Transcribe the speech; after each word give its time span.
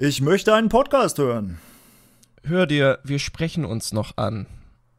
Ich 0.00 0.20
möchte 0.20 0.54
einen 0.54 0.68
Podcast 0.68 1.18
hören. 1.18 1.58
Hör 2.44 2.66
dir, 2.66 3.00
wir 3.02 3.18
sprechen 3.18 3.64
uns 3.64 3.92
noch 3.92 4.16
an. 4.16 4.46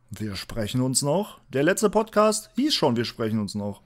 Wir 0.10 0.36
sprechen 0.36 0.82
uns 0.82 1.02
noch. 1.02 1.40
Der 1.48 1.64
letzte 1.64 1.90
Podcast 1.90 2.50
hieß 2.58 2.74
schon, 2.74 2.98
wir 2.98 3.06
sprechen 3.06 3.40
uns 3.40 3.56
noch. 3.56 3.82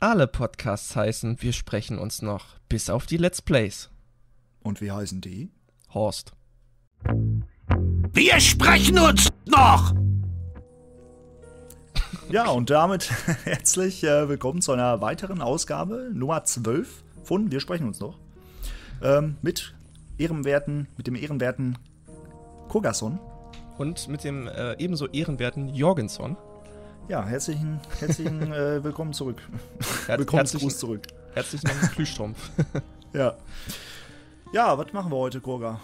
Alle 0.00 0.26
Podcasts 0.26 0.96
heißen, 0.96 1.40
wir 1.42 1.52
sprechen 1.52 1.96
uns 2.00 2.22
noch, 2.22 2.58
bis 2.68 2.90
auf 2.90 3.06
die 3.06 3.18
Let's 3.18 3.40
Plays. 3.40 3.88
Und 4.60 4.80
wie 4.80 4.90
heißen 4.90 5.20
die? 5.20 5.52
Horst. 5.94 6.32
Wir 8.12 8.40
sprechen 8.40 8.98
uns 8.98 9.28
noch! 9.46 9.94
Ja, 12.30 12.48
und 12.48 12.68
damit 12.68 13.10
herzlich 13.44 14.04
äh, 14.04 14.28
willkommen 14.28 14.60
zu 14.60 14.72
einer 14.72 15.00
weiteren 15.00 15.40
Ausgabe, 15.40 16.10
Nummer 16.12 16.44
12 16.44 17.04
von 17.22 17.50
Wir 17.50 17.60
sprechen 17.60 17.86
uns 17.86 18.00
noch. 18.00 18.18
Ähm, 19.00 19.38
mit 19.40 19.72
ehrenwerten, 20.18 20.88
mit 20.96 21.06
dem 21.06 21.14
ehrenwerten 21.14 21.78
Kogason. 22.68 23.18
Und 23.78 24.08
mit 24.08 24.24
dem 24.24 24.48
äh, 24.48 24.74
ebenso 24.78 25.06
ehrenwerten 25.06 25.68
Jorgenson. 25.68 26.36
Ja, 27.08 27.24
herzlichen, 27.24 27.80
herzlichen 28.00 28.52
äh, 28.52 28.82
Willkommen 28.82 29.12
zurück. 29.12 29.40
Her 30.06 30.18
Willkommensgruß 30.18 30.78
zurück. 30.78 31.06
Herzlichen 31.34 31.66
Dank, 31.66 31.92
Plüschstrumpf. 31.92 32.50
Ja. 33.14 33.38
Ja, 34.52 34.76
was 34.76 34.92
machen 34.92 35.10
wir 35.10 35.16
heute, 35.16 35.40
Koga? 35.40 35.80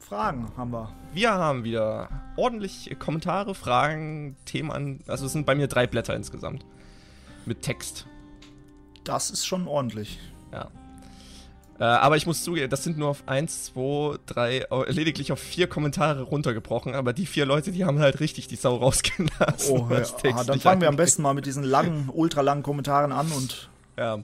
Fragen 0.00 0.48
haben 0.56 0.72
wir. 0.72 0.92
Wir 1.14 1.30
haben 1.30 1.62
wieder 1.62 2.08
ordentlich 2.36 2.94
Kommentare, 2.98 3.54
Fragen, 3.54 4.34
Themen. 4.44 5.04
Also 5.06 5.26
es 5.26 5.32
sind 5.32 5.46
bei 5.46 5.54
mir 5.54 5.68
drei 5.68 5.86
Blätter 5.86 6.16
insgesamt. 6.16 6.66
Mit 7.46 7.62
Text. 7.62 8.08
Das 9.04 9.30
ist 9.30 9.46
schon 9.46 9.68
ordentlich. 9.68 10.18
Ja. 10.52 10.68
Äh, 11.82 11.86
aber 11.86 12.16
ich 12.16 12.26
muss 12.26 12.44
zugeben, 12.44 12.70
das 12.70 12.84
sind 12.84 12.96
nur 12.96 13.08
auf 13.08 13.24
1, 13.26 13.64
2, 13.74 14.18
3, 14.26 14.66
lediglich 14.86 15.32
auf 15.32 15.40
vier 15.40 15.66
Kommentare 15.66 16.22
runtergebrochen. 16.22 16.94
Aber 16.94 17.12
die 17.12 17.26
vier 17.26 17.44
Leute, 17.44 17.72
die 17.72 17.84
haben 17.84 17.98
halt 17.98 18.20
richtig 18.20 18.46
die 18.46 18.54
Sau 18.54 18.76
rausgelassen. 18.76 19.68
Oh, 19.68 19.88
ja. 19.90 20.32
ah, 20.32 20.44
dann 20.44 20.60
fangen 20.60 20.80
wir 20.80 20.86
am 20.86 20.94
besten 20.94 21.22
mal 21.22 21.34
mit 21.34 21.44
diesen 21.44 21.64
langen, 21.64 22.08
ultralangen 22.08 22.62
Kommentaren 22.62 23.10
an 23.10 23.32
und. 23.32 23.68
Ja. 23.98 24.22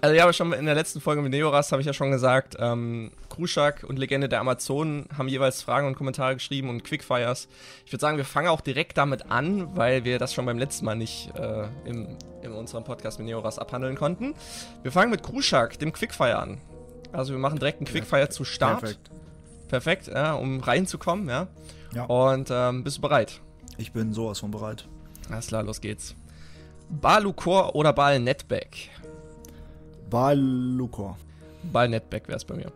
Also, 0.00 0.14
ja, 0.14 0.24
aber 0.24 0.32
schon 0.32 0.52
in 0.52 0.66
der 0.66 0.74
letzten 0.74 1.00
Folge 1.00 1.22
mit 1.22 1.30
Neoras 1.30 1.72
habe 1.72 1.80
ich 1.80 1.86
ja 1.86 1.92
schon 1.92 2.10
gesagt, 2.10 2.56
ähm, 2.58 3.12
Kruschak 3.30 3.84
und 3.84 3.98
Legende 3.98 4.28
der 4.28 4.40
Amazonen 4.40 5.06
haben 5.16 5.28
jeweils 5.28 5.62
Fragen 5.62 5.86
und 5.86 5.94
Kommentare 5.94 6.34
geschrieben 6.34 6.68
und 6.68 6.84
Quickfires. 6.84 7.48
Ich 7.86 7.92
würde 7.92 8.00
sagen, 8.00 8.16
wir 8.16 8.24
fangen 8.24 8.48
auch 8.48 8.60
direkt 8.60 8.98
damit 8.98 9.30
an, 9.30 9.76
weil 9.76 10.04
wir 10.04 10.18
das 10.18 10.34
schon 10.34 10.46
beim 10.46 10.58
letzten 10.58 10.84
Mal 10.84 10.96
nicht 10.96 11.32
äh, 11.36 11.66
im, 11.84 12.18
in 12.42 12.52
unserem 12.52 12.84
Podcast 12.84 13.18
mit 13.18 13.26
Neoras 13.26 13.58
abhandeln 13.58 13.96
konnten. 13.96 14.34
Wir 14.82 14.92
fangen 14.92 15.10
mit 15.10 15.22
Kruschak, 15.22 15.78
dem 15.78 15.92
Quickfire, 15.92 16.38
an. 16.38 16.60
Also 17.12 17.32
wir 17.32 17.38
machen 17.38 17.58
direkt 17.58 17.78
einen 17.78 17.86
Quickfire 17.86 18.28
zu 18.28 18.44
Start. 18.44 18.80
Perfekt. 18.80 19.10
Perfekt, 19.68 20.06
ja, 20.08 20.34
um 20.34 20.60
reinzukommen, 20.60 21.28
ja. 21.28 21.46
ja. 21.94 22.04
Und 22.04 22.48
ähm, 22.50 22.84
bist 22.84 22.98
du 22.98 23.00
bereit? 23.00 23.40
Ich 23.78 23.92
bin 23.92 24.12
sowas 24.12 24.40
von 24.40 24.50
bereit. 24.50 24.86
Alles 25.30 25.46
klar, 25.46 25.62
los 25.62 25.80
geht's. 25.80 26.14
Balukor 26.90 27.74
oder 27.74 27.92
Bal 27.92 28.20
Netback? 28.20 28.90
Balukor. 30.10 31.16
Ball 31.72 31.88
Netback 31.88 32.28
wäre 32.28 32.36
es 32.36 32.44
bei 32.44 32.54
mir. 32.54 32.72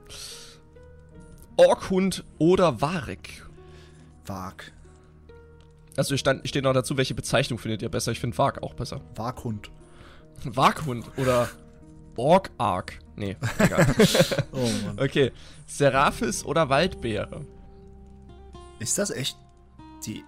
Orkhund 1.56 2.24
oder 2.38 2.80
Warek? 2.80 3.46
Warg. 4.26 4.72
Also 5.96 6.16
stand, 6.16 6.48
steht 6.48 6.62
noch 6.62 6.72
dazu, 6.72 6.96
welche 6.96 7.14
Bezeichnung 7.14 7.58
findet 7.58 7.82
ihr 7.82 7.88
besser? 7.88 8.12
Ich 8.12 8.20
finde 8.20 8.38
Warg 8.38 8.62
auch 8.62 8.74
besser. 8.74 9.00
Waghund. 9.16 9.70
Waghund 10.44 11.06
oder 11.16 11.48
Ork-Ark. 12.16 12.98
Nee, 13.16 13.36
egal. 13.58 13.86
oh 14.52 14.68
Mann. 14.84 14.98
Okay. 15.00 15.32
Seraphis 15.66 16.44
oder 16.44 16.68
Waldbeere? 16.68 17.44
Ist 18.78 18.98
das 18.98 19.10
echt 19.10 19.36
die. 20.06 20.22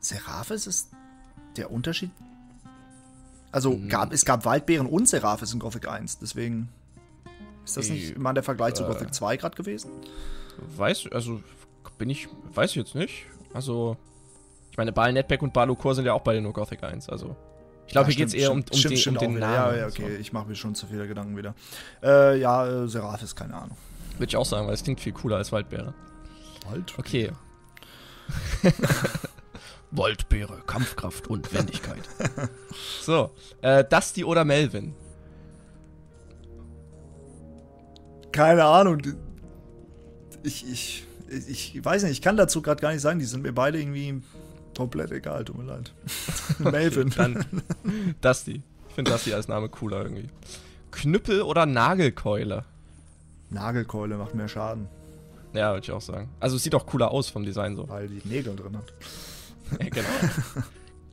Seraphis 0.00 0.66
ist 0.66 0.90
der 1.56 1.70
Unterschied? 1.70 2.10
Also 3.52 3.72
mhm. 3.72 3.88
gab, 3.88 4.12
es 4.12 4.24
gab 4.24 4.44
Waldbeeren 4.44 4.86
und 4.86 5.08
Seraphis 5.08 5.52
in 5.52 5.60
Gothic 5.60 5.88
1, 5.88 6.18
deswegen. 6.18 6.68
Ist 7.64 7.76
das 7.76 7.88
nicht 7.88 8.16
mal 8.16 8.32
der 8.32 8.44
Vergleich 8.44 8.72
äh, 8.72 8.74
zu 8.74 8.84
Gothic 8.84 9.12
2 9.12 9.38
gerade 9.38 9.56
gewesen? 9.56 9.90
Weiß, 10.76 11.08
also 11.10 11.40
bin 11.98 12.10
ich, 12.10 12.28
weiß 12.54 12.70
ich 12.70 12.76
jetzt 12.76 12.94
nicht. 12.94 13.24
Also, 13.54 13.96
ich 14.70 14.76
meine, 14.76 14.92
Bal 14.92 15.12
Netback 15.12 15.42
und 15.42 15.52
Balukor 15.52 15.94
sind 15.94 16.04
ja 16.04 16.12
auch 16.12 16.22
beide 16.22 16.40
nur 16.40 16.52
Gothic 16.52 16.82
1, 16.84 17.08
also. 17.08 17.34
Ich 17.86 17.92
glaube, 17.92 18.08
hier 18.08 18.16
geht 18.16 18.28
es 18.28 18.34
eher 18.34 18.50
um, 18.50 18.58
um, 18.58 18.64
stimmt, 18.76 18.92
den, 18.92 18.98
stimmt 18.98 19.18
um 19.18 19.32
den 19.32 19.38
Namen. 19.38 19.54
Ja, 19.54 19.76
ja, 19.76 19.86
okay, 19.86 20.14
so. 20.14 20.20
ich 20.20 20.32
mache 20.32 20.48
mir 20.48 20.56
schon 20.56 20.74
zu 20.74 20.86
viele 20.86 21.06
Gedanken 21.06 21.36
wieder. 21.36 21.54
Äh, 22.02 22.38
ja, 22.40 22.66
äh, 22.66 22.88
Seraphis, 22.88 23.34
keine 23.34 23.54
Ahnung. 23.54 23.76
Würde 24.18 24.28
ich 24.28 24.36
auch 24.36 24.44
sagen, 24.44 24.66
weil 24.66 24.74
es 24.74 24.82
klingt 24.82 25.00
viel 25.00 25.12
cooler 25.12 25.36
als 25.36 25.52
Waldbeere. 25.52 25.94
Waldbeere? 26.68 26.98
Okay. 26.98 27.32
Waldbeere, 29.90 30.62
Kampfkraft 30.66 31.28
und 31.28 31.52
Wendigkeit. 31.54 32.02
so, 33.02 33.30
äh, 33.62 33.84
Dusty 33.84 34.24
oder 34.24 34.44
Melvin? 34.44 34.94
Keine 38.32 38.64
Ahnung. 38.64 39.00
Ich, 40.42 40.70
ich, 40.70 41.06
ich 41.28 41.84
weiß 41.84 42.02
nicht, 42.02 42.12
ich 42.12 42.22
kann 42.22 42.36
dazu 42.36 42.62
gerade 42.62 42.80
gar 42.80 42.92
nicht 42.92 43.00
sagen. 43.00 43.18
Die 43.18 43.24
sind 43.24 43.42
mir 43.42 43.52
beide 43.52 43.80
irgendwie 43.80 44.20
komplett 44.76 45.10
egal, 45.10 45.44
tut 45.44 45.56
mir 45.56 45.64
leid. 45.64 45.92
Melvin. 46.58 47.10
Dann 47.10 47.44
Dusty. 48.20 48.62
Ich 48.88 48.94
finde 48.94 49.10
Dusty 49.12 49.32
als 49.32 49.48
Name 49.48 49.68
cooler 49.68 50.02
irgendwie. 50.02 50.28
Knüppel 50.90 51.42
oder 51.42 51.66
Nagelkeule? 51.66 52.64
Nagelkeule 53.50 54.16
macht 54.16 54.34
mehr 54.34 54.48
Schaden. 54.48 54.88
Ja, 55.52 55.72
würde 55.72 55.84
ich 55.84 55.92
auch 55.92 56.00
sagen. 56.00 56.28
Also 56.40 56.56
es 56.56 56.62
sieht 56.62 56.74
auch 56.74 56.86
cooler 56.86 57.10
aus 57.10 57.30
vom 57.30 57.44
Design 57.44 57.76
so. 57.76 57.88
Weil 57.88 58.08
die 58.08 58.26
Nägel 58.28 58.54
drin 58.56 58.76
hat. 58.76 58.92
ja, 59.80 59.88
genau. 59.88 60.08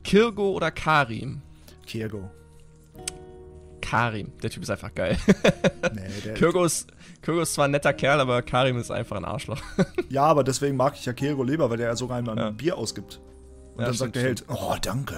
Kirgo 0.02 0.50
oder 0.50 0.70
Karim? 0.70 1.42
Kirgo. 1.86 2.30
Karim. 3.80 4.32
Der 4.42 4.50
Typ 4.50 4.62
ist 4.62 4.70
einfach 4.70 4.94
geil. 4.94 5.18
nee, 5.94 6.02
der 6.24 6.34
Kirgo 6.34 6.64
ist, 6.64 6.88
Kirgo 7.22 7.42
ist 7.42 7.54
zwar 7.54 7.66
ein 7.66 7.70
netter 7.70 7.92
Kerl, 7.92 8.20
aber 8.20 8.42
Karim 8.42 8.78
ist 8.78 8.90
einfach 8.90 9.16
ein 9.16 9.24
Arschloch. 9.24 9.60
ja, 10.08 10.24
aber 10.24 10.44
deswegen 10.44 10.76
mag 10.76 10.94
ich 10.94 11.04
ja 11.04 11.12
Kirgo 11.12 11.42
lieber, 11.42 11.70
weil 11.70 11.76
der 11.76 11.88
ja 11.88 11.96
sogar 11.96 12.18
einmal 12.18 12.36
ja. 12.36 12.48
ein 12.48 12.56
Bier 12.56 12.78
ausgibt. 12.78 13.20
Und 13.74 13.80
ja, 13.80 13.86
dann 13.86 13.94
sagt 13.94 14.16
der 14.16 14.22
Held, 14.22 14.44
oh, 14.48 14.76
danke. 14.80 15.16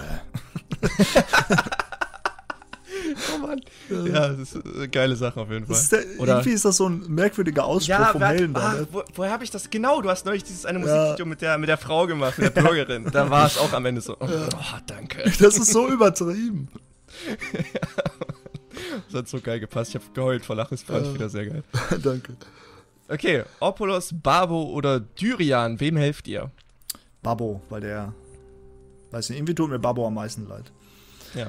oh 3.34 3.38
Mann. 3.38 3.60
Ja, 3.88 4.28
das 4.28 4.54
ist 4.54 4.64
eine 4.64 4.88
geile 4.88 5.16
Sache 5.16 5.40
auf 5.40 5.50
jeden 5.50 5.66
Fall. 5.66 5.76
Ist 5.76 5.92
der, 5.92 6.04
Oder 6.18 6.34
irgendwie 6.34 6.52
ist 6.52 6.64
das 6.64 6.76
so 6.76 6.88
ein 6.88 7.04
merkwürdiger 7.08 7.64
Ausspruch 7.64 7.88
ja, 7.88 8.06
vom 8.06 8.22
Helden. 8.22 8.56
Ah, 8.56 8.86
wo, 8.90 9.02
woher 9.14 9.30
habe 9.30 9.44
ich 9.44 9.50
das? 9.50 9.70
Genau, 9.70 10.00
du 10.00 10.08
hast 10.08 10.26
neulich 10.26 10.44
dieses 10.44 10.66
eine 10.66 10.78
Musikvideo 10.78 11.24
ja. 11.24 11.24
mit, 11.24 11.40
der, 11.40 11.58
mit 11.58 11.68
der 11.68 11.78
Frau 11.78 12.06
gemacht, 12.06 12.38
mit 12.38 12.56
der 12.56 12.62
Bürgerin. 12.62 13.08
da 13.10 13.30
war 13.30 13.46
es 13.46 13.58
auch 13.58 13.72
am 13.72 13.86
Ende 13.86 14.00
so, 14.00 14.16
oh, 14.18 14.26
oh 14.28 14.78
danke. 14.86 15.30
Das 15.38 15.58
ist 15.58 15.72
so 15.72 15.88
übertrieben. 15.88 16.68
das 19.06 19.14
hat 19.14 19.28
so 19.28 19.40
geil 19.40 19.60
gepasst. 19.60 19.90
Ich 19.90 19.94
habe 19.96 20.04
geheult 20.14 20.44
vor 20.44 20.56
Lachen, 20.56 20.76
das 20.76 20.82
fand 20.82 21.06
ich 21.06 21.14
wieder 21.14 21.28
sehr 21.28 21.46
geil. 21.46 21.62
danke. 22.02 22.36
Okay, 23.08 23.44
Opolos, 23.60 24.12
Babo 24.12 24.64
oder 24.64 24.98
Dyrian, 25.00 25.78
wem 25.78 25.96
helft 25.96 26.26
ihr? 26.26 26.50
Babo, 27.22 27.60
weil 27.68 27.80
der 27.80 28.12
Weiß 29.10 29.30
nicht, 29.30 29.38
irgendwie 29.38 29.54
tut 29.54 29.70
mir 29.70 29.78
Babo 29.78 30.06
am 30.06 30.14
meisten 30.14 30.46
leid. 30.48 30.70
Ja. 31.34 31.46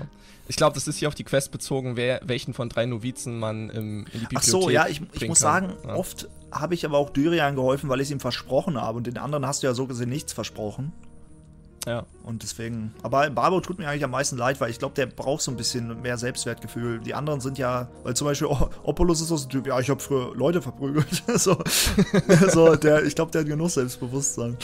Ich 0.47 0.55
glaube, 0.55 0.73
das 0.73 0.87
ist 0.87 0.97
hier 0.97 1.07
auf 1.07 1.15
die 1.15 1.23
Quest 1.23 1.51
bezogen, 1.51 1.95
wer, 1.95 2.21
welchen 2.23 2.53
von 2.53 2.69
drei 2.69 2.85
Novizen 2.85 3.39
man 3.39 3.69
im, 3.69 4.05
in 4.05 4.05
die 4.05 4.11
Bibliothek 4.19 4.37
Ach 4.37 4.43
so, 4.43 4.69
ja, 4.69 4.87
ich, 4.87 5.01
ich 5.13 5.27
muss 5.27 5.39
sagen, 5.39 5.73
ja. 5.85 5.95
oft 5.95 6.29
habe 6.51 6.73
ich 6.73 6.85
aber 6.85 6.97
auch 6.97 7.09
Dyrian 7.09 7.55
geholfen, 7.55 7.89
weil 7.89 7.99
ich 7.99 8.07
es 8.07 8.11
ihm 8.11 8.19
versprochen 8.19 8.79
habe. 8.81 8.97
Und 8.97 9.07
den 9.07 9.17
anderen 9.17 9.45
hast 9.45 9.63
du 9.63 9.67
ja 9.67 9.73
so 9.73 9.87
gesehen 9.87 10.09
nichts 10.09 10.33
versprochen. 10.33 10.93
Ja. 11.85 12.05
Und 12.23 12.43
deswegen. 12.43 12.93
Aber 13.01 13.29
Babo 13.29 13.61
tut 13.61 13.79
mir 13.79 13.87
eigentlich 13.87 14.03
am 14.03 14.11
meisten 14.11 14.37
leid, 14.37 14.59
weil 14.59 14.69
ich 14.69 14.77
glaube, 14.77 14.93
der 14.95 15.05
braucht 15.05 15.41
so 15.41 15.51
ein 15.51 15.57
bisschen 15.57 16.01
mehr 16.01 16.17
Selbstwertgefühl. 16.17 16.99
Die 16.99 17.13
anderen 17.13 17.39
sind 17.39 17.57
ja, 17.57 17.87
weil 18.03 18.13
zum 18.13 18.27
Beispiel 18.27 18.47
Opolos 18.83 19.21
ist 19.21 19.29
so 19.29 19.37
ein 19.37 19.49
Typ, 19.49 19.67
ja, 19.67 19.79
ich 19.79 19.89
habe 19.89 20.01
früher 20.01 20.35
Leute 20.35 20.61
verprügelt. 20.61 21.23
so, 21.35 21.57
so 22.49 22.75
der, 22.75 23.05
ich 23.05 23.15
glaube, 23.15 23.31
der 23.31 23.41
hat 23.41 23.47
genug 23.47 23.69
Selbstbewusstsein. 23.69 24.57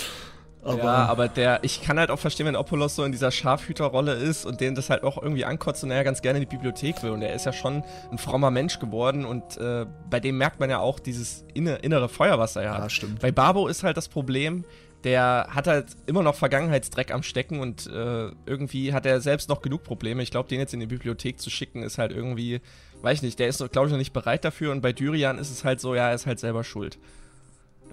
Aber 0.63 0.77
ja, 0.77 1.05
aber 1.05 1.27
der, 1.27 1.59
ich 1.63 1.83
kann 1.83 1.99
halt 1.99 2.09
auch 2.09 2.19
verstehen, 2.19 2.45
wenn 2.45 2.55
Opolos 2.55 2.95
so 2.95 3.03
in 3.03 3.11
dieser 3.11 3.31
Scharfhüterrolle 3.31 4.13
ist 4.13 4.45
und 4.45 4.61
den 4.61 4.75
das 4.75 4.89
halt 4.89 5.03
auch 5.03 5.21
irgendwie 5.21 5.45
ankotzt 5.45 5.83
und 5.83 5.91
er 5.91 6.03
ganz 6.03 6.21
gerne 6.21 6.39
in 6.39 6.49
die 6.49 6.55
Bibliothek 6.55 7.03
will. 7.03 7.11
Und 7.11 7.21
er 7.21 7.33
ist 7.33 7.45
ja 7.45 7.53
schon 7.53 7.83
ein 8.11 8.17
frommer 8.17 8.49
Mensch 8.49 8.79
geworden 8.79 9.25
und 9.25 9.57
äh, 9.57 9.85
bei 10.09 10.19
dem 10.19 10.37
merkt 10.37 10.59
man 10.59 10.69
ja 10.69 10.79
auch 10.79 10.99
dieses 10.99 11.45
inne, 11.53 11.75
innere 11.77 12.07
Feuer, 12.07 12.39
was 12.39 12.55
er 12.55 12.71
hat. 12.71 12.79
Ja, 12.79 12.89
stimmt. 12.89 13.19
Bei 13.19 13.31
Babo 13.31 13.67
ist 13.67 13.83
halt 13.83 13.97
das 13.97 14.07
Problem, 14.07 14.63
der 15.03 15.47
hat 15.49 15.67
halt 15.67 15.87
immer 16.05 16.23
noch 16.23 16.35
Vergangenheitsdreck 16.35 17.13
am 17.13 17.23
Stecken 17.23 17.59
und 17.59 17.87
äh, 17.87 18.29
irgendwie 18.45 18.93
hat 18.93 19.05
er 19.05 19.19
selbst 19.19 19.49
noch 19.49 19.61
genug 19.61 19.83
Probleme. 19.83 20.23
Ich 20.23 20.31
glaube, 20.31 20.47
den 20.47 20.59
jetzt 20.59 20.73
in 20.73 20.79
die 20.79 20.85
Bibliothek 20.85 21.39
zu 21.39 21.49
schicken, 21.49 21.83
ist 21.83 21.97
halt 21.97 22.11
irgendwie, 22.13 22.61
weiß 23.01 23.17
ich 23.17 23.23
nicht, 23.23 23.39
der 23.39 23.49
ist, 23.49 23.57
glaube 23.71 23.87
ich, 23.87 23.91
noch 23.91 23.99
nicht 23.99 24.13
bereit 24.13 24.45
dafür. 24.45 24.71
Und 24.71 24.81
bei 24.81 24.93
Dyrian 24.93 25.39
ist 25.39 25.51
es 25.51 25.65
halt 25.65 25.81
so, 25.81 25.93
ja, 25.93 26.09
er 26.09 26.15
ist 26.15 26.25
halt 26.25 26.39
selber 26.39 26.63
schuld. 26.63 26.97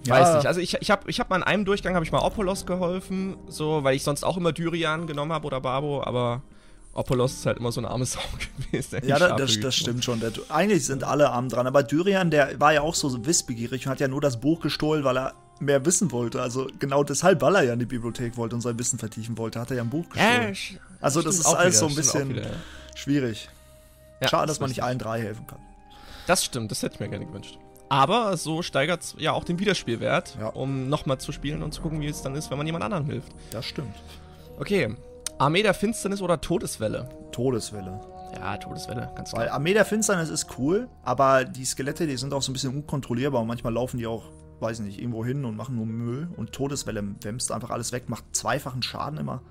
Ja. 0.05 0.15
Weiß 0.19 0.35
nicht. 0.35 0.47
Also 0.47 0.59
ich, 0.61 0.73
ich 0.81 0.89
habe 0.91 1.09
ich 1.09 1.19
hab 1.19 1.29
mal 1.29 1.35
in 1.37 1.43
einem 1.43 1.65
Durchgang 1.65 1.93
habe 1.95 2.03
ich 2.05 2.11
mal 2.11 2.19
Opolos 2.19 2.65
geholfen, 2.65 3.35
so, 3.47 3.83
weil 3.83 3.95
ich 3.95 4.03
sonst 4.03 4.23
auch 4.23 4.37
immer 4.37 4.51
Dyrian 4.51 5.05
genommen 5.07 5.31
habe 5.31 5.45
oder 5.45 5.61
Babo, 5.61 6.03
aber 6.03 6.41
Opolos 6.93 7.33
ist 7.33 7.45
halt 7.45 7.57
immer 7.59 7.71
so 7.71 7.81
ein 7.81 7.85
armes 7.85 8.11
Sau 8.13 8.19
gewesen. 8.71 9.01
Ja, 9.05 9.19
da, 9.19 9.35
das, 9.35 9.59
das 9.59 9.75
stimmt 9.75 10.03
schon. 10.03 10.19
Der, 10.19 10.31
eigentlich 10.49 10.85
sind 10.85 11.03
alle 11.03 11.29
arm 11.29 11.49
dran. 11.49 11.67
Aber 11.67 11.83
Dyrian, 11.83 12.31
der 12.31 12.59
war 12.59 12.73
ja 12.73 12.81
auch 12.81 12.95
so 12.95 13.25
wissbegierig 13.25 13.85
und 13.85 13.91
hat 13.91 13.99
ja 13.99 14.07
nur 14.07 14.21
das 14.21 14.39
Buch 14.41 14.59
gestohlen, 14.61 15.03
weil 15.03 15.17
er 15.17 15.33
mehr 15.59 15.85
wissen 15.85 16.11
wollte. 16.11 16.41
Also 16.41 16.67
genau 16.79 17.03
deshalb, 17.03 17.41
weil 17.41 17.55
er 17.55 17.63
ja 17.63 17.73
in 17.73 17.79
die 17.79 17.85
Bibliothek 17.85 18.35
wollte 18.37 18.55
und 18.55 18.61
sein 18.61 18.77
Wissen 18.79 18.97
vertiefen 18.97 19.37
wollte, 19.37 19.59
hat 19.59 19.69
er 19.69 19.77
ja 19.77 19.83
ein 19.83 19.89
Buch. 19.91 20.05
Ja, 20.15 20.47
gestohlen. 20.47 20.55
sch- 20.55 20.77
also 20.99 21.21
das 21.21 21.35
ist 21.35 21.45
alles 21.45 21.75
wieder, 21.75 21.79
so 21.79 21.85
ein 21.87 21.95
bisschen 21.95 22.29
wieder, 22.29 22.41
ja. 22.43 22.55
schwierig. 22.95 23.49
Ja, 24.19 24.27
Schade, 24.27 24.47
dass 24.47 24.59
man 24.59 24.69
nicht 24.69 24.83
allen 24.83 24.97
drei 24.99 25.21
helfen 25.21 25.45
kann. 25.47 25.59
Das 26.27 26.43
stimmt, 26.43 26.71
das 26.71 26.81
hätte 26.83 26.95
ich 26.95 26.99
mir 26.99 27.09
gerne 27.09 27.25
gewünscht. 27.25 27.57
Aber 27.91 28.37
so 28.37 28.61
steigert 28.61 29.01
es 29.01 29.15
ja 29.17 29.33
auch 29.33 29.43
den 29.43 29.59
Wiederspielwert, 29.59 30.37
Ja. 30.39 30.47
um 30.47 30.87
nochmal 30.87 31.17
zu 31.17 31.33
spielen 31.33 31.61
und 31.61 31.73
zu 31.73 31.81
gucken, 31.81 31.99
wie 31.99 32.07
es 32.07 32.21
dann 32.21 32.35
ist, 32.35 32.49
wenn 32.49 32.57
man 32.57 32.65
jemand 32.65 32.85
anderem 32.85 33.05
hilft. 33.05 33.33
Das 33.51 33.65
stimmt. 33.65 33.93
Okay, 34.57 34.95
Armee 35.39 35.61
der 35.61 35.73
Finsternis 35.73 36.21
oder 36.21 36.39
Todeswelle? 36.39 37.09
Todeswelle. 37.33 37.99
Ja, 38.33 38.55
Todeswelle, 38.55 39.11
ganz 39.15 39.33
Weil 39.33 39.47
klar. 39.47 39.55
Armee 39.55 39.73
der 39.73 39.83
Finsternis 39.83 40.29
ist 40.29 40.57
cool, 40.57 40.87
aber 41.03 41.43
die 41.43 41.65
Skelette, 41.65 42.07
die 42.07 42.15
sind 42.15 42.33
auch 42.33 42.41
so 42.41 42.51
ein 42.51 42.53
bisschen 42.53 42.73
unkontrollierbar 42.73 43.41
und 43.41 43.47
manchmal 43.47 43.73
laufen 43.73 43.97
die 43.97 44.07
auch, 44.07 44.23
weiß 44.61 44.79
nicht, 44.79 44.97
irgendwo 44.97 45.25
hin 45.25 45.43
und 45.43 45.57
machen 45.57 45.75
nur 45.75 45.85
Müll. 45.85 46.29
Und 46.37 46.53
Todeswelle 46.53 47.03
wämst 47.23 47.51
einfach 47.51 47.71
alles 47.71 47.91
weg, 47.91 48.07
macht 48.07 48.23
zweifachen 48.33 48.83
Schaden 48.83 49.19
immer. 49.19 49.41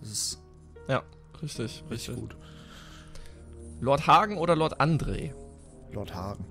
Das 0.00 0.10
ist 0.10 0.42
Ja, 0.86 1.02
richtig, 1.40 1.82
richtig 1.88 2.10
richtig. 2.10 2.16
gut. 2.16 2.36
Lord 3.80 4.06
Hagen 4.06 4.36
oder 4.36 4.54
Lord 4.54 4.82
André? 4.82 5.32
Lord 5.92 6.14
Hagen. 6.14 6.44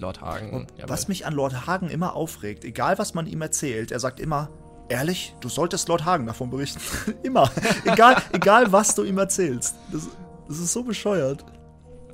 Lord 0.00 0.20
Hagen. 0.20 0.50
Und 0.50 0.70
jawohl. 0.76 0.88
was 0.90 1.08
mich 1.08 1.26
an 1.26 1.34
Lord 1.34 1.66
Hagen 1.66 1.88
immer 1.90 2.14
aufregt, 2.16 2.64
egal 2.64 2.98
was 2.98 3.14
man 3.14 3.26
ihm 3.26 3.42
erzählt, 3.42 3.90
er 3.92 4.00
sagt 4.00 4.20
immer, 4.20 4.50
ehrlich, 4.88 5.34
du 5.40 5.48
solltest 5.48 5.88
Lord 5.88 6.04
Hagen 6.04 6.26
davon 6.26 6.50
berichten. 6.50 6.80
immer. 7.22 7.50
egal, 7.84 8.22
egal 8.32 8.72
was 8.72 8.94
du 8.94 9.04
ihm 9.04 9.18
erzählst. 9.18 9.76
Das, 9.92 10.08
das 10.48 10.58
ist 10.58 10.72
so 10.72 10.82
bescheuert. 10.82 11.44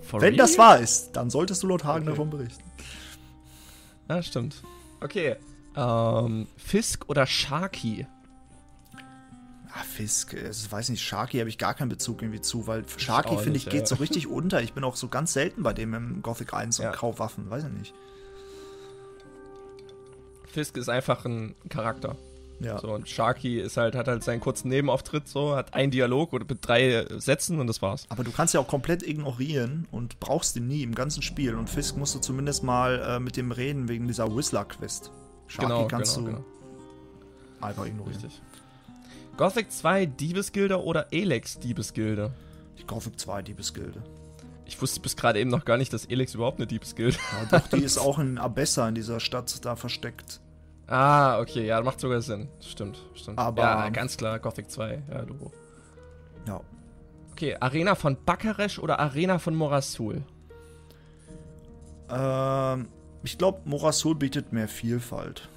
For 0.03 0.21
Wenn 0.21 0.35
real? 0.35 0.39
das 0.47 0.59
wahr 0.59 0.79
ist, 0.79 1.13
dann 1.13 1.31
solltest 1.31 1.63
du 1.63 1.67
Lord 1.67 1.85
Hagen 1.85 2.03
Okay. 2.03 2.11
davon 2.11 2.31
berichten. 2.31 2.63
Ja, 4.09 4.23
stimmt. 4.23 4.63
Okay. 5.01 5.37
Ähm, 5.77 6.47
Fisk 6.57 7.05
oder 7.09 7.27
Sharky? 7.27 8.07
Ah, 9.77 9.83
Fisk, 9.83 10.35
äh, 10.35 10.51
ich 10.51 10.71
weiß 10.71 10.89
nicht, 10.91 11.03
Sharky 11.03 11.39
habe 11.39 11.49
ich 11.49 11.59
gar 11.59 11.75
keinen 11.75 11.89
Bezug 11.89 12.23
irgendwie 12.23 12.41
zu, 12.41 12.69
weil 12.69 12.85
Sharky, 12.97 13.37
finde 13.39 13.57
ich, 13.57 13.65
geht 13.65 13.81
ja. 13.81 13.87
so 13.87 13.95
richtig 14.01 14.29
unter. 14.29 14.63
Ich 14.63 14.73
bin 14.73 14.85
auch 14.85 14.95
so 14.95 15.09
ganz 15.09 15.33
selten 15.33 15.65
bei 15.65 15.73
dem 15.73 15.95
im 15.95 16.23
Gothic 16.23 16.55
1 16.55 16.79
und 16.79 16.85
Ja. 16.85 16.93
kauf 16.93 17.19
Waffen, 17.19 17.51
weiß 17.51 17.65
ich 17.65 17.73
nicht. 17.73 17.95
Fisk 20.47 20.77
ist 20.77 20.89
einfach 20.89 21.25
ein 21.25 21.57
Charakter. 21.69 22.15
Ja. 22.61 22.79
So, 22.79 22.93
und 22.93 23.09
Sharky 23.09 23.61
ist 23.61 23.77
halt, 23.77 23.97
hat 23.97 24.07
halt 24.07 24.23
seinen 24.23 24.39
kurzen 24.39 24.69
Nebenauftritt, 24.69 25.27
so, 25.27 25.57
hat 25.57 25.75
einen 25.75 25.91
Dialog 25.91 26.33
oder 26.33 26.45
mit 26.49 26.59
drei 26.67 27.05
Sätzen 27.19 27.59
und 27.59 27.67
das 27.67 27.83
war's. 27.83 28.07
Aber 28.11 28.23
du 28.23 28.31
kannst 28.31 28.55
ja 28.55 28.61
auch 28.61 28.69
komplett 28.69 29.03
ignorieren 29.03 29.89
und 29.91 30.21
brauchst 30.21 30.57
ihn 30.57 30.69
nie 30.69 30.85
im 30.85 30.95
ganzen 30.95 31.21
Spiel. 31.23 31.57
Und 31.57 31.69
Fisk 31.69 31.97
musst 31.97 32.15
du 32.15 32.21
zumindest 32.21 32.63
mal 32.63 33.01
äh, 33.01 33.19
mit 33.19 33.37
dem 33.37 33.51
reden 33.51 33.89
wegen 33.89 34.07
dieser 34.07 34.35
Whistler-Quest. 34.35 35.11
Sharky 35.49 35.67
genau, 35.67 35.89
kannst 35.89 36.15
genau, 36.15 36.29
du 36.29 36.33
genau. 36.37 36.47
einfach 37.61 37.87
ignorieren. 37.87 38.23
Richtig. 38.23 38.41
Gothic 39.37 39.71
2 39.71 40.07
Diebesgilde 40.07 40.83
oder 40.83 41.13
Elex 41.13 41.59
Diebesgilde? 41.59 42.33
Die 42.79 42.87
Gothic 42.87 43.19
2 43.19 43.43
Diebesgilde. 43.43 44.03
Ich 44.67 44.81
wusste 44.81 45.01
bis 45.01 45.17
gerade 45.17 45.41
eben 45.41 45.51
noch 45.51 45.65
gar 45.65 45.77
nicht, 45.77 45.93
dass 45.93 46.07
Elex 46.07 46.35
überhaupt 46.35 46.59
eine 46.59 46.67
Diebesgilde 46.67 47.19
Ja, 47.51 47.59
doch, 47.59 47.69
die 47.69 47.83
ist 47.85 47.99
auch 47.99 48.19
in 48.19 48.39
Abessa 48.39 48.89
in 48.89 48.95
dieser 48.95 49.21
Stadt 49.21 49.65
da 49.65 49.77
versteckt. 49.77 50.41
Ah, 50.87 51.41
okay, 51.41 51.67
ja, 51.67 51.81
macht 51.83 52.01
sogar 52.01 52.21
Sinn. 52.23 52.49
Stimmt, 52.61 52.99
stimmt. 53.15 53.39
Aber- 53.39 53.63
ja, 53.63 53.89
ganz 53.91 54.17
klar, 54.17 54.39
Gothic 54.39 54.71
2, 54.71 55.03
ja, 55.11 55.21
Logo. 55.23 55.53
Ja. 56.47 56.61
Okay, 57.33 57.57
Arena 57.59 57.95
von 57.95 58.17
Bakaresh 58.25 58.79
oder 58.79 59.01
Arena 59.01 59.39
von 59.39 59.55
Morasul? 59.57 60.23
Ähm, 62.09 62.89
ich 63.23 63.39
glaube, 63.39 63.61
Morasul 63.65 64.15
bietet 64.15 64.53
mehr 64.53 64.69
Vielfalt. 64.69 65.49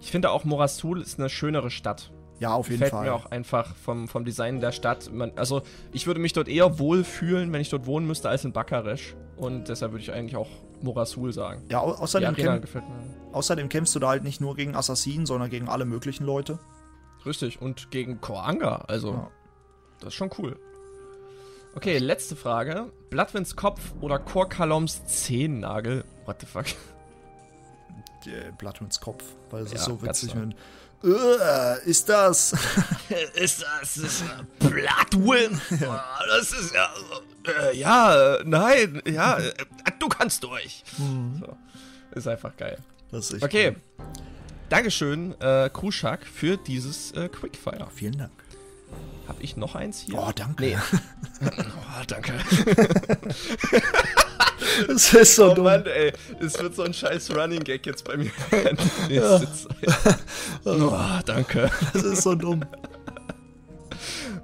Ich 0.00 0.10
finde 0.10 0.30
auch 0.30 0.44
Morasul 0.44 1.00
ist 1.02 1.18
eine 1.18 1.28
schönere 1.28 1.70
Stadt. 1.70 2.10
Ja, 2.40 2.54
auf 2.54 2.68
jeden 2.68 2.78
Gefällt 2.80 2.90
Fall. 2.92 3.04
mir 3.04 3.14
auch 3.14 3.26
einfach 3.26 3.76
vom, 3.76 4.08
vom 4.08 4.24
Design 4.24 4.60
der 4.60 4.72
Stadt. 4.72 5.12
Man, 5.12 5.30
also, 5.36 5.62
ich 5.92 6.06
würde 6.06 6.20
mich 6.20 6.32
dort 6.32 6.48
eher 6.48 6.78
wohlfühlen, 6.78 7.52
wenn 7.52 7.60
ich 7.60 7.68
dort 7.68 7.86
wohnen 7.86 8.06
müsste, 8.06 8.28
als 8.30 8.44
in 8.44 8.52
Bakaresh. 8.52 9.14
Und 9.36 9.68
deshalb 9.68 9.92
würde 9.92 10.02
ich 10.02 10.12
eigentlich 10.12 10.36
auch 10.36 10.48
Morasul 10.80 11.32
sagen. 11.32 11.62
Ja, 11.70 11.80
au 11.80 11.90
außerdem, 11.92 12.30
Arena 12.30 12.58
kämp 12.58 12.82
außerdem 13.32 13.68
kämpfst 13.68 13.94
du 13.94 13.98
da 14.00 14.08
halt 14.08 14.24
nicht 14.24 14.40
nur 14.40 14.56
gegen 14.56 14.74
Assassinen, 14.74 15.26
sondern 15.26 15.50
gegen 15.50 15.68
alle 15.68 15.84
möglichen 15.84 16.24
Leute. 16.24 16.58
Richtig. 17.26 17.60
Und 17.60 17.90
gegen 17.90 18.20
Koanga. 18.22 18.84
Also, 18.88 19.12
Ja. 19.12 19.30
das 20.00 20.08
ist 20.08 20.14
schon 20.14 20.30
cool. 20.38 20.58
Okay, 21.74 21.98
letzte 21.98 22.36
Frage. 22.36 22.90
Bloodwinds 23.10 23.54
Kopf 23.54 23.92
oder 24.00 24.18
Korkaloms 24.18 25.04
Zehennagel? 25.04 26.04
What 26.24 26.40
the 26.40 26.46
fuck? 26.46 26.64
Die 28.24 28.32
Bloodwinds 28.58 29.00
Kopf, 29.00 29.24
weil 29.50 29.62
es 29.64 29.70
Ja, 29.72 29.76
ist 29.76 29.84
so 29.84 30.02
witzig, 30.02 30.32
klar. 30.32 30.48
Äh, 31.02 31.82
ist 31.88 32.08
das? 32.08 32.54
ist 33.34 33.62
das 33.62 33.96
ist 33.96 34.24
Bloodwind? 34.58 35.60
Das 36.28 36.52
ist 36.52 36.74
ja. 36.74 36.90
Äh, 37.46 37.76
ja, 37.76 38.38
nein, 38.44 39.00
ja, 39.06 39.38
äh, 39.38 39.52
du 39.98 40.08
kannst 40.08 40.42
durch. 40.44 40.84
So. 40.98 41.56
Ist 42.14 42.28
einfach 42.28 42.54
geil. 42.56 42.78
Das 43.10 43.26
ist 43.26 43.34
echt 43.34 43.44
Okay. 43.44 43.76
cool. 43.98 44.06
Dankeschön, 44.68 45.34
äh, 45.40 45.68
Kruschak, 45.72 46.26
für 46.26 46.56
dieses 46.56 47.12
äh, 47.12 47.28
Quickfire. 47.28 47.88
Vielen 47.94 48.18
Dank. 48.18 48.32
Hab 49.30 49.40
ich 49.40 49.56
noch 49.56 49.76
eins 49.76 50.00
hier? 50.00 50.18
Oh, 50.18 50.32
danke. 50.34 50.60
Nee. 50.60 50.76
oh, 51.46 52.02
danke. 52.08 52.32
Das 54.88 55.14
ist 55.14 55.36
so 55.36 55.52
Oh 55.52 55.54
dumm. 55.54 55.64
Mann, 55.66 55.86
ey, 55.86 56.12
es 56.40 56.60
wird 56.60 56.74
so 56.74 56.82
ein 56.82 56.92
scheiß 56.92 57.30
Running 57.36 57.62
Gag 57.62 57.86
jetzt 57.86 58.04
bei 58.04 58.16
mir. 58.16 58.32
Zeit. 58.50 59.48
Oh, 60.64 60.92
danke. 61.24 61.70
Das 61.92 62.02
ist 62.02 62.22
so 62.22 62.34
dumm. 62.34 62.64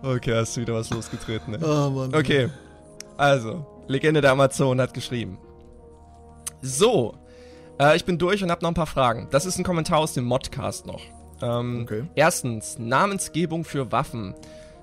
Okay, 0.05 0.37
hast 0.37 0.57
du 0.57 0.61
wieder 0.61 0.75
was 0.75 0.89
losgetreten, 0.91 1.55
ne? 1.55 1.59
Oh, 1.65 1.91
Mann. 1.91 2.15
Okay, 2.15 2.49
also, 3.17 3.67
Legende 3.89 4.21
der 4.21 4.31
Amazon 4.31 4.81
hat 4.81 4.95
geschrieben. 4.95 5.37
So, 6.63 7.19
äh, 7.81 7.97
ich 7.97 8.05
bin 8.05 8.19
durch 8.19 8.41
und 8.41 8.53
habe 8.53 8.63
noch 8.63 8.71
ein 8.71 8.75
paar 8.75 8.87
Fragen. 8.87 9.27
Das 9.33 9.47
ist 9.47 9.59
ein 9.59 9.65
Kommentar 9.65 9.99
aus 9.99 10.15
dem 10.15 10.27
Modcast 10.27 10.87
noch. 10.87 11.03
Ähm, 11.43 11.81
Okay. 11.83 12.05
Erstens, 12.15 12.79
Namensgebung 12.79 13.65
für 13.65 13.91
Waffen. 13.91 14.37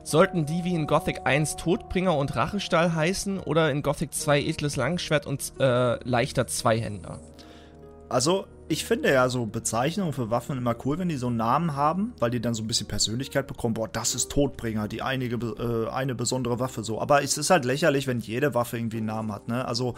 Sollten 0.05 0.45
die 0.45 0.65
wie 0.65 0.75
in 0.75 0.85
Gothic 0.85 1.21
1 1.23 1.55
Todbringer 1.55 2.15
und 2.17 2.35
Rachestall 2.35 2.93
heißen 2.93 3.39
oder 3.39 3.71
in 3.71 3.81
Gothic 3.81 4.13
2 4.13 4.41
edles 4.41 4.75
Langschwert 4.75 5.25
und 5.25 5.53
äh, 5.59 6.03
leichter 6.03 6.45
Zweihänder? 6.45 7.21
Also, 8.09 8.45
ich 8.67 8.83
finde 8.83 9.13
ja 9.13 9.29
so 9.29 9.45
Bezeichnungen 9.45 10.11
für 10.11 10.29
Waffen 10.29 10.57
immer 10.57 10.75
cool, 10.83 10.99
wenn 10.99 11.07
die 11.07 11.15
so 11.15 11.27
einen 11.27 11.37
Namen 11.37 11.77
haben, 11.77 12.13
weil 12.19 12.31
die 12.31 12.41
dann 12.41 12.53
so 12.53 12.63
ein 12.63 12.67
bisschen 12.67 12.87
Persönlichkeit 12.87 13.47
bekommen. 13.47 13.75
Boah, 13.75 13.87
das 13.87 14.13
ist 14.13 14.29
Todbringer, 14.29 14.89
die 14.89 15.01
einige, 15.01 15.37
äh, 15.37 15.89
eine 15.89 16.15
besondere 16.15 16.59
Waffe 16.59 16.83
so. 16.83 16.99
Aber 16.99 17.23
es 17.23 17.37
ist 17.37 17.49
halt 17.49 17.63
lächerlich, 17.63 18.05
wenn 18.05 18.19
jede 18.19 18.53
Waffe 18.53 18.77
irgendwie 18.77 18.97
einen 18.97 19.05
Namen 19.05 19.31
hat, 19.31 19.47
ne? 19.47 19.65
Also, 19.65 19.95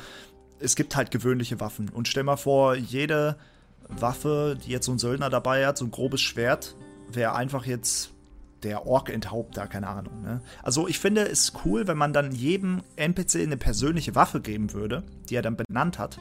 es 0.60 0.76
gibt 0.76 0.96
halt 0.96 1.10
gewöhnliche 1.10 1.60
Waffen. 1.60 1.90
Und 1.90 2.08
stell 2.08 2.24
mal 2.24 2.38
vor, 2.38 2.76
jede 2.76 3.38
Waffe, 3.90 4.56
die 4.64 4.72
jetzt 4.72 4.86
so 4.86 4.92
ein 4.92 5.00
Söldner 5.00 5.32
dabei 5.32 5.66
hat, 5.66 5.80
so 5.80 5.86
ein 5.86 5.92
grobes 5.92 6.22
Schwert, 6.22 6.76
wäre 7.12 7.36
einfach 7.36 7.66
jetzt 7.66 8.15
der 8.66 8.86
Ork-Enthaupter, 8.86 9.68
keine 9.68 9.88
Ahnung. 9.88 10.22
Ne? 10.22 10.42
Also 10.64 10.88
ich 10.90 11.00
finde 11.00 11.22
es 11.22 11.54
cool, 11.64 11.88
wenn 11.88 11.98
man 11.98 12.12
dann 12.12 12.34
jedem 12.34 12.82
NPC 12.98 13.36
eine 13.44 13.56
persönliche 13.58 14.16
Waffe 14.16 14.42
geben 14.42 14.74
würde, 14.74 15.04
die 15.30 15.36
er 15.36 15.42
dann 15.42 15.56
benannt 15.56 15.98
hat. 16.00 16.20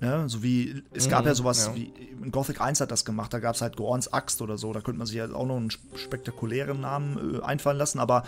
Ne? 0.00 0.28
So 0.28 0.42
wie, 0.42 0.82
es 0.94 1.08
gab 1.08 1.22
Mhm, 1.22 1.28
ja 1.28 1.34
sowas 1.34 1.66
ja. 1.66 1.74
wie, 1.74 1.92
in 2.22 2.30
Gothic 2.30 2.60
1 2.60 2.80
hat 2.80 2.90
das 2.90 3.04
gemacht, 3.04 3.32
da 3.34 3.38
gab 3.40 3.54
es 3.56 3.62
halt 3.62 3.76
Gorns 3.76 4.12
Axt 4.12 4.40
oder 4.42 4.56
so, 4.56 4.72
da 4.72 4.80
könnte 4.80 4.98
man 4.98 5.06
sich 5.06 5.16
ja 5.16 5.30
auch 5.32 5.46
noch 5.46 5.56
einen 5.56 5.70
sp- 5.74 5.96
spektakulären 5.96 6.80
Namen 6.80 7.36
äh, 7.40 7.42
einfallen 7.42 7.78
lassen, 7.78 7.98
aber 7.98 8.22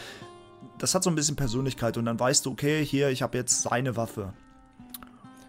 das 0.79 0.95
hat 0.95 1.03
so 1.05 1.11
ein 1.11 1.15
bisschen 1.17 1.37
Persönlichkeit 1.37 1.97
und 1.97 2.05
dann 2.07 2.19
weißt 2.19 2.45
du, 2.47 2.51
okay, 2.51 2.85
hier, 2.85 3.11
ich 3.11 3.23
habe 3.23 3.39
jetzt 3.39 3.63
seine 3.63 3.97
Waffe. 3.97 4.33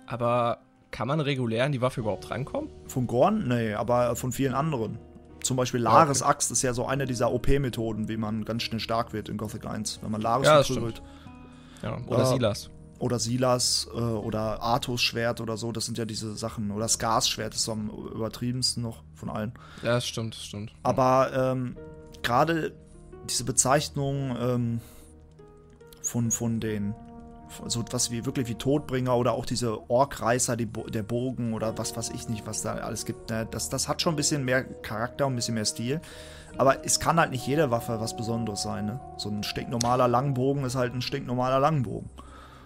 Aber 0.05 0.59
kann 0.91 1.07
man 1.07 1.19
regulär 1.21 1.65
an 1.65 1.71
die 1.71 1.81
Waffe 1.81 2.01
überhaupt 2.01 2.29
rankommen? 2.29 2.69
Von 2.87 3.07
Gorn? 3.07 3.47
Nee, 3.47 3.73
aber 3.73 4.15
von 4.15 4.31
vielen 4.31 4.53
anderen. 4.53 4.99
Zum 5.43 5.57
Beispiel 5.57 5.79
Lares 5.79 6.21
Axt 6.21 6.51
ist 6.51 6.61
ja 6.61 6.73
so 6.73 6.85
eine 6.85 7.05
dieser 7.05 7.31
OP-Methoden, 7.31 8.07
wie 8.07 8.17
man 8.17 8.45
ganz 8.45 8.63
schnell 8.63 8.79
stark 8.79 9.11
wird 9.13 9.27
in 9.29 9.37
Gothic 9.37 9.65
1, 9.65 9.99
wenn 10.03 10.11
man 10.11 10.21
Lares 10.21 10.45
Ja, 10.47 10.63
verprügelt. 10.63 11.01
Ja, 11.81 11.97
oder 12.07 12.19
Ja. 12.19 12.25
Silas. 12.25 12.69
Oder 12.99 13.17
Silas 13.17 13.87
äh, 13.95 13.97
oder 13.97 14.61
Arthos 14.61 15.01
Schwert 15.01 15.41
oder 15.41 15.57
so, 15.57 15.71
das 15.71 15.85
sind 15.85 15.97
ja 15.97 16.05
diese 16.05 16.35
Sachen. 16.35 16.69
Oder 16.69 16.87
Skars 16.87 17.27
Schwert 17.27 17.55
ist 17.55 17.63
so 17.63 17.71
am 17.71 17.89
übertriebensten 17.89 18.83
noch 18.83 19.03
von 19.15 19.29
allen. 19.29 19.53
Ja, 19.81 19.95
das 19.95 20.05
stimmt, 20.07 20.35
das 20.35 20.45
stimmt. 20.45 20.71
Aber 20.83 21.31
ähm, 21.33 21.75
gerade 22.21 22.73
diese 23.27 23.43
Bezeichnung 23.43 24.35
ähm, 24.39 24.81
von, 26.03 26.29
von 26.29 26.59
den 26.59 26.93
so 27.67 27.83
was 27.91 28.11
wie 28.11 28.25
wirklich 28.25 28.47
wie 28.47 28.55
Todbringer 28.55 29.15
oder 29.15 29.33
auch 29.33 29.45
diese 29.45 29.89
Orkreißer, 29.89 30.55
die, 30.57 30.67
der 30.67 31.03
Bogen 31.03 31.53
oder 31.53 31.77
was 31.77 31.95
weiß 31.95 32.09
ich 32.09 32.29
nicht, 32.29 32.45
was 32.45 32.61
da 32.61 32.75
alles 32.75 33.05
gibt. 33.05 33.29
Ne? 33.29 33.47
Das, 33.49 33.69
das 33.69 33.87
hat 33.87 34.01
schon 34.01 34.13
ein 34.13 34.17
bisschen 34.17 34.45
mehr 34.45 34.63
Charakter 34.63 35.27
und 35.27 35.33
ein 35.33 35.35
bisschen 35.35 35.55
mehr 35.55 35.65
Stil. 35.65 36.01
Aber 36.57 36.85
es 36.85 36.99
kann 36.99 37.19
halt 37.19 37.31
nicht 37.31 37.47
jede 37.47 37.71
Waffe 37.71 37.99
was 37.99 38.15
Besonderes 38.15 38.61
sein. 38.61 38.85
Ne? 38.85 38.99
So 39.17 39.29
ein 39.29 39.43
stinknormaler 39.43 40.07
Langbogen 40.07 40.63
ist 40.63 40.75
halt 40.75 40.93
ein 40.93 41.01
stinknormaler 41.01 41.59
Langbogen. 41.59 42.09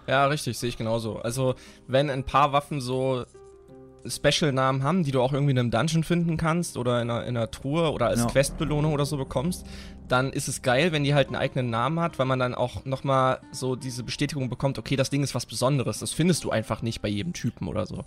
Ja, 0.08 0.28
richtig, 0.28 0.60
sehe 0.60 0.70
ich 0.70 0.78
genauso. 0.78 1.18
Also, 1.18 1.56
wenn 1.88 2.10
ein 2.10 2.24
paar 2.24 2.54
Waffen 2.54 2.80
so 2.80 3.26
Special-Namen 4.08 4.84
haben, 4.84 5.04
die 5.04 5.12
du 5.12 5.22
auch 5.22 5.34
irgendwie 5.34 5.52
in 5.52 5.60
einem 5.60 5.72
Dungeon 5.72 6.04
finden 6.04 6.38
kannst 6.38 6.78
oder 6.78 7.02
in 7.02 7.10
einer, 7.10 7.26
in 7.26 7.38
einer 7.38 7.52
Truhe 7.52 7.92
oder 7.92 8.08
als 8.08 8.22
ja. 8.22 8.28
Questbelohnung 8.28 8.94
oder 8.94 9.06
so 9.06 9.18
bekommst, 9.18 9.66
dann 10.08 10.32
ist 10.32 10.48
es 10.48 10.62
geil, 10.62 10.92
wenn 10.92 11.04
die 11.04 11.14
halt 11.14 11.28
einen 11.28 11.36
eigenen 11.36 11.70
Namen 11.70 12.00
hat, 12.00 12.20
weil 12.20 12.26
man 12.26 12.40
dann 12.40 12.54
auch 12.54 12.86
nochmal 12.86 13.40
so 13.52 13.76
diese 13.76 14.04
Bestätigung 14.04 14.50
bekommt, 14.50 14.78
okay, 14.78 14.96
das 14.96 15.10
Ding 15.10 15.24
ist 15.24 15.34
was 15.36 15.46
Besonderes. 15.46 16.00
Das 16.00 16.12
findest 16.12 16.44
du 16.44 16.52
einfach 16.52 16.82
nicht 16.82 17.02
bei 17.02 17.08
jedem 17.08 17.34
Typen 17.34 17.68
oder 17.68 17.86
so. 17.86 18.06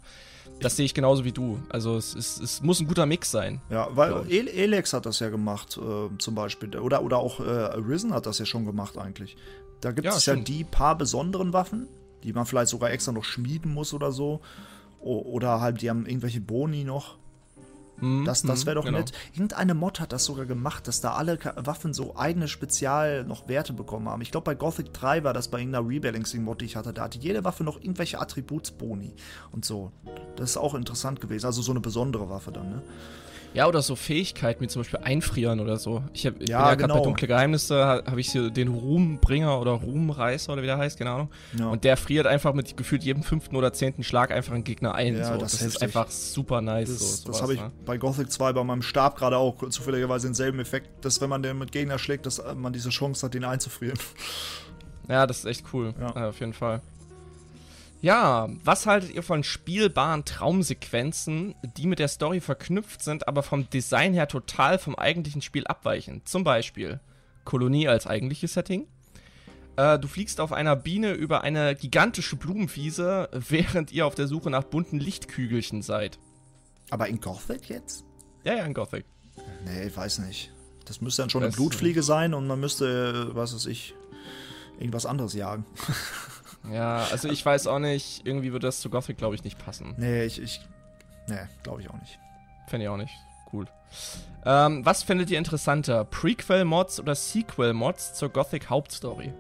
Das 0.61 0.77
sehe 0.77 0.85
ich 0.87 0.95
genauso 0.95 1.25
wie 1.25 1.33
du. 1.33 1.61
Also 1.69 1.97
es, 1.97 2.15
ist, 2.15 2.41
es 2.41 2.63
muss 2.63 2.81
ein 2.81 2.87
guter 2.87 3.07
Mix 3.07 3.31
sein. 3.31 3.61
Ja, 3.71 3.89
weil 3.93 4.13
El 4.29 4.49
Elex 4.49 4.93
hat 4.93 5.07
das 5.07 5.21
ja 5.21 5.29
gemacht, 5.29 5.79
äh, 5.79 6.19
zum 6.19 6.35
Beispiel. 6.35 6.77
Oder, 6.79 7.03
oder 7.03 7.19
auch 7.19 7.41
äh, 7.41 7.45
Arisen 7.45 8.13
hat 8.13 8.27
das 8.27 8.39
ja 8.39 8.45
schon 8.45 8.65
gemacht 8.65 8.99
eigentlich. 8.99 9.37
Da 9.81 9.93
gibt 9.93 10.09
es 10.09 10.27
ja, 10.27 10.35
ja 10.35 10.41
die 10.41 10.65
paar 10.65 10.97
besonderen 10.99 11.53
Waffen, 11.53 11.89
die 12.25 12.33
man 12.33 12.47
vielleicht 12.47 12.69
sogar 12.69 12.91
extra 12.91 13.13
noch 13.13 13.25
schmieden 13.25 13.73
muss 13.73 13.95
oder 13.95 14.11
so. 14.11 14.41
Oder 15.01 15.61
halt, 15.61 15.81
die 15.83 15.91
haben 15.91 16.07
irgendwelche 16.07 16.41
Boni 16.41 16.85
noch. 16.85 17.17
Mhm, 18.01 18.25
das 18.25 18.43
das 18.43 18.67
wäre 18.67 18.77
doch 18.77 18.85
genau. 18.85 18.99
nett. 18.99 19.13
Irgendeine 19.33 19.75
Mod 19.75 20.01
hat 20.01 20.13
das 20.13 20.25
sogar 20.25 20.47
gemacht, 20.47 20.87
dass 20.87 21.01
da 21.01 21.15
alle 21.15 21.39
Waffen 21.57 21.93
so 21.93 22.17
eigene 22.17 22.49
Spezial 22.49 23.25
noch 23.25 23.49
Werte 23.49 23.73
bekommen 23.73 24.09
haben. 24.09 24.23
Ich 24.23 24.31
glaube, 24.31 24.45
bei 24.45 24.55
Gothic 24.55 24.93
3 24.93 25.25
war 25.25 25.33
das 25.33 25.49
bei 25.49 25.59
irgendeiner 25.59 25.89
Rebalancing-Mod, 25.89 26.61
die 26.61 26.67
ich 26.67 26.77
hatte. 26.77 26.93
Da 26.93 27.05
hatte 27.05 27.19
jede 27.19 27.45
Waffe 27.45 27.65
noch 27.65 27.81
irgendwelche 27.81 28.21
Attributsboni 28.21 29.15
und 29.53 29.65
so. 29.65 29.93
Das 30.37 30.51
ist 30.51 30.57
auch 30.57 30.75
interessant 30.75 31.21
gewesen. 31.21 31.47
Also 31.47 31.63
so 31.63 31.73
eine 31.73 31.81
besondere 31.81 32.31
Waffe 32.31 32.53
dann, 32.53 32.71
ne? 32.71 32.83
Ja, 33.55 33.67
oder 33.67 33.83
so 33.83 33.97
Fähigkeiten 33.97 34.63
wie 34.63 34.69
zum 34.69 34.83
Beispiel 34.83 35.01
Einfrieren 35.03 35.61
oder 35.61 35.79
so. 35.79 36.05
Ich, 36.13 36.27
hab, 36.27 36.41
ich 36.41 36.49
ja, 36.49 36.59
bin 36.59 36.69
ja 36.69 36.75
genau. 36.75 36.87
gerade 36.87 37.01
bei 37.01 37.05
Dunkle 37.05 37.29
Geheimnisse, 37.29 37.85
habe 37.85 38.21
ich 38.21 38.31
hier 38.31 38.51
den 38.51 38.69
Ruhmbringer 38.69 39.61
oder 39.61 39.73
Ruhmreißer 39.73 40.53
oder 40.53 40.63
wie 40.63 40.67
der 40.67 40.79
heißt, 40.79 40.99
keine 40.99 41.11
Ahnung. 41.11 41.31
Ja. 41.59 41.69
Und 41.69 41.85
der 41.85 41.97
friert 41.97 42.27
einfach 42.27 42.53
mit 42.53 42.77
gefühlt 42.77 43.03
jedem 43.03 43.23
fünften 43.23 43.57
oder 43.57 43.73
zehnten 43.73 44.03
Schlag 44.03 44.31
einfach 44.31 44.53
einen 44.53 44.65
Gegner 44.65 44.95
ein. 44.95 45.17
Ja, 45.17 45.33
so. 45.33 45.39
das, 45.39 45.53
das 45.53 45.63
ist 45.63 45.83
einfach 45.83 46.11
super 46.11 46.61
nice. 46.61 46.89
Das, 46.89 47.23
so, 47.23 47.29
das 47.29 47.43
habe 47.43 47.55
ich 47.55 47.61
ne? 47.61 47.73
bei 47.85 47.97
Gothic 47.97 48.31
2 48.31 48.53
bei 48.53 48.65
meinem 48.65 48.83
Stab 48.83 49.17
gerade 49.17 49.37
auch 49.39 49.69
zufälligerweise 49.69 50.29
denselben 50.29 50.61
Effekt, 50.61 51.05
dass 51.05 51.21
wenn 51.21 51.31
man 51.31 51.43
den 51.43 51.59
mit 51.59 51.73
Gegner 51.73 51.99
schlägt, 51.99 52.27
dass 52.27 52.43
man 52.55 52.73
diese 52.73 52.91
Chance 52.91 53.27
hat, 53.27 53.35
den 53.35 53.45
einzufrieren. 53.45 53.99
Ja, 55.09 55.27
das 55.27 55.39
ist 55.39 55.45
echt 55.47 55.65
cool. 55.73 55.95
Ja. 55.99 56.29
Auf 56.29 56.39
jeden 56.41 56.53
Fall. 56.53 56.83
Ja, 58.01 58.49
was 58.63 58.87
haltet 58.87 59.13
ihr 59.13 59.25
von 59.25 59.43
spielbaren 59.43 60.25
Traumsequenzen, 60.25 61.57
die 61.77 61.87
mit 61.87 61.99
der 61.99 62.07
Story 62.07 62.41
verknüpft 62.41 63.03
sind, 63.03 63.27
aber 63.27 63.43
vom 63.43 63.69
Design 63.71 64.15
her 64.15 64.29
total 64.29 64.79
vom 64.79 64.95
eigentlichen 64.95 65.43
Spiel 65.43 65.67
abweichen? 65.67 66.23
Zum 66.25 66.45
Beispiel 66.45 67.01
Kolonie 67.45 67.89
als 67.89 68.07
eigentliches 68.07 68.55
Setting. 68.55 68.87
Äh, 69.77 69.99
du 69.99 70.07
fliegst 70.07 70.41
auf 70.41 70.53
einer 70.53 70.77
Biene 70.77 71.13
über 71.13 71.43
eine 71.43 71.75
gigantische 71.75 72.37
Blumenwiese, 72.37 73.29
während 73.49 73.91
ihr 73.91 74.07
auf 74.07 74.15
der 74.15 74.29
Suche 74.29 74.51
nach 74.51 74.65
bunten 74.65 75.01
Lichtkügelchen 75.01 75.83
seid. 75.83 76.21
Aber 76.91 77.09
in 77.09 77.21
Gothic 77.21 77.69
jetzt? 77.69 78.05
Ja, 78.45 78.55
ja, 78.55 78.65
in 78.65 78.75
Gothic. 78.75 79.07
Nee, 79.65 79.89
ich 79.89 79.97
weiß 79.97 80.21
nicht. 80.21 80.53
Das 80.85 81.01
müsste 81.01 81.23
dann 81.23 81.31
schon 81.31 81.43
das 81.43 81.55
eine 81.55 81.57
Blutfliege 81.57 82.03
sein 82.03 82.33
und 82.33 82.47
man 82.47 82.61
müsste, 82.61 83.35
was 83.35 83.55
weiß 83.55 83.67
ich, 83.67 83.95
irgendwas 84.79 85.05
anderes 85.05 85.35
jagen. 85.35 85.67
Ja, 86.73 87.07
also 87.11 87.29
ich 87.29 87.45
weiß 87.45 87.67
auch 87.67 87.79
nicht, 87.79 88.27
irgendwie 88.27 88.53
würde 88.53 88.67
das 88.67 88.81
zu 88.81 88.91
Gothic, 88.91 89.17
glaube 89.17 89.35
ich, 89.35 89.45
nicht 89.45 89.59
passen. 89.59 89.95
Nee, 89.97 90.25
ich, 90.25 90.41
ich 90.41 90.61
nee, 91.29 91.37
glaube 91.63 91.81
ich 91.81 91.91
auch 91.91 91.99
nicht. 91.99 92.19
Fände 92.69 92.85
ich 92.85 92.91
auch 92.91 92.97
nicht. 92.97 93.15
Cool. 93.53 93.67
Ähm, 94.45 94.85
was 94.85 95.03
findet 95.03 95.31
ihr 95.31 95.39
interessanter? 95.39 96.05
Prequel-Mods 96.05 97.01
oder 97.01 97.15
Sequel-Mods 97.15 98.15
zur 98.15 98.29
Gothic-Hauptstory? 98.29 99.33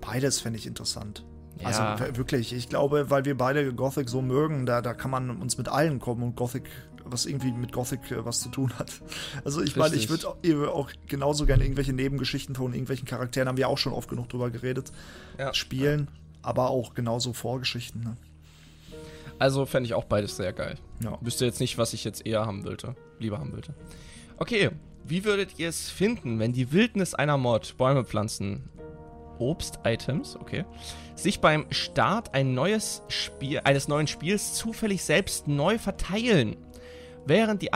Beides 0.00 0.40
fände 0.40 0.58
ich 0.58 0.66
interessant. 0.66 1.24
Ja. 1.60 1.68
Also 1.68 2.16
wirklich, 2.16 2.52
ich 2.52 2.68
glaube, 2.68 3.08
weil 3.10 3.24
wir 3.24 3.36
beide 3.36 3.72
Gothic 3.72 4.10
so 4.10 4.20
mögen, 4.20 4.66
da, 4.66 4.82
da 4.82 4.92
kann 4.92 5.10
man 5.10 5.30
uns 5.40 5.56
mit 5.56 5.68
allen 5.68 6.00
kommen 6.00 6.22
und 6.22 6.36
Gothic, 6.36 6.64
was 7.04 7.24
irgendwie 7.24 7.50
mit 7.50 7.72
Gothic 7.72 8.10
äh, 8.10 8.24
was 8.24 8.40
zu 8.40 8.50
tun 8.50 8.72
hat. 8.78 8.92
Also 9.44 9.62
ich 9.62 9.76
meine, 9.76 9.94
ich 9.94 10.10
würde 10.10 10.28
auch 10.28 10.90
genauso 11.06 11.46
gerne 11.46 11.64
irgendwelche 11.64 11.94
Nebengeschichten 11.94 12.54
von 12.54 12.72
irgendwelchen 12.72 13.06
Charakteren, 13.06 13.48
haben 13.48 13.56
wir 13.56 13.68
auch 13.68 13.78
schon 13.78 13.94
oft 13.94 14.10
genug 14.10 14.28
drüber 14.28 14.50
geredet, 14.50 14.92
ja. 15.38 15.54
spielen. 15.54 16.08
Ja 16.10 16.25
aber 16.46 16.70
auch 16.70 16.94
genauso 16.94 17.32
Vorgeschichten. 17.32 18.02
Ne? 18.02 18.16
Also 19.38 19.66
fände 19.66 19.86
ich 19.86 19.94
auch 19.94 20.04
beides 20.04 20.36
sehr 20.36 20.52
geil. 20.52 20.76
Ja. 21.02 21.18
Wüsste 21.20 21.44
jetzt 21.44 21.60
nicht, 21.60 21.76
was 21.76 21.92
ich 21.92 22.04
jetzt 22.04 22.24
eher 22.26 22.46
haben 22.46 22.64
wollte, 22.64 22.94
lieber 23.18 23.38
haben 23.38 23.52
wollte. 23.52 23.74
Okay, 24.38 24.70
wie 25.04 25.24
würdet 25.24 25.58
ihr 25.58 25.68
es 25.68 25.90
finden, 25.90 26.38
wenn 26.38 26.52
die 26.52 26.72
Wildnis 26.72 27.14
einer 27.14 27.36
Mod, 27.36 27.76
Bäume 27.76 28.04
pflanzen, 28.04 28.68
Obst-Items, 29.38 30.36
okay, 30.36 30.64
sich 31.14 31.40
beim 31.40 31.66
Start 31.70 32.34
ein 32.34 32.54
neues 32.54 33.02
Spiel, 33.08 33.60
eines 33.64 33.88
neuen 33.88 34.06
Spiels 34.06 34.54
zufällig 34.54 35.04
selbst 35.04 35.48
neu 35.48 35.78
verteilen? 35.78 36.56
Während 37.26 37.60
die 37.60 37.70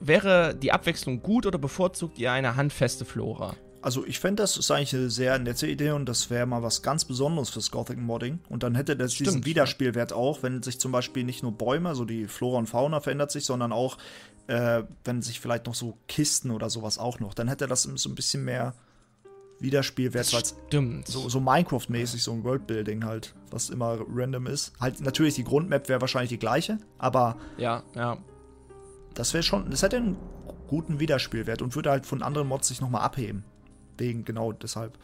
wäre 0.00 0.54
die 0.54 0.72
Abwechslung 0.72 1.22
gut 1.22 1.44
oder 1.44 1.58
bevorzugt 1.58 2.18
ihr 2.18 2.30
eine 2.30 2.56
handfeste 2.56 3.04
Flora? 3.04 3.56
Also 3.82 4.06
ich 4.06 4.20
fände, 4.20 4.44
das 4.44 4.56
ist 4.56 4.70
eigentlich 4.70 4.94
eine 4.94 5.10
sehr 5.10 5.36
nette 5.40 5.66
Idee 5.66 5.90
und 5.90 6.08
das 6.08 6.30
wäre 6.30 6.46
mal 6.46 6.62
was 6.62 6.82
ganz 6.82 7.04
Besonderes 7.04 7.50
fürs 7.50 7.72
Gothic 7.72 7.98
Modding. 7.98 8.38
Und 8.48 8.62
dann 8.62 8.76
hätte 8.76 8.96
das 8.96 9.14
Stimmt, 9.14 9.28
diesen 9.28 9.44
Wiederspielwert 9.44 10.12
auch, 10.12 10.44
wenn 10.44 10.62
sich 10.62 10.78
zum 10.78 10.92
Beispiel 10.92 11.24
nicht 11.24 11.42
nur 11.42 11.50
Bäume, 11.50 11.88
also 11.88 12.04
die 12.04 12.28
Flora 12.28 12.58
und 12.58 12.68
Fauna 12.68 13.00
verändert 13.00 13.32
sich, 13.32 13.44
sondern 13.44 13.72
auch, 13.72 13.98
äh, 14.46 14.84
wenn 15.04 15.20
sich 15.20 15.40
vielleicht 15.40 15.66
noch 15.66 15.74
so 15.74 15.98
Kisten 16.06 16.52
oder 16.52 16.70
sowas 16.70 16.98
auch 16.98 17.18
noch, 17.18 17.34
dann 17.34 17.48
hätte 17.48 17.66
das 17.66 17.82
so 17.82 18.08
ein 18.08 18.14
bisschen 18.14 18.44
mehr 18.44 18.74
Wiederspielwert, 19.58 20.26
Stimmt. 20.68 21.08
So, 21.08 21.28
so 21.28 21.40
Minecraft-mäßig, 21.40 22.22
so 22.22 22.32
ein 22.32 22.44
Worldbuilding 22.44 23.04
halt, 23.04 23.34
was 23.50 23.68
immer 23.68 23.98
random 24.08 24.46
ist. 24.46 24.72
Halt 24.80 25.00
natürlich 25.00 25.34
die 25.34 25.44
Grundmap 25.44 25.88
wäre 25.88 26.00
wahrscheinlich 26.00 26.30
die 26.30 26.38
gleiche, 26.38 26.78
aber 26.98 27.36
ja, 27.58 27.82
ja. 27.96 28.18
Das 29.14 29.34
wäre 29.34 29.42
schon, 29.42 29.70
das 29.70 29.82
hätte 29.82 29.96
einen 29.96 30.16
guten 30.68 31.00
Wiederspielwert 31.00 31.62
und 31.62 31.74
würde 31.74 31.90
halt 31.90 32.06
von 32.06 32.22
anderen 32.22 32.48
Mods 32.48 32.68
sich 32.68 32.80
nochmal 32.80 33.02
abheben 33.02 33.44
wegen 34.02 34.24
genau 34.24 34.52
deshalb. 34.52 34.98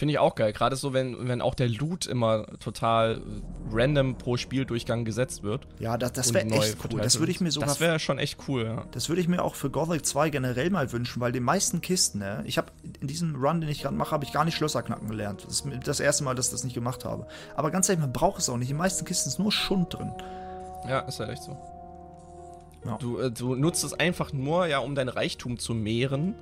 Finde 0.00 0.12
ich 0.12 0.18
auch 0.18 0.34
geil. 0.34 0.54
Gerade 0.54 0.76
so, 0.76 0.94
wenn, 0.94 1.28
wenn 1.28 1.42
auch 1.42 1.54
der 1.54 1.68
Loot 1.68 2.06
immer 2.06 2.46
total 2.58 3.20
random 3.70 4.16
pro 4.16 4.38
Spieldurchgang 4.38 5.04
gesetzt 5.04 5.42
wird. 5.42 5.66
Ja, 5.78 5.98
das, 5.98 6.12
das 6.12 6.32
wäre 6.32 6.46
echt 6.46 6.78
cool. 6.90 7.02
Das 7.02 7.18
würde 7.18 7.30
ich 7.30 7.42
mir 7.42 7.50
sogar. 7.50 7.68
Das 7.68 7.80
wäre 7.80 7.98
schon 7.98 8.18
echt 8.18 8.38
cool, 8.48 8.64
ja. 8.64 8.84
Das 8.92 9.10
würde 9.10 9.20
ich 9.20 9.28
mir 9.28 9.42
auch 9.42 9.54
für 9.54 9.68
Gothic 9.68 10.06
2 10.06 10.30
generell 10.30 10.70
mal 10.70 10.90
wünschen, 10.92 11.20
weil 11.20 11.32
die 11.32 11.40
meisten 11.40 11.82
Kisten, 11.82 12.20
ne, 12.20 12.42
ich 12.46 12.56
habe 12.56 12.68
in 13.00 13.08
diesem 13.08 13.34
Run, 13.36 13.60
den 13.60 13.68
ich 13.68 13.82
gerade 13.82 13.94
mache, 13.94 14.12
habe 14.12 14.24
ich 14.24 14.32
gar 14.32 14.46
nicht 14.46 14.56
Schlösser 14.56 14.82
knacken 14.82 15.06
gelernt. 15.06 15.44
Das 15.46 15.60
ist 15.60 15.86
das 15.86 16.00
erste 16.00 16.24
Mal, 16.24 16.34
dass 16.34 16.46
ich 16.46 16.52
das 16.52 16.64
nicht 16.64 16.72
gemacht 16.72 17.04
habe. 17.04 17.26
Aber 17.54 17.70
ganz 17.70 17.86
ehrlich, 17.90 18.00
man 18.00 18.12
braucht 18.14 18.40
es 18.40 18.48
auch 18.48 18.56
nicht. 18.56 18.70
Die 18.70 18.74
meisten 18.74 19.04
Kisten 19.04 19.28
ist 19.28 19.38
nur 19.38 19.52
Schund 19.52 19.92
drin. 19.92 20.12
Ja, 20.88 21.00
ist 21.00 21.20
halt 21.20 21.28
echt 21.28 21.42
so. 21.42 21.58
Ja. 22.86 22.96
Du, 22.96 23.18
äh, 23.18 23.30
du 23.30 23.54
nutzt 23.54 23.84
es 23.84 23.92
einfach 23.92 24.32
nur, 24.32 24.66
ja, 24.66 24.78
um 24.78 24.94
dein 24.94 25.10
Reichtum 25.10 25.58
zu 25.58 25.74
mehren 25.74 26.34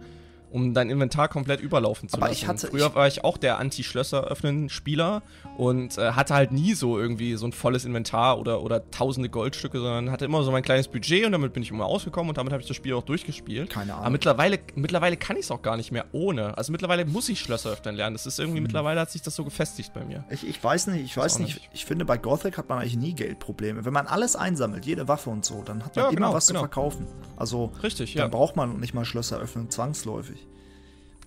um 0.50 0.74
dein 0.74 0.90
Inventar 0.90 1.28
komplett 1.28 1.60
überlaufen 1.60 2.08
zu 2.08 2.16
Aber 2.16 2.28
lassen. 2.28 2.38
Ich 2.38 2.48
hatte, 2.48 2.68
Früher 2.68 2.94
war 2.94 3.06
ich 3.06 3.24
auch 3.24 3.36
der 3.36 3.58
Anti-Schlösser 3.58 4.24
öffnen 4.24 4.68
Spieler 4.68 5.22
und 5.56 5.98
äh, 5.98 6.12
hatte 6.12 6.34
halt 6.34 6.52
nie 6.52 6.74
so 6.74 6.98
irgendwie 6.98 7.34
so 7.36 7.46
ein 7.46 7.52
volles 7.52 7.84
Inventar 7.84 8.38
oder, 8.38 8.62
oder 8.62 8.90
tausende 8.90 9.28
Goldstücke, 9.28 9.78
sondern 9.78 10.10
hatte 10.10 10.24
immer 10.24 10.42
so 10.42 10.50
mein 10.50 10.62
kleines 10.62 10.88
Budget 10.88 11.26
und 11.26 11.32
damit 11.32 11.52
bin 11.52 11.62
ich 11.62 11.70
immer 11.70 11.86
ausgekommen 11.86 12.30
und 12.30 12.38
damit 12.38 12.52
habe 12.52 12.62
ich 12.62 12.68
das 12.68 12.76
Spiel 12.76 12.94
auch 12.94 13.02
durchgespielt. 13.02 13.70
Keine 13.70 13.92
Ahnung. 13.92 14.04
Aber 14.04 14.10
mittlerweile, 14.10 14.58
mittlerweile 14.74 15.16
kann 15.16 15.36
ich 15.36 15.44
es 15.44 15.50
auch 15.50 15.62
gar 15.62 15.76
nicht 15.76 15.92
mehr 15.92 16.06
ohne. 16.12 16.56
Also 16.56 16.72
mittlerweile 16.72 17.04
muss 17.04 17.28
ich 17.28 17.40
Schlösser 17.40 17.70
öffnen 17.70 17.94
lernen. 17.94 18.14
Das 18.14 18.26
ist 18.26 18.38
irgendwie, 18.38 18.58
hm. 18.58 18.64
mittlerweile 18.64 19.00
hat 19.00 19.10
sich 19.10 19.22
das 19.22 19.34
so 19.34 19.44
gefestigt 19.44 19.92
bei 19.92 20.04
mir. 20.04 20.24
Ich, 20.30 20.46
ich 20.46 20.62
weiß 20.62 20.88
nicht, 20.88 21.04
ich 21.04 21.16
weiß 21.16 21.38
nicht. 21.40 21.56
nicht. 21.56 21.70
Ich 21.72 21.84
finde, 21.84 22.04
bei 22.04 22.16
Gothic 22.16 22.56
hat 22.56 22.68
man 22.68 22.78
eigentlich 22.78 22.96
nie 22.96 23.14
Geldprobleme. 23.14 23.84
Wenn 23.84 23.92
man 23.92 24.06
alles 24.06 24.36
einsammelt, 24.36 24.86
jede 24.86 25.08
Waffe 25.08 25.30
und 25.30 25.44
so, 25.44 25.62
dann 25.62 25.84
hat 25.84 25.96
man 25.96 26.04
ja, 26.04 26.10
immer 26.10 26.16
genau, 26.16 26.34
was 26.34 26.46
genau. 26.46 26.60
zu 26.60 26.62
verkaufen. 26.64 27.06
Also, 27.36 27.72
Richtig, 27.82 28.14
dann 28.14 28.24
ja. 28.24 28.28
braucht 28.28 28.56
man 28.56 28.80
nicht 28.80 28.94
mal 28.94 29.04
Schlösser 29.04 29.38
öffnen, 29.38 29.70
zwangsläufig 29.70 30.37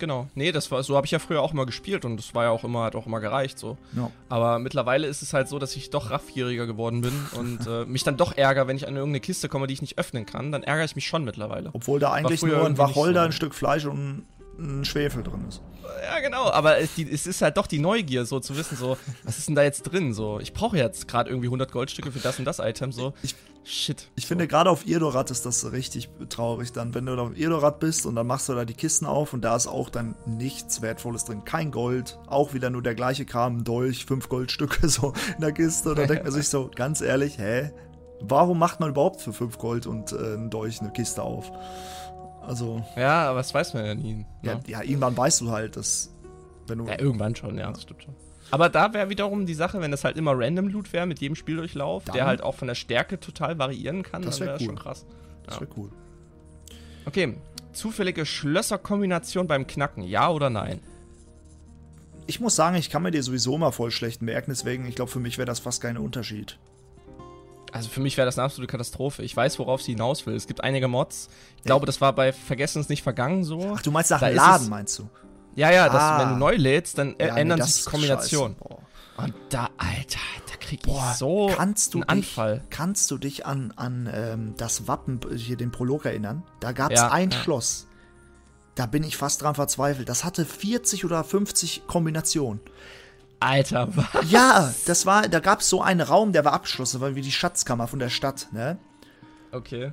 genau. 0.01 0.27
Nee, 0.36 0.51
das 0.51 0.70
war, 0.72 0.84
so 0.84 0.98
habe 0.98 1.05
ich 1.05 1.12
ja 1.12 1.20
früher 1.20 1.41
auch 1.41 1.53
mal 1.53 1.65
gespielt 1.65 2.03
und 2.03 2.17
das 2.17 2.36
war 2.36 2.43
ja 2.43 2.50
auch 2.50 2.65
immer, 2.65 2.84
hat 2.84 2.96
auch 2.98 3.05
immer 3.05 3.22
gereicht 3.22 3.58
so. 3.58 3.77
Ja. 3.96 4.12
Aber 4.27 4.60
mittlerweile 4.60 5.08
ist 5.08 5.22
es 5.22 5.34
halt 5.34 5.48
so, 5.48 5.60
dass 5.60 5.74
ich 5.77 5.89
doch 5.89 6.12
raffgieriger 6.12 6.67
geworden 6.67 7.00
bin 7.00 7.13
und 7.38 7.65
äh, 7.65 7.86
mich 7.88 8.03
dann 8.03 8.17
doch 8.17 8.36
ärgere, 8.36 8.67
wenn 8.67 8.75
ich 8.75 8.88
an 8.88 8.96
irgendeine 8.98 9.22
Kiste 9.22 9.48
komme, 9.48 9.67
die 9.67 9.74
ich 9.74 9.81
nicht 9.81 9.98
öffnen 9.98 10.25
kann, 10.25 10.51
dann 10.51 10.63
ärgere 10.63 10.84
ich 10.84 10.96
mich 10.96 11.08
schon 11.08 11.24
mittlerweile. 11.24 11.70
Obwohl 11.72 12.01
da 12.01 12.12
eigentlich 12.12 12.41
nur 12.41 12.65
ein 12.65 12.77
Wacholder, 12.77 13.22
so. 13.22 13.25
ein 13.27 13.31
Stück 13.31 13.55
Fleisch 13.55 13.86
und 13.86 14.25
ein 14.60 14.84
Schwefel 14.84 15.24
drin 15.24 15.46
ist. 15.48 15.62
Ja, 16.03 16.20
genau, 16.20 16.50
aber 16.51 16.79
es, 16.79 16.96
die, 16.96 17.10
es, 17.10 17.27
ist 17.27 17.41
halt 17.41 17.58
doch 17.58 17.67
die 17.67 17.79
Neugier, 17.79 18.25
so 18.25 18.39
zu 18.39 18.58
wissen, 18.58 18.75
so, 18.75 18.98
was 19.24 19.38
ist 19.38 19.48
denn 19.48 19.55
da 19.55 19.63
jetzt 19.63 19.84
drin? 19.84 20.13
So, 20.13 20.39
ich 20.39 20.53
brauche 20.53 20.77
jetzt 20.77 21.08
gerade 21.08 21.29
irgendwie 21.29 21.48
100 21.48 21.72
Goldstücke 21.72 22.12
für 22.12 22.20
das 22.20 22.39
und 22.39 22.46
das 22.46 22.60
Item, 22.60 22.91
so. 22.91 23.13
Ich, 23.22 23.36
Shit. 23.63 24.10
Ich 24.15 24.25
finde, 24.25 24.48
gerade 24.48 24.70
auf 24.70 24.88
Irdorat 24.88 25.30
ist 25.30 25.46
das 25.46 25.72
richtig 25.72 26.10
traurig 26.30 26.72
dann, 26.72 26.96
wenn 26.96 27.06
du 27.06 27.15
da 27.15 27.22
auf 27.24 27.38
Irdorat 27.38 27.80
bist 27.80 28.06
und 28.06 28.15
dann 28.15 28.25
machst 28.25 28.50
du 28.50 28.53
da 28.53 28.65
die 28.65 28.74
Kisten 28.74 29.06
auf 29.06 29.34
und 29.34 29.41
da 29.41 29.56
ist 29.56 29.68
auch 29.68 29.89
dann 29.89 30.15
nichts 30.25 30.82
Wertvolles 30.82 31.25
drin. 31.25 31.46
Kein 31.46 31.72
Gold, 31.72 32.18
auch 32.27 32.53
wieder 32.53 32.70
nur 32.72 32.82
der 32.82 32.96
gleiche 32.96 33.25
Kram, 33.25 33.58
ein 33.58 33.63
Dolch, 33.63 34.06
fünf 34.06 34.30
Goldstücke 34.30 34.88
so 34.89 35.13
in 35.36 35.41
der 35.41 35.51
Kiste. 35.51 35.89
Und 35.89 36.00
dann 36.00 36.08
denkt 36.08 36.24
man 36.24 36.34
sich 36.34 36.50
so, 36.50 36.72
ganz 36.74 37.01
ehrlich, 37.01 37.38
hä? 37.38 37.72
Warum 38.22 38.60
macht 38.60 38.80
man 38.80 38.89
überhaupt 38.89 39.22
für 39.22 39.34
fünf 39.34 39.58
Gold 39.58 39.86
und 39.88 40.12
äh, 40.12 40.36
ein 40.36 40.50
Dolch 40.50 40.80
eine 40.82 40.91
Kiste 40.91 41.22
auf? 41.22 41.51
Also, 42.41 42.84
Ja, 42.96 43.30
aber 43.30 43.39
das 43.39 43.53
weiß 43.53 43.74
man 43.74 43.86
ja 43.86 43.96
nie. 43.96 44.25
ja, 44.41 44.56
ne? 44.56 44.62
ja, 44.68 44.82
irgendwann 44.82 45.15
weißt 45.15 45.41
du 45.41 45.51
halt, 45.51 45.75
dass, 45.75 46.13
wenn 46.68 46.80
du. 46.80 46.88
Ja, 46.88 47.00
irgendwann 47.00 47.36
schon, 47.36 47.58
ja, 47.58 47.72
das 47.72 47.84
stimmt 47.84 48.03
schon. 48.03 48.15
Aber 48.51 48.70
da 48.70 48.93
wäre 48.93 49.10
wiederum 49.10 49.46
die 49.46 49.53
Sache, 49.53 49.79
wenn 49.81 49.91
das 49.91 50.03
halt 50.03 50.17
immer 50.17 50.34
Random 50.38 50.67
Loot 50.67 50.91
wäre 50.93 51.05
mit 51.05 51.20
jedem 51.20 51.36
Spieldurchlauf, 51.36 52.03
Dann- 52.05 52.15
der 52.15 52.25
halt 52.25 52.41
auch 52.43 52.55
von 52.55 52.67
der 52.67 52.75
Stärke 52.75 53.20
total 53.20 53.58
variieren 53.58 54.03
kann, 54.03 54.22
Das 54.22 54.38
dann 54.38 54.41
wär 54.41 54.48
wäre 54.48 54.53
das 54.58 54.62
cool. 54.62 54.67
schon 54.67 54.75
krass. 54.84 55.05
das 55.46 55.60
wäre 55.62 55.72
cool. 55.77 55.89
Okay, 57.05 57.36
zufällige 57.74 58.25
Schlösserkombination 58.25 59.48
beim 59.48 59.65
Knacken, 59.65 60.03
ja 60.03 60.29
oder 60.29 60.50
nein? 60.50 60.79
Ich 62.27 62.39
muss 62.39 62.55
sagen, 62.55 62.75
ich 62.75 62.89
kann 62.89 63.01
mir 63.03 63.12
die 63.12 63.22
sowieso 63.22 63.58
mal 63.58 63.72
voll 63.72 63.91
schlecht 63.91 64.22
merken, 64.22 64.51
deswegen, 64.51 64.86
ich 64.88 64.96
glaube, 64.96 65.12
für 65.12 65.20
mich 65.20 65.38
wäre 65.38 65.46
das 65.48 65.60
fast 65.60 65.81
kein 65.81 65.98
Unterschied. 65.98 66.58
Also 67.74 67.89
für 67.89 68.01
mich 68.01 68.17
wäre 68.17 68.25
das 68.25 68.38
eine 68.38 68.46
absolute 68.46 68.70
Katastrophe. 68.70 69.24
Ich 69.24 69.36
weiß, 69.36 69.58
worauf 69.58 69.81
sie 69.81 69.93
hinaus 69.93 70.25
will. 70.25 70.36
Es 70.36 70.46
gibt 70.46 70.62
einige 70.62 70.89
Mods. 70.89 71.29
Ich 71.58 71.63
glaube, 71.63 71.86
das 71.86 72.01
war 72.01 72.13
bei 72.13 72.34
Vergessen 72.34 72.81
ist 72.81 72.89
nicht 72.89 73.01
vergangen 73.01 73.46
so. 73.46 73.74
Ach, 73.75 73.81
du 73.81 73.91
meinst 73.91 74.12
nach 74.12 74.20
Da 74.20 74.27
Laden, 74.27 74.67
meinst 74.70 75.00
du? 75.00 75.08
Ja, 75.55 75.72
ja, 75.72 75.88
dass 75.89 76.01
Ah. 76.01 76.20
wenn 76.22 76.29
du 76.29 76.36
neu 76.36 76.55
lädst, 76.55 76.98
dann 76.98 77.15
äh, 77.20 77.27
Ja, 77.27 77.34
nee, 77.36 77.41
ändern 77.41 77.60
das 77.60 77.75
sich 77.75 77.86
die 77.86 77.91
Kombinationen. 77.91 78.55
Und 79.17 79.34
da, 79.50 79.70
Alter, 79.77 80.20
da 80.50 80.55
krieg 80.60 80.81
Boah, 80.84 81.10
ich 81.12 81.17
so 81.17 81.51
kannst 81.55 81.93
du 81.93 82.01
einen 82.08 82.22
dich, 82.22 82.29
Anfall. 82.38 82.62
Kannst 82.70 83.12
du 83.12 83.17
dich 83.17 83.46
an, 83.46 83.74
an 83.75 84.10
ähm, 84.12 84.53
das 84.58 84.88
Wappen, 84.88 85.20
hier 85.36 85.58
den 85.58 85.72
Prolog 85.72 86.05
erinnern? 86.05 86.43
Da 86.60 86.72
gab 86.72 86.91
es 86.91 87.00
Ja, 87.00 87.12
ein 87.12 87.29
ja. 87.31 87.38
Schloss. 87.38 87.88
Da 88.75 88.86
bin 88.86 89.03
ich 89.03 89.17
fast 89.17 89.41
dran 89.41 89.53
verzweifelt. 89.53 90.08
Das 90.08 90.24
hatte 90.24 90.46
40 90.46 91.03
oder 91.05 91.24
50 91.24 91.86
Kombinationen. 91.88 92.62
Alter, 93.41 93.89
was? 93.96 94.31
Ja, 94.31 94.74
das 94.86 95.05
war, 95.05 95.27
da 95.27 95.39
gab 95.39 95.60
es 95.60 95.70
so 95.70 95.81
einen 95.81 96.01
Raum, 96.01 96.31
der 96.31 96.46
war 96.46 96.53
abgeschlossen, 96.53 97.01
war 97.01 97.15
wie 97.15 97.22
die 97.22 97.31
Schatzkammer 97.31 97.88
von 97.88 98.00
der 98.00 98.10
Stadt, 98.10 98.48
ne? 98.51 98.77
Okay. 99.51 99.91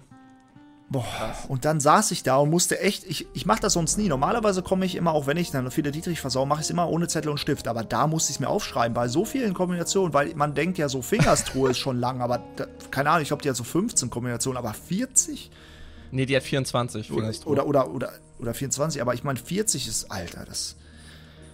Boah, 0.90 1.34
und 1.48 1.66
dann 1.66 1.80
saß 1.80 2.12
ich 2.12 2.22
da 2.22 2.38
und 2.38 2.48
musste 2.48 2.80
echt, 2.80 3.04
ich, 3.04 3.26
ich 3.34 3.44
mache 3.44 3.60
das 3.60 3.74
sonst 3.74 3.98
nie. 3.98 4.08
Normalerweise 4.08 4.62
komme 4.62 4.86
ich 4.86 4.94
immer, 4.94 5.12
auch 5.12 5.26
wenn 5.26 5.36
ich 5.36 5.50
dann 5.50 5.70
viele 5.70 5.90
Dietrich 5.90 6.18
versau, 6.18 6.46
mache 6.46 6.60
ich 6.60 6.66
es 6.66 6.70
immer 6.70 6.88
ohne 6.88 7.08
Zettel 7.08 7.30
und 7.30 7.38
Stift. 7.38 7.68
Aber 7.68 7.84
da 7.84 8.06
musste 8.06 8.30
ich 8.30 8.36
es 8.36 8.40
mir 8.40 8.48
aufschreiben, 8.48 8.94
bei 8.94 9.06
so 9.08 9.26
vielen 9.26 9.52
Kombinationen, 9.52 10.14
weil 10.14 10.34
man 10.34 10.54
denkt 10.54 10.78
ja, 10.78 10.88
so 10.88 11.02
Fingerstruhe 11.02 11.72
ist 11.72 11.78
schon 11.78 11.98
lang, 12.00 12.22
aber 12.22 12.42
da, 12.56 12.66
keine 12.90 13.10
Ahnung, 13.10 13.22
ich 13.22 13.28
glaube, 13.28 13.42
die 13.42 13.50
hat 13.50 13.56
so 13.56 13.64
15 13.64 14.08
Kombinationen, 14.08 14.56
aber 14.56 14.72
40? 14.72 15.50
Nee, 16.10 16.24
die 16.24 16.34
hat 16.34 16.42
24. 16.42 17.10
Oder, 17.10 17.20
Fingerstrich. 17.20 17.46
oder, 17.46 17.66
oder, 17.66 17.90
oder, 17.90 18.12
oder 18.38 18.54
24, 18.54 19.02
aber 19.02 19.12
ich 19.12 19.24
meine, 19.24 19.38
40 19.38 19.88
ist, 19.88 20.10
Alter, 20.10 20.46
das. 20.46 20.76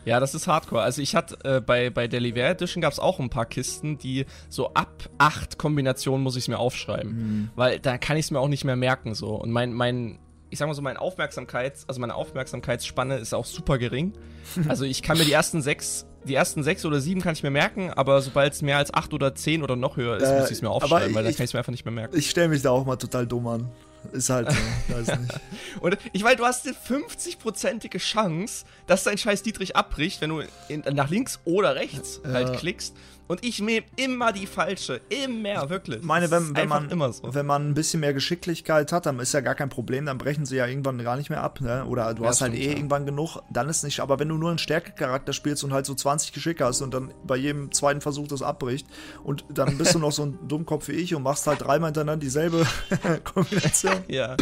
Ja, 0.05 0.21
das 0.21 0.35
ist 0.35 0.47
Hardcore. 0.47 0.83
Also 0.83 1.01
ich 1.03 1.15
hatte 1.17 1.37
äh, 1.45 1.61
bei, 1.61 1.91
bei 1.91 2.09
der 2.09 2.21
Liver 2.21 2.43
Edition 2.43 2.81
gab 2.83 2.93
es 2.93 2.99
auch 2.99 3.19
ein 3.21 3.31
paar 3.31 3.47
Kisten, 3.47 3.97
die 3.99 4.27
so 4.49 4.75
ab 4.75 5.09
acht 5.19 5.59
Kombinationen 5.59 6.23
muss 6.23 6.37
ich 6.37 6.45
es 6.45 6.49
mir 6.49 6.59
aufschreiben. 6.59 7.13
Mhm. 7.13 7.51
Weil 7.57 7.79
da 7.81 7.97
kann 7.99 8.17
ich 8.17 8.27
es 8.27 8.31
mir 8.31 8.39
auch 8.41 8.49
nicht 8.49 8.65
mehr 8.65 8.77
merken 8.77 9.15
so. 9.15 9.35
Und 9.35 9.51
mein, 9.51 9.73
mein, 9.73 10.19
ich 10.51 10.59
sag 10.59 10.67
mal 10.69 10.75
so, 10.75 10.83
mein 10.83 10.97
Aufmerksamkeits, 10.99 11.89
also 11.89 12.01
meine 12.01 12.15
Aufmerksamkeitsspanne 12.15 13.17
ist 13.17 13.35
auch 13.35 13.47
super 13.47 13.79
gering. 13.79 14.13
Also 14.69 14.85
ich 14.85 15.03
kann 15.03 15.17
mir 15.17 15.25
die 15.25 15.33
ersten 15.33 15.63
sechs, 15.63 16.07
die 16.25 16.35
ersten 16.35 16.63
sechs 16.63 16.85
oder 16.85 17.01
sieben 17.01 17.23
kann 17.23 17.33
ich 17.33 17.43
mir 17.43 17.51
merken, 17.51 17.91
aber 17.91 18.21
sobald 18.21 18.53
es 18.53 18.61
mehr 18.61 18.77
als 18.77 18.93
acht 18.93 19.15
oder 19.15 19.35
zehn 19.35 19.63
oder 19.63 19.75
noch 19.75 19.97
höher 19.97 20.19
ist, 20.19 20.29
Äh, 20.29 20.39
muss 20.39 20.51
ich 20.51 20.57
es 20.59 20.63
mir 20.63 20.69
aufschreiben, 20.69 21.15
weil 21.15 21.27
ich- 21.27 21.37
kann 21.39 21.45
ich 21.45 21.49
es 21.49 21.55
mir 21.55 21.61
einfach 21.61 21.73
nicht 21.73 21.87
mehr 21.87 21.93
merken. 21.95 22.15
Ich 22.17 22.29
stelle 22.29 22.49
mich 22.49 22.61
da 22.61 22.69
auch 22.71 22.85
mal 22.85 22.97
total 22.97 23.27
dumm 23.27 23.47
an. 23.47 23.71
Ist 24.13 24.31
halt 24.31 24.51
so, 24.51 24.95
weiß 24.95 25.19
nicht. 25.19 25.41
Und 25.81 25.99
ich 26.13 26.23
meine, 26.23 26.37
du 26.37 26.45
hast 26.45 26.67
eine 26.67 26.77
50-prozentige 26.77 27.99
Chance, 27.99 28.65
dass 28.87 29.05
dein 29.05 29.19
scheiß 29.19 29.43
Dietrich 29.43 29.77
abbricht, 29.77 30.21
wenn 30.21 30.31
du 30.31 30.43
in, 30.69 30.81
nach 30.93 31.11
links 31.11 31.41
oder 31.45 31.75
rechts 31.75 32.21
halt 32.25 32.59
klickst. 32.59 32.95
Und 33.27 33.45
ich 33.45 33.61
nehme 33.61 33.87
immer 33.97 34.33
die 34.33 34.47
falsche. 34.47 35.01
Immer, 35.09 35.71
wirklich. 35.71 36.01
Ich 36.01 36.05
meine, 36.05 36.31
wenn, 36.31 36.55
wenn, 36.55 36.69
man, 36.69 36.91
immer 36.91 37.13
so. 37.13 37.35
wenn 37.35 37.47
man 37.47 37.71
ein 37.71 37.75
bisschen 37.75 38.01
mehr 38.01 38.13
Geschicklichkeit 38.13 38.93
hat, 38.93 39.07
dann 39.07 39.19
ist 39.19 39.33
ja 39.33 39.41
gar 39.41 39.55
kein 39.55 39.71
Problem, 39.71 40.05
dann 40.05 40.19
brechen 40.19 40.45
sie 40.45 40.57
ja 40.57 40.67
irgendwann 40.67 40.99
gar 41.03 41.17
nicht 41.17 41.31
mehr 41.31 41.43
ab, 41.43 41.61
ne? 41.63 41.87
Oder 41.87 42.13
du 42.13 42.23
Ja, 42.23 42.29
hast 42.29 42.43
halt 42.43 42.55
eh 42.55 42.71
ja. 42.71 42.77
irgendwann 42.77 43.07
genug, 43.07 43.39
dann 43.51 43.69
ist 43.69 43.83
nicht. 43.83 44.01
Aber 44.01 44.19
wenn 44.19 44.29
du 44.29 44.37
nur 44.37 44.51
einen 44.51 44.59
Stärkecharakter 44.59 45.33
spielst 45.33 45.65
und 45.65 45.73
halt 45.73 45.87
so 45.87 45.95
20 45.95 46.33
Geschick 46.33 46.61
hast 46.61 46.83
und 46.83 46.93
dann 46.93 47.15
bei 47.25 47.37
jedem 47.37 47.73
zweiten 47.73 48.01
Versuch 48.03 48.29
das 48.29 48.43
abbricht 48.43 48.87
und 49.23 49.45
dann 49.49 49.79
bist 49.79 49.95
du 49.95 49.99
noch 49.99 50.13
so 50.13 50.27
ein 50.27 50.39
Dummkopf 50.49 50.89
wie 50.89 50.93
ich 50.93 51.15
und 51.15 51.23
machst 51.23 51.47
halt 51.47 51.63
dreimal 51.63 51.89
hintereinander 51.89 52.21
dieselbe 52.21 52.67
Kombination. 53.25 53.95
Ja. 54.09 54.37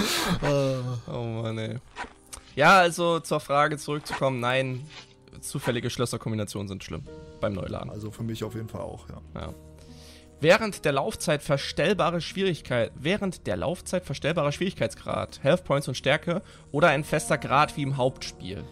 oh 1.06 1.22
Mann, 1.22 1.58
ey. 1.58 1.76
Ja, 2.56 2.80
also 2.80 3.20
zur 3.20 3.40
Frage 3.40 3.78
zurückzukommen, 3.78 4.40
nein, 4.40 4.84
zufällige 5.42 5.90
Schlösserkombinationen 5.90 6.68
sind 6.68 6.82
schlimm 6.84 7.06
beim 7.40 7.52
Neuladen. 7.52 7.90
Also 7.90 8.10
für 8.10 8.22
mich 8.22 8.42
auf 8.44 8.54
jeden 8.54 8.68
Fall 8.68 8.80
auch, 8.80 9.08
ja. 9.08 9.20
Ja. 9.34 9.54
Während 10.40 10.84
der 10.84 10.92
Laufzeit 10.92 11.40
verstellbare 11.40 12.20
Schwierigkeit, 12.20 12.90
während 12.96 13.46
der 13.46 13.56
Laufzeit 13.56 14.04
verstellbarer 14.04 14.50
Schwierigkeitsgrad, 14.50 15.40
Health 15.44 15.62
Points 15.62 15.86
und 15.86 15.94
Stärke 15.94 16.42
oder 16.72 16.88
ein 16.88 17.04
fester 17.04 17.38
Grad 17.38 17.76
wie 17.76 17.82
im 17.82 17.96
Hauptspiel. 17.96 18.64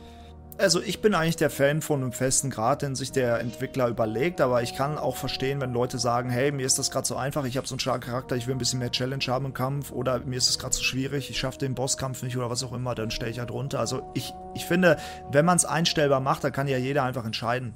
Also 0.60 0.82
ich 0.82 1.00
bin 1.00 1.14
eigentlich 1.14 1.36
der 1.36 1.48
Fan 1.48 1.80
von 1.80 2.02
einem 2.02 2.12
festen 2.12 2.50
Grad, 2.50 2.82
den 2.82 2.94
sich 2.94 3.12
der 3.12 3.40
Entwickler 3.40 3.88
überlegt, 3.88 4.42
aber 4.42 4.62
ich 4.62 4.74
kann 4.74 4.98
auch 4.98 5.16
verstehen, 5.16 5.58
wenn 5.62 5.72
Leute 5.72 5.98
sagen, 5.98 6.28
hey, 6.28 6.52
mir 6.52 6.66
ist 6.66 6.78
das 6.78 6.90
gerade 6.90 7.06
so 7.06 7.16
einfach, 7.16 7.46
ich 7.46 7.56
habe 7.56 7.66
so 7.66 7.74
einen 7.74 7.80
starken 7.80 8.04
Charakter, 8.10 8.36
ich 8.36 8.46
will 8.46 8.54
ein 8.54 8.58
bisschen 8.58 8.78
mehr 8.78 8.90
Challenge 8.90 9.24
haben 9.26 9.46
im 9.46 9.54
Kampf 9.54 9.90
oder 9.90 10.18
mir 10.20 10.36
ist 10.36 10.50
es 10.50 10.58
gerade 10.58 10.74
so 10.74 10.82
schwierig, 10.82 11.30
ich 11.30 11.38
schaffe 11.38 11.56
den 11.56 11.74
Bosskampf 11.74 12.22
nicht 12.22 12.36
oder 12.36 12.50
was 12.50 12.62
auch 12.62 12.74
immer, 12.74 12.94
dann 12.94 13.10
stelle 13.10 13.30
ich 13.30 13.38
halt 13.38 13.50
runter. 13.50 13.80
Also 13.80 14.02
ich, 14.12 14.34
ich 14.54 14.66
finde, 14.66 14.98
wenn 15.32 15.46
man 15.46 15.56
es 15.56 15.64
einstellbar 15.64 16.20
macht, 16.20 16.44
dann 16.44 16.52
kann 16.52 16.68
ja 16.68 16.76
jeder 16.76 17.04
einfach 17.04 17.24
entscheiden. 17.24 17.74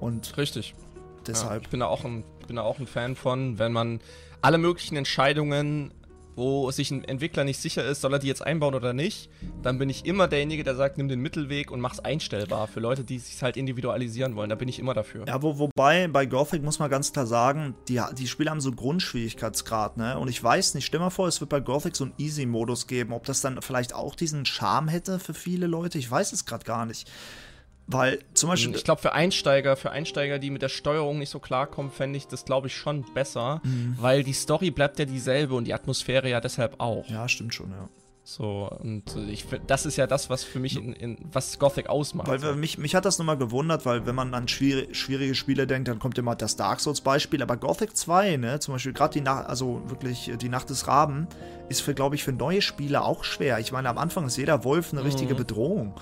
Und 0.00 0.36
Richtig. 0.36 0.74
Ja, 0.76 1.22
deshalb, 1.28 1.62
ich 1.62 1.68
bin 1.68 1.78
da, 1.78 1.86
auch 1.86 2.04
ein, 2.04 2.24
bin 2.48 2.56
da 2.56 2.62
auch 2.62 2.80
ein 2.80 2.88
Fan 2.88 3.14
von, 3.14 3.60
wenn 3.60 3.72
man 3.72 4.00
alle 4.42 4.58
möglichen 4.58 4.96
Entscheidungen, 4.96 5.92
wo 6.36 6.70
sich 6.70 6.90
ein 6.90 7.02
Entwickler 7.02 7.44
nicht 7.44 7.58
sicher 7.58 7.84
ist, 7.84 8.02
soll 8.02 8.12
er 8.12 8.18
die 8.18 8.28
jetzt 8.28 8.42
einbauen 8.42 8.74
oder 8.74 8.92
nicht, 8.92 9.30
dann 9.62 9.78
bin 9.78 9.88
ich 9.88 10.04
immer 10.04 10.28
derjenige, 10.28 10.62
der 10.62 10.76
sagt, 10.76 10.98
nimm 10.98 11.08
den 11.08 11.20
Mittelweg 11.20 11.70
und 11.70 11.80
mach's 11.80 11.98
einstellbar 11.98 12.68
für 12.68 12.80
Leute, 12.80 13.04
die 13.04 13.18
sich 13.18 13.42
halt 13.42 13.56
individualisieren 13.56 14.36
wollen. 14.36 14.50
Da 14.50 14.54
bin 14.54 14.68
ich 14.68 14.78
immer 14.78 14.94
dafür. 14.94 15.24
Ja, 15.26 15.42
wo, 15.42 15.58
wobei 15.58 16.08
bei 16.08 16.26
Gothic 16.26 16.62
muss 16.62 16.78
man 16.78 16.90
ganz 16.90 17.12
klar 17.12 17.26
sagen, 17.26 17.74
die, 17.88 18.00
die 18.16 18.28
Spiele 18.28 18.50
haben 18.50 18.60
so 18.60 18.70
Grundschwierigkeitsgrad, 18.70 19.96
ne? 19.96 20.18
Und 20.18 20.28
ich 20.28 20.42
weiß 20.42 20.74
nicht, 20.74 20.84
stell 20.84 21.00
mal 21.00 21.10
vor, 21.10 21.26
es 21.26 21.40
wird 21.40 21.50
bei 21.50 21.60
Gothic 21.60 21.96
so 21.96 22.04
einen 22.04 22.12
Easy-Modus 22.18 22.86
geben, 22.86 23.14
ob 23.14 23.24
das 23.24 23.40
dann 23.40 23.62
vielleicht 23.62 23.94
auch 23.94 24.14
diesen 24.14 24.44
Charme 24.44 24.88
hätte 24.88 25.18
für 25.18 25.34
viele 25.34 25.66
Leute. 25.66 25.98
Ich 25.98 26.10
weiß 26.10 26.32
es 26.32 26.44
gerade 26.44 26.64
gar 26.64 26.84
nicht. 26.84 27.10
Weil 27.88 28.18
zum 28.34 28.48
Beispiel. 28.50 28.74
Ich 28.74 28.82
glaube, 28.84 29.00
für 29.00 29.12
Einsteiger, 29.12 29.76
für 29.76 29.90
Einsteiger, 29.90 30.38
die 30.40 30.50
mit 30.50 30.60
der 30.62 30.68
Steuerung 30.68 31.18
nicht 31.18 31.30
so 31.30 31.38
klarkommen, 31.38 31.92
fände 31.92 32.16
ich 32.16 32.26
das, 32.26 32.44
glaube 32.44 32.66
ich, 32.66 32.76
schon 32.76 33.04
besser, 33.14 33.60
Mhm. 33.62 33.96
weil 34.00 34.22
die 34.24 34.32
Story 34.32 34.70
bleibt 34.70 34.98
ja 34.98 35.04
dieselbe 35.04 35.54
und 35.54 35.64
die 35.64 35.74
Atmosphäre 35.74 36.28
ja 36.28 36.40
deshalb 36.40 36.80
auch. 36.80 37.06
ja, 37.08 37.28
stimmt 37.28 37.54
schon, 37.54 37.70
ja. 37.70 37.88
So, 38.28 38.68
und 38.80 39.14
äh, 39.14 39.30
ich 39.30 39.46
das 39.68 39.86
ist 39.86 39.94
ja 39.96 40.08
das, 40.08 40.28
was 40.30 40.42
für 40.42 40.58
mich 40.58 40.76
in, 40.76 40.92
in 40.94 41.16
was 41.30 41.60
Gothic 41.60 41.88
ausmacht. 41.88 42.26
Weil 42.26 42.56
mich, 42.56 42.76
mich 42.76 42.96
hat 42.96 43.04
das 43.04 43.20
nochmal 43.20 43.38
gewundert, 43.38 43.86
weil 43.86 44.04
wenn 44.04 44.16
man 44.16 44.34
an 44.34 44.48
schwierig, 44.48 44.96
schwierige 44.96 45.36
Spiele 45.36 45.68
denkt, 45.68 45.86
dann 45.86 46.00
kommt 46.00 46.18
immer 46.18 46.34
das 46.34 46.56
Dark 46.56 46.80
Souls-Beispiel. 46.80 47.40
Aber 47.40 47.56
Gothic 47.56 47.96
2, 47.96 48.36
ne, 48.38 48.58
zum 48.58 48.74
Beispiel 48.74 48.94
gerade 48.94 49.12
die 49.12 49.20
Nacht, 49.20 49.46
also 49.46 49.80
wirklich 49.88 50.28
äh, 50.28 50.36
die 50.36 50.48
Nacht 50.48 50.70
des 50.70 50.88
Raben, 50.88 51.28
ist 51.68 51.82
für, 51.82 51.94
glaube 51.94 52.16
ich, 52.16 52.24
für 52.24 52.32
neue 52.32 52.62
Spieler 52.62 53.04
auch 53.04 53.22
schwer. 53.22 53.60
Ich 53.60 53.70
meine, 53.70 53.88
am 53.88 53.96
Anfang 53.96 54.26
ist 54.26 54.36
jeder 54.36 54.64
Wolf 54.64 54.92
eine 54.92 55.04
richtige 55.04 55.34
Mhm. 55.34 55.38
Bedrohung. 55.38 55.94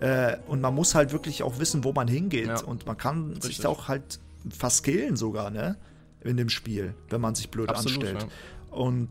Äh, 0.00 0.36
und 0.46 0.60
man 0.60 0.74
muss 0.74 0.94
halt 0.94 1.12
wirklich 1.12 1.42
auch 1.42 1.58
wissen, 1.58 1.84
wo 1.84 1.92
man 1.92 2.08
hingeht. 2.08 2.46
Ja. 2.46 2.60
Und 2.62 2.86
man 2.86 2.96
kann 2.96 3.34
sich 3.34 3.44
Richtig. 3.44 3.58
da 3.60 3.68
auch 3.68 3.88
halt 3.88 4.20
verskillen 4.50 5.16
sogar, 5.16 5.50
ne? 5.50 5.76
In 6.22 6.36
dem 6.36 6.48
Spiel, 6.48 6.94
wenn 7.10 7.20
man 7.20 7.34
sich 7.34 7.50
blöd 7.50 7.68
Absolut, 7.68 8.04
anstellt. 8.04 8.26
Und 8.70 9.08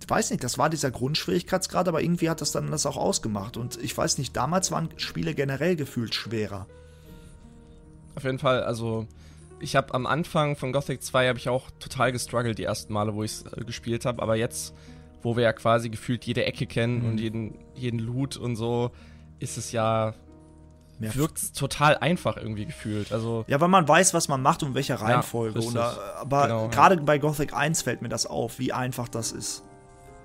ich 0.00 0.08
weiß 0.10 0.30
nicht, 0.30 0.42
das 0.44 0.58
war 0.58 0.70
dieser 0.70 0.90
Grundschwierigkeitsgrad, 0.90 1.88
aber 1.88 2.02
irgendwie 2.02 2.30
hat 2.30 2.40
das 2.40 2.52
dann 2.52 2.70
das 2.70 2.86
auch 2.86 2.96
ausgemacht. 2.96 3.56
Und 3.56 3.78
ich 3.82 3.96
weiß 3.96 4.18
nicht, 4.18 4.36
damals 4.36 4.70
waren 4.70 4.88
Spiele 4.96 5.34
generell 5.34 5.76
gefühlt 5.76 6.14
schwerer. 6.14 6.66
Auf 8.16 8.24
jeden 8.24 8.38
Fall, 8.38 8.62
also 8.62 9.06
ich 9.60 9.76
habe 9.76 9.94
am 9.94 10.06
Anfang 10.06 10.56
von 10.56 10.72
Gothic 10.72 11.02
2 11.02 11.28
habe 11.28 11.38
ich 11.38 11.48
auch 11.48 11.70
total 11.78 12.12
gestruggelt 12.12 12.58
die 12.58 12.64
ersten 12.64 12.92
Male, 12.92 13.14
wo 13.14 13.22
ich 13.22 13.32
es 13.32 13.44
äh, 13.52 13.64
gespielt 13.64 14.04
habe, 14.04 14.22
aber 14.22 14.36
jetzt, 14.36 14.74
wo 15.22 15.36
wir 15.36 15.44
ja 15.44 15.52
quasi 15.52 15.88
gefühlt 15.88 16.24
jede 16.24 16.44
Ecke 16.44 16.66
kennen 16.66 17.02
Mhm. 17.02 17.08
und 17.10 17.20
jeden, 17.20 17.54
jeden 17.74 17.98
Loot 17.98 18.36
und 18.36 18.56
so, 18.56 18.90
ist 19.38 19.56
es 19.58 19.72
ja, 19.72 20.14
Mehr 20.98 21.14
wirkt 21.14 21.56
total 21.56 21.96
einfach 21.98 22.36
irgendwie 22.36 22.66
gefühlt. 22.66 23.12
Also, 23.12 23.44
Ja, 23.46 23.60
weil 23.60 23.68
man 23.68 23.86
weiß, 23.86 24.14
was 24.14 24.26
man 24.28 24.42
macht 24.42 24.62
und 24.64 24.74
welcher 24.74 24.96
Reihenfolge. 24.96 25.56
richtig. 25.56 25.74
Oder, 25.74 25.94
aber 26.16 26.42
Genau, 26.48 26.62
ja. 26.64 26.68
gerade 26.68 26.96
bei 26.96 27.18
Gothic 27.18 27.54
1 27.54 27.82
fällt 27.82 28.02
mir 28.02 28.08
das 28.08 28.26
auf, 28.26 28.58
wie 28.58 28.72
einfach 28.72 29.06
das 29.08 29.30
ist. 29.32 29.62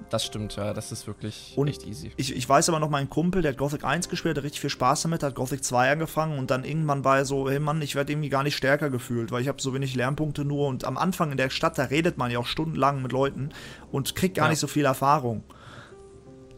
Das 0.10 0.26
stimmt, 0.26 0.56
ja, 0.58 0.74
das 0.74 0.92
ist 0.92 1.08
wirklich 1.08 1.54
Und 1.56 1.68
echt 1.70 1.86
easy. 1.86 2.12
Ich, 2.18 2.36
ich 2.36 2.48
weiß 2.50 2.70
aber 2.70 2.80
noch, 2.80 2.90
mein 2.90 3.10
Kumpel, 3.10 3.42
der 3.42 3.52
hat 3.52 3.58
Gothic 3.58 3.84
1 3.84 4.10
gespielt, 4.10 4.36
hat 4.38 4.44
richtig 4.44 4.62
viel 4.62 4.70
Spaß 4.70 5.04
damit, 5.04 5.24
hat 5.24 5.34
Gothic 5.36 5.64
2 5.64 5.92
angefangen 5.92 6.38
und 6.40 6.52
dann 6.52 6.66
irgendwann 6.66 7.06
war 7.06 7.18
er 7.18 7.26
so, 7.26 7.50
hey 7.50 7.60
Mann, 7.60 7.82
ich 7.82 7.96
werde 7.96 8.12
irgendwie 8.12 8.30
gar 8.30 8.44
nicht 8.44 8.56
stärker 8.56 8.90
gefühlt, 8.90 9.32
weil 9.32 9.42
ich 9.42 9.48
habe 9.48 9.62
so 9.62 9.74
wenig 9.74 9.96
Lernpunkte 9.96 10.44
nur 10.44 10.68
und 10.68 10.86
am 10.86 10.98
Anfang 10.98 11.32
in 11.32 11.38
der 11.38 11.50
Stadt, 11.52 11.78
da 11.78 11.84
redet 11.86 12.18
man 12.18 12.32
ja 12.32 12.40
auch 12.40 12.46
stundenlang 12.48 13.02
mit 13.02 13.12
Leuten 13.12 13.50
und 13.92 14.14
kriegt 14.16 14.36
gar 14.36 14.46
Ja. 14.48 14.50
nicht 14.50 14.60
so 14.60 14.68
viel 14.68 14.86
Erfahrung. 14.86 15.44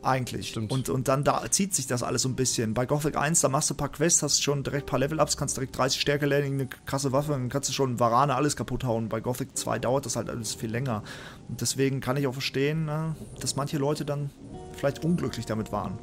Eigentlich. 0.06 0.50
Stimmt. 0.50 0.72
Und, 0.72 0.90
und 0.90 1.08
dann 1.08 1.24
da 1.24 1.50
zieht 1.50 1.74
sich 1.74 1.88
das 1.88 2.04
alles 2.04 2.22
so 2.22 2.30
ein 2.30 2.36
bisschen. 2.36 2.76
Bei 2.76 2.86
Gothic 2.86 3.18
1, 3.18 3.42
da 3.42 3.50
machst 3.50 3.70
du 3.72 3.74
ein 3.74 3.78
paar 3.78 3.90
Quests, 3.90 4.22
hast 4.22 4.44
schon 4.44 4.64
direkt 4.64 4.86
ein 4.86 4.90
paar 4.90 5.00
Level-Ups, 5.00 5.36
kannst 5.36 5.58
direkt 5.58 5.76
30 5.78 6.00
Stärke 6.00 6.28
lernen, 6.28 6.54
eine 6.54 6.68
krasse 6.86 7.12
Waffe, 7.12 7.32
dann 7.32 7.50
kannst 7.50 7.70
du 7.70 7.74
schon 7.74 8.00
Varane 8.00 8.36
alles 8.36 8.56
kaputt 8.56 8.84
hauen. 8.84 9.10
Bei 9.10 9.20
Gothic 9.20 9.58
2 9.58 9.80
dauert 9.80 10.06
das 10.06 10.16
halt 10.16 10.30
alles 10.30 10.54
viel 10.54 10.70
länger. 10.70 11.04
Und 11.50 11.62
deswegen 11.62 12.02
kann 12.02 12.18
ich 12.18 12.28
auch 12.28 12.34
verstehen, 12.34 12.86
ne, 12.86 13.16
dass 13.40 13.56
manche 13.56 13.78
Leute 13.78 14.06
dann 14.06 14.30
vielleicht 14.78 15.04
unglücklich 15.04 15.48
damit 15.48 15.72
waren. 15.72 15.98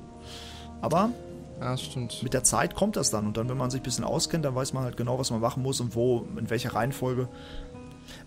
Aber 0.81 1.11
Ja, 1.61 1.77
mit 2.23 2.35
der 2.35 2.43
Zeit 2.43 2.75
kommt 2.75 2.97
das 2.97 3.11
dann. 3.11 3.27
Und 3.29 3.37
dann, 3.37 3.49
wenn 3.49 3.57
man 3.57 3.71
sich 3.71 3.81
ein 3.81 3.85
bisschen 3.85 4.05
auskennt, 4.05 4.45
dann 4.45 4.57
weiß 4.57 4.73
man 4.73 4.83
halt 4.83 4.97
genau, 4.97 5.21
was 5.21 5.31
man 5.31 5.41
machen 5.41 5.63
muss 5.63 5.81
und 5.81 5.95
wo, 5.95 6.27
in 6.37 6.51
welcher 6.51 6.75
Reihenfolge. 6.75 7.29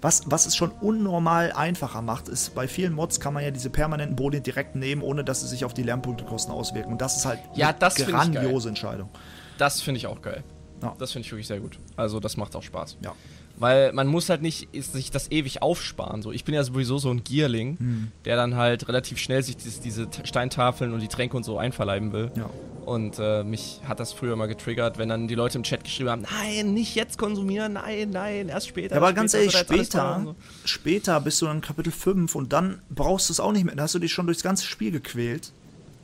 Was, 0.02 0.24
was 0.26 0.46
es 0.46 0.56
schon 0.56 0.72
unnormal 0.72 1.52
einfacher 1.52 2.02
macht, 2.02 2.28
ist, 2.28 2.56
bei 2.56 2.68
vielen 2.68 2.94
Mods 2.94 3.20
kann 3.20 3.34
man 3.34 3.44
ja 3.44 3.52
diese 3.52 3.70
permanenten 3.70 4.16
Boni 4.16 4.42
direkt 4.42 4.76
nehmen, 4.76 5.02
ohne 5.02 5.24
dass 5.24 5.42
sie 5.42 5.48
sich 5.48 5.66
auf 5.66 5.74
die 5.74 5.84
Lernpunktekosten 5.84 6.54
auswirken. 6.54 6.92
Und 6.94 7.02
das 7.02 7.18
ist 7.18 7.26
halt 7.26 7.40
Ja, 7.54 7.70
eine 7.70 8.06
grandiose 8.06 8.70
Entscheidung. 8.70 9.10
Das 9.58 9.82
finde 9.82 10.00
ich 10.00 10.08
auch 10.08 10.22
geil. 10.22 10.44
Ja. 10.86 10.96
Das 11.00 11.12
finde 11.12 11.26
ich 11.26 11.32
wirklich 11.32 11.48
sehr 11.48 11.60
gut. 11.60 11.78
Also, 11.96 12.20
das 12.20 12.38
macht 12.38 12.56
auch 12.56 12.64
Spaß. 12.64 12.98
Ja. 13.04 13.14
Weil 13.58 13.94
man 13.94 14.08
muss 14.08 14.28
halt 14.30 14.42
nicht 14.42 14.68
sich 14.74 15.12
das 15.12 15.32
ewig 15.32 15.62
aufsparen. 15.62 16.22
So, 16.22 16.34
ich 16.34 16.44
bin 16.44 16.54
ja 16.54 16.62
sowieso 16.64 16.98
so 16.98 17.10
ein 17.10 17.24
Gierling, 17.24 17.78
Hm. 17.80 18.12
der 18.26 18.36
dann 18.36 18.56
halt 18.56 18.90
relativ 18.90 19.18
schnell 19.18 19.42
sich 19.44 19.56
diese 19.56 20.10
T- 20.10 20.26
Steintafeln 20.28 20.92
und 20.94 21.00
die 21.00 21.08
Tränke 21.08 21.38
und 21.38 21.44
so 21.44 21.58
einverleiben 21.58 22.12
will. 22.12 22.32
Ja. 22.36 22.50
Und 22.86 23.16
äh, 23.18 23.44
mich 23.46 23.80
hat 23.88 24.02
das 24.02 24.12
früher 24.12 24.36
mal 24.36 24.48
getriggert, 24.48 24.98
wenn 24.98 25.08
dann 25.08 25.30
die 25.30 25.36
Leute 25.36 25.58
im 25.58 25.64
Chat 25.64 25.86
geschrieben 25.86 26.10
haben, 26.10 26.24
nein, 26.24 26.74
nicht 26.74 26.96
jetzt 26.96 27.18
konsumieren, 27.18 27.74
nein, 27.74 28.10
nein, 28.12 28.50
erst 28.50 28.68
später. 28.68 28.96
Ja, 28.96 28.98
aber 29.02 29.08
erst 29.08 29.16
ganz 29.16 29.32
später, 29.32 29.46
ehrlich, 29.46 29.88
später, 29.88 30.16
und 30.18 30.36
später 30.66 31.22
bist 31.22 31.42
du 31.42 31.46
dann 31.46 31.62
Kapitel 31.62 31.92
5 31.94 32.36
und 32.36 32.52
dann 32.52 32.82
brauchst 32.90 33.30
du 33.30 33.34
es 33.34 33.40
auch 33.40 33.54
nicht 33.54 33.64
mehr. 33.64 33.74
Dann 33.74 33.84
hast 33.86 33.96
du 33.96 34.00
dich 34.00 34.12
schon 34.12 34.26
durchs 34.28 34.44
ganze 34.44 34.66
Spiel 34.66 34.92
gequält. 34.92 35.54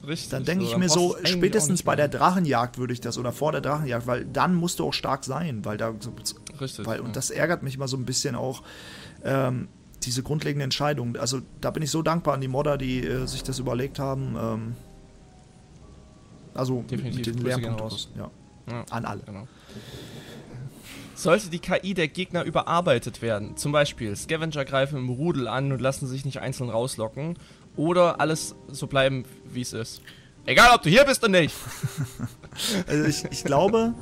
So. 0.01 0.07
Richtig. 0.07 0.29
Dann 0.29 0.45
denke 0.45 0.63
ich 0.63 0.71
dann 0.71 0.79
mir 0.79 0.89
so, 0.89 1.15
spätestens 1.23 1.83
bei 1.83 1.95
der. 1.95 2.07
Drachenjagd 2.07 2.77
würde 2.77 2.93
ich 2.93 3.01
das 3.01 3.17
oder 3.17 3.31
vor 3.31 3.51
der 3.51 3.61
Drachenjagd, 3.61 4.07
weil 4.07 4.25
dann 4.25 4.55
musst 4.55 4.79
du 4.79 4.87
auch 4.87 4.93
stark 4.93 5.23
sein, 5.23 5.63
weil 5.63 5.77
da 5.77 5.93
Richtig. 6.59 6.85
weil 6.85 6.99
ja. 6.99 7.03
und 7.03 7.15
das 7.15 7.29
ärgert 7.29 7.63
mich 7.63 7.75
immer 7.75 7.87
so 7.87 7.97
ein 7.97 8.05
bisschen 8.05 8.35
auch 8.35 8.63
ähm, 9.23 9.67
diese 10.03 10.23
grundlegende 10.23 10.63
Entscheidung. 10.63 11.15
Also 11.15 11.41
da 11.61 11.71
bin 11.71 11.83
ich 11.83 11.91
so 11.91 12.01
dankbar 12.01 12.33
an 12.33 12.41
die 12.41 12.47
Modder, 12.47 12.77
die 12.77 13.05
äh, 13.05 13.27
sich 13.27 13.43
das 13.43 13.59
überlegt 13.59 13.99
haben. 13.99 14.35
Ähm, 14.39 14.75
also 16.53 16.81
Definitiv, 16.81 17.17
mit 17.17 17.25
den 17.27 17.45
Lernpunkten. 17.45 17.99
Ja. 18.17 18.31
Ja. 18.69 18.85
An 18.89 19.05
alle. 19.05 19.21
Genau. 19.23 19.47
Sollte 21.15 21.49
die 21.49 21.59
KI 21.59 21.93
der 21.93 22.07
Gegner 22.07 22.43
überarbeitet 22.43 23.21
werden, 23.21 23.55
zum 23.55 23.71
Beispiel 23.71 24.15
Scavenger 24.15 24.65
greifen 24.65 24.97
im 24.97 25.09
Rudel 25.09 25.47
an 25.47 25.71
und 25.71 25.79
lassen 25.79 26.07
sich 26.07 26.25
nicht 26.25 26.39
einzeln 26.39 26.69
rauslocken, 26.69 27.35
oder 27.75 28.19
alles 28.19 28.55
so 28.69 28.87
bleiben, 28.87 29.23
wie 29.45 29.61
es 29.61 29.73
ist. 29.73 30.01
Egal, 30.45 30.69
ob 30.73 30.81
du 30.81 30.89
hier 30.89 31.03
bist 31.05 31.23
oder 31.23 31.39
nicht. 31.39 31.55
Also 32.85 33.05
ich, 33.05 33.23
ich 33.31 33.43
glaube, 33.45 33.93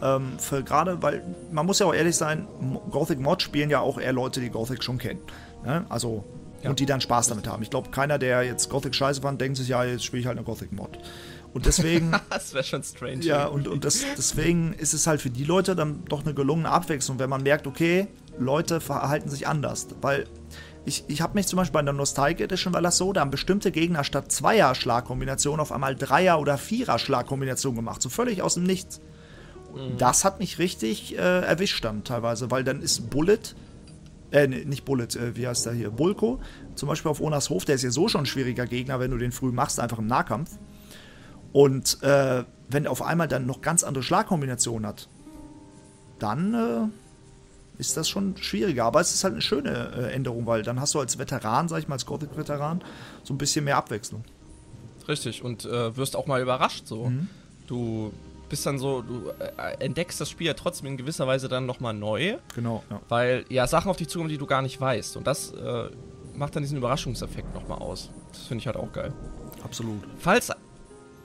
ähm, 0.00 0.32
gerade, 0.64 1.02
weil 1.02 1.22
man 1.52 1.66
muss 1.66 1.80
ja 1.80 1.86
auch 1.86 1.92
ehrlich 1.94 2.16
sein, 2.16 2.48
Gothic 2.90 3.20
Mod 3.20 3.42
spielen 3.42 3.68
ja 3.68 3.80
auch 3.80 3.98
eher 4.00 4.14
Leute, 4.14 4.40
die 4.40 4.48
Gothic 4.48 4.82
schon 4.82 4.96
kennen. 4.96 5.20
Ne? 5.64 5.84
Also, 5.90 6.24
Ja. 6.62 6.70
und 6.70 6.80
die 6.80 6.86
dann 6.86 7.02
Spaß 7.02 7.26
damit 7.28 7.46
haben. 7.46 7.62
Ich 7.62 7.68
glaube, 7.68 7.90
keiner, 7.90 8.18
der 8.18 8.42
jetzt 8.42 8.70
Gothic 8.70 8.94
scheiße 8.94 9.20
fand, 9.20 9.38
denkt 9.40 9.58
sich, 9.58 9.68
ja, 9.68 9.84
jetzt 9.84 10.04
spiele 10.04 10.20
ich 10.22 10.26
halt 10.26 10.38
eine 10.38 10.46
Gothic 10.46 10.72
Mod. 10.72 10.98
Und 11.52 11.66
deswegen, 11.66 12.12
das 12.30 12.54
wäre 12.54 12.64
schon 12.64 12.82
strange. 12.82 13.22
ja, 13.22 13.44
und, 13.46 13.68
und 13.68 13.84
das, 13.84 14.02
deswegen 14.16 14.72
ist 14.72 14.94
es 14.94 15.06
halt 15.06 15.20
für 15.20 15.30
die 15.30 15.44
Leute 15.44 15.76
dann 15.76 16.04
doch 16.06 16.22
eine 16.22 16.32
gelungene 16.32 16.70
Abwechslung, 16.70 17.18
wenn 17.18 17.28
man 17.28 17.42
merkt, 17.42 17.66
okay, 17.66 18.06
Leute 18.38 18.80
verhalten 18.80 19.28
sich 19.28 19.46
anders. 19.46 19.88
Weil 20.00 20.24
ich, 20.84 21.04
ich 21.08 21.20
habe 21.20 21.34
mich 21.34 21.46
zum 21.46 21.58
Beispiel 21.58 21.74
bei 21.74 21.82
der 21.82 21.92
Nostalgia 21.92 22.44
Edition 22.44 22.72
war 22.72 22.80
das 22.82 22.96
so, 22.96 23.12
da 23.12 23.20
haben 23.20 23.30
bestimmte 23.30 23.70
Gegner 23.70 24.04
statt 24.04 24.32
zweier 24.32 24.74
Schlagkombinationen 24.74 25.60
auf 25.60 25.72
einmal 25.72 25.94
Dreier- 25.94 26.40
oder 26.40 26.58
Vierer 26.58 26.98
Schlagkombinationen 26.98 27.76
gemacht. 27.76 28.00
So 28.02 28.08
völlig 28.08 28.42
aus 28.42 28.54
dem 28.54 28.64
Nichts. 28.64 29.00
Das 29.98 30.24
hat 30.24 30.40
mich 30.40 30.58
richtig 30.58 31.16
äh, 31.16 31.42
erwischt 31.42 31.84
dann 31.84 32.02
teilweise, 32.02 32.50
weil 32.50 32.64
dann 32.64 32.82
ist 32.82 33.08
Bullet, 33.10 33.38
äh, 34.32 34.48
nicht 34.48 34.84
Bullet, 34.84 35.14
äh, 35.14 35.36
wie 35.36 35.46
heißt 35.46 35.66
der 35.66 35.72
hier? 35.72 35.90
Bulko, 35.90 36.40
zum 36.74 36.88
Beispiel 36.88 37.10
auf 37.10 37.20
Onas 37.20 37.50
Hof, 37.50 37.64
der 37.64 37.76
ist 37.76 37.82
ja 37.82 37.90
so 37.90 38.08
schon 38.08 38.22
ein 38.22 38.26
schwieriger 38.26 38.66
Gegner, 38.66 38.98
wenn 38.98 39.12
du 39.12 39.18
den 39.18 39.32
früh 39.32 39.52
machst, 39.52 39.78
einfach 39.78 39.98
im 39.98 40.06
Nahkampf. 40.06 40.58
Und 41.52 42.02
äh, 42.02 42.44
wenn 42.68 42.84
er 42.84 42.90
auf 42.90 43.02
einmal 43.02 43.28
dann 43.28 43.46
noch 43.46 43.60
ganz 43.60 43.84
andere 43.84 44.02
Schlagkombinationen 44.02 44.86
hat, 44.86 45.08
dann 46.18 46.54
äh, 46.54 46.88
ist 47.80 47.96
das 47.96 48.08
schon 48.08 48.36
schwieriger. 48.36 48.84
Aber 48.84 49.00
es 49.00 49.12
ist 49.14 49.24
halt 49.24 49.32
eine 49.34 49.42
schöne 49.42 49.90
äh, 49.96 50.12
Änderung, 50.12 50.46
weil 50.46 50.62
dann 50.62 50.80
hast 50.80 50.94
du 50.94 51.00
als 51.00 51.18
Veteran, 51.18 51.68
sag 51.68 51.78
ich 51.80 51.88
mal, 51.88 51.94
als 51.94 52.06
Gothic-Veteran, 52.06 52.82
so 53.24 53.34
ein 53.34 53.38
bisschen 53.38 53.64
mehr 53.64 53.76
Abwechslung. 53.76 54.22
Richtig, 55.08 55.42
und 55.42 55.64
äh, 55.64 55.96
wirst 55.96 56.14
auch 56.14 56.26
mal 56.26 56.40
überrascht 56.40 56.86
so. 56.86 57.06
Mhm. 57.06 57.28
Du 57.66 58.12
bist 58.48 58.66
dann 58.66 58.78
so, 58.78 59.02
du 59.02 59.30
äh, 59.38 59.84
entdeckst 59.84 60.20
das 60.20 60.28
Spiel 60.28 60.46
ja 60.48 60.54
trotzdem 60.54 60.86
in 60.88 60.96
gewisser 60.96 61.26
Weise 61.26 61.48
dann 61.48 61.66
nochmal 61.66 61.94
neu, 61.94 62.36
Genau, 62.54 62.84
ja. 62.90 63.00
weil 63.08 63.44
ja 63.48 63.66
Sachen 63.66 63.90
auf 63.90 63.96
dich 63.96 64.08
zukommen, 64.08 64.28
die 64.28 64.38
du 64.38 64.46
gar 64.46 64.62
nicht 64.62 64.80
weißt. 64.80 65.16
Und 65.16 65.26
das 65.26 65.52
äh, 65.52 65.88
macht 66.36 66.54
dann 66.54 66.62
diesen 66.62 66.78
Überraschungseffekt 66.78 67.54
nochmal 67.54 67.78
aus. 67.78 68.10
Das 68.32 68.42
finde 68.42 68.60
ich 68.60 68.66
halt 68.66 68.76
auch 68.76 68.92
geil. 68.92 69.12
Absolut. 69.64 70.02
Falls. 70.18 70.50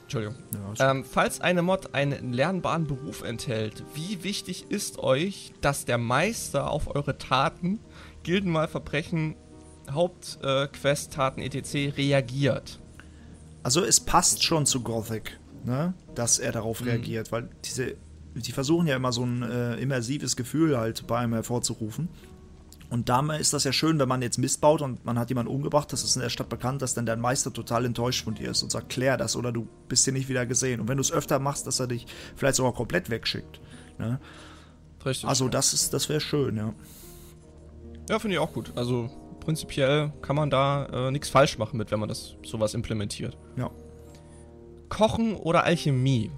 Entschuldigung. 0.06 0.36
Ja, 0.78 0.90
Ähm, 0.92 1.04
falls 1.04 1.40
eine 1.40 1.62
Mod 1.62 1.94
einen 1.94 2.32
lernbaren 2.32 2.86
Beruf 2.86 3.22
enthält, 3.24 3.82
wie 3.94 4.22
wichtig 4.22 4.66
ist 4.70 4.98
euch, 5.00 5.52
dass 5.60 5.84
der 5.84 5.98
Meister 5.98 6.70
auf 6.70 6.94
eure 6.94 7.18
Taten, 7.18 7.80
Gildenmal 8.22 8.68
Verbrechen, 8.68 9.34
Hauptquest, 9.90 11.12
äh, 11.12 11.14
Taten 11.14 11.42
etc. 11.42 11.96
reagiert? 11.96 12.80
Also 13.64 13.82
es 13.84 13.98
passt 13.98 14.44
schon 14.44 14.64
zu 14.64 14.80
Gothic, 14.82 15.40
ne? 15.64 15.94
dass 16.14 16.38
er 16.38 16.52
darauf 16.52 16.80
Mhm. 16.82 16.86
reagiert, 16.88 17.32
weil 17.32 17.48
diese, 17.64 17.96
die 18.36 18.52
versuchen 18.52 18.86
ja 18.86 18.94
immer 18.94 19.12
so 19.12 19.24
ein 19.24 19.42
äh, 19.42 19.74
immersives 19.76 20.36
Gefühl 20.36 20.78
halt 20.78 21.06
bei 21.08 21.18
einem 21.18 21.32
hervorzurufen. 21.32 22.08
Und 22.88 23.08
damit 23.08 23.40
ist 23.40 23.52
das 23.52 23.64
ja 23.64 23.72
schön, 23.72 23.98
wenn 23.98 24.08
man 24.08 24.22
jetzt 24.22 24.38
Mist 24.38 24.60
baut 24.60 24.80
und 24.80 25.04
man 25.04 25.18
hat 25.18 25.28
jemanden 25.28 25.52
umgebracht, 25.52 25.92
das 25.92 26.04
ist 26.04 26.16
in 26.16 26.22
der 26.22 26.28
Stadt 26.28 26.48
bekannt, 26.48 26.82
dass 26.82 26.94
dann 26.94 27.06
der 27.06 27.16
Meister 27.16 27.52
total 27.52 27.84
enttäuscht 27.84 28.24
von 28.24 28.34
dir 28.34 28.50
ist 28.50 28.62
und 28.62 28.70
sagt, 28.70 28.88
klär 28.90 29.16
das 29.16 29.34
oder 29.36 29.50
du 29.52 29.66
bist 29.88 30.04
hier 30.04 30.12
nicht 30.12 30.28
wieder 30.28 30.46
gesehen. 30.46 30.80
Und 30.80 30.88
wenn 30.88 30.96
du 30.96 31.00
es 31.00 31.10
öfter 31.10 31.38
machst, 31.38 31.66
dass 31.66 31.80
er 31.80 31.88
dich 31.88 32.06
vielleicht 32.36 32.56
sogar 32.56 32.72
komplett 32.72 33.10
wegschickt. 33.10 33.60
Ne? 33.98 34.20
Richtig. 35.04 35.28
Also 35.28 35.48
das 35.48 35.72
ist, 35.72 35.92
das 35.92 36.08
wäre 36.08 36.20
schön, 36.20 36.56
ja. 36.56 36.74
Ja, 38.08 38.18
finde 38.18 38.36
ich 38.36 38.40
auch 38.40 38.52
gut. 38.52 38.72
Also 38.76 39.10
prinzipiell 39.40 40.12
kann 40.22 40.36
man 40.36 40.50
da 40.50 41.08
äh, 41.08 41.10
nichts 41.10 41.28
falsch 41.28 41.58
machen 41.58 41.76
mit, 41.76 41.90
wenn 41.90 42.00
man 42.00 42.08
das 42.08 42.36
sowas 42.44 42.74
implementiert. 42.74 43.36
Ja. 43.56 43.70
Kochen 44.88 45.34
oder 45.34 45.64
Alchemie? 45.64 46.30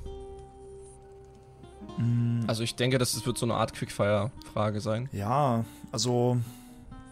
Also 2.47 2.63
ich 2.63 2.77
denke, 2.77 2.99
das 2.99 3.25
wird 3.27 3.37
so 3.39 3.47
eine 3.47 3.55
Art 3.55 3.73
Quickfire-Frage 3.75 4.81
sein. 4.81 5.09
Ja, 5.13 5.65
also 5.91 6.39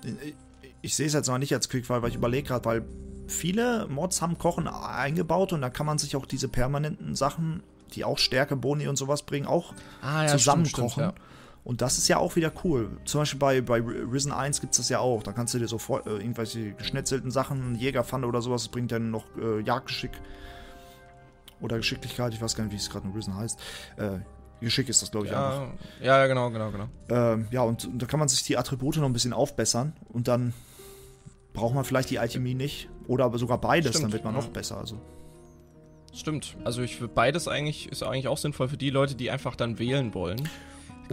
ich, 0.05 0.35
ich 0.83 0.95
sehe 0.97 1.07
es 1.07 1.13
jetzt 1.13 1.27
noch 1.29 1.39
nicht 1.39 1.53
als 1.53 1.69
Quickfire, 1.69 2.03
weil 2.03 2.11
ich 2.11 2.17
überlege 2.17 2.47
gerade, 2.49 2.65
weil 2.65 2.85
viele 3.27 3.87
Mods 3.89 4.23
haben 4.23 4.39
Kochen 4.39 4.69
eingebaut 4.69 5.53
und 5.53 5.61
da 5.61 5.71
kann 5.71 5.87
man 5.87 5.99
sich 5.99 6.15
auch 6.17 6.27
diese 6.27 6.49
permanenten 6.49 7.15
Sachen, 7.17 7.63
die 7.95 8.05
auch 8.05 8.19
Stärke, 8.19 8.55
Boni 8.57 8.87
und 8.87 8.97
sowas 8.97 9.23
bringen, 9.23 9.47
auch 9.47 9.75
Ah, 10.03 10.27
zusammen 10.29 10.67
stimmt, 10.67 10.89
kochen. 10.91 11.03
ja. 11.03 11.13
Und 11.65 11.81
das 11.83 11.99
ist 11.99 12.07
ja 12.07 12.19
auch 12.19 12.37
wieder 12.37 12.53
cool. 12.63 12.91
Zum 13.07 13.23
Beispiel 13.23 13.41
bei, 13.41 13.61
bei 13.61 13.81
Risen 13.81 14.31
1 14.31 14.61
gibt 14.61 14.75
es 14.75 14.77
das 14.79 14.89
ja 14.89 15.01
auch. 15.01 15.25
Da 15.25 15.33
kannst 15.33 15.53
du 15.53 15.59
dir 15.59 15.67
sofort 15.67 16.07
äh, 16.07 16.11
irgendwelche 16.11 16.71
geschnetzelten 16.75 17.33
Sachen, 17.33 17.75
Jägerpfanne 17.75 18.25
oder 18.29 18.41
sowas, 18.41 18.63
das 18.63 18.69
bringt 18.69 18.93
dann 18.93 19.11
noch 19.11 19.25
äh, 19.37 19.61
Jagdgeschick. 19.63 20.13
Oder 21.61 21.79
Geschicklichkeit, 21.79 22.35
ich 22.35 22.41
weiß 22.41 22.55
gar 22.55 22.63
nicht, 22.65 22.73
wie 22.73 22.77
es 22.77 22.89
gerade 22.89 23.09
in 23.09 23.13
Risen 23.15 23.35
heißt. 23.35 23.59
Äh, 23.97 24.19
Geschick 24.61 24.89
ist 24.89 25.03
das, 25.03 25.11
glaube 25.11 25.27
ich, 25.27 25.33
einfach. 25.33 25.69
Ja, 26.01 26.19
ja, 26.19 26.27
genau, 26.27 26.51
genau, 26.51 26.71
genau. 26.71 26.89
Ähm, 27.09 27.49
ja, 27.51 27.63
und, 27.63 27.85
und 27.85 28.01
da 28.01 28.07
kann 28.07 28.19
man 28.19 28.29
sich 28.29 28.43
die 28.43 28.57
Attribute 28.57 28.97
noch 28.97 29.05
ein 29.05 29.13
bisschen 29.13 29.33
aufbessern 29.33 29.95
und 30.09 30.29
dann 30.29 30.55
braucht 31.53 31.75
man 31.75 31.85
vielleicht 31.85 32.11
die 32.11 32.19
Alchemie 32.19 32.55
nicht. 32.55 32.89
Oder 33.07 33.25
aber 33.25 33.39
sogar 33.39 33.61
beides, 33.61 33.91
Stimmt, 33.91 34.05
dann 34.05 34.13
wird 34.13 34.25
man 34.25 34.35
ja. 34.35 34.41
noch 34.41 34.49
besser. 34.49 34.79
Also. 34.79 35.01
Stimmt. 36.13 36.57
Also 36.65 36.83
ich 36.83 37.01
würde 37.01 37.13
beides 37.15 37.49
eigentlich, 37.49 37.91
ist 37.91 38.03
eigentlich 38.03 38.29
auch 38.29 38.39
sinnvoll 38.39 38.69
für 38.69 38.77
die 38.77 38.91
Leute, 38.91 39.15
die 39.15 39.31
einfach 39.31 39.57
dann 39.57 39.79
wählen 39.79 40.15
wollen. 40.15 40.49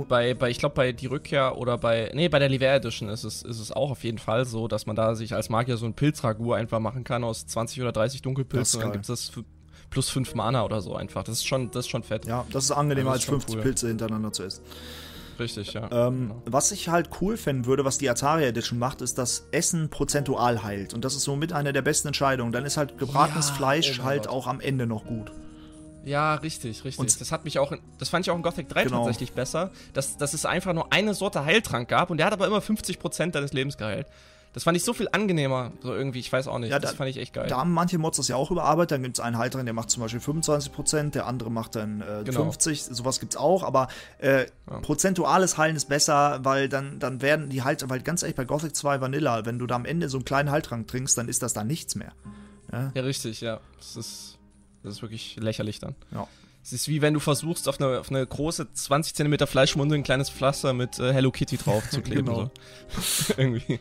Bei, 0.08 0.34
bei 0.34 0.50
ich 0.50 0.58
glaube, 0.58 0.74
bei 0.74 0.92
die 0.92 1.06
Rückkehr 1.06 1.58
oder 1.58 1.78
bei, 1.78 2.10
nee, 2.16 2.28
bei 2.28 2.40
der 2.40 2.50
Liver 2.50 2.74
Edition 2.74 3.10
ist 3.10 3.24
es, 3.24 3.44
ist 3.44 3.60
es 3.60 3.72
auch 3.72 3.92
auf 3.92 4.04
jeden 4.04 4.18
Fall 4.18 4.46
so, 4.46 4.68
dass 4.68 4.88
man 4.88 4.96
da 4.96 5.14
sich 5.14 5.36
als 5.36 5.50
Magier 5.50 5.78
so 5.78 5.86
ein 5.86 5.94
Pilzragout 5.94 6.54
einfach 6.54 6.80
machen 6.80 7.04
kann 7.04 7.24
aus 7.24 7.46
20 7.46 7.82
oder 7.82 7.92
30 7.92 8.08
Das 8.08 8.16
ist 8.16 8.26
Dunkelpilzen 8.26 8.80
dann 8.80 8.92
gibt 8.92 9.04
es 9.04 9.08
das 9.08 9.30
für 9.30 9.44
plus 9.94 10.10
5 10.10 10.34
Mana 10.34 10.66
oder 10.66 10.82
so 10.82 10.96
einfach. 10.96 11.24
Das 11.24 11.36
ist 11.36 11.48
schon, 11.48 11.70
das 11.70 11.86
ist 11.86 11.92
schon 11.92 12.02
fett. 12.02 12.26
Ja, 12.26 12.46
das 12.52 12.66
ist 12.66 12.72
angenehmer 12.72 13.12
Also 13.12 13.14
als 13.14 13.22
ist 13.22 13.26
schon 13.26 13.40
50 13.42 13.56
cool. 13.56 13.62
Pilze 13.62 13.88
hintereinander 13.90 14.34
zu 14.34 14.44
essen. 14.44 14.64
Richtig, 15.40 15.74
ja. 15.74 15.84
Ähm, 15.92 16.30
genau. 16.30 16.42
Was 16.46 16.72
ich 16.72 16.90
halt 16.90 17.10
cool 17.22 17.38
fänden 17.38 17.68
würde, 17.68 17.86
was 17.86 18.00
die 18.00 18.10
Atari 18.10 18.44
Edition 18.44 18.80
macht, 18.80 19.02
ist, 19.02 19.20
dass 19.20 19.48
Essen 19.52 19.90
prozentual 19.90 20.64
heilt. 20.64 20.96
Und 20.96 21.06
das 21.06 21.16
ist 21.16 21.24
somit 21.24 21.54
eine 21.54 21.74
der 21.74 21.84
besten 21.84 22.08
Entscheidungen. 22.08 22.52
Dann 22.52 22.66
ist 22.66 22.76
halt 22.76 22.98
gebratenes 22.98 23.50
ja, 23.50 23.54
Fleisch 23.54 24.00
oh 24.00 24.04
halt 24.04 24.24
Gott. 24.24 24.32
auch 24.32 24.48
am 24.48 24.60
Ende 24.60 24.88
noch 24.88 25.06
gut. 25.06 25.32
Ja, 26.06 26.36
richtig, 26.36 26.84
richtig. 26.84 27.00
Und 27.00 27.22
das 27.22 27.32
hat 27.32 27.46
mich 27.46 27.60
auch, 27.60 27.72
in, 27.72 27.80
das 28.00 28.10
fand 28.10 28.26
ich 28.26 28.32
auch 28.32 28.36
in 28.36 28.42
Gothic 28.42 28.68
3 28.70 28.86
genau. 28.86 29.06
tatsächlich 29.06 29.34
besser, 29.34 29.72
dass, 29.94 30.18
dass 30.18 30.34
es 30.34 30.46
einfach 30.46 30.74
nur 30.74 30.92
eine 30.92 31.14
Sorte 31.14 31.46
Heiltrank 31.46 31.88
gab 31.88 32.10
und 32.10 32.18
der 32.18 32.26
hat 32.26 32.34
aber 32.34 32.48
immer 32.48 32.60
50% 32.60 33.32
deines 33.32 33.54
Lebens 33.54 33.78
geheilt. 33.78 34.08
Das 34.54 34.64
fand 34.64 34.78
ich 34.78 34.84
so 34.84 34.94
viel 34.94 35.10
angenehmer, 35.12 35.72
so 35.82 35.94
irgendwie, 35.94 36.20
ich 36.20 36.32
weiß 36.32 36.48
auch 36.48 36.60
nicht. 36.60 36.70
Ja, 36.70 36.78
das 36.78 36.94
fand 36.94 37.10
ich 37.10 37.18
echt 37.18 37.34
geil. 37.34 37.48
Da 37.48 37.58
haben 37.58 37.74
manche 37.74 37.98
Mods 37.98 38.18
das 38.18 38.28
ja 38.28 38.36
auch 38.36 38.52
überarbeitet. 38.52 38.92
Dann 38.92 39.04
gibt 39.04 39.18
es 39.18 39.24
einen 39.24 39.40
Halter, 39.40 39.64
der 39.64 39.74
macht 39.74 39.90
zum 39.90 40.02
Beispiel 40.04 40.20
25%, 40.22 41.10
der 41.10 41.26
andere 41.26 41.50
macht 41.50 41.76
dann 41.76 42.02
äh, 42.02 42.24
genau. 42.24 42.42
50, 42.44 42.84
sowas 42.84 43.20
gibt 43.20 43.34
es 43.34 43.38
auch, 43.38 43.64
aber 43.64 43.88
äh, 44.20 44.42
ja. 44.42 44.80
prozentuales 44.82 45.58
Heilen 45.58 45.76
ist 45.76 45.90
besser, 45.90 46.40
weil 46.44 46.70
dann, 46.70 47.00
dann 47.00 47.22
werden 47.24 47.50
die 47.50 47.64
halt, 47.64 47.88
weil 47.90 48.02
ganz 48.02 48.22
ehrlich, 48.22 48.36
bei 48.36 48.46
Gothic 48.46 48.76
2 48.76 49.02
Vanilla, 49.02 49.46
wenn 49.46 49.58
du 49.58 49.66
da 49.66 49.76
am 49.76 49.86
Ende 49.86 50.08
so 50.08 50.18
einen 50.18 50.26
kleinen 50.26 50.52
Heiltrank 50.52 50.88
trinkst, 50.88 51.18
dann 51.18 51.28
ist 51.28 51.42
das 51.42 51.54
da 51.54 51.64
nichts 51.64 51.96
mehr. 51.96 52.14
Ja, 52.72 52.92
ja 52.94 53.02
richtig, 53.02 53.42
ja. 53.42 53.60
Das 53.78 53.96
ist, 53.96 54.38
das 54.84 54.96
ist 54.96 55.02
wirklich 55.02 55.36
lächerlich 55.38 55.80
dann. 55.80 55.96
Ja. 56.12 56.28
Es 56.64 56.72
ist 56.72 56.88
wie 56.88 57.02
wenn 57.02 57.14
du 57.14 57.20
versuchst, 57.20 57.68
auf 57.68 57.82
eine, 57.82 58.00
auf 58.00 58.10
eine 58.10 58.26
große 58.26 58.72
20 58.72 59.16
cm 59.16 59.48
Fleischmunde 59.48 59.96
ein 59.96 60.04
kleines 60.04 60.30
Pflaster 60.30 60.74
mit 60.74 60.98
äh, 60.98 61.12
Hello 61.12 61.30
Kitty 61.30 61.58
drauf 61.58 61.90
zu 61.90 62.02
kleben. 62.04 62.28
genau. 62.28 62.52
Irgendwie. 63.38 63.80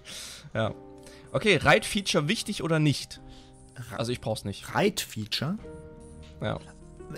Ja. 0.55 0.75
Okay, 1.33 1.57
Ride-Feature 1.57 2.29
wichtig 2.29 2.63
oder 2.63 2.79
nicht? 2.79 3.21
Also 3.97 4.13
ich 4.13 4.21
brauch's 4.21 4.45
nicht. 4.45 4.75
Ride-Feature? 4.75 5.59
Ja. 6.41 6.59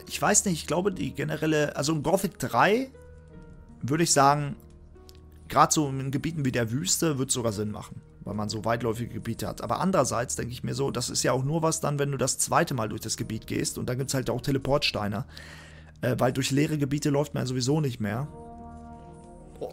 Ich 0.09 0.21
weiß 0.21 0.45
nicht, 0.45 0.55
ich 0.55 0.67
glaube, 0.67 0.93
die 0.93 1.13
generelle, 1.15 1.77
also 1.77 1.93
in 1.93 2.03
Gothic 2.03 2.39
3 2.39 2.91
würde 3.83 4.05
ich 4.05 4.13
sagen, 4.13 4.57
gerade 5.49 5.73
so 5.73 5.89
in 5.89 6.11
Gebieten 6.11 6.45
wie 6.45 6.53
der 6.53 6.71
Wüste 6.71 7.19
wird 7.19 7.29
es 7.29 7.35
sogar 7.35 7.53
Sinn 7.53 7.71
machen, 7.71 8.01
weil 8.25 8.35
man 8.35 8.49
so 8.49 8.65
weitläufige 8.65 9.15
Gebiete 9.15 9.47
hat. 9.47 9.63
Aber 9.63 9.81
andererseits 9.81 10.37
denke 10.37 10.53
ich 10.53 10.65
mir 10.65 10.75
so, 10.75 10.91
das 10.91 11.11
ist 11.11 11.23
ja 11.23 11.33
auch 11.33 11.45
nur 11.45 11.63
was 11.63 11.81
dann, 11.81 11.99
wenn 11.99 12.11
du 12.11 12.19
das 12.19 12.39
zweite 12.39 12.75
Mal 12.75 12.89
durch 12.89 13.03
das 13.03 13.17
Gebiet 13.17 13.47
gehst 13.47 13.79
und 13.79 13.89
dann 13.89 13.99
gibt 13.99 14.11
es 14.11 14.15
halt 14.15 14.31
auch 14.31 14.41
Teleportsteine, 14.41 15.25
äh, 16.01 16.17
weil 16.19 16.33
durch 16.33 16.51
leere 16.51 16.79
Gebiete 16.79 17.11
läuft 17.11 17.35
man 17.35 17.43
ja 17.43 17.47
sowieso 17.47 17.81
nicht 17.81 18.01
mehr. 18.01 18.27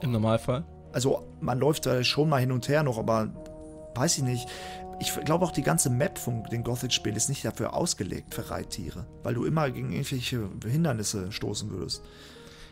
Im 0.02 0.12
Normalfall? 0.12 0.66
Also 0.94 1.28
man 1.40 1.58
läuft 1.60 1.86
da 1.86 2.04
schon 2.04 2.30
mal 2.30 2.40
hin 2.40 2.52
und 2.52 2.68
her 2.68 2.84
noch, 2.84 2.98
aber 2.98 3.30
weiß 3.96 4.18
ich 4.18 4.24
nicht. 4.24 4.50
Ich 5.00 5.14
glaube 5.26 5.46
auch 5.46 5.52
die 5.52 5.64
ganze 5.64 5.90
Map 5.90 6.20
von 6.20 6.44
den 6.44 6.64
Gothic-Spielen 6.64 7.16
ist 7.16 7.30
nicht 7.30 7.44
dafür 7.44 7.74
ausgelegt 7.74 8.36
für 8.36 8.52
Reittiere, 8.52 9.08
weil 9.24 9.34
du 9.34 9.46
immer 9.46 9.70
gegen 9.72 9.92
irgendwelche 9.92 10.48
Hindernisse 10.64 11.32
stoßen 11.32 11.72
würdest. 11.72 12.04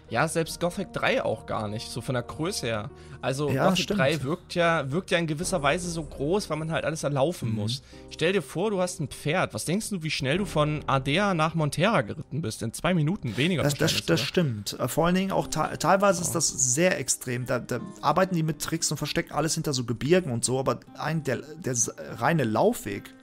Ja, 0.09 0.27
selbst 0.27 0.59
Gothic 0.59 0.91
3 0.93 1.23
auch 1.23 1.45
gar 1.45 1.67
nicht, 1.67 1.89
so 1.89 2.01
von 2.01 2.13
der 2.13 2.23
Größe 2.23 2.65
her. 2.65 2.89
Also 3.21 3.49
ja, 3.49 3.69
Gothic 3.69 3.83
stimmt. 3.83 3.99
3 3.99 4.23
wirkt 4.23 4.55
ja, 4.55 4.91
wirkt 4.91 5.11
ja 5.11 5.17
in 5.17 5.27
gewisser 5.27 5.61
Weise 5.61 5.89
so 5.89 6.03
groß, 6.03 6.49
weil 6.49 6.57
man 6.57 6.71
halt 6.71 6.85
alles 6.85 7.03
erlaufen 7.03 7.49
mhm. 7.49 7.55
muss. 7.55 7.83
Stell 8.09 8.33
dir 8.33 8.41
vor, 8.41 8.71
du 8.71 8.81
hast 8.81 8.99
ein 8.99 9.09
Pferd. 9.09 9.53
Was 9.53 9.65
denkst 9.65 9.89
du, 9.89 10.03
wie 10.03 10.09
schnell 10.09 10.37
du 10.37 10.45
von 10.45 10.83
Ardea 10.87 11.33
nach 11.33 11.53
Montera 11.53 12.01
geritten 12.01 12.41
bist? 12.41 12.63
In 12.63 12.73
zwei 12.73 12.93
Minuten 12.93 13.37
weniger. 13.37 13.63
Das, 13.63 13.75
das, 13.75 14.05
das 14.05 14.21
stimmt. 14.21 14.77
Äh, 14.79 14.87
vor 14.87 15.05
allen 15.05 15.15
Dingen 15.15 15.31
auch 15.31 15.47
teilweise 15.47 16.21
oh. 16.21 16.25
ist 16.25 16.33
das 16.33 16.49
sehr 16.49 16.97
extrem. 16.97 17.45
Da, 17.45 17.59
da, 17.59 17.79
arbeiten 18.01 18.35
die 18.35 18.43
mit 18.43 18.61
Tricks 18.61 18.89
und 18.91 18.97
verstecken 18.97 19.33
alles 19.33 19.55
hinter 19.55 19.73
so 19.73 19.83
Gebirgen 19.83 20.31
und 20.31 20.45
so, 20.45 20.59
aber 20.59 20.79
ein, 20.97 21.23
der, 21.23 21.37
der 21.37 21.75
reine 22.19 22.45
Laufweg 22.45 23.13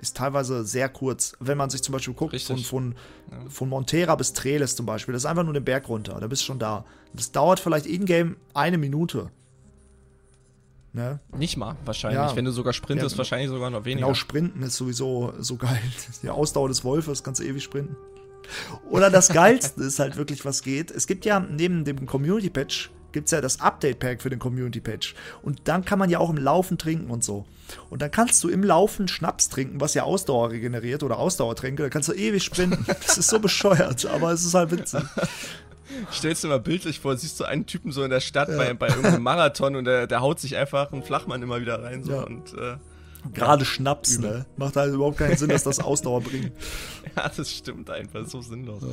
ist 0.00 0.16
teilweise 0.16 0.64
sehr 0.64 0.88
kurz. 0.88 1.34
Wenn 1.40 1.58
man 1.58 1.70
sich 1.70 1.82
zum 1.82 1.92
Beispiel 1.92 2.14
guckt, 2.14 2.32
Richtig. 2.32 2.66
von, 2.66 2.94
von, 3.30 3.38
ja. 3.44 3.50
von 3.50 3.68
Montera 3.68 4.14
bis 4.16 4.32
Treles 4.32 4.74
zum 4.74 4.86
Beispiel, 4.86 5.12
das 5.12 5.22
ist 5.22 5.26
einfach 5.26 5.44
nur 5.44 5.54
den 5.54 5.64
Berg 5.64 5.88
runter, 5.88 6.18
da 6.18 6.26
bist 6.26 6.42
du 6.42 6.46
schon 6.46 6.58
da. 6.58 6.84
Das 7.12 7.32
dauert 7.32 7.60
vielleicht 7.60 7.86
in-game 7.86 8.36
eine 8.54 8.78
Minute. 8.78 9.30
Ne? 10.92 11.20
Nicht 11.36 11.56
mal, 11.56 11.76
wahrscheinlich. 11.84 12.20
Ja. 12.20 12.34
Wenn 12.34 12.44
du 12.44 12.50
sogar 12.50 12.72
sprintest, 12.72 13.12
ja, 13.12 13.18
wahrscheinlich 13.18 13.48
sogar 13.48 13.70
noch 13.70 13.84
weniger. 13.84 14.06
Genau, 14.06 14.14
sprinten 14.14 14.62
ist 14.62 14.76
sowieso 14.76 15.32
so 15.38 15.56
geil. 15.56 15.80
Die 16.22 16.30
Ausdauer 16.30 16.68
des 16.68 16.82
Wolfes, 16.82 17.22
kannst 17.22 17.40
du 17.40 17.44
ewig 17.44 17.62
sprinten. 17.62 17.96
Oder 18.90 19.10
das 19.10 19.28
Geilste 19.28 19.82
ist 19.84 20.00
halt 20.00 20.16
wirklich, 20.16 20.44
was 20.44 20.62
geht. 20.62 20.90
Es 20.90 21.06
gibt 21.06 21.24
ja 21.24 21.38
neben 21.38 21.84
dem 21.84 22.06
Community-Patch 22.06 22.90
gibt 23.12 23.26
es 23.26 23.32
ja 23.32 23.40
das 23.40 23.60
Update-Pack 23.60 24.22
für 24.22 24.30
den 24.30 24.38
Community-Patch. 24.38 25.14
Und 25.42 25.62
dann 25.64 25.84
kann 25.84 25.98
man 25.98 26.10
ja 26.10 26.18
auch 26.18 26.30
im 26.30 26.36
Laufen 26.36 26.78
trinken 26.78 27.10
und 27.10 27.24
so. 27.24 27.44
Und 27.88 28.02
dann 28.02 28.10
kannst 28.10 28.42
du 28.42 28.48
im 28.48 28.64
Laufen 28.64 29.08
Schnaps 29.08 29.48
trinken, 29.48 29.80
was 29.80 29.94
ja 29.94 30.02
Ausdauer 30.02 30.50
regeneriert 30.50 31.02
oder 31.02 31.18
Ausdauertränke. 31.18 31.82
Da 31.84 31.88
kannst 31.88 32.08
du 32.08 32.12
ewig 32.12 32.42
sprinten. 32.42 32.84
Das 33.06 33.18
ist 33.18 33.28
so 33.28 33.40
bescheuert, 33.40 34.06
aber 34.06 34.32
es 34.32 34.44
ist 34.44 34.54
halt 34.54 34.70
witzig. 34.70 35.02
Stellst 36.12 36.44
du 36.44 36.48
mal 36.48 36.60
bildlich 36.60 37.00
vor, 37.00 37.16
siehst 37.16 37.40
du 37.40 37.44
einen 37.44 37.66
Typen 37.66 37.92
so 37.92 38.04
in 38.04 38.10
der 38.10 38.20
Stadt 38.20 38.48
ja. 38.48 38.56
bei, 38.56 38.74
bei 38.74 38.88
irgendeinem 38.88 39.22
Marathon 39.22 39.74
und 39.74 39.84
der, 39.84 40.06
der 40.06 40.20
haut 40.20 40.38
sich 40.38 40.56
einfach 40.56 40.92
einen 40.92 41.02
Flachmann 41.02 41.42
immer 41.42 41.60
wieder 41.60 41.82
rein. 41.82 42.04
So, 42.04 42.12
ja. 42.12 42.22
und, 42.22 42.54
äh, 42.54 42.76
Gerade 43.34 43.64
Schnaps, 43.64 44.16
übel. 44.16 44.30
ne? 44.30 44.46
Macht 44.56 44.76
halt 44.76 44.94
überhaupt 44.94 45.18
keinen 45.18 45.36
Sinn, 45.36 45.50
dass 45.50 45.64
das 45.64 45.80
Ausdauer 45.80 46.22
bringt. 46.22 46.52
Ja, 47.16 47.28
das 47.34 47.50
stimmt 47.50 47.90
einfach, 47.90 48.24
so 48.26 48.40
sinnlos. 48.40 48.82
Ja. 48.82 48.88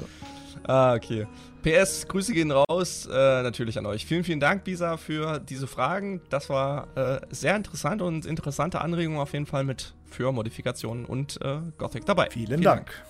Ah, 0.68 0.94
okay. 0.96 1.26
PS, 1.64 2.08
Grüße 2.08 2.34
gehen 2.34 2.52
raus, 2.52 3.08
äh, 3.12 3.44
natürlich 3.44 3.78
an 3.78 3.86
euch. 3.86 4.06
Vielen, 4.06 4.24
vielen 4.24 4.40
Dank, 4.40 4.64
Bisa, 4.64 4.98
für 4.98 5.40
diese 5.40 5.68
Fragen. 5.68 6.22
Das 6.30 6.50
war 6.50 6.88
äh, 6.96 7.20
sehr 7.30 7.56
interessant 7.56 8.02
und 8.02 8.26
interessante 8.26 8.82
Anregungen 8.82 9.20
auf 9.20 9.34
jeden 9.34 9.46
Fall 9.46 9.64
mit 9.64 9.94
für 10.10 10.32
Modifikationen 10.32 11.06
und 11.06 11.40
äh, 11.42 11.60
Gothic 11.78 12.06
dabei. 12.06 12.30
Vielen, 12.32 12.48
vielen 12.48 12.62
Dank. 12.62 12.86
Dank. 12.88 13.04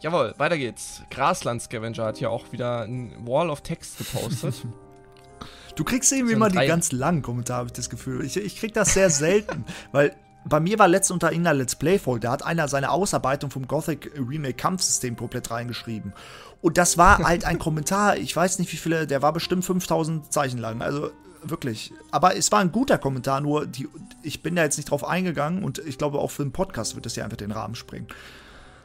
Jawohl, 0.00 0.34
weiter 0.36 0.58
geht's. 0.58 1.02
Grasland 1.10 1.62
Scavenger 1.62 2.04
hat 2.04 2.20
ja 2.20 2.28
auch 2.28 2.52
wieder 2.52 2.82
ein 2.82 3.12
Wall 3.26 3.48
of 3.48 3.62
Text 3.62 3.98
gepostet. 3.98 4.54
du 5.76 5.84
kriegst 5.84 6.12
irgendwie 6.12 6.32
so 6.32 6.36
immer 6.36 6.50
die 6.50 6.66
ganz 6.66 6.92
langen 6.92 7.22
Kommentare, 7.22 7.58
habe 7.60 7.68
ich 7.68 7.72
das 7.72 7.88
Gefühl. 7.88 8.24
Ich, 8.24 8.36
ich 8.36 8.56
krieg 8.56 8.74
das 8.74 8.94
sehr 8.94 9.08
selten, 9.10 9.64
weil 9.92 10.14
bei 10.46 10.60
mir 10.60 10.78
war 10.78 10.88
letzt 10.88 11.10
unter 11.10 11.32
irgendeiner 11.32 11.58
Let's 11.58 11.76
Play-Folge, 11.76 12.20
da 12.20 12.32
hat 12.32 12.44
einer 12.44 12.68
seine 12.68 12.90
Ausarbeitung 12.90 13.50
vom 13.50 13.66
Gothic 13.66 14.12
Remake 14.16 14.54
Kampfsystem 14.54 15.16
komplett 15.16 15.50
reingeschrieben. 15.50 16.12
Und 16.60 16.78
das 16.78 16.96
war 16.96 17.18
halt 17.18 17.44
ein 17.44 17.58
Kommentar, 17.58 18.16
ich 18.16 18.34
weiß 18.34 18.58
nicht 18.58 18.72
wie 18.72 18.76
viele, 18.76 19.06
der 19.06 19.22
war 19.22 19.32
bestimmt 19.32 19.64
5000 19.64 20.32
Zeichen 20.32 20.58
lang. 20.58 20.80
Also 20.80 21.10
wirklich. 21.42 21.92
Aber 22.10 22.36
es 22.36 22.50
war 22.52 22.60
ein 22.60 22.72
guter 22.72 22.98
Kommentar, 22.98 23.40
nur 23.40 23.66
die, 23.66 23.88
ich 24.22 24.42
bin 24.42 24.56
da 24.56 24.62
jetzt 24.62 24.76
nicht 24.76 24.90
drauf 24.90 25.04
eingegangen 25.04 25.62
und 25.62 25.78
ich 25.78 25.98
glaube 25.98 26.18
auch 26.18 26.30
für 26.30 26.42
den 26.42 26.52
Podcast 26.52 26.94
wird 26.94 27.06
das 27.06 27.16
ja 27.16 27.24
einfach 27.24 27.36
den 27.36 27.52
Rahmen 27.52 27.74
springen. 27.74 28.06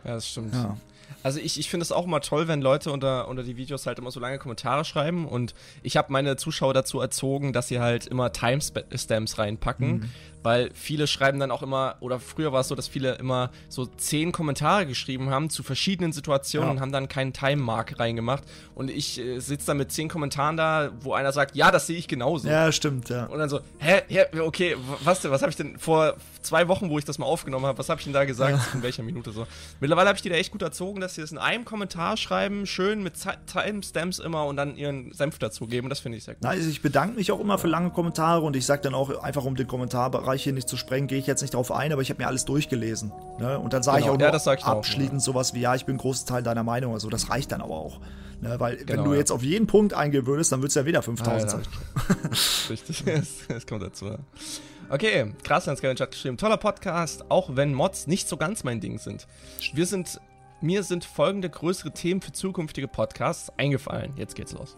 Ja, 0.04 0.16
das 0.16 0.28
stimmt. 0.28 0.54
Ja. 0.54 0.78
Also 1.24 1.40
ich, 1.40 1.60
ich 1.60 1.70
finde 1.70 1.84
es 1.84 1.92
auch 1.92 2.06
immer 2.06 2.22
toll, 2.22 2.48
wenn 2.48 2.62
Leute 2.62 2.92
unter, 2.92 3.28
unter 3.28 3.44
die 3.44 3.58
Videos 3.58 3.86
halt 3.86 4.00
immer 4.00 4.12
so 4.12 4.20
lange 4.20 4.38
Kommentare 4.38 4.86
schreiben 4.86 5.28
und 5.28 5.54
ich 5.82 5.98
habe 5.98 6.12
meine 6.14 6.38
Zuschauer 6.38 6.74
dazu 6.74 7.00
erzogen, 7.02 7.52
dass 7.52 7.68
sie 7.68 7.80
halt 7.80 8.08
immer 8.08 8.32
Timestamps 8.32 9.38
reinpacken, 9.38 9.92
mhm 9.92 10.10
weil 10.44 10.70
viele 10.74 11.08
schreiben 11.08 11.40
dann 11.40 11.52
auch 11.52 11.62
immer, 11.62 11.98
oder 12.00 12.20
früher 12.20 12.52
war 12.52 12.62
es 12.62 12.68
so, 12.68 12.76
dass 12.76 12.88
viele 12.88 13.16
immer 13.16 13.52
so 13.68 13.86
zehn 13.86 14.32
Kommentare 14.32 14.86
geschrieben 14.86 15.30
haben 15.30 15.50
zu 15.50 15.64
verschiedenen 15.64 16.12
Situationen 16.12 16.70
ja. 16.70 16.74
und 16.74 16.82
haben 16.82 16.92
dann 16.92 17.08
keinen 17.08 17.34
Time-Mark 17.34 18.00
reingemacht. 18.00 18.44
Und 18.76 18.90
ich 18.90 19.20
äh, 19.20 19.40
sitze 19.40 19.68
dann 19.68 19.78
mit 19.78 19.92
zehn 19.92 20.08
Kommentaren 20.08 20.58
da, 20.58 20.92
wo 21.02 21.14
einer 21.14 21.32
sagt, 21.32 21.56
ja, 21.56 21.72
das 21.72 21.88
sehe 21.88 21.98
ich 21.98 22.08
genauso. 22.08 22.48
Ja, 22.48 22.72
stimmt, 22.72 23.10
ja. 23.10 23.26
Und 23.26 23.40
dann 23.40 23.50
so, 23.50 23.60
hä, 23.80 24.02
hä 24.08 24.40
okay, 24.40 24.76
was, 25.04 25.30
was 25.30 25.42
habe 25.42 25.50
ich 25.50 25.58
denn 25.58 25.78
vor 25.78 26.16
zwei 26.42 26.68
Wochen, 26.68 26.90
wo 26.90 26.98
ich 26.98 27.06
das 27.06 27.18
mal 27.18 27.26
aufgenommen 27.26 27.66
habe, 27.66 27.78
was 27.78 27.90
habe 27.90 28.00
ich 28.00 28.06
denn 28.06 28.14
da 28.14 28.26
gesagt, 28.26 28.52
ja. 28.52 28.66
in 28.74 28.82
welcher 28.82 29.04
Minute 29.04 29.32
so. 29.32 29.46
Mittlerweile 29.80 30.10
habe 30.10 30.16
ich 30.16 30.22
die 30.22 30.30
da 30.30 30.36
echt 30.36 30.52
gut 30.52 30.62
erzogen, 30.62 31.02
dass 31.02 31.16
sie 31.16 31.22
das 31.22 31.32
in 31.32 31.38
einem 31.38 31.66
Kommentar 31.66 32.18
schreiben, 32.18 32.66
schön 32.66 33.04
mit 33.04 33.14
Timestamps 33.52 34.20
immer 34.20 34.46
und 34.46 34.56
dann 34.56 34.76
ihren 34.76 35.12
Senf 35.14 35.38
dazugeben. 35.40 35.90
Das 35.90 36.00
finde 36.00 36.18
ich 36.18 36.24
sehr 36.24 36.36
gut. 36.36 36.46
Also 36.46 36.70
ich 36.70 36.82
bedanke 36.82 37.16
mich 37.16 37.32
auch 37.32 37.40
immer 37.40 37.58
für 37.58 37.68
lange 37.68 37.92
Kommentare 37.92 38.42
und 38.42 38.56
ich 38.56 38.66
sage 38.66 38.82
dann 38.82 38.94
auch 38.94 39.22
einfach, 39.22 39.44
um 39.44 39.56
den 39.56 39.68
Kommentarbereich 40.30 40.44
hier 40.44 40.54
nicht 40.54 40.70
zu 40.70 40.78
sprengen, 40.78 41.08
gehe 41.08 41.18
ich 41.18 41.28
jetzt 41.28 41.42
nicht 41.42 41.54
darauf 41.54 41.72
ein, 41.72 41.92
aber 41.92 42.02
ich 42.02 42.10
habe 42.10 42.22
mir 42.22 42.28
alles 42.28 42.46
durchgelesen. 42.46 43.12
Ne? 43.40 43.60
Und 43.60 43.74
dann 43.74 43.84
sage 43.84 44.02
genau, 44.02 44.16
ich 44.16 44.18
auch 44.18 44.46
ja, 44.46 44.54
ich 44.54 44.66
abschließend 44.66 45.10
auch, 45.10 45.14
ja. 45.14 45.20
sowas 45.20 45.54
wie, 45.54 45.62
ja, 45.62 45.76
ich 45.76 45.86
bin 45.86 45.96
ein 45.96 46.00
großer 46.00 46.26
Teil 46.26 46.44
deiner 46.44 46.64
Meinung. 46.64 46.94
Also 46.94 47.10
das 47.10 47.30
reicht 47.30 47.52
dann 47.52 47.62
aber 47.62 47.76
auch. 47.76 48.00
Ne? 48.42 48.60
Weil 48.60 48.78
genau, 48.78 48.92
wenn 48.92 49.04
du 49.06 49.14
ja. 49.14 49.20
jetzt 49.20 49.32
auf 49.32 49.44
jeden 49.44 49.68
Punkt 49.68 49.94
eingehen 49.94 50.26
würdest, 50.26 50.52
dann 50.52 50.62
würdest 50.62 50.76
du 50.76 50.82
ja 50.82 50.86
wieder 50.86 51.02
5000 51.02 51.52
Zeichen. 51.52 51.72
Richtig, 52.70 53.04
das 53.48 53.68
kommt 53.68 53.84
dazu. 53.84 54.12
Okay, 54.90 55.34
krass, 55.44 55.66
Scavenger 55.66 56.00
hat 56.00 56.12
geschrieben. 56.12 56.38
Toller 56.38 56.58
Podcast, 56.58 57.30
auch 57.30 57.56
wenn 57.56 57.74
Mods 57.74 58.08
nicht 58.08 58.28
so 58.28 58.38
ganz 58.38 58.64
mein 58.64 58.80
Ding 58.80 58.98
sind. 58.98 59.28
Wir 59.74 59.86
sind, 59.86 60.20
mir 60.62 60.84
sind 60.84 61.06
folgende 61.06 61.50
größere 61.50 61.92
Themen 61.92 62.22
für 62.22 62.32
zukünftige 62.32 62.88
Podcasts 62.88 63.52
eingefallen. 63.58 64.14
Jetzt 64.16 64.36
geht's 64.36 64.54
los. 64.54 64.76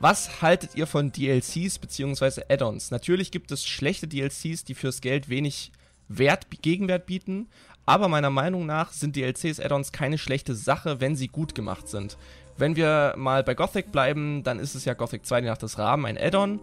Was 0.00 0.40
haltet 0.40 0.74
ihr 0.76 0.86
von 0.86 1.12
DLCs 1.12 1.78
bzw. 1.78 2.42
Add-ons? 2.48 2.90
Natürlich 2.90 3.30
gibt 3.30 3.52
es 3.52 3.66
schlechte 3.66 4.08
DLCs, 4.08 4.64
die 4.64 4.74
fürs 4.74 5.02
Geld 5.02 5.28
wenig 5.28 5.72
Wert, 6.08 6.46
Gegenwert 6.62 7.06
bieten, 7.06 7.48
aber 7.86 8.08
meiner 8.08 8.30
Meinung 8.30 8.66
nach 8.66 8.92
sind 8.92 9.14
DLCs, 9.14 9.60
Add-ons 9.60 9.92
keine 9.92 10.16
schlechte 10.16 10.54
Sache, 10.54 11.00
wenn 11.00 11.16
sie 11.16 11.28
gut 11.28 11.54
gemacht 11.54 11.88
sind. 11.88 12.16
Wenn 12.56 12.76
wir 12.76 13.14
mal 13.16 13.44
bei 13.44 13.54
Gothic 13.54 13.92
bleiben, 13.92 14.42
dann 14.42 14.58
ist 14.58 14.74
es 14.74 14.86
ja 14.86 14.94
Gothic 14.94 15.26
2, 15.26 15.42
die 15.42 15.46
Nacht 15.46 15.78
Raben, 15.78 16.06
ein 16.06 16.18
Add-on 16.18 16.60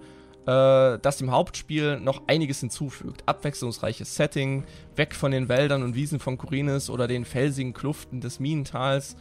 äh, 0.48 0.98
das 1.00 1.18
dem 1.18 1.32
Hauptspiel 1.32 2.00
noch 2.00 2.24
einiges 2.28 2.62
hinzufügt. 2.62 3.22
Abwechslungsreiches 3.26 4.16
Setting, 4.16 4.64
weg 4.96 5.14
von 5.14 5.32
den 5.32 5.50
Wäldern 5.50 5.84
und 5.84 5.94
Wiesen 5.94 6.20
von 6.20 6.38
Korinis 6.38 6.90
oder 6.90 7.08
den 7.08 7.26
felsigen 7.26 7.74
Kluften 7.74 8.22
des 8.22 8.40
Minentals. 8.40 9.16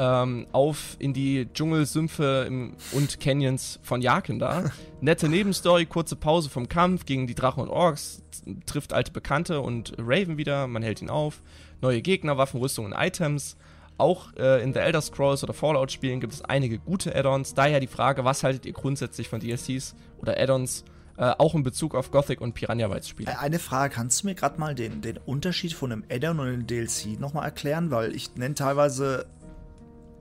Äh, 0.00 0.10
ähm, 0.10 0.46
auf 0.52 0.96
in 0.98 1.12
die 1.12 1.48
Dschungelsümpfe 1.52 2.44
im, 2.46 2.74
und 2.92 3.20
Canyons 3.20 3.78
von 3.82 4.00
Jakenda. 4.00 4.70
Nette 5.00 5.28
Nebenstory, 5.28 5.84
kurze 5.86 6.16
Pause 6.16 6.48
vom 6.48 6.68
Kampf 6.68 7.04
gegen 7.04 7.26
die 7.26 7.34
Drachen 7.34 7.62
und 7.62 7.68
Orks, 7.68 8.22
trifft 8.66 8.92
alte 8.92 9.12
Bekannte 9.12 9.60
und 9.60 9.92
Raven 9.98 10.38
wieder, 10.38 10.66
man 10.66 10.82
hält 10.82 11.02
ihn 11.02 11.10
auf. 11.10 11.42
Neue 11.82 12.00
Gegner, 12.00 12.38
Waffen, 12.38 12.60
Rüstungen 12.60 12.92
und 12.92 12.98
Items. 12.98 13.56
Auch 13.98 14.32
äh, 14.36 14.62
in 14.62 14.72
The 14.72 14.80
Elder 14.80 15.02
Scrolls 15.02 15.44
oder 15.44 15.52
Fallout-Spielen 15.52 16.20
gibt 16.20 16.32
es 16.32 16.42
einige 16.42 16.78
gute 16.78 17.14
Add-ons. 17.14 17.52
Daher 17.52 17.80
die 17.80 17.86
Frage, 17.86 18.24
was 18.24 18.42
haltet 18.42 18.64
ihr 18.64 18.72
grundsätzlich 18.72 19.28
von 19.28 19.40
DLCs 19.40 19.94
oder 20.18 20.40
Add-ons? 20.40 20.84
Äh, 21.18 21.34
auch 21.36 21.54
in 21.54 21.62
Bezug 21.62 21.94
auf 21.94 22.10
Gothic 22.10 22.40
und 22.40 22.54
Piranha 22.54 22.88
Bytes 22.88 23.08
Spiele. 23.10 23.38
Eine 23.38 23.58
Frage, 23.58 23.94
kannst 23.94 24.22
du 24.22 24.28
mir 24.28 24.34
gerade 24.34 24.58
mal 24.58 24.74
den, 24.74 25.02
den 25.02 25.18
Unterschied 25.18 25.74
von 25.74 25.92
einem 25.92 26.04
Add-on 26.10 26.40
und 26.40 26.46
einem 26.46 26.66
DLC 26.66 27.20
nochmal 27.20 27.44
erklären? 27.44 27.90
Weil 27.90 28.16
ich 28.16 28.34
nenne 28.36 28.54
teilweise, 28.54 29.26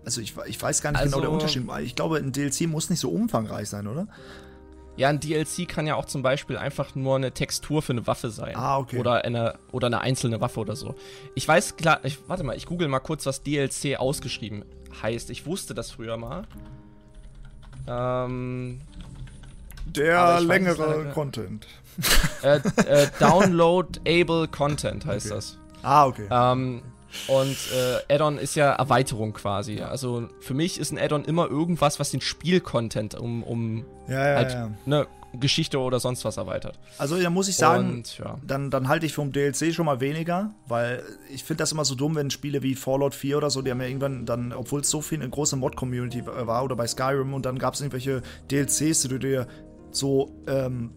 also 0.09 0.21
ich, 0.21 0.33
ich 0.47 0.59
weiß 0.59 0.81
gar 0.81 0.91
nicht 0.91 1.01
also, 1.01 1.17
genau 1.17 1.21
der 1.21 1.31
Unterschied. 1.31 1.67
Ich 1.83 1.95
glaube, 1.95 2.17
ein 2.17 2.31
DLC 2.31 2.61
muss 2.61 2.89
nicht 2.89 2.99
so 2.99 3.11
umfangreich 3.11 3.69
sein, 3.69 3.85
oder? 3.85 4.07
Ja, 4.97 5.07
ein 5.09 5.19
DLC 5.19 5.67
kann 5.67 5.85
ja 5.85 5.95
auch 5.95 6.05
zum 6.05 6.23
Beispiel 6.23 6.57
einfach 6.57 6.95
nur 6.95 7.15
eine 7.15 7.31
Textur 7.31 7.83
für 7.83 7.93
eine 7.93 8.07
Waffe 8.07 8.31
sein. 8.31 8.55
Ah, 8.55 8.79
okay. 8.79 8.97
Oder 8.97 9.23
eine, 9.23 9.53
oder 9.71 9.85
eine 9.87 10.01
einzelne 10.01 10.41
Waffe 10.41 10.59
oder 10.59 10.75
so. 10.75 10.95
Ich 11.35 11.47
weiß 11.47 11.77
klar, 11.77 11.99
ich, 12.03 12.17
warte 12.27 12.43
mal, 12.43 12.57
ich 12.57 12.65
google 12.65 12.87
mal 12.87 12.99
kurz, 12.99 13.25
was 13.27 13.43
DLC 13.43 13.97
ausgeschrieben 13.97 14.65
heißt. 15.01 15.29
Ich 15.29 15.45
wusste 15.45 15.75
das 15.75 15.91
früher 15.91 16.17
mal. 16.17 16.45
Ähm, 17.87 18.81
der 19.85 20.41
längere 20.41 21.05
weiß, 21.05 21.13
Content. 21.13 21.67
Äh, 22.41 22.61
äh, 22.85 23.07
Downloadable 23.19 24.47
Content 24.47 25.05
heißt 25.05 25.27
okay. 25.27 25.35
das. 25.35 25.57
Ah, 25.83 26.05
okay. 26.05 26.27
Ähm, 26.31 26.81
und 27.27 27.57
äh, 27.73 28.13
Add-on 28.13 28.37
ist 28.37 28.55
ja 28.55 28.71
Erweiterung 28.73 29.33
quasi. 29.33 29.81
Also 29.81 30.29
für 30.39 30.53
mich 30.53 30.79
ist 30.79 30.91
ein 30.91 30.97
Add-on 30.97 31.25
immer 31.25 31.49
irgendwas, 31.49 31.99
was 31.99 32.11
den 32.11 32.21
Spielcontent 32.21 33.15
um, 33.15 33.43
um 33.43 33.85
ja, 34.07 34.27
ja, 34.27 34.35
halt 34.35 34.51
ja. 34.51 34.71
Ne, 34.85 35.07
Geschichte 35.33 35.79
oder 35.79 35.99
sonst 35.99 36.25
was 36.25 36.37
erweitert. 36.37 36.79
Also 36.97 37.19
da 37.21 37.29
muss 37.29 37.47
ich 37.47 37.55
sagen, 37.55 37.89
und, 37.89 38.17
ja. 38.17 38.37
dann, 38.45 38.71
dann 38.71 38.87
halte 38.87 39.05
ich 39.05 39.13
vom 39.13 39.31
DLC 39.31 39.73
schon 39.73 39.85
mal 39.85 39.99
weniger, 39.99 40.51
weil 40.67 41.03
ich 41.31 41.43
finde 41.43 41.61
das 41.61 41.71
immer 41.71 41.85
so 41.85 41.95
dumm, 41.95 42.15
wenn 42.15 42.31
Spiele 42.31 42.63
wie 42.63 42.75
Fallout 42.75 43.13
4 43.13 43.37
oder 43.37 43.49
so, 43.49 43.61
die 43.61 43.71
haben 43.71 43.81
ja 43.81 43.87
irgendwann 43.87 44.25
dann, 44.25 44.53
obwohl 44.53 44.81
es 44.81 44.89
so 44.89 45.01
viel 45.01 45.19
eine 45.19 45.29
große 45.29 45.55
Mod-Community 45.55 46.25
war 46.25 46.63
oder 46.63 46.75
bei 46.75 46.87
Skyrim 46.87 47.33
und 47.33 47.45
dann 47.45 47.59
gab 47.59 47.75
es 47.75 47.81
irgendwelche 47.81 48.21
DLCs, 48.49 49.01
die 49.03 49.07
du 49.07 49.19
dir 49.19 49.47
so 49.91 50.31
ähm, 50.47 50.91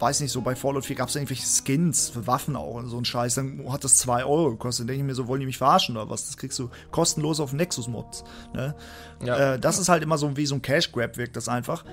weiß 0.00 0.20
nicht, 0.20 0.32
so 0.32 0.40
bei 0.40 0.56
Fallout 0.56 0.84
4 0.84 0.96
gab 0.96 1.08
es 1.08 1.16
irgendwelche 1.16 1.46
Skins 1.46 2.08
für 2.08 2.26
Waffen 2.26 2.56
auch 2.56 2.74
und 2.74 2.88
so 2.88 2.98
ein 2.98 3.04
Scheiß. 3.04 3.34
Dann 3.34 3.70
hat 3.70 3.84
das 3.84 3.96
2 3.98 4.24
Euro 4.24 4.50
gekostet. 4.50 4.84
Dann 4.84 4.88
denke 4.88 5.02
ich 5.02 5.06
mir 5.06 5.14
so, 5.14 5.28
wollen 5.28 5.40
die 5.40 5.46
mich 5.46 5.58
verarschen 5.58 5.96
oder 5.96 6.08
was? 6.08 6.26
Das 6.26 6.36
kriegst 6.36 6.58
du 6.58 6.70
kostenlos 6.90 7.40
auf 7.40 7.52
Nexus-Mods. 7.52 8.24
Ne? 8.54 8.74
Ja. 9.24 9.54
Äh, 9.54 9.58
das 9.58 9.78
ist 9.78 9.88
halt 9.88 10.02
immer 10.02 10.18
so 10.18 10.36
wie 10.36 10.46
so 10.46 10.54
ein 10.54 10.62
Cash-Grab, 10.62 11.16
wirkt 11.16 11.36
das 11.36 11.48
einfach. 11.48 11.84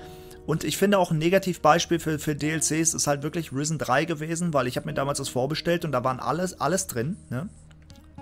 Und 0.46 0.64
ich 0.64 0.78
finde 0.78 0.98
auch 0.98 1.10
ein 1.10 1.18
Negativbeispiel 1.18 1.98
für, 1.98 2.18
für 2.18 2.34
DLCs 2.34 2.94
ist 2.94 3.06
halt 3.06 3.22
wirklich 3.22 3.52
Risen 3.52 3.76
3 3.76 4.06
gewesen, 4.06 4.54
weil 4.54 4.66
ich 4.66 4.76
habe 4.76 4.86
mir 4.86 4.94
damals 4.94 5.18
das 5.18 5.28
vorbestellt 5.28 5.84
und 5.84 5.92
da 5.92 6.04
waren 6.04 6.20
alles, 6.20 6.58
alles 6.58 6.86
drin. 6.86 7.18
Ne? 7.28 7.50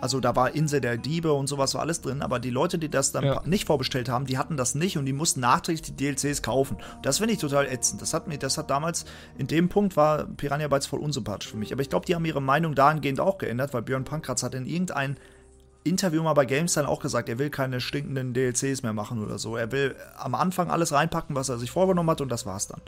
Also 0.00 0.20
da 0.20 0.36
war 0.36 0.54
Insel 0.54 0.80
der 0.80 0.96
Diebe 0.96 1.32
und 1.32 1.46
sowas 1.46 1.74
war 1.74 1.82
alles 1.82 2.00
drin, 2.00 2.22
aber 2.22 2.38
die 2.38 2.50
Leute, 2.50 2.78
die 2.78 2.88
das 2.88 3.12
dann 3.12 3.24
ja. 3.24 3.42
nicht 3.44 3.66
vorbestellt 3.66 4.08
haben, 4.08 4.26
die 4.26 4.38
hatten 4.38 4.56
das 4.56 4.74
nicht 4.74 4.98
und 4.98 5.06
die 5.06 5.12
mussten 5.12 5.40
nachträglich 5.40 5.82
die 5.82 5.96
DLCs 5.96 6.42
kaufen. 6.42 6.76
Das 7.02 7.18
finde 7.18 7.34
ich 7.34 7.40
total 7.40 7.66
ätzend. 7.66 8.02
Das 8.02 8.14
hat 8.14 8.28
mir, 8.28 8.38
das 8.38 8.58
hat 8.58 8.70
damals, 8.70 9.04
in 9.38 9.46
dem 9.46 9.68
Punkt 9.68 9.96
war 9.96 10.24
Piranha 10.24 10.68
Bytes 10.68 10.86
voll 10.86 11.00
unsympathisch 11.00 11.50
für 11.50 11.56
mich. 11.56 11.72
Aber 11.72 11.82
ich 11.82 11.90
glaube, 11.90 12.06
die 12.06 12.14
haben 12.14 12.24
ihre 12.24 12.42
Meinung 12.42 12.74
dahingehend 12.74 13.20
auch 13.20 13.38
geändert, 13.38 13.72
weil 13.74 13.82
Björn 13.82 14.04
Pankratz 14.04 14.42
hat 14.42 14.54
in 14.54 14.66
irgendein 14.66 15.16
Interview 15.84 16.22
mal 16.22 16.34
bei 16.34 16.44
GameStyle 16.44 16.88
auch 16.88 17.00
gesagt, 17.00 17.28
er 17.28 17.38
will 17.38 17.50
keine 17.50 17.80
stinkenden 17.80 18.34
DLCs 18.34 18.82
mehr 18.82 18.92
machen 18.92 19.22
oder 19.24 19.38
so. 19.38 19.56
Er 19.56 19.72
will 19.72 19.94
am 20.18 20.34
Anfang 20.34 20.70
alles 20.70 20.92
reinpacken, 20.92 21.36
was 21.36 21.48
er 21.48 21.58
sich 21.58 21.70
vorgenommen 21.70 22.10
hat 22.10 22.20
und 22.20 22.28
das 22.28 22.44
war's 22.44 22.66
dann. 22.66 22.80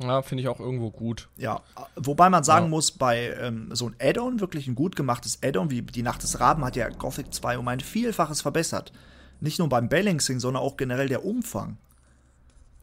Ja, 0.00 0.22
finde 0.22 0.42
ich 0.42 0.48
auch 0.48 0.60
irgendwo 0.60 0.90
gut. 0.90 1.28
Ja, 1.36 1.60
wobei 1.94 2.30
man 2.30 2.42
sagen 2.42 2.66
ja. 2.66 2.70
muss, 2.70 2.90
bei 2.90 3.34
ähm, 3.38 3.68
so 3.72 3.88
ein 3.88 3.96
Add-on, 4.00 4.40
wirklich 4.40 4.66
ein 4.66 4.74
gut 4.74 4.96
gemachtes 4.96 5.38
Add-on, 5.42 5.70
wie 5.70 5.82
die 5.82 6.02
Nacht 6.02 6.22
des 6.22 6.40
Raben, 6.40 6.64
hat 6.64 6.74
ja 6.76 6.88
Gothic 6.88 7.34
2 7.34 7.58
um 7.58 7.68
ein 7.68 7.80
Vielfaches 7.80 8.40
verbessert. 8.40 8.92
Nicht 9.40 9.58
nur 9.58 9.68
beim 9.68 9.88
Balancing, 9.90 10.40
sondern 10.40 10.62
auch 10.62 10.78
generell 10.78 11.08
der 11.08 11.24
Umfang. 11.24 11.76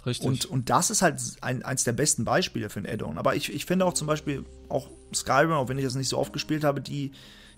Richtig. 0.05 0.27
Und, 0.27 0.45
und 0.45 0.69
das 0.69 0.91
ist 0.91 1.01
halt 1.01 1.19
ein, 1.41 1.63
eins 1.63 1.83
der 1.83 1.93
besten 1.93 2.23
Beispiele 2.23 2.69
für 2.69 2.79
ein 2.79 2.85
Add-on. 2.85 3.17
Aber 3.17 3.35
ich, 3.35 3.51
ich 3.53 3.65
finde 3.65 3.85
auch 3.85 3.93
zum 3.93 4.05
Beispiel, 4.05 4.45
auch 4.69 4.87
Skyrim, 5.13 5.51
auch 5.51 5.69
wenn 5.69 5.79
ich 5.79 5.85
das 5.85 5.95
nicht 5.95 6.09
so 6.09 6.19
oft 6.19 6.33
gespielt 6.33 6.63
habe, 6.63 6.81
die, 6.81 7.11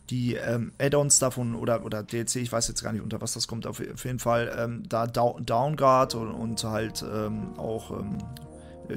die 0.10 0.36
ähm, 0.36 0.72
Add-ons 0.80 1.19
davon 1.19 1.54
oder, 1.54 1.84
oder 1.84 2.02
DLC, 2.02 2.38
ich 2.38 2.52
weiß 2.52 2.69
jetzt 2.69 2.82
gar 2.82 2.93
nicht, 2.93 3.04
unter 3.04 3.19
was 3.19 3.34
das 3.34 3.48
kommt, 3.48 3.67
auf, 3.67 3.82
auf 3.93 4.06
jeden 4.06 4.19
Fall, 4.19 4.56
ähm, 4.58 4.84
da 4.88 5.06
Downguard 5.06 6.15
und, 6.15 6.32
und 6.32 6.63
halt 6.63 7.04
ähm, 7.04 7.60
auch 7.60 7.91
ähm, 7.91 8.17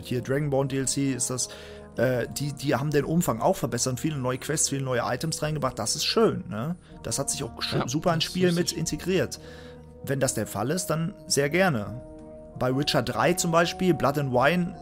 hier 0.02 0.22
Dragonborn 0.22 0.68
DLC 0.68 1.14
ist 1.14 1.31
das, 1.31 1.48
äh, 1.96 2.26
die, 2.38 2.52
die 2.52 2.74
haben 2.74 2.90
den 2.90 3.05
Umfang 3.05 3.40
auch 3.40 3.57
verbessert, 3.57 4.00
viele 4.00 4.16
neue 4.16 4.38
Quests, 4.38 4.70
viele 4.70 4.85
neue 4.85 5.02
Items 5.05 5.42
reingebracht. 5.42 5.78
Das 5.78 5.94
ist 5.96 6.05
schön. 6.05 6.44
Ne? 6.48 6.76
Das 7.02 7.18
hat 7.18 7.31
sich 7.31 7.44
auch 7.44 7.52
ja, 7.72 7.87
super 7.87 8.14
ins 8.14 8.24
Spiel 8.24 8.52
mit 8.52 8.72
integriert. 8.72 9.40
Wenn 10.05 10.20
das 10.20 10.35
der 10.35 10.46
Fall 10.46 10.70
ist, 10.70 10.87
dann 10.87 11.14
sehr 11.26 11.50
gerne. 11.50 12.00
Bei 12.59 12.76
Witcher 12.76 13.02
3 13.02 13.35
zum 13.35 13.50
Beispiel, 13.50 13.94
Blood 13.94 14.18
and 14.18 14.33
Wine, 14.33 14.76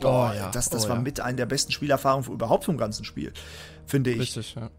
boah, 0.00 0.32
oh, 0.32 0.36
ja. 0.36 0.50
das, 0.50 0.70
das 0.70 0.86
oh, 0.86 0.88
war 0.90 0.96
ja. 0.96 1.02
mit 1.02 1.20
einer 1.20 1.36
der 1.36 1.46
besten 1.46 1.72
Spielerfahrungen 1.72 2.30
überhaupt 2.30 2.64
vom 2.64 2.76
ganzen 2.76 3.04
Spiel, 3.04 3.32
finde 3.86 4.10
ich. 4.10 4.20
Richtig, 4.20 4.54
ja. 4.54 4.70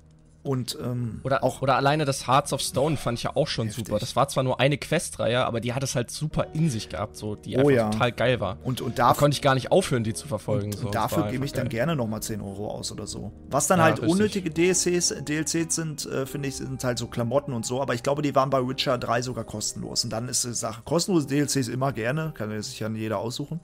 Und 0.43 0.77
ähm, 0.81 1.21
oder 1.23 1.43
auch 1.43 1.61
oder 1.61 1.75
alleine 1.75 2.03
das 2.05 2.27
Hearts 2.27 2.51
of 2.51 2.61
Stone 2.61 2.97
fand 2.97 3.19
ich 3.19 3.23
ja 3.23 3.35
auch 3.35 3.47
schon 3.47 3.67
heftig. 3.67 3.85
super. 3.85 3.99
Das 3.99 4.15
war 4.15 4.27
zwar 4.27 4.43
nur 4.43 4.59
eine 4.59 4.77
Questreihe, 4.77 5.45
aber 5.45 5.61
die 5.61 5.73
hat 5.73 5.83
es 5.83 5.93
halt 5.95 6.09
super 6.09 6.47
in 6.53 6.69
sich 6.69 6.89
gehabt, 6.89 7.15
so 7.15 7.35
die 7.35 7.57
oh, 7.57 7.59
einfach 7.59 7.71
ja. 7.71 7.89
total 7.91 8.11
geil 8.11 8.39
war. 8.39 8.57
Und 8.63 8.81
und 8.81 8.97
da 8.97 9.13
konnte 9.13 9.35
ich 9.35 9.41
gar 9.41 9.53
nicht 9.53 9.71
aufhören, 9.71 10.03
die 10.03 10.13
zu 10.13 10.27
verfolgen. 10.27 10.67
Und, 10.67 10.79
so. 10.79 10.85
und 10.87 10.95
dafür 10.95 11.27
gebe 11.31 11.45
ich 11.45 11.53
dann 11.53 11.65
geil. 11.65 11.79
gerne 11.79 11.95
nochmal 11.95 12.23
10 12.23 12.41
Euro 12.41 12.71
aus 12.71 12.91
oder 12.91 13.05
so. 13.05 13.31
Was 13.49 13.67
dann 13.67 13.79
ja, 13.79 13.85
halt 13.85 14.01
richtig. 14.01 14.09
unnötige 14.09 14.49
DLCs, 14.49 15.15
DLCs 15.23 15.75
sind, 15.75 16.05
äh, 16.07 16.25
finde 16.25 16.49
ich, 16.49 16.55
sind 16.57 16.83
halt 16.83 16.97
so 16.97 17.07
Klamotten 17.07 17.53
und 17.53 17.65
so. 17.65 17.81
Aber 17.81 17.93
ich 17.93 18.01
glaube, 18.01 18.21
die 18.21 18.33
waren 18.33 18.49
bei 18.49 18.67
Witcher 18.67 18.97
3 18.97 19.21
sogar 19.21 19.43
kostenlos. 19.43 20.03
Und 20.03 20.09
dann 20.09 20.27
ist 20.27 20.43
die 20.43 20.53
Sache 20.53 20.81
kostenlose 20.83 21.27
DLCs 21.27 21.67
immer 21.67 21.93
gerne, 21.93 22.31
kann 22.35 22.49
sich 22.61 22.79
ja 22.79 22.89
jeder 22.89 23.19
aussuchen. 23.19 23.59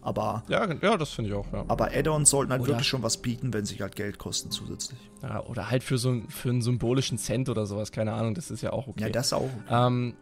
Aber, 0.00 0.44
ja, 0.48 0.66
ja, 0.80 0.96
das 0.96 1.10
finde 1.10 1.30
ich 1.30 1.36
auch. 1.36 1.52
Ja. 1.52 1.64
Aber 1.68 1.90
Add-ons 1.92 2.30
sollten 2.30 2.52
halt 2.52 2.62
oder, 2.62 2.70
wirklich 2.70 2.86
schon 2.86 3.02
was 3.02 3.16
bieten, 3.16 3.52
wenn 3.52 3.64
sie 3.64 3.76
halt 3.76 3.96
Geld 3.96 4.18
kosten 4.18 4.50
zusätzlich. 4.50 4.98
Ja, 5.22 5.42
oder 5.44 5.70
halt 5.70 5.82
für 5.82 5.98
so 5.98 6.22
für 6.28 6.50
einen 6.50 6.62
symbolischen 6.62 7.18
Cent 7.18 7.48
oder 7.48 7.66
sowas, 7.66 7.92
keine 7.92 8.12
Ahnung, 8.12 8.34
das 8.34 8.50
ist 8.50 8.62
ja 8.62 8.72
auch 8.72 8.86
okay. 8.86 9.02
Ja, 9.02 9.08
das 9.10 9.32
auch. 9.32 9.50
Okay. 9.66 9.86
Ähm, 9.86 10.14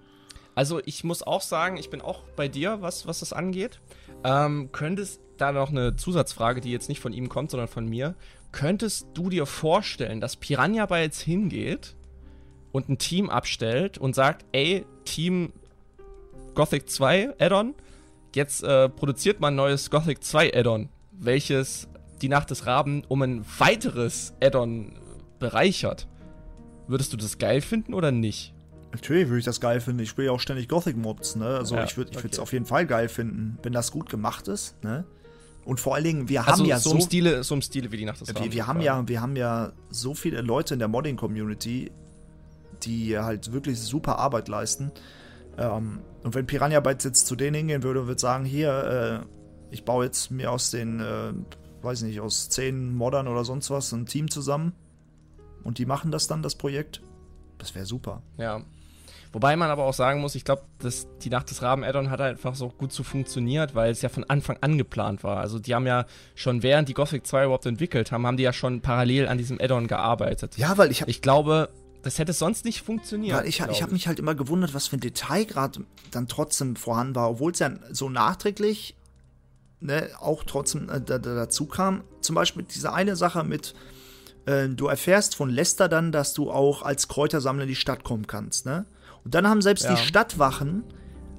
also 0.55 0.81
ich 0.87 1.05
muss 1.05 1.23
auch 1.23 1.43
sagen, 1.43 1.77
ich 1.77 1.91
bin 1.91 2.01
auch 2.01 2.23
bei 2.35 2.49
dir, 2.49 2.81
was, 2.81 3.07
was 3.07 3.21
das 3.21 3.35
angeht. 3.35 3.81
Ähm, 4.25 4.71
könntest 4.73 5.21
da 5.37 5.53
noch 5.53 5.69
eine 5.69 5.97
Zusatzfrage, 5.97 6.62
die 6.62 6.73
jetzt 6.73 6.89
nicht 6.89 7.01
von 7.01 7.12
ihm 7.12 7.29
kommt, 7.29 7.51
sondern 7.51 7.69
von 7.69 7.87
mir. 7.87 8.15
Könntest 8.53 9.09
du 9.12 9.29
dir 9.29 9.45
vorstellen, 9.45 10.21
dass 10.23 10.37
Piranha 10.37 10.87
bei 10.87 11.03
jetzt 11.03 11.21
hingeht 11.21 11.95
und 12.73 12.89
ein 12.89 12.97
Team 12.97 13.29
abstellt 13.29 13.99
und 13.99 14.15
sagt, 14.15 14.47
ey, 14.53 14.87
Team 15.05 15.53
Gothic 16.55 16.89
2 16.89 17.35
Add-on, 17.39 17.75
Jetzt 18.37 18.62
äh, 18.64 18.90
produziert 18.90 19.40
man 19.40 19.55
ein 19.55 19.57
neues 19.57 19.88
Gothic 19.88 20.22
2 20.22 20.53
Add-on, 20.53 20.90
welches 21.11 21.88
die 22.20 22.29
Nacht 22.29 22.51
des 22.51 22.66
Raben 22.66 23.03
um 23.09 23.22
ein 23.22 23.46
weiteres 23.59 24.35
Add-on 24.42 24.92
bereichert. 25.38 26.07
Würdest 26.87 27.14
du 27.14 27.16
das 27.16 27.38
geil 27.38 27.62
finden 27.62 27.94
oder 27.94 28.12
nicht? 28.12 28.53
Natürlich 28.92 29.29
würde 29.29 29.38
ich 29.38 29.46
das 29.46 29.59
geil 29.59 29.81
finden. 29.81 30.01
Ich 30.01 30.11
spiele 30.11 30.27
ja 30.27 30.33
auch 30.33 30.40
ständig 30.40 30.68
Gothic-Mods, 30.68 31.37
ne? 31.37 31.46
Also 31.46 31.77
ja, 31.77 31.85
ich 31.85 31.96
würde 31.96 32.11
es 32.11 32.18
okay. 32.18 32.38
auf 32.38 32.53
jeden 32.53 32.66
Fall 32.66 32.87
geil 32.87 33.09
finden, 33.09 33.57
wenn 33.62 33.72
das 33.72 33.90
gut 33.90 34.11
gemacht 34.11 34.49
ist, 34.49 34.85
ne? 34.85 35.07
Und 35.64 35.81
vor 35.81 35.94
allen 35.94 36.05
Dingen, 36.05 36.29
wir 36.29 36.46
also 36.46 36.62
haben 36.62 36.68
ja 36.68 36.79
so, 36.79 36.90
so 36.90 36.96
im 36.96 37.01
Stile, 37.01 37.42
so 37.42 37.55
im 37.55 37.62
Stile 37.62 37.90
wie 37.90 37.96
die 37.96 38.05
Nacht 38.05 38.20
des 38.20 38.29
Raben. 38.29 38.44
Wir, 38.44 38.53
wir 38.53 38.66
haben 38.66 38.83
ja, 38.83 39.09
wir 39.09 39.22
haben 39.22 39.37
ja 39.37 39.72
so 39.88 40.12
viele 40.12 40.42
Leute 40.42 40.75
in 40.75 40.79
der 40.79 40.88
Modding-Community, 40.88 41.90
die 42.83 43.18
halt 43.18 43.51
wirklich 43.55 43.81
super 43.81 44.18
Arbeit 44.18 44.49
leisten. 44.49 44.92
Ähm, 45.59 46.01
und 46.23 46.35
wenn 46.35 46.47
Piranha 46.47 46.81
Bytes 46.81 47.05
jetzt 47.05 47.27
zu 47.27 47.37
denen 47.37 47.55
hingehen 47.55 47.83
würde 47.83 48.01
und 48.01 48.07
würde 48.07 48.21
sagen, 48.21 48.45
hier, 48.45 49.23
äh, 49.23 49.27
ich 49.71 49.85
baue 49.85 50.05
jetzt 50.05 50.31
mir 50.31 50.51
aus 50.51 50.71
den, 50.71 51.01
äh, 51.01 51.33
weiß 51.83 52.03
nicht, 52.03 52.21
aus 52.21 52.49
zehn 52.49 52.95
Moddern 52.95 53.29
oder 53.29 53.45
sonst 53.45 53.71
was 53.71 53.92
ein 53.92 54.07
Team 54.07 54.31
zusammen 54.31 54.73
und 55.64 55.79
die 55.79 55.87
machen 55.87 56.11
das 56.11 56.27
dann, 56.27 56.42
das 56.42 56.55
Projekt, 56.55 57.01
das 57.59 57.75
wäre 57.75 57.87
super. 57.87 58.23
Ja. 58.38 58.62
Wobei 59.33 59.57
man 59.57 59.71
aber 59.71 59.85
auch 59.85 59.92
sagen 59.92 60.21
muss, 60.21 60.35
ich 60.35 60.45
glaube, 60.45 60.62
die 61.23 61.29
Nacht 61.29 61.51
des 61.51 61.61
Raben 61.61 61.85
Addon 61.85 62.09
hat 62.11 62.21
einfach 62.21 62.55
so 62.55 62.69
gut 62.71 62.92
so 62.92 63.03
funktioniert, 63.03 63.75
weil 63.75 63.90
es 63.90 64.01
ja 64.01 64.09
von 64.09 64.25
Anfang 64.25 64.57
an 64.62 64.79
geplant 64.79 65.25
war. 65.25 65.38
Also 65.38 65.59
die 65.59 65.75
haben 65.75 65.87
ja 65.87 66.07
schon 66.35 66.62
während 66.62 66.88
die 66.88 66.95
Gothic 66.95 67.27
2 67.27 67.45
überhaupt 67.45 67.66
entwickelt 67.66 68.12
haben, 68.12 68.27
haben 68.27 68.37
die 68.37 68.45
ja 68.45 68.53
schon 68.53 68.81
parallel 68.81 69.29
an 69.29 69.37
diesem 69.37 69.61
Addon 69.61 69.88
gearbeitet. 69.88 70.57
Ja, 70.57 70.79
weil 70.79 70.90
ich 70.90 71.03
habe 71.03 71.11
Ich 71.11 71.21
glaube, 71.21 71.69
das 72.07 72.19
hätte 72.19 72.33
sonst 72.33 72.64
nicht 72.64 72.83
funktioniert. 72.83 73.37
Weil 73.37 73.49
ich, 73.49 73.61
ich 73.61 73.83
habe 73.83 73.92
mich 73.92 74.07
halt 74.07 74.19
immer 74.19 74.35
gewundert, 74.35 74.75
was 74.75 74.87
für 74.87 74.97
ein 74.97 75.01
Detailgrad 75.01 75.81
dann 76.11 76.29
trotzdem 76.29 76.77
vorhanden 76.77 77.14
war, 77.16 77.31
obwohl 77.31 77.53
es 77.53 77.59
ja 77.59 77.73
so 77.90 78.09
nachträglich 78.09 78.97
ne, 79.81 80.09
auch 80.21 80.45
trotzdem 80.45 80.88
äh, 80.88 81.01
da, 81.01 81.19
da, 81.19 81.35
dazu 81.35 81.66
kam. 81.66 82.05
Zum 82.21 82.35
Beispiel 82.35 82.64
diese 82.64 82.92
eine 82.92 83.16
Sache 83.16 83.45
mit, 83.45 83.75
äh, 84.47 84.69
du 84.69 84.87
erfährst 84.87 85.35
von 85.35 85.51
Lester 85.51 85.88
dann, 85.88 86.12
dass 86.12 86.33
du 86.33 86.51
auch 86.51 86.83
als 86.83 87.09
Kräutersammler 87.09 87.64
in 87.64 87.69
die 87.71 87.75
Stadt 87.75 88.05
kommen 88.05 88.27
kannst, 88.27 88.66
ne? 88.66 88.87
Und 89.25 89.35
dann 89.35 89.49
haben 89.49 89.61
selbst 89.61 89.85
Ja. 89.85 89.95
die 89.95 90.01
Stadtwachen 90.01 90.85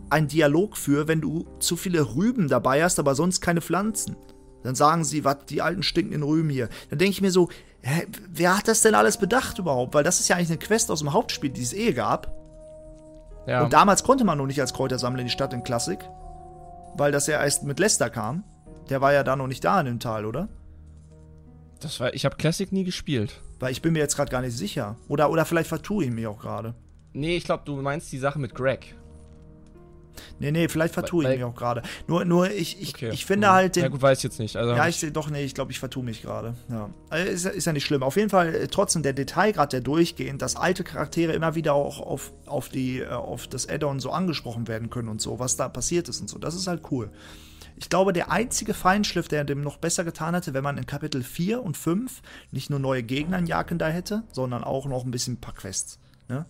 einen 0.09 0.27
Dialog 0.27 0.75
für, 0.75 1.07
wenn 1.07 1.21
du 1.21 1.47
zu 1.59 1.77
viele 1.77 2.15
Rüben 2.15 2.49
dabei 2.49 2.83
hast, 2.83 2.99
aber 2.99 3.15
sonst 3.15 3.39
keine 3.39 3.61
Pflanzen. 3.61 4.17
Dann 4.63 4.75
sagen 4.75 5.05
sie, 5.05 5.23
was, 5.23 5.45
die 5.45 5.61
alten 5.61 5.83
stinkenden 5.83 6.23
Rüben 6.23 6.49
hier. 6.49 6.67
Dann 6.89 6.99
denke 6.99 7.11
ich 7.11 7.21
mir 7.21 7.31
so, 7.31 7.47
hä, 7.87 8.05
wer 8.29 8.57
hat 8.57 8.67
das 8.67 8.81
denn 8.81 8.95
alles 8.95 9.17
bedacht 9.17 9.59
überhaupt? 9.59 9.93
Weil 9.93 10.03
das 10.03 10.19
ist 10.19 10.27
ja 10.27 10.35
eigentlich 10.35 10.49
eine 10.49 10.59
Quest 10.59 10.91
aus 10.91 10.99
dem 10.99 11.13
Hauptspiel, 11.13 11.49
die 11.49 11.63
es 11.63 11.73
eh 11.73 11.93
gab. 11.93 12.33
Ja. 13.47 13.63
Und 13.63 13.73
damals 13.73 14.03
konnte 14.03 14.25
man 14.25 14.37
noch 14.37 14.45
nicht 14.45 14.59
als 14.59 14.73
Kräutersammler 14.73 15.21
in 15.21 15.27
die 15.27 15.31
Stadt 15.31 15.53
in 15.53 15.63
Klassik, 15.63 15.99
weil 16.95 17.11
das 17.11 17.27
ja 17.27 17.41
erst 17.41 17.63
mit 17.63 17.79
Lester 17.79 18.09
kam. 18.09 18.43
Der 18.89 19.01
war 19.01 19.13
ja 19.13 19.23
da 19.23 19.35
noch 19.35 19.47
nicht 19.47 19.63
da 19.63 19.79
in 19.79 19.85
dem 19.85 19.99
Teil, 19.99 20.25
oder? 20.25 20.47
das 21.79 21.99
war, 21.99 22.13
ich 22.13 22.25
habe 22.25 22.35
Classic 22.37 22.71
nie 22.71 22.83
gespielt. 22.83 23.41
Weil 23.59 23.71
ich 23.71 23.81
bin 23.81 23.93
mir 23.93 23.99
jetzt 23.99 24.15
gerade 24.15 24.31
gar 24.31 24.41
nicht 24.41 24.55
sicher. 24.55 24.97
Oder, 25.07 25.29
oder 25.31 25.45
vielleicht 25.45 25.69
vertue 25.69 26.05
ich 26.05 26.11
mich 26.11 26.27
auch 26.27 26.39
gerade. 26.39 26.75
Nee, 27.13 27.37
ich 27.37 27.43
glaube, 27.43 27.63
du 27.65 27.75
meinst 27.81 28.11
die 28.11 28.19
Sache 28.19 28.39
mit 28.39 28.53
Greg. 28.53 28.95
Nee, 30.39 30.51
nee, 30.51 30.67
vielleicht 30.67 30.93
vertue 30.93 31.23
ich 31.23 31.29
mich 31.37 31.43
auch 31.43 31.55
gerade. 31.55 31.81
Nur, 32.07 32.25
nur 32.25 32.49
ich, 32.51 32.81
ich, 32.81 32.89
Okay. 32.95 33.09
ich 33.13 33.25
finde 33.25 33.47
Hm. 33.47 33.53
halt 33.53 33.75
den. 33.75 33.83
Ja, 33.83 33.89
gut, 33.89 34.01
weiß 34.01 34.17
ich 34.19 34.23
jetzt 34.23 34.39
nicht. 34.39 34.55
Also, 34.57 34.73
Ja, 34.73 34.87
ich 34.87 35.05
doch, 35.13 35.29
nee, 35.29 35.43
ich 35.43 35.53
glaube, 35.53 35.71
ich 35.71 35.79
vertue 35.79 36.03
mich 36.03 36.21
gerade. 36.21 36.53
Ja. 36.69 36.89
Also 37.09 37.31
Ist, 37.31 37.45
ja- 37.45 37.51
ist 37.51 37.65
ja 37.65 37.73
nicht 37.73 37.85
schlimm. 37.85 38.03
Auf 38.03 38.15
jeden 38.15 38.29
Fall, 38.29 38.53
äh, 38.55 38.67
trotzdem 38.67 39.03
der 39.03 39.13
Detailgrad, 39.13 39.73
der 39.73 39.81
durchgehend, 39.81 40.41
dass 40.41 40.55
alte 40.55 40.83
Charaktere 40.83 41.33
immer 41.33 41.55
wieder 41.55 41.73
auch 41.73 41.99
auf, 41.99 42.31
auf, 42.45 42.69
die, 42.69 42.99
äh, 42.99 43.07
auf 43.09 43.47
das 43.47 43.67
Add-on 43.69 43.99
so 43.99 44.11
angesprochen 44.11 44.67
werden 44.67 44.89
können 44.89 45.09
und 45.09 45.21
so, 45.21 45.39
was 45.39 45.55
da 45.57 45.69
passiert 45.69 46.09
ist 46.09 46.21
und 46.21 46.29
so. 46.29 46.37
Das 46.37 46.55
ist 46.55 46.67
halt 46.67 46.81
cool. 46.91 47.09
Ich 47.79 47.89
glaube, 47.89 48.11
der 48.11 48.31
einzige 48.31 48.73
Feinschliff, 48.73 49.27
der 49.27 49.43
dem 49.43 49.61
noch 49.61 49.77
besser 49.77 50.03
getan 50.03 50.33
hätte, 50.33 50.55
wenn 50.55 50.63
man 50.63 50.79
in 50.79 50.87
Kapitel 50.87 51.21
4 51.21 51.61
und 51.61 51.77
5 51.77 52.23
nicht 52.51 52.71
nur 52.71 52.79
neue 52.79 53.03
Gegner 53.03 53.37
in 53.37 53.45
Jaken 53.45 53.77
da 53.77 53.87
hätte, 53.87 54.23
sondern 54.31 54.63
auch 54.63 54.87
noch 54.87 55.05
ein 55.05 55.11
bisschen 55.11 55.35
ein 55.35 55.41
paar 55.41 55.53
Quests. 55.53 55.99
Ne? 56.27 56.45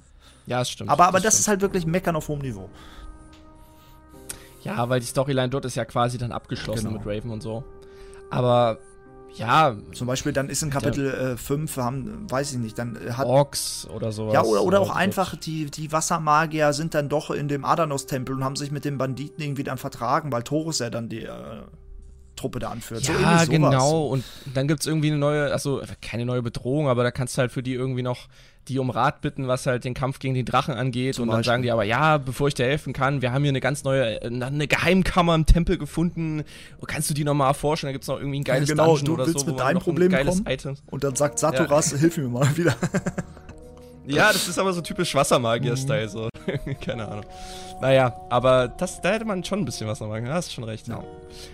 ja, 0.45 0.59
das 0.59 0.69
stimmt. 0.69 0.89
Aber, 0.89 1.05
aber 1.07 1.19
das, 1.19 1.33
stimmt. 1.33 1.39
ist 1.41 1.47
halt 1.49 1.61
wirklich 1.61 1.85
Meckern 1.85 2.15
auf 2.15 2.29
hohem 2.29 2.39
Niveau. 2.39 2.69
Ja, 4.67 4.89
weil 4.89 4.99
die 4.99 5.05
Storyline 5.05 5.49
dort 5.49 5.65
ist 5.65 5.75
ja 5.75 5.85
quasi 5.85 6.17
dann 6.17 6.31
abgeschlossen 6.31 6.87
Genau. 6.87 6.99
mit 6.99 7.07
Raven 7.07 7.31
und 7.31 7.41
so. 7.41 7.63
Aber 8.29 8.77
ja, 9.35 9.75
Zum 9.93 10.07
Beispiel, 10.07 10.33
dann 10.33 10.49
ist 10.49 10.63
in 10.63 10.69
Kapitel 10.71 11.13
äh, 11.33 11.37
5, 11.37 11.77
haben, 11.77 12.25
weiß 12.31 12.53
ich 12.53 12.57
nicht, 12.59 12.77
dann 12.79 12.95
äh, 12.95 13.11
hat 13.11 13.27
Orks 13.27 13.87
oder 13.93 14.11
sowas. 14.11 14.33
Ja, 14.33 14.41
oder, 14.43 14.63
oder 14.63 14.79
auch 14.79 14.95
Äh, 14.95 14.99
einfach, 14.99 15.35
die, 15.35 15.65
die 15.69 15.91
Wassermagier 15.91 16.73
sind 16.73 16.93
dann 16.95 17.07
doch 17.09 17.29
in 17.29 17.47
dem 17.47 17.63
Adanos-Tempel 17.63 18.33
und 18.35 18.43
haben 18.43 18.55
sich 18.55 18.71
mit 18.71 18.83
den 18.85 18.97
Banditen 18.97 19.43
irgendwie 19.43 19.63
dann 19.63 19.77
vertragen, 19.77 20.31
weil 20.31 20.43
Torus 20.43 20.79
ja 20.79 20.89
dann 20.89 21.07
die 21.09 21.23
äh, 21.23 21.31
Truppe 22.35 22.59
da 22.59 22.69
anführt. 22.69 23.03
So 23.05 23.11
Ja, 23.11 23.19
sowas. 23.39 23.49
genau. 23.49 24.07
Und 24.07 24.23
dann 24.55 24.67
gibt 24.67 24.79
es 24.79 24.87
irgendwie 24.87 25.07
eine 25.09 25.17
neue, 25.19 25.51
also 25.51 25.81
keine 26.01 26.25
neue 26.25 26.41
Bedrohung, 26.41 26.87
aber 26.87 27.03
da 27.03 27.11
kannst 27.11 27.37
du 27.37 27.41
halt 27.41 27.51
für 27.51 27.61
die 27.61 27.73
irgendwie 27.73 28.03
noch 28.03 28.27
die 28.67 28.79
um 28.79 28.89
Rat 28.89 29.21
bitten, 29.21 29.47
was 29.47 29.65
halt 29.65 29.83
den 29.83 29.93
Kampf 29.93 30.19
gegen 30.19 30.33
die 30.33 30.45
Drachen 30.45 30.73
angeht. 30.73 31.15
Zum 31.15 31.23
und 31.23 31.29
dann 31.29 31.37
Beispiel. 31.37 31.51
sagen 31.51 31.63
die 31.63 31.71
aber, 31.71 31.83
ja, 31.83 32.17
bevor 32.17 32.47
ich 32.47 32.53
dir 32.53 32.65
helfen 32.65 32.93
kann, 32.93 33.21
wir 33.21 33.31
haben 33.31 33.43
hier 33.43 33.49
eine 33.49 33.61
ganz 33.61 33.83
neue, 33.83 34.21
äh, 34.21 34.27
eine 34.27 34.67
Geheimkammer 34.67 35.35
im 35.35 35.45
Tempel 35.45 35.77
gefunden. 35.77 36.43
Kannst 36.85 37.09
du 37.09 37.13
die 37.13 37.23
nochmal 37.23 37.49
erforschen? 37.49 37.87
Da 37.87 37.91
gibt 37.91 38.03
es 38.03 38.07
noch 38.07 38.17
irgendwie 38.17 38.39
ein 38.39 38.43
geiles 38.43 38.69
genau, 38.69 38.95
Dungeon 38.95 39.05
du 39.05 39.13
oder 39.13 39.27
willst 39.27 39.39
so. 39.41 39.45
mit 39.47 39.59
deinem 39.59 39.79
Problem 39.79 40.11
kommen? 40.11 40.45
Item. 40.47 40.75
Und 40.87 41.03
dann 41.03 41.15
sagt 41.15 41.39
Saturas, 41.39 41.93
hilf 41.93 42.17
mir 42.17 42.27
mal 42.27 42.47
wieder. 42.57 42.75
Ja, 44.07 44.31
das 44.31 44.47
ist 44.47 44.57
aber 44.57 44.73
so 44.73 44.81
typisch 44.81 45.13
Wassermagier-Style, 45.13 46.07
so. 46.09 46.29
Keine 46.81 47.07
Ahnung. 47.07 47.25
Naja, 47.81 48.15
aber 48.29 48.67
das, 48.67 49.01
da 49.01 49.11
hätte 49.11 49.25
man 49.25 49.43
schon 49.43 49.59
ein 49.59 49.65
bisschen 49.65 49.87
was 49.87 49.99
noch 49.99 50.07
machen. 50.07 50.25
Da 50.25 50.33
hast 50.33 50.49
du 50.49 50.53
schon 50.53 50.63
recht. 50.63 50.87
Ja. 50.87 51.03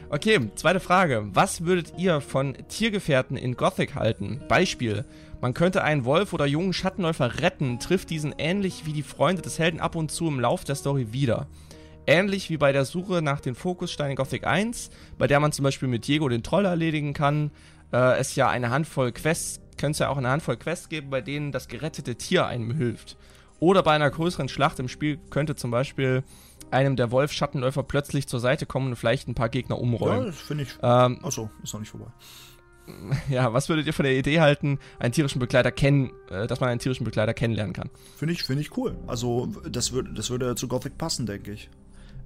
Okay, 0.10 0.52
zweite 0.56 0.80
Frage. 0.80 1.26
Was 1.34 1.66
würdet 1.66 1.94
ihr 1.98 2.22
von 2.22 2.56
Tiergefährten 2.70 3.36
in 3.36 3.56
Gothic 3.56 3.96
halten? 3.96 4.42
Beispiel. 4.48 5.04
Man 5.42 5.54
könnte 5.54 5.84
einen 5.84 6.06
Wolf 6.06 6.32
oder 6.32 6.46
jungen 6.46 6.72
Schattenläufer 6.72 7.42
retten, 7.42 7.80
trifft 7.80 8.10
diesen 8.10 8.34
ähnlich 8.38 8.86
wie 8.86 8.94
die 8.94 9.04
Freunde 9.04 9.42
des 9.42 9.60
Helden 9.60 9.82
ab 9.82 9.96
und 9.96 10.10
zu 10.10 10.28
im 10.28 10.40
Lauf 10.40 10.64
der 10.64 10.76
Story 10.76 11.08
wieder. 11.12 11.48
Ähnlich 12.08 12.50
wie 12.50 12.58
bei 12.58 12.72
der 12.72 12.86
Suche 12.86 13.22
nach 13.22 13.42
den 13.42 13.56
Fokussteinen 13.56 14.12
in 14.12 14.16
Gothic 14.16 14.46
1, 14.46 14.90
bei 15.18 15.28
der 15.28 15.40
man 15.40 15.52
zum 15.52 15.64
Beispiel 15.64 15.90
mit 15.90 16.08
Diego 16.08 16.30
den 16.30 16.44
Troll 16.44 16.66
erledigen 16.66 17.14
kann, 17.14 17.52
äh, 17.92 18.18
es 18.20 18.36
ja 18.36 18.50
eine 18.50 18.70
Handvoll 18.70 19.12
Quests, 19.12 19.60
könnte 19.84 19.98
es 19.98 20.00
ja 20.00 20.08
auch 20.08 20.18
eine 20.18 20.30
Handvoll 20.30 20.56
Quests 20.56 20.88
geben, 20.88 21.10
bei 21.10 21.20
denen 21.20 21.52
das 21.52 21.68
gerettete 21.68 22.16
Tier 22.16 22.48
einem 22.48 22.72
hilft. 22.72 23.18
Oder 23.60 23.84
bei 23.84 23.92
einer 23.92 24.10
größeren 24.10 24.48
Schlacht 24.48 24.80
im 24.80 24.88
Spiel 24.88 25.20
könnte 25.30 25.58
zum 25.58 25.72
Beispiel 25.72 26.24
einem 26.72 26.96
der 26.96 27.12
Wolf-Schattenläufer 27.12 27.84
plötzlich 27.84 28.30
zur 28.30 28.40
Seite 28.40 28.66
kommen 28.66 28.92
und 28.92 28.96
vielleicht 28.96 29.28
ein 29.28 29.36
paar 29.36 29.50
Gegner 29.50 29.76
ja, 29.76 29.82
umräumen. 29.82 30.28
das 30.28 30.40
finde 30.40 30.64
ich. 30.64 30.70
Ähm, 30.82 31.20
Achso, 31.22 31.50
ist 31.62 31.74
noch 31.74 31.82
nicht 31.82 31.90
vorbei. 31.90 32.08
ja, 33.30 33.52
was 33.52 33.68
würdet 33.68 33.86
ihr 33.86 33.92
von 33.92 34.06
der 34.06 34.18
Idee 34.18 34.40
halten, 34.40 34.80
einen 35.00 35.12
tierischen 35.12 35.40
Begleiter 35.40 35.74
kennen, 35.74 36.14
äh, 36.30 36.48
dass 36.48 36.62
man 36.62 36.70
einen 36.70 36.80
tierischen 36.80 37.04
Begleiter 37.04 37.34
kennenlernen 37.34 37.74
kann? 37.74 37.90
Finde 38.16 38.36
ich, 38.36 38.44
finde 38.44 38.62
ich 38.62 38.78
cool. 38.78 38.96
Also, 39.06 39.48
das 39.70 39.92
würde, 39.92 40.14
das 40.14 40.30
würde 40.30 40.56
zu 40.56 40.70
Gothic 40.70 40.98
passen, 40.98 41.26
denke 41.26 41.52
ich. 41.52 41.70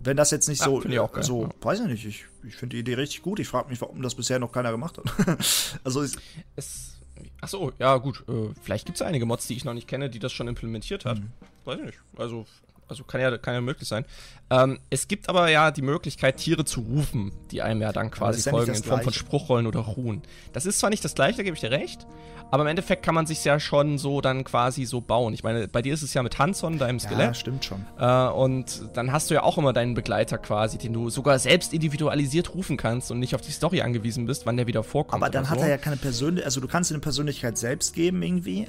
Wenn 0.03 0.15
das 0.15 0.29
jetzt 0.29 0.47
nicht 0.47 0.59
Ja, 0.59 0.65
so, 0.65 1.01
auch 1.01 1.11
geil, 1.11 1.23
so, 1.23 1.43
ja. 1.45 1.49
weiß 1.59 1.79
ich 1.79 1.87
nicht, 1.87 2.05
ich, 2.05 2.25
ich 2.47 2.55
finde 2.55 2.75
die 2.75 2.81
Idee 2.81 2.93
richtig 2.93 3.23
gut. 3.23 3.39
Ich 3.39 3.47
frage 3.47 3.69
mich, 3.69 3.81
warum 3.81 4.03
das 4.03 4.13
bisher 4.13 4.37
noch 4.37 4.51
keiner 4.51 4.69
gemacht 4.69 4.99
hat. 4.99 5.39
also, 5.83 6.01
ist, 6.01 6.19
Es, 6.55 6.96
ach 7.41 7.47
so, 7.47 7.71
ja 7.79 7.97
gut, 7.97 8.23
äh, 8.27 8.49
vielleicht 8.61 8.85
gibt 8.85 8.97
es 8.97 9.01
einige 9.01 9.25
Mods, 9.25 9.47
die 9.47 9.55
ich 9.55 9.65
noch 9.65 9.73
nicht 9.73 9.87
kenne, 9.87 10.09
die 10.09 10.19
das 10.19 10.33
schon 10.33 10.47
implementiert 10.47 11.05
hat. 11.05 11.19
Mhm. 11.19 11.31
Weiß 11.65 11.79
ich 11.79 11.85
nicht. 11.85 11.99
Also, 12.17 12.45
also 12.87 13.03
kann 13.03 13.21
ja, 13.21 13.37
kann 13.37 13.53
ja 13.53 13.61
möglich 13.61 13.87
sein. 13.87 14.05
Ähm, 14.49 14.79
es 14.89 15.07
gibt 15.07 15.27
aber 15.29 15.49
ja 15.49 15.71
die 15.71 15.81
Möglichkeit, 15.81 16.37
Tiere 16.37 16.63
zu 16.63 16.81
rufen, 16.81 17.31
die 17.51 17.61
einem 17.61 17.81
ja 17.81 17.91
dann 17.91 18.11
quasi 18.11 18.45
ja 18.45 18.51
folgen 18.51 18.73
in 18.73 18.83
Form 18.83 19.01
von. 19.01 19.13
Spruchrollen 19.13 19.67
oder 19.67 19.81
Ruhen. 19.81 20.21
Das 20.53 20.65
ist 20.65 20.79
zwar 20.79 20.89
nicht 20.89 21.03
das 21.03 21.15
gleiche, 21.15 21.37
da 21.37 21.43
gebe 21.43 21.55
ich 21.55 21.61
dir 21.61 21.71
recht, 21.71 22.07
aber 22.49 22.63
im 22.63 22.67
Endeffekt 22.67 23.03
kann 23.03 23.13
man 23.13 23.25
sich 23.25 23.43
ja 23.43 23.59
schon 23.59 23.97
so 23.97 24.21
dann 24.21 24.43
quasi 24.45 24.85
so 24.85 25.01
bauen. 25.01 25.33
Ich 25.33 25.43
meine, 25.43 25.67
bei 25.67 25.81
dir 25.81 25.93
ist 25.93 26.01
es 26.01 26.13
ja 26.13 26.23
mit 26.23 26.39
Hanson, 26.39 26.77
deinem 26.77 26.99
ja, 26.99 27.05
Skelett. 27.05 27.37
stimmt 27.37 27.65
schon. 27.65 27.85
Äh, 27.99 28.27
und 28.29 28.83
dann 28.93 29.11
hast 29.11 29.29
du 29.29 29.33
ja 29.33 29.43
auch 29.43 29.57
immer 29.57 29.73
deinen 29.73 29.93
Begleiter 29.93 30.37
quasi, 30.37 30.77
den 30.77 30.93
du 30.93 31.09
sogar 31.09 31.39
selbst 31.39 31.73
individualisiert 31.73 32.53
rufen 32.53 32.77
kannst 32.77 33.11
und 33.11 33.19
nicht 33.19 33.35
auf 33.35 33.41
die 33.41 33.51
Story 33.51 33.81
angewiesen 33.81 34.25
bist, 34.25 34.45
wann 34.45 34.55
der 34.55 34.67
wieder 34.67 34.83
vorkommt. 34.83 35.21
Aber 35.21 35.31
dann 35.31 35.49
hat 35.49 35.59
so. 35.59 35.65
er 35.65 35.71
ja 35.71 35.77
keine 35.77 35.97
Persönlichkeit, 35.97 36.45
also 36.45 36.61
du 36.61 36.67
kannst 36.67 36.91
ihm 36.91 36.95
eine 36.95 37.01
Persönlichkeit 37.01 37.57
selbst 37.57 37.93
geben 37.93 38.23
irgendwie. 38.23 38.67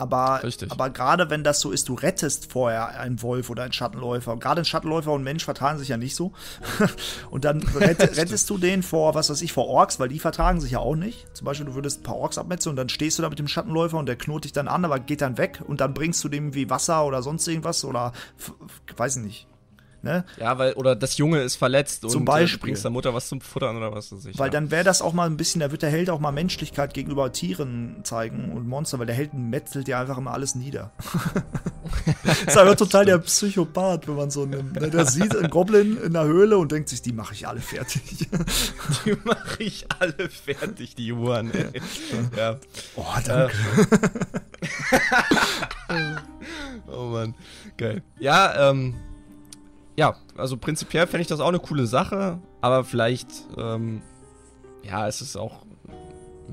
Aber, 0.00 0.42
Richtig. 0.42 0.72
aber 0.72 0.88
gerade 0.88 1.28
wenn 1.28 1.44
das 1.44 1.60
so 1.60 1.70
ist, 1.70 1.90
du 1.90 1.94
rettest 1.94 2.50
vorher 2.50 2.98
einen 2.98 3.20
Wolf 3.20 3.50
oder 3.50 3.64
einen 3.64 3.74
Schattenläufer. 3.74 4.32
Und 4.32 4.40
gerade 4.40 4.62
ein 4.62 4.64
Schattenläufer 4.64 5.12
und 5.12 5.22
Mensch 5.22 5.44
vertragen 5.44 5.78
sich 5.78 5.88
ja 5.88 5.98
nicht 5.98 6.16
so. 6.16 6.32
und 7.30 7.44
dann 7.44 7.60
rett, 7.74 8.00
rettest 8.16 8.48
du 8.48 8.56
den 8.56 8.82
vor, 8.82 9.14
was 9.14 9.28
weiß 9.28 9.42
ich, 9.42 9.52
vor 9.52 9.66
Orks, 9.66 10.00
weil 10.00 10.08
die 10.08 10.18
vertragen 10.18 10.58
sich 10.58 10.70
ja 10.72 10.78
auch 10.78 10.96
nicht. 10.96 11.36
Zum 11.36 11.44
Beispiel, 11.44 11.66
du 11.66 11.74
würdest 11.74 12.00
ein 12.00 12.02
paar 12.04 12.16
Orks 12.16 12.38
abmetzeln 12.38 12.70
und 12.70 12.76
dann 12.76 12.88
stehst 12.88 13.18
du 13.18 13.22
da 13.22 13.28
mit 13.28 13.38
dem 13.38 13.46
Schattenläufer 13.46 13.98
und 13.98 14.06
der 14.06 14.16
knurrt 14.16 14.44
dich 14.44 14.52
dann 14.52 14.68
an, 14.68 14.86
aber 14.86 15.00
geht 15.00 15.20
dann 15.20 15.36
weg 15.36 15.60
und 15.66 15.82
dann 15.82 15.92
bringst 15.92 16.24
du 16.24 16.30
dem 16.30 16.54
wie 16.54 16.70
Wasser 16.70 17.04
oder 17.04 17.22
sonst 17.22 17.46
irgendwas 17.46 17.84
oder 17.84 18.14
weiß 18.96 19.16
ich 19.16 19.22
nicht. 19.22 19.49
Ne? 20.02 20.24
Ja, 20.38 20.56
weil, 20.56 20.72
oder 20.74 20.96
das 20.96 21.18
Junge 21.18 21.42
ist 21.42 21.56
verletzt 21.56 22.02
Zum 22.02 22.22
und 22.22 22.22
äh, 22.22 22.24
Beispiel. 22.24 22.58
du 22.58 22.64
bringst 22.64 22.84
der 22.84 22.90
Mutter 22.90 23.12
was 23.12 23.28
zum 23.28 23.42
Futtern 23.42 23.76
oder 23.76 23.92
was 23.92 24.10
weiß 24.10 24.24
ich. 24.26 24.38
Weil 24.38 24.46
ja. 24.46 24.52
dann 24.52 24.70
wäre 24.70 24.82
das 24.82 25.02
auch 25.02 25.12
mal 25.12 25.26
ein 25.26 25.36
bisschen, 25.36 25.60
da 25.60 25.70
wird 25.70 25.82
der 25.82 25.90
Held 25.90 26.08
auch 26.08 26.20
mal 26.20 26.32
Menschlichkeit 26.32 26.94
gegenüber 26.94 27.32
Tieren 27.32 27.96
zeigen 28.02 28.52
und 28.52 28.66
Monster, 28.66 28.98
weil 28.98 29.06
der 29.06 29.14
Held 29.14 29.34
metzelt 29.34 29.88
ja 29.88 30.00
einfach 30.00 30.16
immer 30.16 30.32
alles 30.32 30.54
nieder. 30.54 30.92
ist 32.46 32.56
aber 32.56 32.76
total 32.76 33.04
der 33.04 33.18
Psychopath, 33.18 34.08
wenn 34.08 34.16
man 34.16 34.30
so 34.30 34.44
einen, 34.44 34.72
ne, 34.72 34.88
der 34.88 35.04
sieht 35.04 35.36
einen 35.36 35.50
Goblin 35.50 35.98
in 36.02 36.14
der 36.14 36.24
Höhle 36.24 36.56
und 36.56 36.72
denkt 36.72 36.88
sich, 36.88 37.02
die 37.02 37.12
mache 37.12 37.34
ich 37.34 37.46
alle 37.46 37.60
fertig. 37.60 38.00
Die 39.04 39.16
mache 39.24 39.62
ich 39.62 39.86
alle 39.98 40.28
fertig, 40.28 40.94
die 40.94 41.12
Uhren. 41.12 41.52
Ey. 41.52 41.80
ja. 42.36 42.56
Oh, 42.96 43.04
danke. 43.24 43.54
Oh 46.92 47.04
Mann. 47.06 47.34
Geil. 47.76 48.02
Ja, 48.18 48.70
ähm. 48.70 48.94
Ja, 50.00 50.16
also 50.34 50.56
prinzipiell 50.56 51.06
fände 51.06 51.20
ich 51.20 51.26
das 51.26 51.40
auch 51.40 51.48
eine 51.48 51.58
coole 51.58 51.86
Sache, 51.86 52.38
aber 52.62 52.84
vielleicht, 52.84 53.28
ähm, 53.58 54.00
ja, 54.82 55.06
es 55.06 55.20
ist 55.20 55.36
auch, 55.36 55.66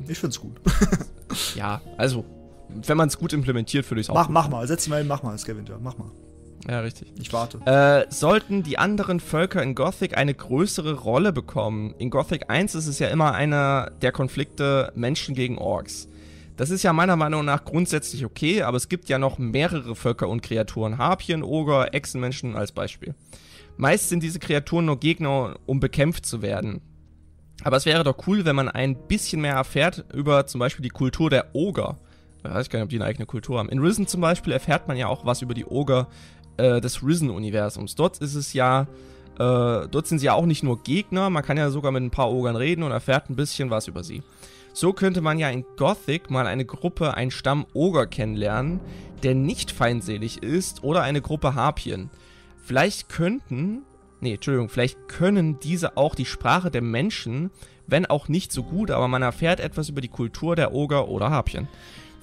Ich 0.05 0.19
find's 0.19 0.41
gut. 0.41 0.59
ja, 1.55 1.79
also, 1.95 2.25
wenn 2.67 2.97
man 2.97 3.07
es 3.07 3.17
gut 3.17 3.31
implementiert, 3.31 3.89
würde 3.89 4.01
ich 4.01 4.07
es 4.07 4.09
auch. 4.09 4.15
Mach, 4.15 4.27
mach 4.27 4.49
mal, 4.49 4.67
setz 4.67 4.83
dich 4.83 4.89
mal 4.89 4.97
hin, 4.97 5.07
mach 5.07 5.23
mal, 5.23 5.37
Scavenger, 5.37 5.79
mach 5.81 5.97
mal. 5.97 6.11
Ja, 6.67 6.81
richtig. 6.81 7.13
Ich 7.21 7.31
warte. 7.31 7.59
Äh, 7.65 8.11
sollten 8.11 8.63
die 8.63 8.77
anderen 8.77 9.21
Völker 9.21 9.63
in 9.63 9.75
Gothic 9.75 10.17
eine 10.17 10.33
größere 10.33 10.95
Rolle 10.95 11.31
bekommen? 11.31 11.95
In 11.99 12.09
Gothic 12.09 12.49
1 12.49 12.75
ist 12.75 12.87
es 12.87 12.99
ja 12.99 13.07
immer 13.07 13.33
einer 13.33 13.91
der 14.01 14.11
Konflikte 14.11 14.91
Menschen 14.93 15.35
gegen 15.35 15.57
Orks. 15.57 16.09
Das 16.57 16.71
ist 16.71 16.81
ja 16.81 16.91
meiner 16.91 17.15
Meinung 17.15 17.45
nach 17.45 17.63
grundsätzlich 17.63 18.25
okay, 18.25 18.63
aber 18.63 18.77
es 18.77 18.89
gibt 18.89 19.09
ja 19.09 19.19
noch 19.19 19.37
mehrere 19.37 19.95
Völker 19.95 20.27
und 20.27 20.41
Kreaturen. 20.41 20.97
Harpien, 20.97 21.43
Oger, 21.43 21.93
Echsenmenschen 21.93 22.55
als 22.55 22.71
Beispiel. 22.71 23.13
Meist 23.77 24.09
sind 24.09 24.23
diese 24.23 24.39
Kreaturen 24.39 24.85
nur 24.85 24.99
Gegner, 24.99 25.59
um 25.67 25.79
bekämpft 25.79 26.25
zu 26.25 26.41
werden. 26.41 26.81
Aber 27.63 27.77
es 27.77 27.85
wäre 27.85 28.03
doch 28.03 28.27
cool, 28.27 28.43
wenn 28.43 28.55
man 28.55 28.69
ein 28.69 28.95
bisschen 29.07 29.41
mehr 29.41 29.53
erfährt 29.53 30.05
über 30.13 30.47
zum 30.47 30.57
Beispiel 30.59 30.81
die 30.81 30.89
Kultur 30.89 31.29
der 31.29 31.53
Oger. 31.53 31.97
Ich 32.39 32.49
weiß 32.49 32.69
gar 32.69 32.79
nicht, 32.79 32.85
ob 32.85 32.89
die 32.89 32.97
eine 32.97 33.05
eigene 33.05 33.27
Kultur 33.27 33.59
haben. 33.59 33.69
In 33.69 33.79
Risen 33.79 34.07
zum 34.07 34.21
Beispiel 34.21 34.53
erfährt 34.53 34.87
man 34.87 34.97
ja 34.97 35.07
auch 35.07 35.25
was 35.25 35.43
über 35.43 35.53
die 35.53 35.65
Oger 35.65 36.07
äh, 36.57 36.81
des 36.81 37.03
Risen-Universums. 37.03 37.93
Dort 37.93 38.17
ist 38.17 38.33
es 38.33 38.53
ja, 38.53 38.87
äh, 39.33 39.87
dort 39.87 40.07
sind 40.07 40.19
sie 40.19 40.25
ja 40.25 40.33
auch 40.33 40.45
nicht 40.47 40.63
nur 40.63 40.81
Gegner, 40.81 41.29
man 41.29 41.43
kann 41.43 41.57
ja 41.57 41.69
sogar 41.69 41.91
mit 41.91 42.01
ein 42.01 42.11
paar 42.11 42.31
Ogern 42.31 42.55
reden 42.55 42.81
und 42.81 42.91
erfährt 42.91 43.29
ein 43.29 43.35
bisschen 43.35 43.69
was 43.69 43.87
über 43.87 44.03
sie. 44.03 44.23
So 44.79 44.93
könnte 44.93 45.21
man 45.21 45.39
ja 45.39 45.49
in 45.49 45.65
Gothic 45.75 46.29
mal 46.29 46.45
eine 46.45 46.63
Gruppe, 46.63 47.15
einen 47.15 47.31
Stamm 47.31 47.65
Oger 47.73 48.05
kennenlernen, 48.05 48.79
der 49.23 49.33
nicht 49.33 49.71
feindselig 49.71 50.43
ist 50.43 50.83
oder 50.83 51.01
eine 51.01 51.19
Gruppe 51.19 51.55
Harpien. 51.55 52.11
Vielleicht 52.61 53.09
könnten, 53.09 53.81
nee, 54.21 54.35
Entschuldigung, 54.35 54.69
vielleicht 54.69 55.07
können 55.07 55.57
diese 55.59 55.97
auch 55.97 56.13
die 56.13 56.25
Sprache 56.25 56.69
der 56.69 56.83
Menschen, 56.83 57.49
wenn 57.87 58.05
auch 58.05 58.27
nicht 58.27 58.51
so 58.51 58.61
gut, 58.61 58.91
aber 58.91 59.07
man 59.07 59.23
erfährt 59.23 59.59
etwas 59.59 59.89
über 59.89 60.01
die 60.01 60.09
Kultur 60.09 60.55
der 60.55 60.75
Oger 60.75 61.07
oder 61.07 61.31
Harpien. 61.31 61.67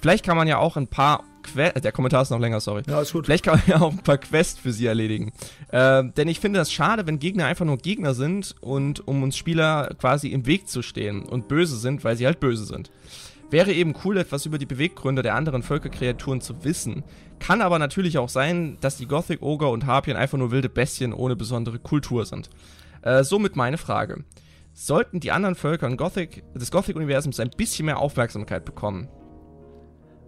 Vielleicht 0.05 0.23
kann 0.23 0.37
man 0.37 0.47
ja 0.47 0.59
auch 0.59 0.77
ein 0.77 0.85
paar 0.85 1.23
Quests, 1.41 1.81
der 1.81 1.91
Kommentar 1.91 2.21
ist 2.21 2.29
noch 2.29 2.39
länger, 2.39 2.59
sorry. 2.59 2.83
Ja, 2.87 3.01
ist 3.01 3.11
gut. 3.11 3.25
Vielleicht 3.25 3.43
kann 3.43 3.55
man 3.55 3.63
ja 3.65 3.83
auch 3.83 3.91
ein 3.91 4.03
paar 4.03 4.19
Quests 4.19 4.59
für 4.59 4.71
sie 4.71 4.85
erledigen. 4.85 5.33
Äh, 5.71 6.03
denn 6.15 6.27
ich 6.27 6.39
finde 6.39 6.59
das 6.59 6.71
schade, 6.71 7.07
wenn 7.07 7.17
Gegner 7.17 7.47
einfach 7.47 7.65
nur 7.65 7.77
Gegner 7.77 8.13
sind 8.13 8.53
und 8.61 9.07
um 9.07 9.23
uns 9.23 9.35
Spieler 9.35 9.95
quasi 9.97 10.27
im 10.27 10.45
Weg 10.45 10.67
zu 10.67 10.83
stehen 10.83 11.23
und 11.23 11.47
böse 11.47 11.75
sind, 11.75 12.03
weil 12.03 12.15
sie 12.17 12.27
halt 12.27 12.39
böse 12.39 12.65
sind. 12.65 12.91
Wäre 13.49 13.71
eben 13.71 13.95
cool, 14.03 14.17
etwas 14.17 14.45
über 14.45 14.59
die 14.59 14.67
Beweggründe 14.67 15.23
der 15.23 15.33
anderen 15.33 15.63
Völkerkreaturen 15.63 16.39
zu 16.39 16.63
wissen. 16.63 17.03
Kann 17.39 17.63
aber 17.63 17.79
natürlich 17.79 18.19
auch 18.19 18.29
sein, 18.29 18.77
dass 18.81 18.97
die 18.97 19.07
Gothic 19.07 19.41
Ogre 19.41 19.69
und 19.69 19.87
Harpien 19.87 20.17
einfach 20.17 20.37
nur 20.37 20.51
wilde 20.51 20.69
Bestien 20.69 21.13
ohne 21.13 21.35
besondere 21.35 21.79
Kultur 21.79 22.27
sind. 22.27 22.51
Äh, 23.01 23.23
somit 23.23 23.55
meine 23.55 23.79
Frage. 23.79 24.23
Sollten 24.71 25.19
die 25.19 25.31
anderen 25.31 25.55
Völker 25.55 25.89
Gothic, 25.97 26.43
des 26.53 26.69
Gothic-Universums 26.69 27.39
ein 27.39 27.49
bisschen 27.49 27.87
mehr 27.87 27.97
Aufmerksamkeit 27.97 28.65
bekommen? 28.65 29.09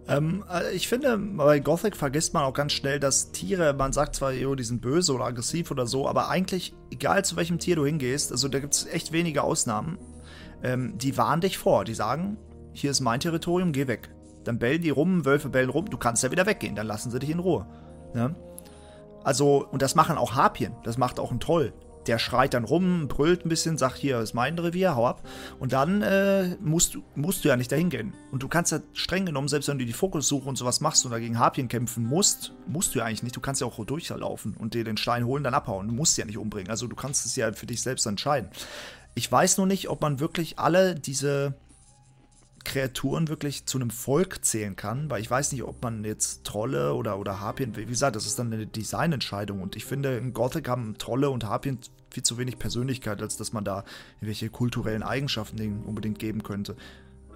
Ähm, 0.08 0.44
äh, 0.50 0.74
ich 0.74 0.88
finde, 0.88 1.16
bei 1.18 1.60
Gothic 1.60 1.96
vergisst 1.96 2.34
man 2.34 2.44
auch 2.44 2.54
ganz 2.54 2.72
schnell, 2.72 2.98
dass 2.98 3.30
Tiere, 3.30 3.74
man 3.74 3.92
sagt 3.92 4.16
zwar, 4.16 4.32
jo, 4.32 4.54
die 4.54 4.64
sind 4.64 4.80
böse 4.80 5.12
oder 5.12 5.26
aggressiv 5.26 5.70
oder 5.70 5.86
so, 5.86 6.08
aber 6.08 6.28
eigentlich, 6.28 6.74
egal 6.90 7.24
zu 7.24 7.36
welchem 7.36 7.58
Tier 7.58 7.76
du 7.76 7.84
hingehst, 7.84 8.32
also 8.32 8.48
da 8.48 8.58
gibt 8.58 8.74
es 8.74 8.86
echt 8.86 9.12
wenige 9.12 9.42
Ausnahmen, 9.42 9.98
ähm, 10.62 10.96
die 10.96 11.16
warnen 11.16 11.42
dich 11.42 11.58
vor. 11.58 11.84
Die 11.84 11.94
sagen, 11.94 12.38
hier 12.72 12.90
ist 12.90 13.00
mein 13.00 13.20
Territorium, 13.20 13.72
geh 13.72 13.86
weg. 13.86 14.10
Dann 14.44 14.58
bellen 14.58 14.82
die 14.82 14.90
rum, 14.90 15.24
Wölfe 15.24 15.50
bellen 15.50 15.68
rum, 15.68 15.90
du 15.90 15.98
kannst 15.98 16.22
ja 16.22 16.30
wieder 16.30 16.46
weggehen, 16.46 16.74
dann 16.74 16.86
lassen 16.86 17.10
sie 17.10 17.18
dich 17.18 17.30
in 17.30 17.38
Ruhe. 17.38 17.66
Ne? 18.14 18.34
Also, 19.24 19.66
und 19.70 19.82
das 19.82 19.94
machen 19.94 20.16
auch 20.16 20.34
Harpien, 20.34 20.72
das 20.84 20.96
macht 20.96 21.20
auch 21.20 21.30
ein 21.30 21.40
Troll 21.40 21.74
der 22.08 22.18
schreit 22.18 22.54
dann 22.54 22.64
rum, 22.64 23.06
brüllt 23.06 23.44
ein 23.44 23.48
bisschen, 23.48 23.78
sagt, 23.78 23.96
hier 23.96 24.18
ist 24.20 24.34
mein 24.34 24.58
Revier, 24.58 24.96
hau 24.96 25.06
ab. 25.06 25.26
Und 25.58 25.72
dann 25.72 26.02
äh, 26.02 26.56
musst, 26.60 26.94
du, 26.94 27.02
musst 27.14 27.44
du 27.44 27.48
ja 27.48 27.56
nicht 27.56 27.70
dahin 27.70 27.90
gehen. 27.90 28.14
Und 28.32 28.42
du 28.42 28.48
kannst 28.48 28.72
ja 28.72 28.80
streng 28.94 29.26
genommen, 29.26 29.48
selbst 29.48 29.68
wenn 29.68 29.78
du 29.78 29.84
die 29.84 29.92
Fokussuche 29.92 30.48
und 30.48 30.56
sowas 30.56 30.80
machst 30.80 31.04
und 31.04 31.12
dagegen 31.12 31.38
Harpien 31.38 31.68
kämpfen 31.68 32.04
musst, 32.04 32.54
musst 32.66 32.94
du 32.94 33.00
ja 33.00 33.04
eigentlich 33.04 33.22
nicht. 33.22 33.36
Du 33.36 33.40
kannst 33.40 33.60
ja 33.60 33.66
auch 33.66 33.84
durchlaufen 33.84 34.56
und 34.56 34.74
dir 34.74 34.84
den 34.84 34.96
Stein 34.96 35.26
holen, 35.26 35.44
dann 35.44 35.54
abhauen. 35.54 35.88
Du 35.88 35.94
musst 35.94 36.16
ja 36.18 36.24
nicht 36.24 36.38
umbringen. 36.38 36.70
Also 36.70 36.86
du 36.86 36.96
kannst 36.96 37.26
es 37.26 37.36
ja 37.36 37.52
für 37.52 37.66
dich 37.66 37.82
selbst 37.82 38.06
entscheiden. 38.06 38.50
Ich 39.14 39.30
weiß 39.30 39.58
nur 39.58 39.66
nicht, 39.66 39.88
ob 39.88 40.00
man 40.00 40.20
wirklich 40.20 40.58
alle 40.58 40.94
diese 40.94 41.54
Kreaturen 42.64 43.28
wirklich 43.28 43.66
zu 43.66 43.78
einem 43.78 43.90
Volk 43.90 44.44
zählen 44.44 44.76
kann, 44.76 45.10
weil 45.10 45.22
ich 45.22 45.30
weiß 45.30 45.52
nicht, 45.52 45.62
ob 45.62 45.82
man 45.82 46.04
jetzt 46.04 46.44
Trolle 46.44 46.94
oder, 46.94 47.18
oder 47.18 47.40
Harpien, 47.40 47.76
wie 47.76 47.86
gesagt, 47.86 48.14
das 48.14 48.26
ist 48.26 48.38
dann 48.38 48.52
eine 48.52 48.66
Designentscheidung 48.66 49.62
und 49.62 49.74
ich 49.74 49.84
finde, 49.84 50.18
in 50.18 50.34
Gothic 50.34 50.68
haben 50.68 50.98
Trolle 50.98 51.30
und 51.30 51.44
Harpien 51.44 51.78
viel 52.18 52.24
zu 52.24 52.36
wenig 52.36 52.58
Persönlichkeit, 52.58 53.22
als 53.22 53.36
dass 53.36 53.52
man 53.52 53.64
da 53.64 53.84
irgendwelche 54.16 54.50
kulturellen 54.50 55.04
Eigenschaften 55.04 55.84
unbedingt 55.86 56.18
geben 56.18 56.42
könnte. 56.42 56.74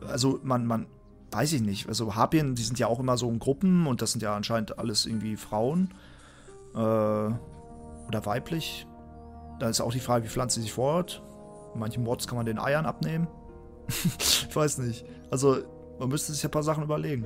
Also 0.04 0.40
man, 0.42 0.66
man, 0.66 0.86
weiß 1.30 1.52
ich 1.52 1.62
nicht. 1.62 1.88
Also 1.88 2.16
Harpien, 2.16 2.56
die 2.56 2.62
sind 2.62 2.80
ja 2.80 2.88
auch 2.88 2.98
immer 2.98 3.16
so 3.16 3.30
in 3.30 3.38
Gruppen 3.38 3.86
und 3.86 4.02
das 4.02 4.10
sind 4.10 4.22
ja 4.22 4.34
anscheinend 4.34 4.80
alles 4.80 5.06
irgendwie 5.06 5.36
Frauen 5.36 5.94
äh, 6.74 6.78
oder 6.78 8.26
weiblich. 8.26 8.88
Da 9.60 9.68
ist 9.68 9.80
auch 9.80 9.92
die 9.92 10.00
Frage, 10.00 10.24
wie 10.24 10.28
pflanzt 10.28 10.56
sie 10.56 10.62
sich 10.62 10.72
fort. 10.72 11.22
In 11.74 11.80
manchen 11.80 12.02
Mods 12.02 12.26
kann 12.26 12.36
man 12.36 12.44
den 12.44 12.58
Eiern 12.58 12.84
abnehmen. 12.84 13.28
ich 14.18 14.54
weiß 14.54 14.78
nicht. 14.78 15.06
Also 15.30 15.58
man 16.00 16.08
müsste 16.08 16.32
sich 16.32 16.44
ein 16.44 16.50
paar 16.50 16.64
Sachen 16.64 16.82
überlegen. 16.82 17.24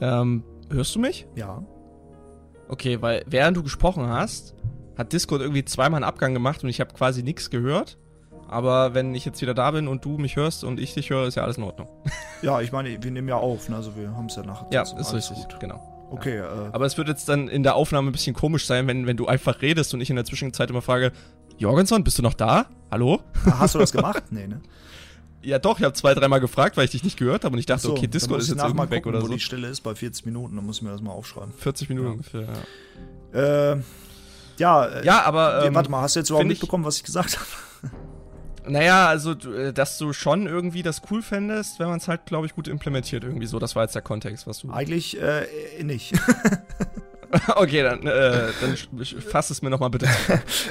Ähm, 0.00 0.42
hörst 0.70 0.96
du 0.96 0.98
mich? 0.98 1.28
Ja. 1.36 1.62
Okay, 2.68 3.00
weil 3.00 3.24
während 3.26 3.56
du 3.56 3.62
gesprochen 3.62 4.08
hast, 4.08 4.54
hat 5.00 5.12
Discord 5.12 5.40
irgendwie 5.40 5.64
zweimal 5.64 5.98
einen 5.98 6.04
Abgang 6.04 6.34
gemacht 6.34 6.62
und 6.62 6.68
ich 6.68 6.80
habe 6.80 6.94
quasi 6.94 7.22
nichts 7.22 7.50
gehört. 7.50 7.98
Aber 8.48 8.94
wenn 8.94 9.14
ich 9.14 9.24
jetzt 9.24 9.40
wieder 9.40 9.54
da 9.54 9.70
bin 9.70 9.88
und 9.88 10.04
du 10.04 10.18
mich 10.18 10.36
hörst 10.36 10.64
und 10.64 10.78
ich 10.80 10.94
dich 10.94 11.10
höre, 11.10 11.26
ist 11.26 11.36
ja 11.36 11.42
alles 11.42 11.56
in 11.56 11.64
Ordnung. 11.64 11.88
Ja, 12.42 12.62
ich 12.62 12.72
meine, 12.72 13.02
wir 13.02 13.10
nehmen 13.10 13.28
ja 13.28 13.36
auf, 13.36 13.68
ne? 13.68 13.76
also 13.76 13.94
wir 13.96 14.16
haben 14.16 14.24
es 14.24 14.36
ja 14.36 14.42
nachher. 14.42 14.66
Ja, 14.72 14.80
ist 14.80 15.12
richtig, 15.12 15.36
gut. 15.36 15.60
genau. 15.60 16.08
Okay. 16.10 16.38
Ja. 16.38 16.68
Äh, 16.68 16.70
Aber 16.72 16.86
es 16.86 16.96
wird 16.96 17.06
jetzt 17.06 17.28
dann 17.28 17.48
in 17.48 17.62
der 17.62 17.74
Aufnahme 17.74 18.08
ein 18.08 18.12
bisschen 18.12 18.34
komisch 18.34 18.64
sein, 18.64 18.86
wenn, 18.86 19.06
wenn 19.06 19.18
du 19.18 19.26
einfach 19.26 19.60
redest 19.60 19.92
und 19.92 20.00
ich 20.00 20.08
in 20.08 20.16
der 20.16 20.24
Zwischenzeit 20.24 20.70
immer 20.70 20.80
frage, 20.80 21.12
Jorgenson, 21.58 22.02
bist 22.02 22.16
du 22.16 22.22
noch 22.22 22.32
da? 22.32 22.64
Hallo? 22.90 23.20
Hast 23.44 23.74
du 23.74 23.78
das 23.78 23.92
gemacht? 23.92 24.22
nee, 24.30 24.46
ne? 24.46 24.62
Ja, 25.42 25.58
doch, 25.58 25.78
ich 25.78 25.84
habe 25.84 25.94
zwei, 25.94 26.14
dreimal 26.14 26.40
gefragt, 26.40 26.78
weil 26.78 26.84
ich 26.86 26.90
dich 26.90 27.04
nicht 27.04 27.18
gehört 27.18 27.44
habe 27.44 27.54
und 27.54 27.58
ich 27.58 27.66
dachte, 27.66 27.82
so, 27.82 27.92
okay, 27.92 28.06
Discord 28.06 28.40
ist 28.40 28.48
jetzt 28.48 28.62
irgendwie 28.62 28.90
weg 28.90 29.02
gucken, 29.02 29.08
oder 29.08 29.20
so. 29.20 29.28
wo 29.28 29.32
die 29.32 29.40
Stille 29.40 29.68
ist 29.68 29.80
bei 29.80 29.94
40 29.94 30.26
Minuten, 30.26 30.56
dann 30.56 30.66
muss 30.66 30.76
ich 30.78 30.82
mir 30.82 30.90
das 30.90 31.00
mal 31.00 31.12
aufschreiben. 31.12 31.52
40 31.54 31.88
Minuten 31.88 32.06
ja. 32.06 32.12
ungefähr, 32.12 32.46
ja. 33.32 33.72
Äh, 33.72 33.80
ja, 34.60 34.84
äh, 34.84 35.04
ja, 35.04 35.22
aber. 35.22 35.64
Ähm, 35.64 35.74
warte 35.74 35.90
mal, 35.90 36.02
hast 36.02 36.14
du 36.14 36.20
jetzt 36.20 36.30
überhaupt 36.30 36.46
mitbekommen, 36.46 36.84
was 36.84 36.96
ich 36.96 37.02
gesagt 37.02 37.36
habe? 37.36 37.46
Naja, 38.68 39.08
also, 39.08 39.32
äh, 39.32 39.72
dass 39.72 39.96
du 39.96 40.12
schon 40.12 40.46
irgendwie 40.46 40.82
das 40.82 41.00
cool 41.10 41.22
fändest, 41.22 41.80
wenn 41.80 41.88
man 41.88 41.96
es 41.96 42.06
halt, 42.06 42.26
glaube 42.26 42.46
ich, 42.46 42.54
gut 42.54 42.68
implementiert, 42.68 43.24
irgendwie 43.24 43.46
so. 43.46 43.58
Das 43.58 43.74
war 43.74 43.84
jetzt 43.84 43.94
der 43.94 44.02
Kontext, 44.02 44.46
was 44.46 44.58
du. 44.58 44.70
Eigentlich 44.70 45.20
äh, 45.20 45.46
nicht. 45.82 46.12
okay, 47.56 47.82
dann, 47.82 48.06
äh, 48.06 48.48
dann 48.60 48.76
fass 49.22 49.48
es 49.48 49.62
mir 49.62 49.70
nochmal 49.70 49.88
bitte. 49.88 50.08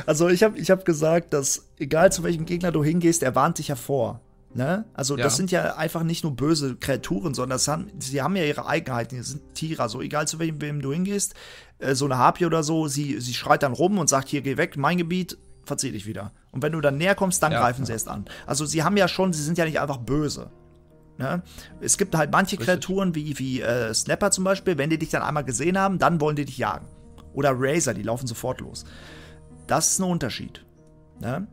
also, 0.06 0.30
ich 0.30 0.44
habe 0.44 0.58
ich 0.60 0.70
hab 0.70 0.86
gesagt, 0.86 1.34
dass 1.34 1.68
egal 1.80 2.12
zu 2.12 2.24
welchem 2.24 2.46
Gegner 2.46 2.72
du 2.72 2.84
hingehst, 2.84 3.24
er 3.24 3.34
warnt 3.34 3.58
dich 3.58 3.70
hervor. 3.70 4.22
Ne? 4.54 4.86
Also, 4.94 5.16
ja. 5.16 5.24
das 5.24 5.38
sind 5.38 5.52
ja 5.52 5.76
einfach 5.76 6.04
nicht 6.04 6.24
nur 6.24 6.36
böse 6.36 6.76
Kreaturen, 6.76 7.36
sondern 7.36 7.60
haben, 7.60 7.92
sie 8.00 8.22
haben 8.22 8.36
ja 8.36 8.44
ihre 8.44 8.66
Eigenheiten. 8.66 9.16
Die 9.16 9.22
sind 9.22 9.54
Tiere. 9.54 9.84
Also, 9.84 10.02
egal 10.02 10.28
zu 10.28 10.40
welchem 10.40 10.60
wem 10.60 10.82
du 10.82 10.92
hingehst, 10.92 11.36
äh, 11.78 11.94
so 11.94 12.06
eine 12.06 12.18
Harpie 12.18 12.46
oder 12.46 12.64
so, 12.64 12.88
sie, 12.88 13.20
sie 13.20 13.34
schreit 13.34 13.62
dann 13.62 13.74
rum 13.74 14.00
und 14.00 14.10
sagt: 14.10 14.28
Hier, 14.30 14.42
geh 14.42 14.58
weg, 14.58 14.76
mein 14.76 14.98
Gebiet, 14.98 15.38
verzieh 15.66 15.92
dich 15.92 16.08
wieder. 16.08 16.32
Und 16.52 16.64
wenn 16.64 16.72
du 16.72 16.82
dann 16.82 16.98
näher 16.98 17.14
kommst, 17.14 17.44
dann 17.44 17.52
ja, 17.52 17.60
greifen 17.60 17.82
ja. 17.82 17.86
sie 17.86 17.92
erst 17.94 18.08
an. 18.08 18.26
Also, 18.48 18.66
sie 18.66 18.84
haben 18.84 18.98
ja 18.98 19.08
schon, 19.08 19.34
sie 19.34 19.44
sind 19.44 19.58
ja 19.58 19.66
nicht 19.66 19.80
einfach 19.80 19.98
böse. 19.98 20.50
Ne? 21.20 21.44
Es 21.80 21.98
gibt 21.98 22.16
halt 22.16 22.32
manche 22.32 22.54
Richtig. 22.54 22.66
Kreaturen, 22.66 23.14
wie, 23.14 23.38
wie 23.38 23.62
äh, 23.62 23.94
Snapper 23.94 24.32
zum 24.32 24.46
Beispiel, 24.46 24.78
wenn 24.78 24.90
die 24.90 24.98
dich 24.98 25.10
dann 25.10 25.22
einmal 25.22 25.44
gesehen 25.44 25.78
haben, 25.78 26.00
dann 26.00 26.20
wollen 26.22 26.38
die 26.38 26.46
dich 26.46 26.58
jagen. 26.58 26.88
Oder 27.34 27.52
Razor, 27.54 27.94
die 27.94 28.04
laufen 28.04 28.26
sofort 28.26 28.62
los. 28.62 28.86
Das 29.68 29.92
ist 29.92 30.00
ein 30.00 30.10
Unterschied. 30.10 30.66
Ne? 31.20 31.46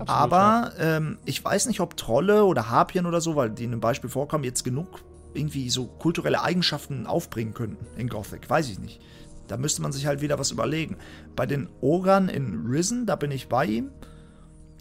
Absolut, 0.00 0.32
Aber 0.32 0.72
ja. 0.78 0.96
ähm, 0.96 1.18
ich 1.26 1.44
weiß 1.44 1.66
nicht, 1.66 1.80
ob 1.80 1.96
Trolle 1.96 2.44
oder 2.44 2.70
Harpien 2.70 3.04
oder 3.04 3.20
so, 3.20 3.36
weil 3.36 3.50
die 3.50 3.64
in 3.64 3.72
einem 3.72 3.80
Beispiel 3.80 4.08
vorkommen, 4.08 4.44
jetzt 4.44 4.64
genug 4.64 5.02
irgendwie 5.34 5.70
so 5.70 5.86
kulturelle 5.86 6.42
Eigenschaften 6.42 7.06
aufbringen 7.06 7.54
könnten 7.54 7.86
in 7.98 8.08
Gothic. 8.08 8.48
Weiß 8.48 8.68
ich 8.70 8.78
nicht. 8.78 9.00
Da 9.46 9.56
müsste 9.56 9.82
man 9.82 9.92
sich 9.92 10.06
halt 10.06 10.22
wieder 10.22 10.38
was 10.38 10.50
überlegen. 10.50 10.96
Bei 11.36 11.44
den 11.44 11.68
Ogern 11.80 12.28
in 12.28 12.66
Risen, 12.66 13.06
da 13.06 13.16
bin 13.16 13.30
ich 13.30 13.48
bei 13.48 13.66
ihm. 13.66 13.90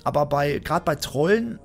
Aber 0.04 0.26
bei, 0.26 0.60
gerade 0.60 0.86
bei 0.86 0.96
Trollen, 0.96 1.60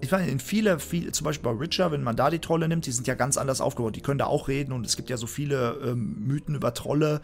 ich 0.00 0.10
meine, 0.12 0.28
in 0.28 0.38
viele, 0.38 0.78
viele, 0.78 1.10
zum 1.12 1.24
Beispiel 1.24 1.52
bei 1.52 1.58
Richard, 1.58 1.92
wenn 1.92 2.02
man 2.02 2.16
da 2.16 2.30
die 2.30 2.38
Trolle 2.38 2.68
nimmt, 2.68 2.86
die 2.86 2.92
sind 2.92 3.06
ja 3.08 3.14
ganz 3.14 3.36
anders 3.36 3.60
aufgebaut. 3.60 3.96
Die 3.96 4.02
können 4.02 4.18
da 4.18 4.26
auch 4.26 4.46
reden 4.46 4.72
und 4.72 4.86
es 4.86 4.96
gibt 4.96 5.10
ja 5.10 5.16
so 5.16 5.26
viele 5.26 5.80
ähm, 5.84 6.26
Mythen 6.26 6.54
über 6.54 6.72
Trolle, 6.74 7.20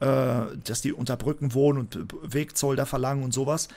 äh, 0.00 0.56
dass 0.64 0.80
die 0.80 0.92
unter 0.92 1.16
Brücken 1.16 1.52
wohnen 1.52 1.78
und 1.78 2.06
Wegzoll 2.22 2.76
da 2.76 2.86
verlangen 2.86 3.22
und 3.22 3.34
sowas 3.34 3.68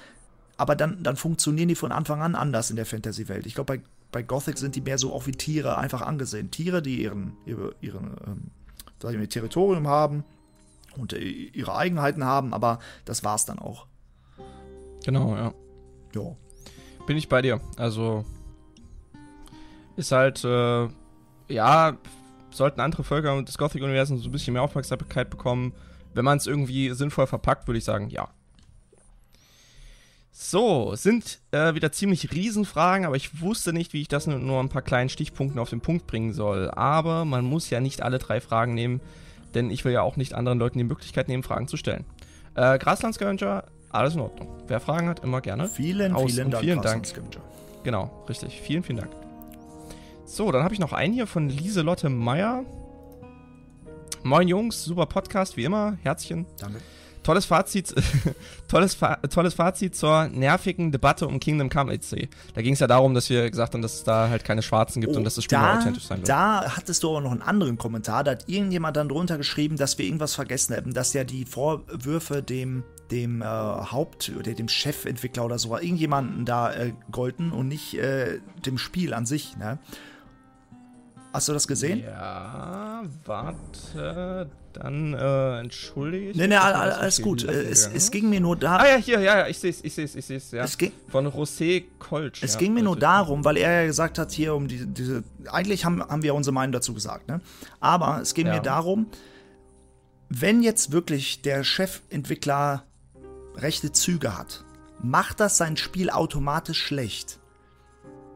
aber 0.59 0.75
dann, 0.75 1.01
dann 1.03 1.15
funktionieren 1.15 1.69
die 1.69 1.75
von 1.75 1.93
Anfang 1.93 2.21
an 2.21 2.35
anders 2.35 2.69
in 2.69 2.75
der 2.75 2.85
Fantasy-Welt. 2.85 3.45
Ich 3.45 3.55
glaube, 3.55 3.77
bei, 3.77 3.83
bei 4.11 4.23
Gothic 4.23 4.57
sind 4.57 4.75
die 4.75 4.81
mehr 4.81 4.97
so 4.97 5.13
auch 5.13 5.25
wie 5.25 5.31
Tiere 5.31 5.77
einfach 5.77 6.01
angesehen. 6.01 6.51
Tiere, 6.51 6.81
die 6.81 7.01
ihren, 7.01 7.37
ihre, 7.45 7.75
ihren 7.79 8.17
ähm, 8.27 8.51
sag 9.01 9.13
ich 9.13 9.17
mal, 9.17 9.27
Territorium 9.27 9.87
haben 9.87 10.25
und 10.97 11.13
äh, 11.13 11.19
ihre 11.19 11.77
Eigenheiten 11.77 12.25
haben, 12.25 12.53
aber 12.53 12.79
das 13.05 13.23
war's 13.23 13.45
dann 13.45 13.57
auch. 13.57 13.87
Genau, 15.05 15.33
ja. 15.37 15.53
Ja. 16.13 16.35
Bin 17.07 17.15
ich 17.15 17.29
bei 17.29 17.41
dir. 17.41 17.61
Also 17.77 18.25
ist 19.95 20.11
halt, 20.11 20.43
äh, 20.43 20.89
ja, 21.47 21.97
sollten 22.51 22.81
andere 22.81 23.05
Völker 23.05 23.41
des 23.43 23.57
Gothic-Universums 23.57 24.23
so 24.23 24.27
ein 24.27 24.33
bisschen 24.33 24.51
mehr 24.51 24.63
Aufmerksamkeit 24.63 25.29
bekommen. 25.29 25.71
Wenn 26.13 26.25
man 26.25 26.37
es 26.37 26.47
irgendwie 26.47 26.89
sinnvoll 26.89 27.27
verpackt, 27.27 27.65
würde 27.65 27.77
ich 27.77 27.85
sagen, 27.85 28.09
ja. 28.09 28.27
So, 30.41 30.95
sind 30.95 31.41
äh, 31.51 31.73
wieder 31.73 31.91
ziemlich 31.91 32.31
Riesenfragen, 32.31 33.05
aber 33.05 33.17
ich 33.17 33.41
wusste 33.41 33.73
nicht, 33.73 33.91
wie 33.91 33.99
ich 33.99 34.07
das 34.07 34.25
mit 34.25 34.41
nur 34.41 34.61
ein 34.61 34.69
paar 34.69 34.81
kleinen 34.81 35.09
Stichpunkten 35.09 35.59
auf 35.59 35.69
den 35.69 35.81
Punkt 35.81 36.07
bringen 36.07 36.31
soll. 36.31 36.71
Aber 36.71 37.25
man 37.25 37.43
muss 37.43 37.69
ja 37.69 37.81
nicht 37.81 38.03
alle 38.03 38.19
drei 38.19 38.39
Fragen 38.39 38.73
nehmen, 38.73 39.01
denn 39.53 39.69
ich 39.69 39.83
will 39.83 39.91
ja 39.91 40.01
auch 40.01 40.15
nicht 40.15 40.33
anderen 40.33 40.57
Leuten 40.57 40.77
die 40.77 40.85
Möglichkeit 40.85 41.27
nehmen, 41.27 41.43
Fragen 41.43 41.67
zu 41.67 41.75
stellen. 41.75 42.05
Äh, 42.55 42.79
Graslandscavenger, 42.79 43.65
alles 43.89 44.15
in 44.15 44.21
Ordnung. 44.21 44.47
Wer 44.67 44.79
Fragen 44.79 45.09
hat, 45.09 45.25
immer 45.25 45.41
gerne. 45.41 45.67
Vielen, 45.67 46.13
Aus 46.13 46.31
vielen 46.31 46.51
Dank. 46.51 46.63
Vielen 46.63 46.81
Dank. 46.81 47.05
Genau, 47.83 48.23
richtig. 48.29 48.61
Vielen, 48.61 48.83
vielen 48.83 48.99
Dank. 48.99 49.11
So, 50.25 50.53
dann 50.53 50.63
habe 50.63 50.73
ich 50.73 50.79
noch 50.79 50.93
einen 50.93 51.13
hier 51.13 51.27
von 51.27 51.49
Lieselotte 51.49 52.07
Meyer. 52.07 52.63
Moin 54.23 54.47
Jungs, 54.47 54.85
super 54.85 55.05
Podcast, 55.05 55.57
wie 55.57 55.65
immer. 55.65 55.97
Herzchen. 56.01 56.45
Danke. 56.59 56.79
Tolles 57.29 57.45
Fazit, 57.45 57.93
tolles, 58.67 58.95
Fa 58.95 59.17
tolles 59.29 59.53
Fazit 59.53 59.95
zur 59.95 60.29
nervigen 60.29 60.91
Debatte 60.91 61.27
um 61.27 61.39
Kingdom 61.39 61.69
Come 61.69 61.93
EC. 61.93 62.27
Da 62.55 62.63
ging 62.63 62.73
es 62.73 62.79
ja 62.79 62.87
darum, 62.87 63.13
dass 63.13 63.29
wir 63.29 63.47
gesagt 63.51 63.75
haben, 63.75 63.83
dass 63.83 63.93
es 63.93 64.03
da 64.03 64.29
halt 64.29 64.43
keine 64.43 64.63
Schwarzen 64.63 64.99
gibt 64.99 65.13
oh, 65.13 65.17
und 65.19 65.25
dass 65.25 65.35
das 65.35 65.43
Spiel 65.43 65.59
da, 65.59 65.77
authentisch 65.77 66.05
sein 66.05 66.17
wird. 66.17 66.29
Da 66.29 66.75
hattest 66.75 67.03
du 67.03 67.09
aber 67.11 67.21
noch 67.21 67.31
einen 67.31 67.43
anderen 67.43 67.77
Kommentar. 67.77 68.23
Da 68.23 68.31
hat 68.31 68.49
irgendjemand 68.49 68.97
dann 68.97 69.09
drunter 69.09 69.37
geschrieben, 69.37 69.77
dass 69.77 69.99
wir 69.99 70.05
irgendwas 70.05 70.33
vergessen 70.33 70.73
hätten, 70.73 70.95
dass 70.95 71.13
ja 71.13 71.23
die 71.23 71.45
Vorwürfe 71.45 72.41
dem 72.41 72.83
dem 73.11 73.41
äh, 73.41 73.45
Haupt- 73.45 74.31
oder 74.37 74.53
dem 74.53 74.67
Chefentwickler 74.67 75.45
oder 75.45 75.57
so, 75.57 75.75
irgendjemanden 75.75 76.45
da 76.45 76.71
äh, 76.71 76.93
golden 77.11 77.51
und 77.51 77.67
nicht 77.67 77.95
äh, 77.95 78.39
dem 78.65 78.77
Spiel 78.77 79.15
an 79.15 79.25
sich. 79.25 79.57
Ne? 79.57 79.79
Hast 81.33 81.47
du 81.47 81.53
das 81.53 81.67
gesehen? 81.67 82.03
Ja, 82.03 83.03
warte, 83.25 84.49
dann 84.81 85.13
äh, 85.13 85.59
entschuldige 85.59 86.29
ich 86.29 86.37
Nee, 86.37 86.47
nee, 86.47 86.55
alles, 86.55 86.95
alles 86.95 87.21
gut. 87.21 87.43
Es, 87.43 87.85
es, 87.85 88.11
ging 88.11 88.29
mir 88.29 88.39
nur 88.39 88.55
da. 88.55 88.77
Ah 88.77 88.87
ja, 88.87 88.95
hier, 88.95 89.19
ja, 89.19 89.39
ja, 89.39 89.47
ich 89.47 89.59
sehe 89.59 89.71
es, 89.71 89.83
ich 89.83 89.93
sehe 89.93 90.05
es, 90.05 90.15
ich 90.15 90.25
sehe 90.25 90.37
es, 90.37 90.51
ja. 90.51 90.63
Es 90.63 90.77
ging, 90.77 90.93
Von 91.09 91.27
José 91.27 91.83
Kolsch. 91.99 92.41
Es 92.41 92.53
ja, 92.53 92.59
ging 92.59 92.73
mir 92.73 92.83
nur 92.83 92.95
darum, 92.95 93.43
weil 93.43 93.57
er 93.57 93.81
ja 93.81 93.87
gesagt 93.87 94.17
hat, 94.17 94.31
hier 94.31 94.55
um 94.55 94.69
die, 94.69 94.85
diese. 94.85 95.23
Eigentlich 95.51 95.83
haben, 95.83 96.01
haben 96.01 96.23
wir 96.23 96.33
unsere 96.33 96.53
Meinung 96.53 96.71
dazu 96.71 96.93
gesagt, 96.93 97.27
ne? 97.27 97.41
Aber 97.81 98.21
es 98.21 98.33
ging 98.33 98.47
ja. 98.47 98.53
mir 98.53 98.61
darum, 98.61 99.07
wenn 100.29 100.63
jetzt 100.63 100.93
wirklich 100.93 101.41
der 101.41 101.65
Chefentwickler 101.65 102.85
rechte 103.55 103.91
Züge 103.91 104.37
hat, 104.37 104.63
macht 105.03 105.41
das 105.41 105.57
sein 105.57 105.75
Spiel 105.75 106.09
automatisch 106.09 106.81
schlecht? 106.81 107.39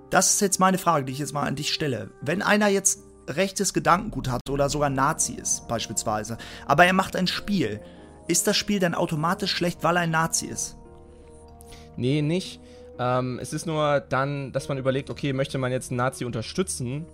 Das 0.10 0.34
ist 0.34 0.42
jetzt 0.42 0.60
meine 0.60 0.78
Frage, 0.78 1.06
die 1.06 1.14
ich 1.14 1.20
jetzt 1.20 1.34
mal 1.34 1.48
an 1.48 1.56
dich 1.56 1.74
stelle. 1.74 2.12
Wenn 2.22 2.42
einer 2.42 2.68
jetzt 2.68 3.00
rechtes 3.28 3.74
Gedankengut 3.74 4.30
hat 4.30 4.42
oder 4.50 4.70
sogar 4.70 4.90
Nazi 4.90 5.34
ist, 5.34 5.68
beispielsweise, 5.68 6.38
aber 6.66 6.86
er 6.86 6.94
macht 6.94 7.16
ein 7.16 7.28
Spiel, 7.28 7.82
ist 8.28 8.48
das 8.48 8.58
Spiel 8.58 8.80
dann 8.80 8.96
automatisch 8.96 9.52
schlecht, 9.52 9.84
weil 9.84 9.98
er 9.98 10.04
ein 10.04 10.12
Nazi 10.12 10.48
ist? 10.48 10.78
Nee, 11.98 12.22
nicht. 12.22 12.60
Ähm, 13.00 13.40
es 13.40 13.54
ist 13.54 13.66
nur 13.66 14.00
dann, 14.00 14.52
dass 14.52 14.70
man 14.70 14.78
überlegt, 14.78 15.10
okay, 15.10 15.34
möchte 15.34 15.58
man 15.58 15.72
jetzt 15.72 15.92
einen 15.92 15.98
Nazi 15.98 16.26
unterstützen 16.26 17.06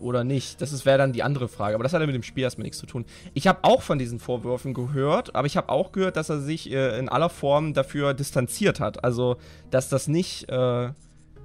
oder 0.00 0.24
nicht? 0.24 0.60
Das 0.60 0.84
wäre 0.84 0.98
dann 0.98 1.12
die 1.12 1.22
andere 1.22 1.48
Frage. 1.48 1.74
Aber 1.74 1.84
das 1.84 1.92
hat 1.92 2.00
ja 2.00 2.06
mit 2.06 2.14
dem 2.14 2.22
Spiel 2.22 2.44
erstmal 2.44 2.64
nichts 2.64 2.78
zu 2.78 2.86
tun. 2.86 3.04
Ich 3.34 3.46
habe 3.46 3.60
auch 3.62 3.82
von 3.82 3.98
diesen 3.98 4.20
Vorwürfen 4.20 4.74
gehört, 4.74 5.34
aber 5.34 5.46
ich 5.46 5.56
habe 5.56 5.70
auch 5.70 5.92
gehört, 5.92 6.16
dass 6.16 6.28
er 6.28 6.40
sich 6.40 6.70
äh, 6.70 6.98
in 6.98 7.08
aller 7.08 7.30
Form 7.30 7.72
dafür 7.72 8.14
distanziert 8.14 8.80
hat. 8.80 9.04
Also, 9.04 9.36
dass 9.70 9.88
das 9.88 10.08
nicht. 10.08 10.48
Äh, 10.48 10.90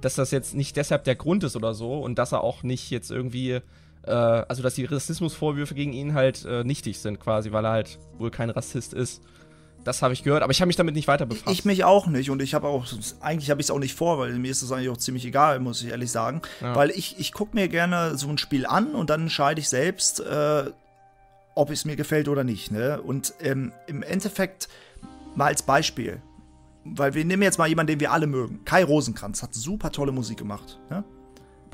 dass 0.00 0.16
das 0.16 0.30
jetzt 0.30 0.54
nicht 0.54 0.76
deshalb 0.76 1.04
der 1.04 1.14
Grund 1.16 1.44
ist 1.44 1.56
oder 1.56 1.72
so 1.72 1.98
und 1.98 2.18
dass 2.18 2.32
er 2.32 2.44
auch 2.44 2.62
nicht 2.62 2.90
jetzt 2.90 3.10
irgendwie, 3.10 3.60
äh, 4.06 4.10
also 4.10 4.62
dass 4.62 4.74
die 4.74 4.84
Rassismusvorwürfe 4.84 5.74
gegen 5.74 5.92
ihn 5.92 6.14
halt 6.14 6.44
äh, 6.44 6.64
nichtig 6.64 6.98
sind 6.98 7.20
quasi, 7.20 7.52
weil 7.52 7.64
er 7.64 7.72
halt 7.72 7.98
wohl 8.18 8.30
kein 8.30 8.50
Rassist 8.50 8.94
ist. 8.94 9.22
Das 9.84 10.00
habe 10.00 10.14
ich 10.14 10.22
gehört, 10.22 10.42
aber 10.42 10.50
ich 10.50 10.60
habe 10.60 10.66
mich 10.66 10.76
damit 10.76 10.94
nicht 10.94 11.08
weiter 11.08 11.26
befasst. 11.26 11.52
Ich 11.52 11.66
mich 11.66 11.84
auch 11.84 12.06
nicht 12.06 12.30
und 12.30 12.40
ich 12.40 12.54
habe 12.54 12.68
auch, 12.68 12.86
eigentlich 13.20 13.50
habe 13.50 13.60
ich 13.60 13.66
es 13.66 13.70
auch 13.70 13.78
nicht 13.78 13.94
vor, 13.94 14.18
weil 14.18 14.32
mir 14.38 14.50
ist 14.50 14.62
das 14.62 14.72
eigentlich 14.72 14.88
auch 14.88 14.96
ziemlich 14.96 15.26
egal, 15.26 15.60
muss 15.60 15.82
ich 15.82 15.90
ehrlich 15.90 16.10
sagen. 16.10 16.40
Ja. 16.62 16.74
Weil 16.74 16.90
ich, 16.90 17.18
ich 17.18 17.32
gucke 17.32 17.54
mir 17.54 17.68
gerne 17.68 18.16
so 18.16 18.28
ein 18.28 18.38
Spiel 18.38 18.64
an 18.64 18.94
und 18.94 19.10
dann 19.10 19.22
entscheide 19.22 19.60
ich 19.60 19.68
selbst, 19.68 20.20
äh, 20.20 20.70
ob 21.54 21.70
es 21.70 21.84
mir 21.84 21.96
gefällt 21.96 22.28
oder 22.28 22.44
nicht. 22.44 22.70
Ne? 22.70 23.00
Und 23.00 23.34
ähm, 23.40 23.72
im 23.86 24.02
Endeffekt, 24.02 24.68
mal 25.34 25.46
als 25.46 25.62
Beispiel, 25.62 26.22
weil 26.84 27.14
wir 27.14 27.24
nehmen 27.24 27.42
jetzt 27.42 27.58
mal 27.58 27.68
jemanden, 27.68 27.92
den 27.92 28.00
wir 28.00 28.12
alle 28.12 28.26
mögen. 28.26 28.64
Kai 28.64 28.84
Rosenkranz 28.84 29.42
hat 29.42 29.54
super 29.54 29.92
tolle 29.92 30.12
Musik 30.12 30.38
gemacht. 30.38 30.78
Ja? 30.90 31.04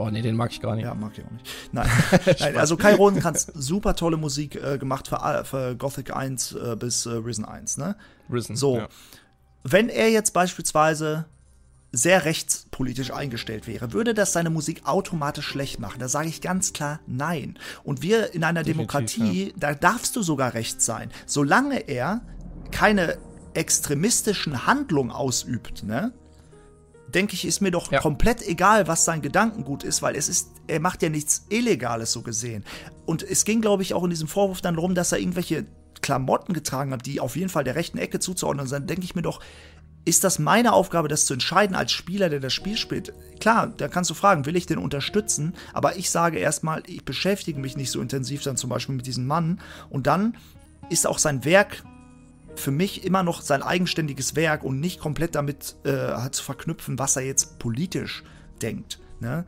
Boah, 0.01 0.11
nee, 0.11 0.23
den 0.23 0.35
mag 0.35 0.51
ich 0.51 0.63
gar 0.63 0.77
nicht. 0.77 0.85
Ja, 0.85 0.95
mag 0.95 1.13
ich 1.15 1.23
auch 1.23 1.31
nicht. 1.31 1.47
Nein, 1.73 1.87
Nein 2.41 2.57
also 2.57 2.79
Kai 2.79 2.95
Rosenkranz, 2.95 3.53
super 3.55 3.95
tolle 3.95 4.17
Musik 4.17 4.55
äh, 4.55 4.79
gemacht 4.79 5.09
für, 5.09 5.17
äh, 5.17 5.45
für, 5.45 5.77
Gothic 5.77 6.17
1 6.17 6.53
äh, 6.53 6.75
bis 6.75 7.05
äh, 7.05 7.11
Risen 7.11 7.45
1, 7.45 7.77
ne? 7.77 7.97
Risen, 8.33 8.57
So, 8.57 8.79
ja. 8.79 8.89
wenn 9.63 9.91
er 9.91 10.09
jetzt 10.09 10.33
beispielsweise 10.33 11.27
sehr 11.93 12.25
rechtspolitisch 12.25 13.13
eingestellt 13.13 13.67
wäre, 13.67 13.93
würde 13.93 14.15
das 14.15 14.33
seine 14.33 14.49
Musik 14.49 14.87
automatisch 14.87 15.45
schlecht 15.45 15.81
machen. 15.81 16.01
Da 16.01 16.09
sage 16.09 16.31
ich 16.31 16.41
ganz 16.41 16.73
klar 16.73 17.01
nein. 17.07 17.59
Und 17.85 18.01
wir 18.01 18.33
in 18.33 18.43
einer 18.43 18.63
Definitiv, 18.63 18.89
Demokratie, 18.89 19.49
ja. 19.49 19.55
da 19.59 19.75
darfst 19.75 20.17
du 20.17 20.23
sogar 20.23 20.55
rechts 20.55 20.87
sein, 20.87 21.11
solange 21.27 21.89
er 21.89 22.23
keine 22.71 23.19
extremistischen 23.53 24.67
Handlung 24.67 25.11
ausübt, 25.11 25.83
ne? 25.83 26.15
Denke 27.15 27.35
ich, 27.35 27.45
ist 27.45 27.61
mir 27.61 27.71
doch 27.71 27.91
ja. 27.91 28.01
komplett 28.01 28.47
egal, 28.47 28.89
was 28.89 29.05
sein 29.05 29.23
Gedankengut 29.23 29.85
ist, 29.85 30.03
weil 30.03 30.17
es 30.17 30.29
ist, 30.29 30.51
er 30.67 30.81
macht 30.81 31.03
ja 31.03 31.09
nichts 31.09 31.47
Illegales 31.49 32.13
so 32.13 32.23
gesehen. 32.23 32.65
Und 33.07 33.23
es 33.23 33.45
ging, 33.45 33.61
glaube 33.61 33.83
ich, 33.83 33.95
auch 33.95 34.05
in 34.05 34.11
diesem 34.11 34.29
Vorwurf 34.29 34.61
dann 34.61 34.75
darum, 34.77 34.95
dass 34.95 35.13
er 35.13 35.19
irgendwelche 35.19 35.67
Klamotten 36.01 36.53
getragen 36.53 36.93
hat, 36.93 37.07
die 37.07 37.21
auf 37.21 37.37
jeden 37.37 37.51
Fall 37.51 37.65
der 37.65 37.75
rechten 37.75 37.99
Ecke 37.99 38.21
zuzuordnen 38.21 38.67
sind. 38.67 38.81
Dann 38.81 38.87
denke 38.87 39.05
ich 39.05 39.15
mir 39.15 39.23
doch, 39.23 39.41
ist 40.05 40.25
das 40.25 40.39
meine 40.39 40.73
Aufgabe, 40.73 41.09
das 41.09 41.27
zu 41.27 41.35
entscheiden 41.35 41.77
als 41.77 41.93
Spieler, 41.93 42.31
der 42.31 42.41
das 42.41 42.55
Spiel 42.55 42.77
spielt? 42.77 43.13
Klar, 43.39 43.73
da 43.77 43.89
kannst 43.89 44.09
du 44.11 44.15
fragen, 44.15 44.47
will 44.47 44.57
ich 44.57 44.67
den 44.67 44.79
unterstützen? 44.79 45.55
Aber 45.75 45.97
ich 45.97 46.11
sage 46.11 46.39
erstmal, 46.39 46.83
ich 46.87 47.05
beschäftige 47.05 47.61
mich 47.61 47.77
nicht 47.77 47.91
so 47.91 48.01
intensiv 48.01 48.43
dann 48.43 48.57
zum 48.57 48.71
Beispiel 48.71 48.95
mit 48.95 49.07
diesem 49.07 49.27
Mann. 49.27 49.61
Und 49.91 50.07
dann 50.07 50.37
ist 50.89 51.07
auch 51.07 51.19
sein 51.19 51.45
Werk 51.45 51.85
für 52.61 52.71
mich 52.71 53.05
immer 53.05 53.23
noch 53.23 53.43
sein 53.43 53.63
eigenständiges 53.63 54.37
Werk 54.37 54.63
und 54.63 54.81
nicht 54.81 55.01
komplett 55.01 55.35
damit 55.35 55.77
äh, 55.85 56.31
zu 56.31 56.43
verknüpfen, 56.43 56.99
was 56.99 57.17
er 57.17 57.23
jetzt 57.23 57.59
politisch 57.59 58.23
denkt. 58.63 59.01
Ne? 59.21 59.45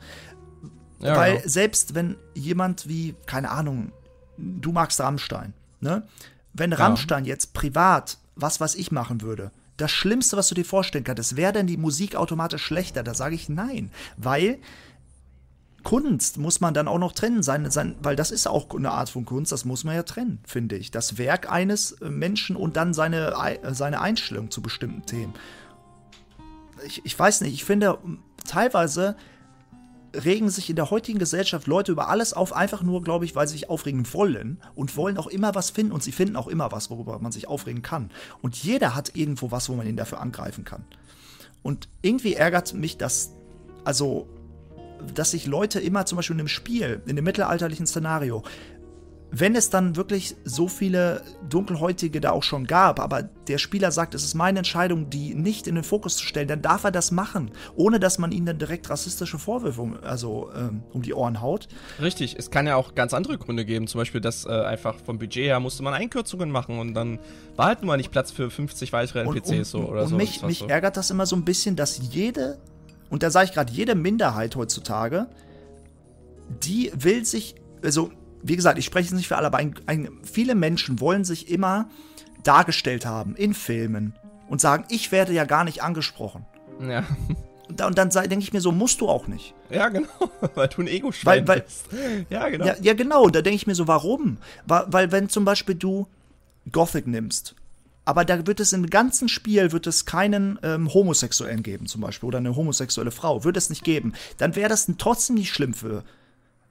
Ja, 1.00 1.16
Weil 1.16 1.36
genau. 1.36 1.48
selbst 1.48 1.94
wenn 1.94 2.16
jemand 2.34 2.88
wie, 2.88 3.14
keine 3.26 3.50
Ahnung, 3.50 3.92
du 4.38 4.72
magst 4.72 5.00
Rammstein, 5.00 5.52
ne? 5.80 6.06
Wenn 6.54 6.72
Rammstein 6.72 7.24
ja. 7.24 7.30
jetzt 7.30 7.54
privat 7.54 8.18
was, 8.34 8.60
was 8.60 8.74
ich 8.74 8.92
machen 8.92 9.22
würde, 9.22 9.50
das 9.78 9.90
Schlimmste, 9.90 10.36
was 10.36 10.48
du 10.48 10.54
dir 10.54 10.64
vorstellen 10.64 11.04
kannst, 11.04 11.36
wäre 11.36 11.52
denn 11.52 11.66
die 11.66 11.76
Musik 11.76 12.14
automatisch 12.14 12.62
schlechter? 12.62 13.02
Da 13.02 13.14
sage 13.14 13.34
ich 13.34 13.48
nein, 13.48 13.90
weil 14.16 14.58
Kunst 15.82 16.38
muss 16.38 16.60
man 16.60 16.74
dann 16.74 16.88
auch 16.88 16.98
noch 16.98 17.12
trennen, 17.12 17.42
sein, 17.42 17.70
sein, 17.70 17.96
weil 18.00 18.16
das 18.16 18.30
ist 18.30 18.46
auch 18.46 18.74
eine 18.74 18.90
Art 18.90 19.10
von 19.10 19.24
Kunst, 19.24 19.52
das 19.52 19.64
muss 19.64 19.84
man 19.84 19.94
ja 19.94 20.02
trennen, 20.02 20.40
finde 20.44 20.76
ich. 20.76 20.90
Das 20.90 21.18
Werk 21.18 21.50
eines 21.50 21.92
äh, 21.92 22.08
Menschen 22.08 22.56
und 22.56 22.76
dann 22.76 22.94
seine, 22.94 23.34
äh, 23.34 23.74
seine 23.74 24.00
Einstellung 24.00 24.50
zu 24.50 24.62
bestimmten 24.62 25.04
Themen. 25.06 25.34
Ich, 26.86 27.04
ich 27.04 27.18
weiß 27.18 27.42
nicht, 27.42 27.54
ich 27.54 27.64
finde, 27.64 27.98
teilweise 28.46 29.16
regen 30.14 30.50
sich 30.50 30.68
in 30.68 30.76
der 30.76 30.90
heutigen 30.90 31.18
Gesellschaft 31.18 31.66
Leute 31.66 31.92
über 31.92 32.08
alles 32.08 32.32
auf, 32.32 32.52
einfach 32.52 32.82
nur, 32.82 33.02
glaube 33.02 33.24
ich, 33.24 33.34
weil 33.34 33.48
sie 33.48 33.54
sich 33.54 33.70
aufregen 33.70 34.06
wollen 34.12 34.60
und 34.74 34.96
wollen 34.96 35.16
auch 35.16 35.26
immer 35.26 35.54
was 35.54 35.70
finden 35.70 35.92
und 35.92 36.02
sie 36.02 36.12
finden 36.12 36.36
auch 36.36 36.48
immer 36.48 36.70
was, 36.70 36.90
worüber 36.90 37.18
man 37.18 37.32
sich 37.32 37.48
aufregen 37.48 37.82
kann. 37.82 38.10
Und 38.42 38.56
jeder 38.56 38.94
hat 38.94 39.16
irgendwo 39.16 39.50
was, 39.50 39.68
wo 39.68 39.74
man 39.74 39.86
ihn 39.86 39.96
dafür 39.96 40.20
angreifen 40.20 40.64
kann. 40.64 40.84
Und 41.62 41.88
irgendwie 42.02 42.34
ärgert 42.34 42.74
mich 42.74 42.98
das, 42.98 43.32
also 43.84 44.28
dass 45.14 45.32
sich 45.32 45.46
Leute 45.46 45.80
immer 45.80 46.06
zum 46.06 46.16
Beispiel 46.16 46.34
in 46.34 46.40
einem 46.40 46.48
Spiel, 46.48 47.02
in 47.06 47.16
dem 47.16 47.24
mittelalterlichen 47.24 47.86
Szenario, 47.86 48.42
wenn 49.34 49.56
es 49.56 49.70
dann 49.70 49.96
wirklich 49.96 50.36
so 50.44 50.68
viele 50.68 51.22
Dunkelhäutige 51.48 52.20
da 52.20 52.32
auch 52.32 52.42
schon 52.42 52.66
gab, 52.66 53.00
aber 53.00 53.22
der 53.22 53.56
Spieler 53.56 53.90
sagt, 53.90 54.14
es 54.14 54.24
ist 54.24 54.34
meine 54.34 54.58
Entscheidung, 54.58 55.08
die 55.08 55.34
nicht 55.34 55.66
in 55.66 55.74
den 55.74 55.84
Fokus 55.84 56.16
zu 56.16 56.24
stellen, 56.24 56.48
dann 56.48 56.60
darf 56.60 56.84
er 56.84 56.90
das 56.90 57.10
machen, 57.10 57.50
ohne 57.74 57.98
dass 57.98 58.18
man 58.18 58.30
ihnen 58.30 58.44
dann 58.44 58.58
direkt 58.58 58.90
rassistische 58.90 59.38
Vorwürfe 59.38 59.80
um, 59.80 59.96
also, 60.02 60.50
ähm, 60.54 60.82
um 60.92 61.00
die 61.00 61.14
Ohren 61.14 61.40
haut. 61.40 61.66
Richtig, 62.00 62.36
es 62.38 62.50
kann 62.50 62.66
ja 62.66 62.76
auch 62.76 62.94
ganz 62.94 63.14
andere 63.14 63.38
Gründe 63.38 63.64
geben, 63.64 63.86
zum 63.86 64.00
Beispiel, 64.00 64.20
dass 64.20 64.44
äh, 64.44 64.50
einfach 64.50 64.98
vom 64.98 65.18
Budget 65.18 65.46
her 65.46 65.60
musste 65.60 65.82
man 65.82 65.94
Einkürzungen 65.94 66.50
machen 66.50 66.78
und 66.78 66.92
dann 66.92 67.18
war 67.56 67.66
halt 67.66 67.80
nur 67.80 67.86
mal 67.86 67.96
nicht 67.96 68.10
Platz 68.10 68.30
für 68.30 68.50
50 68.50 68.92
weitere 68.92 69.20
NPCs 69.20 69.48
und, 69.48 69.56
und, 69.56 69.64
so 69.64 69.78
oder 69.78 70.02
und 70.02 70.08
so. 70.08 70.16
Mich, 70.16 70.42
mich 70.42 70.58
so. 70.58 70.66
ärgert 70.66 70.98
das 70.98 71.10
immer 71.10 71.24
so 71.24 71.36
ein 71.36 71.44
bisschen, 71.46 71.74
dass 71.74 71.98
jede 72.12 72.58
und 73.12 73.22
da 73.22 73.30
sage 73.30 73.44
ich 73.44 73.52
gerade, 73.52 73.70
jede 73.70 73.94
Minderheit 73.94 74.56
heutzutage, 74.56 75.26
die 76.62 76.90
will 76.94 77.26
sich, 77.26 77.54
also 77.84 78.10
wie 78.42 78.56
gesagt, 78.56 78.78
ich 78.78 78.86
spreche 78.86 79.08
es 79.08 79.12
nicht 79.12 79.28
für 79.28 79.36
alle, 79.36 79.48
aber 79.48 79.58
ein, 79.58 79.74
ein, 79.84 80.08
viele 80.22 80.54
Menschen 80.54 80.98
wollen 80.98 81.22
sich 81.22 81.50
immer 81.50 81.90
dargestellt 82.42 83.04
haben 83.04 83.36
in 83.36 83.52
Filmen 83.52 84.14
und 84.48 84.62
sagen, 84.62 84.84
ich 84.88 85.12
werde 85.12 85.34
ja 85.34 85.44
gar 85.44 85.64
nicht 85.64 85.82
angesprochen. 85.82 86.46
Ja. 86.80 87.04
Und, 87.68 87.80
da, 87.80 87.86
und 87.86 87.98
dann 87.98 88.08
denke 88.08 88.38
ich 88.38 88.54
mir 88.54 88.62
so, 88.62 88.72
musst 88.72 89.02
du 89.02 89.10
auch 89.10 89.26
nicht. 89.26 89.52
Ja, 89.68 89.90
genau, 89.90 90.08
weil 90.54 90.68
du 90.68 90.80
ein 90.80 90.88
Ego-Schwein 90.88 91.44
bist. 91.44 91.88
Ja, 92.30 92.48
genau. 92.48 92.64
Ja, 92.64 92.76
ja 92.80 92.94
genau, 92.94 93.24
und 93.24 93.36
da 93.36 93.42
denke 93.42 93.56
ich 93.56 93.66
mir 93.66 93.74
so, 93.74 93.86
warum? 93.86 94.38
Weil, 94.66 94.86
weil 94.88 95.12
wenn 95.12 95.28
zum 95.28 95.44
Beispiel 95.44 95.74
du 95.74 96.06
Gothic 96.70 97.06
nimmst 97.06 97.56
aber 98.04 98.24
da 98.24 98.46
wird 98.46 98.60
es 98.60 98.72
im 98.72 98.86
ganzen 98.86 99.28
Spiel 99.28 99.72
wird 99.72 99.86
es 99.86 100.04
keinen 100.04 100.58
ähm, 100.62 100.92
Homosexuellen 100.92 101.62
geben, 101.62 101.86
zum 101.86 102.00
Beispiel, 102.00 102.26
oder 102.26 102.38
eine 102.38 102.56
homosexuelle 102.56 103.10
Frau, 103.12 103.44
wird 103.44 103.56
es 103.56 103.70
nicht 103.70 103.84
geben. 103.84 104.12
Dann 104.38 104.56
wäre 104.56 104.68
das 104.68 104.90
trotzdem 104.98 105.36
nicht 105.36 105.52
schlimm 105.52 105.74
für. 105.74 106.04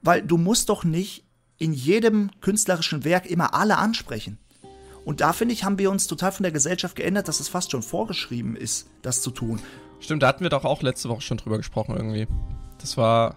Weil 0.02 0.22
du 0.22 0.38
musst 0.38 0.70
doch 0.70 0.84
nicht 0.84 1.24
in 1.58 1.74
jedem 1.74 2.32
künstlerischen 2.42 3.06
Werk 3.06 3.28
immer 3.28 3.54
alle 3.54 3.78
ansprechen. 3.78 4.40
Und 5.06 5.22
da 5.22 5.34
finde 5.34 5.54
ich, 5.54 5.64
haben 5.64 5.80
wir 5.80 5.90
uns 5.90 6.08
total 6.08 6.32
von 6.32 6.44
der 6.44 6.52
Gesellschaft 6.52 6.96
geändert, 6.96 7.28
dass 7.28 7.40
es 7.40 7.48
fast 7.48 7.72
schon 7.72 7.82
vorgeschrieben 7.82 8.56
ist, 8.56 8.88
das 9.02 9.22
zu 9.22 9.32
tun. 9.32 9.60
Stimmt, 10.00 10.24
da 10.24 10.28
hatten 10.28 10.44
wir 10.44 10.50
doch 10.50 10.66
auch 10.66 10.82
letzte 10.82 11.10
Woche 11.10 11.22
schon 11.22 11.38
drüber 11.38 11.58
gesprochen 11.58 11.96
irgendwie. 11.96 12.28
Das 12.80 12.98
war 12.98 13.36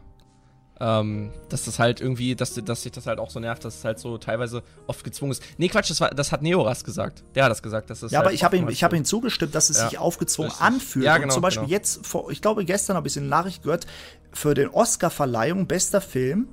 Ähm, 0.80 1.30
dass 1.50 1.66
das 1.66 1.78
halt 1.78 2.00
irgendwie, 2.00 2.34
dass, 2.34 2.54
dass 2.54 2.82
sich 2.82 2.90
das 2.90 3.06
halt 3.06 3.20
auch 3.20 3.30
so 3.30 3.38
nervt, 3.38 3.64
dass 3.64 3.76
es 3.76 3.84
halt 3.84 4.00
so 4.00 4.18
teilweise 4.18 4.64
oft 4.88 5.04
gezwungen 5.04 5.30
ist. 5.30 5.42
Nee, 5.56 5.68
Quatsch, 5.68 5.88
das, 5.88 6.00
war, 6.00 6.10
das 6.10 6.32
hat 6.32 6.42
Neoras 6.42 6.82
gesagt. 6.82 7.22
Der 7.36 7.44
hat 7.44 7.50
das 7.52 7.62
gesagt. 7.62 7.90
Dass 7.90 8.00
das 8.00 8.10
ja, 8.10 8.18
halt 8.18 8.26
aber 8.26 8.34
ich 8.34 8.42
habe 8.42 8.56
ihm, 8.56 8.66
hab 8.68 8.92
ihm 8.92 9.04
zugestimmt, 9.04 9.54
dass 9.54 9.70
es 9.70 9.78
ja. 9.78 9.88
sich 9.88 9.98
aufgezwungen 9.98 10.50
Richtig. 10.50 10.66
anfühlt. 10.66 11.06
Ja, 11.06 11.14
genau, 11.14 11.26
und 11.26 11.32
zum 11.32 11.42
Beispiel 11.42 11.66
genau. 11.66 11.72
jetzt, 11.72 12.04
vor, 12.04 12.30
ich 12.32 12.42
glaube, 12.42 12.64
gestern 12.64 12.96
habe 12.96 13.06
ich 13.06 13.16
eine 13.16 13.26
Nachricht 13.26 13.62
gehört, 13.62 13.86
für 14.32 14.54
den 14.54 14.68
Oscar-Verleihung 14.68 15.68
bester 15.68 16.00
Film 16.00 16.48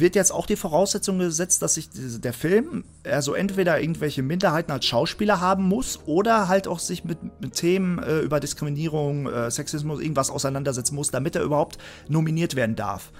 wird 0.00 0.14
jetzt 0.14 0.32
auch 0.32 0.46
die 0.46 0.56
Voraussetzung 0.56 1.18
gesetzt, 1.18 1.62
dass 1.62 1.74
sich 1.74 1.88
der 1.92 2.32
Film 2.32 2.84
also 3.04 3.34
entweder 3.34 3.80
irgendwelche 3.80 4.22
Minderheiten 4.22 4.72
als 4.72 4.86
Schauspieler 4.86 5.40
haben 5.40 5.64
muss 5.64 6.00
oder 6.06 6.48
halt 6.48 6.66
auch 6.66 6.78
sich 6.78 7.04
mit, 7.04 7.18
mit 7.40 7.54
Themen 7.54 7.98
äh, 7.98 8.20
über 8.20 8.40
Diskriminierung, 8.40 9.26
äh, 9.26 9.50
Sexismus, 9.50 10.00
irgendwas 10.00 10.30
auseinandersetzen 10.30 10.94
muss, 10.94 11.10
damit 11.10 11.36
er 11.36 11.42
überhaupt 11.42 11.78
nominiert 12.08 12.56
werden 12.56 12.76
darf. 12.76 13.12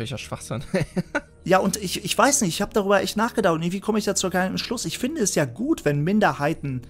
Welcher 0.00 0.16
Schwachsinn. 0.16 0.64
ja, 1.44 1.58
und 1.58 1.76
ich, 1.76 2.04
ich 2.04 2.16
weiß 2.16 2.40
nicht, 2.40 2.54
ich 2.54 2.62
habe 2.62 2.72
darüber 2.72 3.02
echt 3.02 3.18
nachgedacht 3.18 3.54
und 3.54 3.60
irgendwie 3.60 3.80
komme 3.80 3.98
ich 3.98 4.06
dazu 4.06 4.30
keinen 4.30 4.56
Schluss. 4.56 4.86
Ich 4.86 4.98
finde 4.98 5.20
es 5.20 5.34
ja 5.34 5.44
gut, 5.44 5.84
wenn 5.84 6.02
Minderheiten 6.02 6.80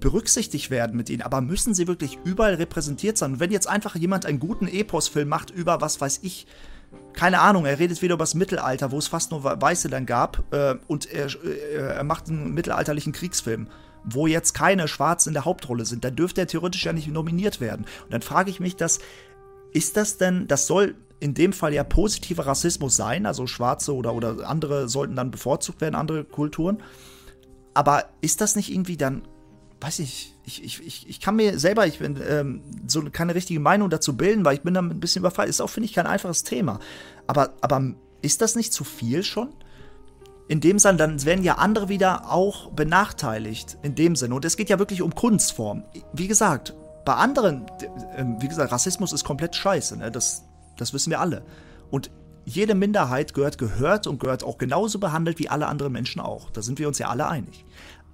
berücksichtigt 0.00 0.68
werden 0.68 0.96
mit 0.96 1.10
ihnen, 1.10 1.22
aber 1.22 1.40
müssen 1.42 1.74
sie 1.74 1.86
wirklich 1.86 2.18
überall 2.24 2.54
repräsentiert 2.54 3.18
sein? 3.18 3.34
Und 3.34 3.40
wenn 3.40 3.52
jetzt 3.52 3.68
einfach 3.68 3.94
jemand 3.94 4.26
einen 4.26 4.40
guten 4.40 4.66
Epos-Film 4.66 5.28
macht 5.28 5.50
über, 5.50 5.80
was 5.80 6.00
weiß 6.00 6.20
ich, 6.22 6.48
keine 7.12 7.38
Ahnung, 7.38 7.66
er 7.66 7.78
redet 7.78 8.02
wieder 8.02 8.14
über 8.14 8.24
das 8.24 8.34
Mittelalter, 8.34 8.90
wo 8.90 8.98
es 8.98 9.06
fast 9.06 9.30
nur 9.30 9.44
Weiße 9.44 9.88
dann 9.88 10.06
gab, 10.06 10.52
äh, 10.52 10.74
und 10.88 11.08
er, 11.12 11.26
äh, 11.26 11.94
er 11.98 12.04
macht 12.04 12.28
einen 12.28 12.52
mittelalterlichen 12.52 13.12
Kriegsfilm, 13.12 13.68
wo 14.02 14.26
jetzt 14.26 14.54
keine 14.54 14.88
Schwarzen 14.88 15.30
in 15.30 15.34
der 15.34 15.44
Hauptrolle 15.44 15.84
sind, 15.84 16.04
dann 16.04 16.16
dürfte 16.16 16.40
er 16.40 16.46
theoretisch 16.48 16.84
ja 16.84 16.92
nicht 16.92 17.06
nominiert 17.06 17.60
werden. 17.60 17.86
Und 18.04 18.12
dann 18.12 18.22
frage 18.22 18.50
ich 18.50 18.58
mich, 18.58 18.74
dass, 18.74 18.98
ist 19.72 19.96
das 19.96 20.18
denn, 20.18 20.46
das 20.48 20.66
soll 20.66 20.96
in 21.20 21.34
dem 21.34 21.52
Fall 21.52 21.74
ja 21.74 21.84
positiver 21.84 22.46
Rassismus 22.46 22.96
sein, 22.96 23.26
also 23.26 23.46
Schwarze 23.46 23.94
oder, 23.94 24.14
oder 24.14 24.48
andere 24.48 24.88
sollten 24.88 25.16
dann 25.16 25.30
bevorzugt 25.30 25.80
werden, 25.80 25.94
andere 25.94 26.24
Kulturen. 26.24 26.82
Aber 27.74 28.06
ist 28.20 28.40
das 28.40 28.56
nicht 28.56 28.72
irgendwie 28.72 28.96
dann 28.96 29.22
weiß 29.80 30.00
ich, 30.00 30.34
ich, 30.44 30.62
ich, 30.62 30.86
ich, 30.86 31.08
ich 31.08 31.20
kann 31.20 31.36
mir 31.36 31.58
selber, 31.58 31.86
ich 31.86 31.98
bin 31.98 32.20
ähm, 32.28 32.62
so 32.86 33.02
keine 33.10 33.34
richtige 33.34 33.60
Meinung 33.60 33.88
dazu 33.90 34.16
bilden, 34.16 34.44
weil 34.44 34.54
ich 34.54 34.62
bin 34.62 34.74
da 34.74 34.82
ein 34.82 35.00
bisschen 35.00 35.20
überfallen. 35.20 35.48
Ist 35.48 35.60
auch, 35.60 35.70
finde 35.70 35.86
ich, 35.86 35.94
kein 35.94 36.06
einfaches 36.06 36.44
Thema. 36.44 36.80
Aber, 37.26 37.54
aber 37.60 37.94
ist 38.22 38.42
das 38.42 38.56
nicht 38.56 38.72
zu 38.72 38.84
viel 38.84 39.22
schon? 39.22 39.48
In 40.48 40.60
dem 40.60 40.78
Sinne, 40.78 40.98
dann 40.98 41.24
werden 41.24 41.44
ja 41.44 41.54
andere 41.54 41.88
wieder 41.88 42.30
auch 42.30 42.72
benachteiligt. 42.72 43.78
In 43.82 43.94
dem 43.94 44.16
Sinne. 44.16 44.34
Und 44.34 44.44
es 44.44 44.56
geht 44.56 44.68
ja 44.68 44.78
wirklich 44.78 45.00
um 45.00 45.14
Kunstform. 45.14 45.84
Wie 46.12 46.28
gesagt, 46.28 46.74
bei 47.10 47.16
anderen, 47.16 47.66
äh, 48.14 48.24
wie 48.38 48.46
gesagt, 48.46 48.70
Rassismus 48.70 49.12
ist 49.12 49.24
komplett 49.24 49.56
scheiße. 49.56 49.96
Ne? 49.96 50.12
Das, 50.12 50.44
das 50.76 50.94
wissen 50.94 51.10
wir 51.10 51.18
alle. 51.18 51.42
Und 51.90 52.08
jede 52.44 52.76
Minderheit 52.76 53.34
gehört 53.34 53.58
gehört 53.58 54.06
und 54.06 54.20
gehört 54.20 54.44
auch 54.44 54.58
genauso 54.58 55.00
behandelt 55.00 55.40
wie 55.40 55.48
alle 55.48 55.66
anderen 55.66 55.92
Menschen 55.92 56.20
auch. 56.20 56.50
Da 56.50 56.62
sind 56.62 56.78
wir 56.78 56.86
uns 56.86 57.00
ja 57.00 57.08
alle 57.08 57.26
einig. 57.26 57.64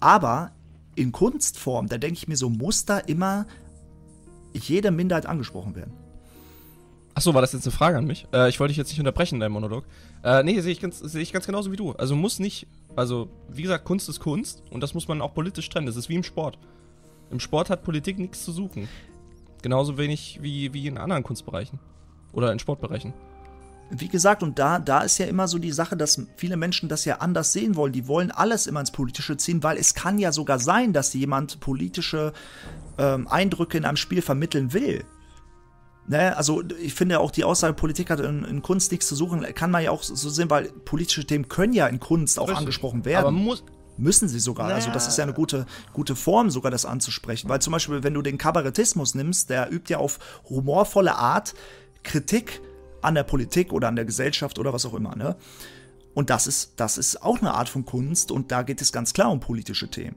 Aber 0.00 0.52
in 0.94 1.12
Kunstform, 1.12 1.88
da 1.88 1.98
denke 1.98 2.16
ich 2.16 2.26
mir 2.26 2.38
so, 2.38 2.48
muss 2.48 2.86
da 2.86 2.96
immer 2.96 3.44
jede 4.54 4.90
Minderheit 4.90 5.26
angesprochen 5.26 5.76
werden. 5.76 5.92
Achso, 7.12 7.34
war 7.34 7.42
das 7.42 7.52
jetzt 7.52 7.66
eine 7.66 7.72
Frage 7.72 7.98
an 7.98 8.06
mich? 8.06 8.26
Äh, 8.32 8.48
ich 8.48 8.60
wollte 8.60 8.70
dich 8.70 8.78
jetzt 8.78 8.88
nicht 8.88 8.98
unterbrechen, 8.98 9.40
dein 9.40 9.52
Monolog. 9.52 9.84
Äh, 10.24 10.42
nee, 10.42 10.58
sehe 10.62 10.72
ich, 10.72 10.80
seh 10.90 11.20
ich 11.20 11.34
ganz 11.34 11.44
genauso 11.44 11.70
wie 11.70 11.76
du. 11.76 11.92
Also 11.92 12.16
muss 12.16 12.38
nicht, 12.38 12.66
also 12.96 13.28
wie 13.50 13.60
gesagt, 13.60 13.84
Kunst 13.84 14.08
ist 14.08 14.20
Kunst 14.20 14.62
und 14.70 14.80
das 14.80 14.94
muss 14.94 15.06
man 15.06 15.20
auch 15.20 15.34
politisch 15.34 15.68
trennen. 15.68 15.86
Das 15.86 15.96
ist 15.96 16.08
wie 16.08 16.14
im 16.14 16.22
Sport. 16.22 16.58
Im 17.30 17.40
Sport 17.40 17.70
hat 17.70 17.82
Politik 17.82 18.18
nichts 18.18 18.44
zu 18.44 18.52
suchen. 18.52 18.88
Genauso 19.62 19.98
wenig 19.98 20.38
wie, 20.42 20.72
wie 20.72 20.86
in 20.86 20.98
anderen 20.98 21.22
Kunstbereichen. 21.22 21.78
Oder 22.32 22.52
in 22.52 22.58
Sportbereichen 22.58 23.14
wie 23.90 24.08
gesagt, 24.08 24.42
und 24.42 24.58
da, 24.58 24.78
da 24.78 25.00
ist 25.00 25.18
ja 25.18 25.26
immer 25.26 25.46
so 25.46 25.58
die 25.58 25.72
Sache, 25.72 25.96
dass 25.96 26.20
viele 26.36 26.56
Menschen 26.56 26.88
das 26.88 27.04
ja 27.04 27.18
anders 27.18 27.52
sehen 27.52 27.76
wollen. 27.76 27.92
Die 27.92 28.08
wollen 28.08 28.30
alles 28.30 28.66
immer 28.66 28.80
ins 28.80 28.90
Politische 28.90 29.36
ziehen, 29.36 29.62
weil 29.62 29.76
es 29.76 29.94
kann 29.94 30.18
ja 30.18 30.32
sogar 30.32 30.58
sein, 30.58 30.92
dass 30.92 31.14
jemand 31.14 31.60
politische 31.60 32.32
ähm, 32.98 33.28
Eindrücke 33.28 33.78
in 33.78 33.84
einem 33.84 33.96
Spiel 33.96 34.22
vermitteln 34.22 34.72
will. 34.72 35.04
Ne? 36.08 36.36
Also 36.36 36.62
ich 36.82 36.94
finde 36.94 37.20
auch 37.20 37.30
die 37.30 37.44
Aussage, 37.44 37.74
Politik 37.74 38.10
hat 38.10 38.20
in, 38.20 38.44
in, 38.44 38.62
Kunst 38.62 38.90
nichts 38.90 39.06
zu 39.06 39.14
suchen, 39.14 39.42
kann 39.54 39.70
man 39.70 39.84
ja 39.84 39.92
auch 39.92 40.02
so 40.02 40.30
sehen, 40.30 40.50
weil 40.50 40.64
politische 40.84 41.24
Themen 41.24 41.48
können 41.48 41.72
ja 41.72 41.86
in 41.86 42.00
Kunst 42.00 42.38
auch 42.38 42.44
Richtig. 42.44 42.58
angesprochen 42.58 43.04
werden. 43.04 43.26
Aber 43.26 43.30
muss, 43.32 43.64
müssen 43.98 44.28
sie 44.28 44.40
sogar. 44.40 44.66
Naja. 44.66 44.76
Also 44.76 44.90
das 44.90 45.08
ist 45.08 45.18
ja 45.18 45.24
eine 45.24 45.32
gute, 45.32 45.66
gute 45.92 46.16
Form, 46.16 46.50
sogar 46.50 46.70
das 46.70 46.84
anzusprechen. 46.84 47.48
Weil 47.48 47.60
zum 47.60 47.72
Beispiel, 47.72 48.02
wenn 48.02 48.14
du 48.14 48.22
den 48.22 48.38
Kabarettismus 48.38 49.14
nimmst, 49.14 49.50
der 49.50 49.72
übt 49.72 49.92
ja 49.92 49.98
auf 49.98 50.18
humorvolle 50.48 51.16
Art 51.16 51.54
Kritik 52.02 52.60
an 53.02 53.14
der 53.14 53.24
Politik 53.24 53.72
oder 53.72 53.88
an 53.88 53.96
der 53.96 54.04
Gesellschaft 54.04 54.58
oder 54.58 54.72
was 54.72 54.86
auch 54.86 54.94
immer. 54.94 55.16
Ne? 55.16 55.36
Und 56.14 56.30
das 56.30 56.46
ist, 56.46 56.72
das 56.76 56.98
ist 56.98 57.22
auch 57.22 57.40
eine 57.40 57.54
Art 57.54 57.68
von 57.68 57.84
Kunst 57.84 58.30
und 58.30 58.50
da 58.50 58.62
geht 58.62 58.80
es 58.80 58.92
ganz 58.92 59.12
klar 59.12 59.30
um 59.30 59.40
politische 59.40 59.88
Themen. 59.88 60.16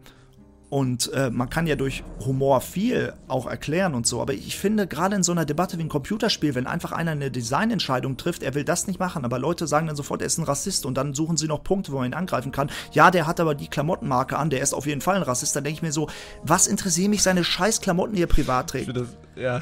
Und 0.70 1.12
äh, 1.14 1.32
man 1.32 1.50
kann 1.50 1.66
ja 1.66 1.76
durch 1.76 2.04
Humor 2.26 2.62
viel 2.62 3.14
auch 3.28 3.48
erklären 3.48 3.96
und 3.96 4.06
so. 4.06 4.22
Aber 4.22 4.34
ich 4.34 4.58
finde, 4.58 4.86
gerade 4.86 5.16
in 5.16 5.24
so 5.24 5.32
einer 5.32 5.46
Debatte 5.46 5.80
wie 5.80 5.84
ein 5.84 5.90
Computerspiel, 5.90 6.54
wenn 6.54 6.68
einfach 6.68 6.92
einer 6.92 7.12
eine 7.12 7.32
Designentscheidung 7.32 8.18
trifft, 8.18 8.44
er 8.44 8.54
will 8.54 8.64
das 8.64 8.86
nicht 8.86 9.00
machen, 9.00 9.26
aber 9.26 9.40
Leute 9.40 9.66
sagen 9.66 9.88
dann 9.88 9.96
sofort, 9.96 10.22
er 10.22 10.28
ist 10.28 10.38
ein 10.38 10.44
Rassist 10.44 10.86
und 10.86 10.96
dann 10.96 11.16
suchen 11.16 11.38
sie 11.38 11.48
noch 11.48 11.64
Punkte, 11.64 11.92
wo 11.92 11.98
man 11.98 12.12
ihn 12.12 12.14
angreifen 12.14 12.52
kann. 12.52 12.70
Ja, 12.92 13.10
der 13.10 13.26
hat 13.26 13.40
aber 13.40 13.56
die 13.56 13.68
Klamottenmarke 13.68 14.38
an, 14.38 14.52
der 14.52 14.62
ist 14.62 14.74
auf 14.74 14.86
jeden 14.86 15.02
Fall 15.02 15.16
ein 15.16 15.24
Rassist. 15.24 15.56
Dann 15.56 15.64
denke 15.64 15.78
ich 15.78 15.82
mir 15.82 15.92
so, 15.92 16.08
was 16.44 16.68
interessieren 16.68 17.10
mich 17.10 17.24
seine 17.24 17.44
scheiß 17.44 17.82
Klamotten, 17.82 18.16
die 18.16 18.22
er 18.22 18.28
privat 18.28 18.70
trägt? 18.70 18.96
Das, 18.96 19.08
ja 19.36 19.62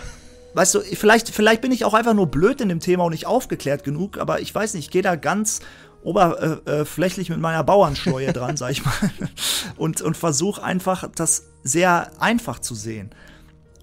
weißt 0.57 0.73
du, 0.73 0.79
vielleicht, 0.79 1.29
vielleicht 1.29 1.61
bin 1.61 1.71
ich 1.71 1.85
auch 1.85 1.93
einfach 1.93 2.15
nur 2.15 2.25
blöd 2.27 2.61
in 2.61 2.69
dem 2.69 2.79
Thema 2.79 3.03
und 3.03 3.11
nicht 3.11 3.27
aufgeklärt 3.27 3.83
genug, 3.83 4.17
aber 4.17 4.41
ich 4.41 4.53
weiß 4.53 4.73
nicht, 4.73 4.85
ich 4.85 4.91
gehe 4.91 5.03
da 5.03 5.15
ganz 5.15 5.59
oberflächlich 6.07 7.29
mit 7.29 7.39
meiner 7.39 7.63
Bauernschleue 7.63 8.31
dran, 8.33 8.55
sag 8.55 8.71
ich 8.71 8.85
mal, 8.85 8.93
und, 9.77 10.01
und 10.01 10.15
versuche 10.15 10.63
einfach 10.63 11.09
das 11.13 11.49
sehr 11.63 12.21
einfach 12.21 12.59
zu 12.59 12.75
sehen. 12.75 13.11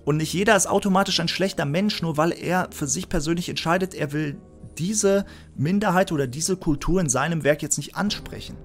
Und 0.05 0.17
nicht 0.17 0.33
jeder 0.33 0.57
ist 0.57 0.67
automatisch 0.67 1.21
ein 1.21 1.29
schlechter 1.29 1.65
Mensch, 1.67 2.03
nur 2.03 2.17
weil 2.17 2.33
er 2.33 2.69
für 2.73 2.87
sich 2.87 3.09
persönlich 3.09 3.49
entscheidet, 3.49 3.95
er 3.95 4.13
will 4.13 4.37
diese 4.79 5.25
Minderheit 5.57 6.13
oder 6.13 6.27
diese 6.27 6.57
Kultur 6.57 7.01
in 7.01 7.09
seinem 7.09 7.45
Werk 7.45 7.63
jetzt 7.63 7.77
nicht 7.77 7.95
ansprechen. 7.95 8.57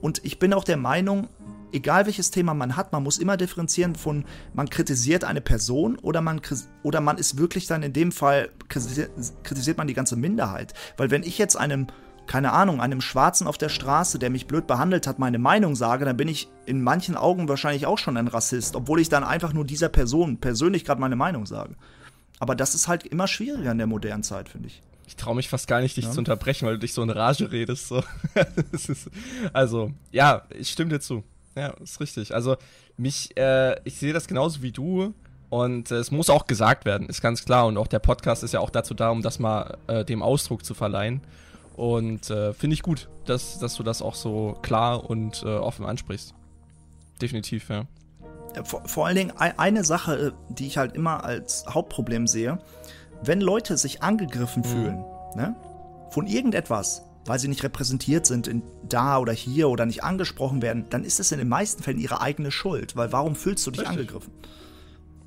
Und 0.00 0.24
ich 0.24 0.38
bin 0.38 0.52
auch 0.52 0.64
der 0.64 0.76
Meinung, 0.76 1.28
egal 1.72 2.06
welches 2.06 2.30
Thema 2.30 2.54
man 2.54 2.76
hat, 2.76 2.92
man 2.92 3.02
muss 3.02 3.18
immer 3.18 3.36
differenzieren 3.36 3.94
von, 3.94 4.24
man 4.52 4.68
kritisiert 4.68 5.24
eine 5.24 5.40
Person 5.40 5.96
oder 5.98 6.20
man, 6.20 6.40
oder 6.82 7.00
man 7.00 7.18
ist 7.18 7.38
wirklich 7.38 7.66
dann 7.66 7.82
in 7.82 7.92
dem 7.92 8.12
Fall, 8.12 8.50
kritisiert 8.68 9.78
man 9.78 9.86
die 9.86 9.94
ganze 9.94 10.16
Minderheit. 10.16 10.74
Weil 10.96 11.10
wenn 11.10 11.22
ich 11.22 11.38
jetzt 11.38 11.56
einem, 11.56 11.86
keine 12.26 12.52
Ahnung, 12.52 12.80
einem 12.80 13.00
Schwarzen 13.00 13.46
auf 13.46 13.58
der 13.58 13.68
Straße, 13.68 14.18
der 14.18 14.30
mich 14.30 14.46
blöd 14.46 14.66
behandelt 14.66 15.06
hat, 15.06 15.18
meine 15.18 15.38
Meinung 15.38 15.76
sage, 15.76 16.04
dann 16.04 16.16
bin 16.16 16.28
ich 16.28 16.48
in 16.66 16.82
manchen 16.82 17.16
Augen 17.16 17.48
wahrscheinlich 17.48 17.86
auch 17.86 17.98
schon 17.98 18.16
ein 18.16 18.28
Rassist, 18.28 18.76
obwohl 18.76 19.00
ich 19.00 19.08
dann 19.08 19.24
einfach 19.24 19.52
nur 19.52 19.64
dieser 19.64 19.88
Person 19.88 20.38
persönlich 20.38 20.84
gerade 20.84 21.00
meine 21.00 21.16
Meinung 21.16 21.46
sage. 21.46 21.76
Aber 22.38 22.54
das 22.54 22.74
ist 22.74 22.88
halt 22.88 23.06
immer 23.06 23.28
schwieriger 23.28 23.72
in 23.72 23.78
der 23.78 23.86
modernen 23.86 24.22
Zeit, 24.22 24.48
finde 24.48 24.68
ich. 24.68 24.82
Ich 25.06 25.16
traue 25.16 25.36
mich 25.36 25.48
fast 25.48 25.68
gar 25.68 25.80
nicht, 25.80 25.96
dich 25.96 26.06
ja. 26.06 26.10
zu 26.10 26.18
unterbrechen, 26.18 26.66
weil 26.66 26.74
du 26.74 26.80
dich 26.80 26.92
so 26.92 27.02
in 27.02 27.10
Rage 27.10 27.50
redest. 27.52 27.88
So. 27.88 28.02
ist, 28.72 29.08
also, 29.52 29.92
ja, 30.10 30.42
ich 30.50 30.70
stimme 30.70 30.90
dir 30.90 31.00
zu. 31.00 31.22
Ja, 31.54 31.68
ist 31.82 32.00
richtig. 32.00 32.34
Also 32.34 32.56
mich, 32.96 33.36
äh, 33.36 33.80
ich 33.84 33.96
sehe 33.96 34.12
das 34.12 34.26
genauso 34.26 34.62
wie 34.62 34.72
du 34.72 35.14
und 35.48 35.90
äh, 35.90 35.96
es 35.96 36.10
muss 36.10 36.28
auch 36.28 36.46
gesagt 36.46 36.84
werden, 36.84 37.08
ist 37.08 37.22
ganz 37.22 37.44
klar. 37.44 37.66
Und 37.66 37.78
auch 37.78 37.86
der 37.86 38.00
Podcast 38.00 38.42
ist 38.42 38.52
ja 38.52 38.60
auch 38.60 38.70
dazu 38.70 38.94
da, 38.94 39.10
um 39.10 39.22
das 39.22 39.38
mal 39.38 39.78
äh, 39.86 40.04
dem 40.04 40.22
Ausdruck 40.22 40.64
zu 40.64 40.74
verleihen. 40.74 41.20
Und 41.76 42.30
äh, 42.30 42.54
finde 42.54 42.74
ich 42.74 42.82
gut, 42.82 43.08
dass, 43.26 43.58
dass 43.58 43.74
du 43.74 43.82
das 43.82 44.00
auch 44.00 44.14
so 44.14 44.56
klar 44.62 45.08
und 45.08 45.42
äh, 45.42 45.46
offen 45.46 45.84
ansprichst. 45.84 46.34
Definitiv, 47.20 47.68
ja. 47.68 47.84
Vor, 48.64 48.82
vor 48.86 49.06
allen 49.06 49.16
Dingen 49.16 49.32
eine 49.36 49.84
Sache, 49.84 50.32
die 50.48 50.66
ich 50.66 50.78
halt 50.78 50.94
immer 50.94 51.24
als 51.24 51.66
Hauptproblem 51.68 52.26
sehe, 52.26 52.58
wenn 53.22 53.42
Leute 53.42 53.76
sich 53.76 54.02
angegriffen 54.02 54.62
mhm. 54.62 54.68
fühlen, 54.68 55.04
ne, 55.34 55.54
von 56.10 56.26
irgendetwas, 56.26 57.02
weil 57.26 57.38
sie 57.38 57.48
nicht 57.48 57.62
repräsentiert 57.62 58.24
sind 58.24 58.46
in 58.46 58.62
da 58.88 59.18
oder 59.18 59.34
hier 59.34 59.68
oder 59.68 59.84
nicht 59.84 60.02
angesprochen 60.02 60.62
werden, 60.62 60.86
dann 60.88 61.04
ist 61.04 61.20
es 61.20 61.32
in 61.32 61.38
den 61.38 61.48
meisten 61.48 61.82
Fällen 61.82 61.98
ihre 61.98 62.22
eigene 62.22 62.50
Schuld, 62.50 62.96
weil 62.96 63.12
warum 63.12 63.34
fühlst 63.34 63.66
du 63.66 63.70
dich 63.70 63.80
Richtig. 63.80 63.98
angegriffen? 63.98 64.32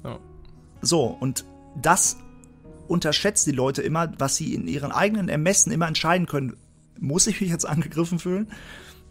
Ja. 0.04 0.18
So, 0.82 1.06
und 1.06 1.46
das 1.76 2.18
unterschätzt 2.90 3.48
die 3.48 3.52
Leute 3.52 3.82
immer, 3.82 4.12
was 4.18 4.36
sie 4.36 4.54
in 4.54 4.68
ihren 4.68 4.92
eigenen 4.92 5.30
Ermessen 5.30 5.72
immer 5.72 5.88
entscheiden 5.88 6.28
können. 6.28 6.58
Muss 7.00 7.28
ich 7.28 7.40
mich 7.40 7.50
jetzt 7.50 7.66
angegriffen 7.66 8.20
fühlen? 8.20 8.52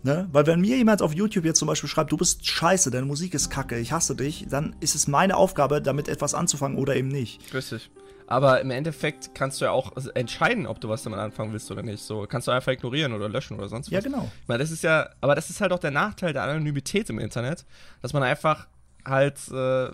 Ne? 0.03 0.29
Weil 0.33 0.47
wenn 0.47 0.61
mir 0.61 0.77
jemand 0.77 1.03
auf 1.03 1.13
YouTube 1.13 1.45
jetzt 1.45 1.59
zum 1.59 1.67
Beispiel 1.67 1.89
schreibt, 1.89 2.13
du 2.13 2.17
bist 2.17 2.47
scheiße, 2.47 2.91
deine 2.91 3.07
Musik 3.07 3.35
ist 3.35 3.51
kacke, 3.51 3.79
ich 3.79 3.93
hasse 3.93 4.15
dich, 4.15 4.47
dann 4.49 4.77
ist 4.81 4.95
es 4.95 5.09
meine 5.09 5.37
Aufgabe, 5.37 5.83
damit 5.83 6.09
etwas 6.09 6.35
anzufangen 6.35 6.79
oder 6.79 6.95
eben 6.95 7.09
nicht. 7.09 7.53
Richtig. 7.53 7.91
Aber 8.29 8.61
im 8.61 8.71
Endeffekt 8.71 9.35
kannst 9.35 9.61
du 9.61 9.65
ja 9.65 9.71
auch 9.71 9.93
entscheiden, 10.15 10.67
ob 10.67 10.81
du 10.83 10.91
was 10.91 11.03
damit 11.03 11.19
anfangen 11.19 11.51
willst 11.53 11.71
oder 11.71 11.83
nicht. 11.83 12.03
So 12.03 12.27
kannst 12.29 12.47
du 12.47 12.53
einfach 12.53 12.71
ignorieren 12.71 13.15
oder 13.15 13.29
löschen 13.29 13.57
oder 13.57 13.69
sonst 13.69 13.87
was. 13.87 13.93
Ja, 13.93 14.01
genau. 14.01 14.31
Ich 14.43 14.49
meine, 14.49 14.59
das 14.59 14.71
ist 14.71 14.83
ja, 14.83 15.09
aber 15.23 15.35
das 15.35 15.49
ist 15.49 15.63
halt 15.63 15.73
auch 15.73 15.79
der 15.79 15.91
Nachteil 15.91 16.35
der 16.35 16.43
Anonymität 16.43 17.09
im 17.09 17.19
Internet, 17.19 17.65
dass 18.03 18.13
man 18.13 18.23
einfach 18.23 18.69
halt 19.05 19.39
äh, 19.51 19.89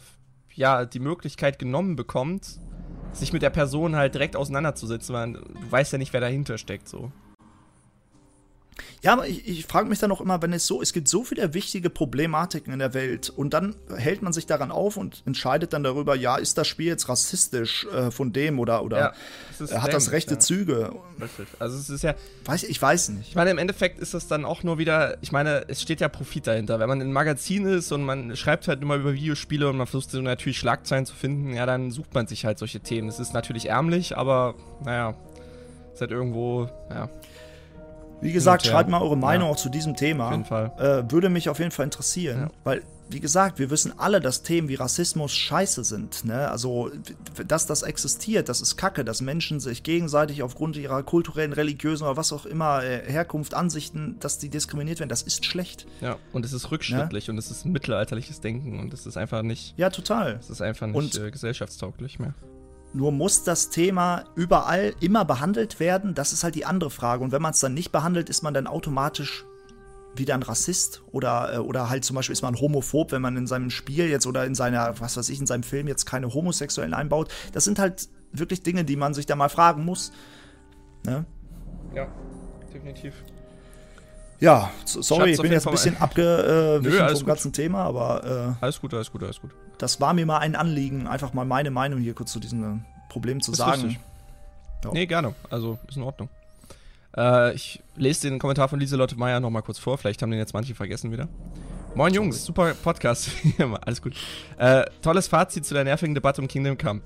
ja 0.52 0.84
die 0.84 0.98
Möglichkeit 0.98 1.60
genommen 1.60 1.94
bekommt, 1.94 2.58
sich 3.16 3.32
mit 3.32 3.42
der 3.42 3.50
Person 3.50 3.96
halt 3.96 4.14
direkt 4.14 4.36
auseinanderzusetzen, 4.36 5.14
weil 5.14 5.32
du 5.34 5.40
weißt 5.70 5.92
ja 5.92 5.98
nicht, 5.98 6.12
wer 6.12 6.20
dahinter 6.20 6.58
steckt, 6.58 6.88
so. 6.88 7.10
Ja, 9.02 9.12
aber 9.12 9.28
ich, 9.28 9.46
ich 9.46 9.66
frage 9.66 9.88
mich 9.88 9.98
dann 9.98 10.10
auch 10.10 10.20
immer, 10.20 10.42
wenn 10.42 10.52
es 10.52 10.66
so, 10.66 10.82
es 10.82 10.92
gibt 10.92 11.08
so 11.08 11.24
viele 11.24 11.54
wichtige 11.54 11.90
Problematiken 11.90 12.72
in 12.72 12.78
der 12.78 12.94
Welt 12.94 13.30
und 13.30 13.54
dann 13.54 13.76
hält 13.96 14.22
man 14.22 14.32
sich 14.32 14.46
daran 14.46 14.70
auf 14.70 14.96
und 14.96 15.22
entscheidet 15.26 15.72
dann 15.72 15.84
darüber, 15.84 16.16
ja, 16.16 16.36
ist 16.36 16.58
das 16.58 16.66
Spiel 16.66 16.86
jetzt 16.86 17.08
rassistisch 17.08 17.86
äh, 17.86 18.10
von 18.10 18.32
dem 18.32 18.58
oder, 18.58 18.82
oder 18.82 19.14
Ja, 19.60 19.82
hat 19.82 19.92
das 19.92 20.10
rechte 20.10 20.34
ja. 20.34 20.40
Züge? 20.40 20.92
Also 21.58 21.78
es 21.78 21.90
ist 21.90 22.02
ja, 22.02 22.14
Weiß, 22.44 22.64
ich 22.64 22.80
weiß 22.80 23.08
nicht. 23.10 23.28
Ich 23.28 23.34
meine, 23.34 23.50
im 23.50 23.58
Endeffekt 23.58 23.98
ist 23.98 24.12
das 24.12 24.26
dann 24.26 24.44
auch 24.44 24.62
nur 24.62 24.76
wieder, 24.76 25.16
ich 25.22 25.32
meine, 25.32 25.64
es 25.68 25.80
steht 25.80 26.00
ja 26.00 26.08
Profit 26.08 26.46
dahinter. 26.46 26.78
Wenn 26.78 26.88
man 26.88 27.00
ein 27.00 27.12
Magazin 27.12 27.64
ist 27.66 27.90
und 27.90 28.02
man 28.04 28.36
schreibt 28.36 28.68
halt 28.68 28.82
immer 28.82 28.96
über 28.96 29.14
Videospiele 29.14 29.68
und 29.68 29.76
man 29.78 29.86
versucht 29.86 30.10
so 30.10 30.20
natürlich 30.20 30.58
Schlagzeilen 30.58 31.06
zu 31.06 31.14
finden, 31.14 31.54
ja, 31.54 31.64
dann 31.64 31.90
sucht 31.90 32.12
man 32.12 32.26
sich 32.26 32.44
halt 32.44 32.58
solche 32.58 32.80
Themen. 32.80 33.08
Es 33.08 33.18
ist 33.18 33.32
natürlich 33.32 33.70
ärmlich, 33.70 34.16
aber 34.16 34.54
naja, 34.84 35.14
ist 35.94 36.02
halt 36.02 36.10
irgendwo, 36.10 36.68
ja, 36.90 37.08
Wie 38.24 38.32
gesagt, 38.32 38.64
her. 38.64 38.72
schreibt 38.72 38.90
mal 38.90 39.00
eure 39.02 39.16
Meinung 39.16 39.48
Ja. 39.48 39.52
auch 39.52 39.56
zu 39.56 39.68
diesem 39.68 39.94
Thema. 39.96 40.26
auf 40.26 40.32
jeden 40.32 40.44
Fall. 40.44 40.72
Äh, 40.78 41.10
würde 41.12 41.28
mich 41.28 41.48
auf 41.48 41.58
jeden 41.58 41.70
Fall 41.70 41.84
interessieren, 41.84 42.40
Ja. 42.40 42.50
weil, 42.64 42.82
wie 43.10 43.20
gesagt, 43.20 43.58
wir 43.58 43.68
wissen 43.70 43.92
alle, 43.98 44.20
dass 44.20 44.42
Themen 44.42 44.68
wie 44.68 44.76
Rassismus 44.76 45.32
scheiße 45.34 45.84
sind. 45.84 46.24
Ne? 46.24 46.50
Also, 46.50 46.90
dass 47.46 47.66
das 47.66 47.82
existiert, 47.82 48.48
das 48.48 48.60
ist 48.62 48.76
Kacke, 48.76 49.04
dass 49.04 49.20
Menschen 49.20 49.60
sich 49.60 49.82
gegenseitig 49.82 50.42
aufgrund 50.42 50.76
ihrer 50.76 51.02
kulturellen, 51.02 51.52
religiösen 51.52 52.04
oder 52.04 52.16
was 52.16 52.32
auch 52.32 52.46
immer 52.46 52.82
äh, 52.82 53.02
Herkunft, 53.06 53.52
Ansichten, 53.54 54.16
dass 54.20 54.38
die 54.38 54.48
diskriminiert 54.48 55.00
werden, 55.00 55.10
das 55.10 55.20
ist 55.22 55.44
schlecht. 55.44 55.86
Ja, 56.00 56.16
und 56.32 56.44
es 56.46 56.52
ist 56.54 56.70
rückschrittlich 56.70 57.28
und 57.28 57.36
es 57.36 57.50
ist 57.50 57.66
mittelalterliches 57.66 58.40
Denken 58.40 58.80
und 58.80 58.94
es 58.94 59.04
ist 59.06 59.18
einfach 59.18 59.42
nicht, 59.42 59.74
Ja, 59.76 59.90
total. 59.90 60.38
es 60.40 60.48
ist 60.48 60.62
einfach 60.62 60.86
nicht 60.86 60.96
Und- 60.96 61.18
äh, 61.18 61.30
gesellschaftstauglich 61.30 62.18
mehr. 62.18 62.32
Nur 62.94 63.10
muss 63.12 63.42
das 63.42 63.70
Thema 63.70 64.24
überall 64.36 64.94
immer 65.00 65.24
behandelt 65.24 65.80
werden? 65.80 66.14
Das 66.14 66.32
ist 66.32 66.44
halt 66.44 66.54
die 66.54 66.64
andere 66.64 66.90
Frage. 66.90 67.24
Und 67.24 67.32
wenn 67.32 67.42
man 67.42 67.50
es 67.50 67.58
dann 67.60 67.74
nicht 67.74 67.90
behandelt, 67.90 68.30
ist 68.30 68.42
man 68.42 68.54
dann 68.54 68.66
automatisch 68.68 69.44
wieder 70.16 70.34
ein 70.34 70.44
Rassist 70.44 71.02
oder, 71.10 71.54
äh, 71.54 71.58
oder 71.58 71.90
halt 71.90 72.04
zum 72.04 72.14
Beispiel 72.14 72.32
ist 72.34 72.42
man 72.42 72.54
homophob, 72.54 73.10
wenn 73.10 73.20
man 73.20 73.36
in 73.36 73.48
seinem 73.48 73.70
Spiel 73.70 74.08
jetzt 74.08 74.28
oder 74.28 74.44
in 74.46 74.54
seiner, 74.54 75.00
was 75.00 75.16
weiß 75.16 75.28
ich, 75.28 75.40
in 75.40 75.46
seinem 75.48 75.64
Film 75.64 75.88
jetzt 75.88 76.06
keine 76.06 76.32
Homosexuellen 76.32 76.94
einbaut. 76.94 77.32
Das 77.52 77.64
sind 77.64 77.80
halt 77.80 78.08
wirklich 78.30 78.62
Dinge, 78.62 78.84
die 78.84 78.94
man 78.94 79.12
sich 79.12 79.26
da 79.26 79.34
mal 79.34 79.48
fragen 79.48 79.84
muss. 79.84 80.12
Ne? 81.04 81.24
Ja, 81.96 82.06
definitiv. 82.72 83.12
Ja, 84.38 84.70
so- 84.84 85.02
sorry, 85.02 85.30
Schatz, 85.30 85.36
ich 85.38 85.42
bin 85.42 85.50
jetzt 85.52 85.66
ein 85.66 85.72
bisschen 85.72 85.96
abgewichen 85.96 87.00
alles 87.00 87.12
vom 87.18 87.20
gut. 87.20 87.26
ganzen 87.26 87.52
Thema, 87.52 87.82
aber 87.82 88.56
Alles 88.60 88.80
gut, 88.80 88.94
alles 88.94 89.10
gut, 89.10 89.22
alles 89.24 89.40
gut. 89.40 89.50
Das 89.78 90.00
war 90.00 90.14
mir 90.14 90.26
mal 90.26 90.38
ein 90.38 90.56
Anliegen, 90.56 91.06
einfach 91.06 91.32
mal 91.32 91.44
meine 91.44 91.70
Meinung 91.70 92.00
hier 92.00 92.14
kurz 92.14 92.32
zu 92.32 92.40
diesem 92.40 92.64
äh, 92.64 92.78
Problem 93.08 93.40
zu 93.40 93.52
Ist 93.52 93.58
sagen. 93.58 93.82
richtig. 93.82 94.00
Ja. 94.84 94.90
Nee, 94.92 95.06
gerne. 95.06 95.34
Also, 95.50 95.78
ist 95.88 95.96
in 95.96 96.02
Ordnung. 96.02 96.28
Äh, 97.16 97.54
ich 97.54 97.82
lese 97.96 98.28
den 98.28 98.38
Kommentar 98.38 98.68
von 98.68 98.80
Lieselotte 98.80 99.16
Meyer 99.16 99.40
nochmal 99.40 99.62
kurz 99.62 99.78
vor. 99.78 99.98
Vielleicht 99.98 100.20
haben 100.22 100.30
den 100.30 100.38
jetzt 100.38 100.54
manche 100.54 100.74
vergessen 100.74 101.12
wieder. 101.12 101.28
Moin 101.94 102.12
Jungs, 102.12 102.44
super 102.44 102.74
Podcast. 102.74 103.30
Alles 103.82 104.02
gut. 104.02 104.14
Äh, 104.58 104.84
tolles 105.00 105.28
Fazit 105.28 105.64
zu 105.64 105.74
der 105.74 105.84
nervigen 105.84 106.14
Debatte 106.14 106.42
um 106.42 106.48
Kingdom 106.48 106.76
Come. 106.76 107.02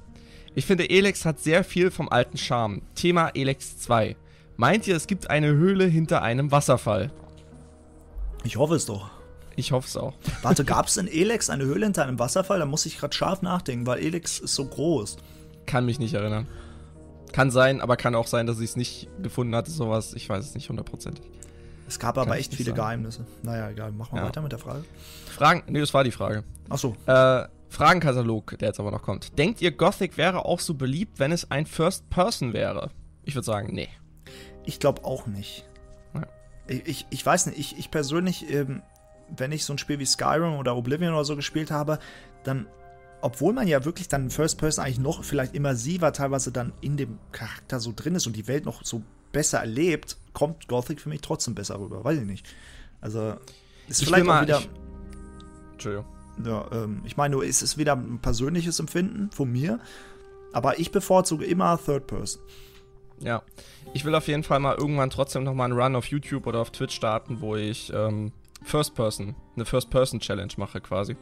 Ich 0.55 0.67
finde, 0.67 0.89
Elex 0.89 1.25
hat 1.25 1.39
sehr 1.39 1.63
viel 1.63 1.91
vom 1.91 2.09
alten 2.09 2.39
Charme. 2.39 2.83
Thema 2.95 3.29
Elex 3.35 3.79
2. 3.79 4.17
Meint 4.57 4.87
ihr, 4.87 4.97
es 4.97 5.07
gibt 5.07 5.31
eine 5.31 5.49
Höhle 5.49 5.85
hinter 5.85 6.23
einem 6.23 6.51
Wasserfall? 6.51 7.11
Ich 8.45 8.57
hoffe 8.57 8.75
es 8.75 8.87
doch. 8.87 9.11
Ich 9.59 9.73
hoffe 9.73 9.89
es 9.89 9.97
auch. 9.97 10.15
Warte, 10.43 10.65
gab 10.65 10.87
es 10.87 10.97
in 10.97 11.09
Elex 11.09 11.51
eine 11.51 11.65
Höhle 11.65 11.87
hinter 11.87 12.05
einem 12.05 12.19
Wasserfall? 12.21 12.61
Da 12.61 12.65
muss 12.65 12.87
ich 12.87 12.97
gerade 12.99 13.13
scharf 13.15 13.43
nachdenken, 13.43 13.87
weil 13.87 13.99
Elex 13.99 14.39
ist 14.39 14.55
so 14.55 14.65
groß. 14.65 15.17
Kann 15.67 15.85
mich 15.85 15.99
nicht 15.99 16.15
erinnern. 16.15 16.47
Kann 17.33 17.51
sein, 17.51 17.81
aber 17.81 17.97
kann 17.97 18.15
auch 18.15 18.27
sein, 18.29 18.47
dass 18.47 18.59
ich 18.61 18.71
es 18.71 18.77
nicht 18.77 19.09
gefunden 19.23 19.55
hatte, 19.57 19.71
sowas. 19.71 20.15
Ich 20.15 20.29
weiß 20.29 20.45
es 20.45 20.55
nicht 20.55 20.69
hundertprozentig. 20.69 21.25
Es 21.89 21.99
gab 21.99 22.17
aber 22.19 22.35
ich 22.35 22.41
echt 22.47 22.55
viele 22.55 22.71
sagen. 22.71 22.77
Geheimnisse. 22.77 23.27
Naja, 23.43 23.69
egal. 23.71 23.93
Machen 23.93 24.15
wir 24.15 24.21
Ja. 24.21 24.29
weiter 24.29 24.43
mit 24.43 24.53
der 24.53 24.59
Frage. 24.59 24.85
Fragen? 25.35 25.63
Nee, 25.67 25.81
das 25.81 25.93
war 25.93 26.05
die 26.05 26.13
Frage. 26.13 26.45
Achso. 26.69 26.97
Äh, 27.07 27.45
Fragenkatalog, 27.69 28.57
der 28.59 28.69
jetzt 28.69 28.81
aber 28.81 28.91
noch 28.93 29.03
kommt. 29.03 29.37
Denkt 29.39 29.61
ihr, 29.61 29.73
Gothic 29.73 30.17
wäre 30.17 30.45
auch 30.45 30.61
so 30.61 30.75
beliebt, 30.75 31.19
wenn 31.19 31.33
es 31.33 31.51
ein 31.51 31.67
First 31.67 32.09
Person 32.11 32.53
wäre? 32.53 32.91
Ich 33.25 33.35
würde 33.35 33.45
sagen, 33.45 33.75
nee. 33.75 33.89
Ich 34.65 34.79
glaube 34.81 35.05
auch 35.05 35.27
nicht. 35.27 35.65
Ja. 36.15 36.23
Ich, 36.67 36.87
ich, 36.87 37.07
ich 37.11 37.27
weiß 37.27 37.47
nicht, 37.47 37.59
ich, 37.59 37.79
ich 37.79 37.91
persönlich, 37.91 38.49
ähm, 38.51 38.83
wenn 39.37 39.53
ich 39.53 39.65
so 39.65 39.73
ein 39.75 39.79
Spiel 39.79 39.99
wie 39.99 40.07
Skyrim 40.07 40.55
oder 40.55 40.77
Oblivion 40.77 41.13
oder 41.15 41.25
so 41.25 41.37
gespielt 41.37 41.71
habe, 41.71 41.99
dann, 42.45 42.67
obwohl 43.21 43.53
man 43.53 43.67
ja 43.69 43.85
wirklich 43.85 44.09
dann 44.09 44.31
First 44.31 44.59
Person 44.59 44.85
eigentlich 44.85 44.99
noch 44.99 45.25
vielleicht 45.25 45.55
immersiver 45.55 46.13
teilweise 46.13 46.53
dann 46.53 46.73
in 46.81 46.97
dem 46.97 47.19
Charakter 47.33 47.81
so 47.81 47.93
drin 47.95 48.15
ist 48.15 48.27
und 48.27 48.37
die 48.37 48.47
Welt 48.49 48.65
noch 48.65 48.85
so 48.85 49.03
besser 49.33 49.59
erlebt, 49.59 50.17
kommt 50.33 50.69
Gothic 50.69 51.01
für 51.01 51.09
mich 51.11 51.21
trotzdem 51.21 51.55
besser 51.55 51.79
rüber. 51.79 52.03
Weiß 52.05 52.19
ich 52.19 52.27
nicht. 52.27 52.47
Also, 53.01 53.35
ist 53.89 54.01
Ich 54.03 54.09
vielleicht 54.09 54.25
will 54.25 54.31
auch 54.31 54.35
mal- 54.35 54.43
wieder. 54.43 54.59
ich- 54.61 54.69
Entschuldigung. 55.73 56.07
Ja, 56.45 56.67
ähm, 56.73 57.03
ich 57.05 57.17
meine, 57.17 57.35
nur 57.35 57.45
es 57.45 57.63
ist 57.63 57.77
wieder 57.79 57.95
ein 57.97 58.21
persönliches 58.21 58.79
Empfinden 58.79 59.31
von 59.33 59.51
mir, 59.51 59.81
aber 60.53 60.79
ich 60.79 60.93
bevorzuge 60.93 61.45
immer 61.45 61.79
Third 61.85 62.07
Person. 62.07 62.41
Ja. 63.21 63.43
Ich 63.95 64.05
will 64.05 64.15
auf 64.15 64.29
jeden 64.29 64.45
Fall 64.45 64.61
mal 64.61 64.77
irgendwann 64.77 65.11
trotzdem 65.11 65.43
nochmal 65.43 65.71
einen 65.71 65.79
Run 65.81 65.97
auf 65.97 66.07
YouTube 66.07 66.47
oder 66.47 66.61
auf 66.61 66.71
Twitch 66.71 66.95
starten, 66.95 67.41
wo 67.41 67.57
ich 67.57 67.93
ähm, 67.93 68.33
First 68.63 68.95
Person, 68.95 69.35
eine 69.55 69.65
First 69.65 69.91
Person 69.91 70.21
Challenge 70.21 70.53
mache 70.57 70.81
quasi. 70.81 71.17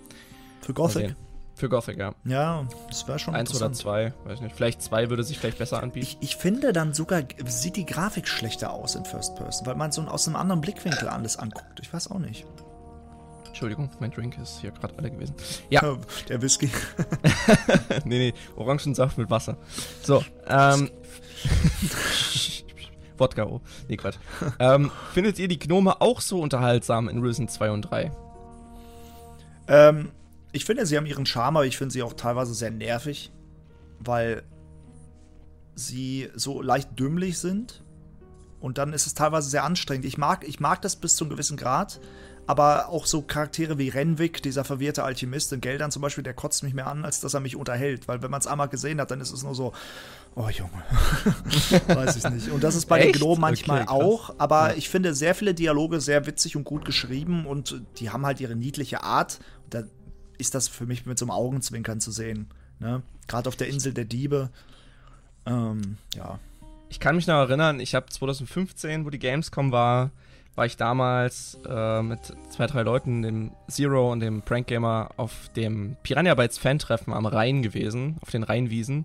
Für 0.60 0.74
Gothic. 0.74 1.14
Für 1.54 1.70
Gothic, 1.70 1.98
ja. 1.98 2.14
Ja, 2.24 2.68
das 2.88 3.08
wäre 3.08 3.18
schon 3.18 3.34
Eins 3.34 3.54
oder 3.54 3.72
zwei, 3.72 4.12
weiß 4.24 4.34
ich 4.34 4.40
nicht. 4.42 4.56
Vielleicht 4.56 4.82
zwei 4.82 5.08
würde 5.08 5.24
sich 5.24 5.38
vielleicht 5.38 5.58
besser 5.58 5.82
anbieten. 5.82 6.06
Ich, 6.06 6.18
ich 6.20 6.36
finde 6.36 6.74
dann 6.74 6.92
sogar, 6.92 7.22
sieht 7.46 7.76
die 7.76 7.86
Grafik 7.86 8.28
schlechter 8.28 8.72
aus 8.72 8.94
in 8.94 9.06
First 9.06 9.36
Person, 9.36 9.66
weil 9.66 9.74
man 9.74 9.90
so 9.90 10.02
aus 10.02 10.26
einem 10.26 10.36
anderen 10.36 10.60
Blickwinkel 10.60 11.08
alles 11.08 11.38
anguckt. 11.38 11.80
Ich 11.80 11.92
weiß 11.92 12.10
auch 12.10 12.18
nicht. 12.18 12.44
Entschuldigung, 13.46 13.88
mein 14.00 14.10
Drink 14.10 14.36
ist 14.36 14.60
hier 14.60 14.70
gerade 14.70 14.98
alle 14.98 15.10
gewesen. 15.10 15.34
Ja, 15.70 15.96
Der 16.28 16.42
Whisky. 16.42 16.70
nee, 18.04 18.18
nee, 18.18 18.34
Orangensaft 18.56 19.16
mit 19.16 19.30
Wasser. 19.30 19.56
So, 20.02 20.22
ähm. 20.46 20.90
Wodka, 23.18 23.44
oh. 23.44 23.60
Nee, 23.88 23.96
Quatsch. 23.96 24.16
ähm, 24.58 24.90
findet 25.12 25.38
ihr 25.38 25.48
die 25.48 25.58
Gnome 25.58 26.00
auch 26.00 26.20
so 26.20 26.40
unterhaltsam 26.40 27.08
in 27.08 27.20
Risen 27.20 27.48
2 27.48 27.70
und 27.70 27.82
3? 27.82 28.10
ähm, 29.68 30.10
ich 30.52 30.64
finde, 30.64 30.86
sie 30.86 30.96
haben 30.96 31.06
ihren 31.06 31.26
Charme, 31.26 31.58
aber 31.58 31.66
ich 31.66 31.76
finde 31.76 31.92
sie 31.92 32.02
auch 32.02 32.14
teilweise 32.14 32.54
sehr 32.54 32.70
nervig, 32.70 33.30
weil 33.98 34.42
sie 35.74 36.30
so 36.34 36.62
leicht 36.62 36.98
dümmlich 36.98 37.38
sind. 37.38 37.82
Und 38.60 38.78
dann 38.78 38.92
ist 38.94 39.06
es 39.06 39.14
teilweise 39.14 39.50
sehr 39.50 39.64
anstrengend. 39.64 40.06
Ich 40.06 40.16
mag, 40.16 40.48
ich 40.48 40.60
mag 40.60 40.80
das 40.80 40.96
bis 40.96 41.16
zu 41.16 41.24
einem 41.24 41.30
gewissen 41.30 41.56
Grad, 41.56 42.00
aber 42.46 42.88
auch 42.90 43.06
so 43.06 43.22
Charaktere 43.22 43.78
wie 43.78 43.88
Renwick, 43.88 44.42
dieser 44.42 44.64
verwirrte 44.64 45.02
Alchemist 45.02 45.52
in 45.52 45.60
Geldern 45.60 45.90
zum 45.90 46.02
Beispiel, 46.02 46.22
der 46.22 46.34
kotzt 46.34 46.62
mich 46.62 46.74
mehr 46.74 46.86
an, 46.86 47.04
als 47.04 47.20
dass 47.20 47.34
er 47.34 47.40
mich 47.40 47.56
unterhält. 47.56 48.06
Weil 48.06 48.22
wenn 48.22 48.30
man 48.30 48.40
es 48.40 48.46
einmal 48.46 48.68
gesehen 48.68 49.00
hat, 49.00 49.10
dann 49.10 49.20
ist 49.20 49.32
es 49.32 49.42
nur 49.42 49.54
so, 49.54 49.72
oh 50.36 50.48
Junge, 50.48 50.70
weiß 51.88 52.16
ich 52.16 52.30
nicht. 52.30 52.50
Und 52.50 52.62
das 52.62 52.76
ist 52.76 52.86
bei 52.86 52.98
den 52.98 53.10
Echt? 53.10 53.18
Gnomen 53.18 53.40
manchmal 53.40 53.82
Okay, 53.82 53.90
auch, 53.90 54.34
aber 54.38 54.76
ich 54.76 54.88
finde 54.88 55.14
sehr 55.14 55.34
viele 55.34 55.54
Dialoge 55.54 56.00
sehr 56.00 56.26
witzig 56.26 56.56
und 56.56 56.64
gut 56.64 56.84
geschrieben 56.84 57.46
und 57.46 57.82
die 57.98 58.10
haben 58.10 58.24
halt 58.24 58.40
ihre 58.40 58.54
niedliche 58.54 59.02
Art. 59.02 59.40
Da 59.70 59.82
ist 60.38 60.54
das 60.54 60.68
für 60.68 60.86
mich 60.86 61.04
mit 61.04 61.18
so 61.18 61.24
einem 61.24 61.32
Augenzwinkern 61.32 62.00
zu 62.00 62.12
sehen. 62.12 62.48
Ne? 62.78 63.02
Gerade 63.26 63.48
auf 63.48 63.56
der 63.56 63.68
Insel 63.68 63.92
der 63.92 64.04
Diebe. 64.04 64.50
Ähm, 65.46 65.98
ja. 66.14 66.38
Ich 66.88 67.00
kann 67.00 67.16
mich 67.16 67.26
noch 67.26 67.34
erinnern, 67.34 67.80
ich 67.80 67.96
habe 67.96 68.06
2015, 68.06 69.04
wo 69.04 69.10
die 69.10 69.18
Gamescom 69.18 69.72
war, 69.72 70.12
war 70.56 70.66
ich 70.66 70.76
damals 70.76 71.58
äh, 71.68 72.02
mit 72.02 72.20
zwei, 72.48 72.66
drei 72.66 72.82
Leuten, 72.82 73.22
dem 73.22 73.52
Zero 73.68 74.10
und 74.10 74.20
dem 74.20 74.42
Prank 74.42 74.66
Gamer, 74.66 75.10
auf 75.16 75.50
dem 75.54 75.96
Piranha 76.02 76.34
Bytes 76.34 76.58
Fan-Treffen 76.58 77.12
am 77.12 77.26
Rhein 77.26 77.62
gewesen, 77.62 78.16
auf 78.22 78.30
den 78.30 78.42
Rheinwiesen. 78.42 79.04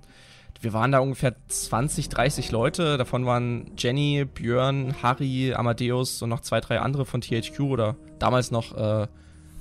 Wir 0.62 0.74
waren 0.74 0.92
da 0.92 1.00
ungefähr 1.00 1.36
20, 1.48 2.10
30 2.10 2.52
Leute. 2.52 2.98
Davon 2.98 3.26
waren 3.26 3.72
Jenny, 3.78 4.26
Björn, 4.26 4.94
Harry, 5.02 5.54
Amadeus 5.56 6.22
und 6.22 6.30
noch 6.30 6.42
zwei, 6.42 6.60
drei 6.62 6.80
andere 6.80 7.06
von 7.06 7.22
THQ 7.22 7.60
oder 7.62 7.96
damals 8.20 8.52
noch 8.52 8.78
äh, 8.78 9.08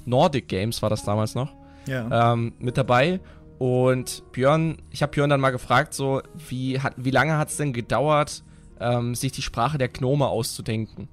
Nordic 0.05 0.49
Games 0.49 0.83
war 0.83 0.91
das 0.91 1.03
damals 1.05 1.35
noch 1.35 1.53
Ja. 1.87 2.33
ähm, 2.35 2.53
mit 2.59 2.77
dabei. 2.77 3.19
Und 3.59 4.23
Björn, 4.33 4.77
ich 4.91 5.03
habe 5.03 5.13
Björn 5.13 5.31
dann 5.31 5.41
mal 5.41 5.51
gefragt, 5.51 5.95
so, 5.95 6.21
wie, 6.49 6.81
hat, 6.81 6.95
wie 6.97 7.11
lange 7.11 7.37
hat 7.39 7.49
es 7.49 7.57
denn 7.57 7.73
gedauert, 7.73 8.43
ähm, 8.79 9.15
sich 9.15 9.33
die 9.33 9.43
Sprache 9.43 9.79
der 9.79 9.89
Gnome 9.89 10.27
auszudenken? 10.29 11.09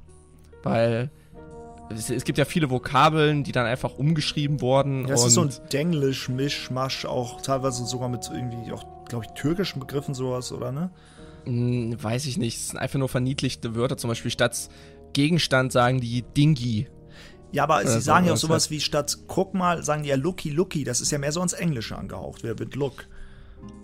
Weil 0.64 1.10
es, 1.90 2.10
es 2.10 2.24
gibt 2.24 2.38
ja 2.38 2.46
viele 2.46 2.70
Vokabeln, 2.70 3.44
die 3.44 3.52
dann 3.52 3.66
einfach 3.66 3.98
umgeschrieben 3.98 4.62
wurden. 4.62 5.08
ja, 5.08 5.14
es 5.14 5.26
ist 5.26 5.34
so 5.34 5.42
ein 5.42 5.54
Denglisch, 5.72 6.30
Mischmasch, 6.30 7.06
auch 7.06 7.42
teilweise 7.42 7.86
sogar 7.86 8.10
mit 8.10 8.30
irgendwie 8.32 8.72
auch, 8.72 8.86
glaube 9.06 9.26
ich, 9.26 9.32
türkischen 9.32 9.80
Begriffen 9.80 10.14
sowas, 10.14 10.52
oder 10.52 10.72
ne? 10.72 10.92
Hm, 11.46 11.96
weiß 12.02 12.26
ich 12.26 12.38
nicht, 12.38 12.58
es 12.58 12.70
sind 12.70 12.80
einfach 12.80 13.00
nur 13.00 13.10
verniedlichte 13.10 13.76
Wörter. 13.76 13.98
Zum 13.98 14.10
Beispiel 14.10 14.32
statt 14.32 14.70
Gegenstand 15.14 15.72
sagen 15.72 16.02
die 16.02 16.22
Dingi. 16.22 16.88
Ja, 17.52 17.64
aber 17.64 17.78
Oder 17.78 17.88
sie 17.88 17.94
so, 17.96 18.02
sagen 18.02 18.26
ja 18.26 18.34
auch 18.34 18.38
sowas 18.38 18.70
wie 18.70 18.82
statt 18.82 19.18
guck 19.28 19.54
mal, 19.54 19.82
sagen 19.84 20.04
die 20.04 20.10
ja 20.10 20.16
looky 20.16 20.50
looky. 20.50 20.84
Das 20.84 21.00
ist 21.00 21.12
ja 21.12 21.18
mehr 21.18 21.32
so 21.32 21.42
ins 21.42 21.54
Englische 21.54 21.98
angehaucht. 21.98 22.44
Wer 22.44 22.60
wird 22.60 22.76
look? 22.76 23.08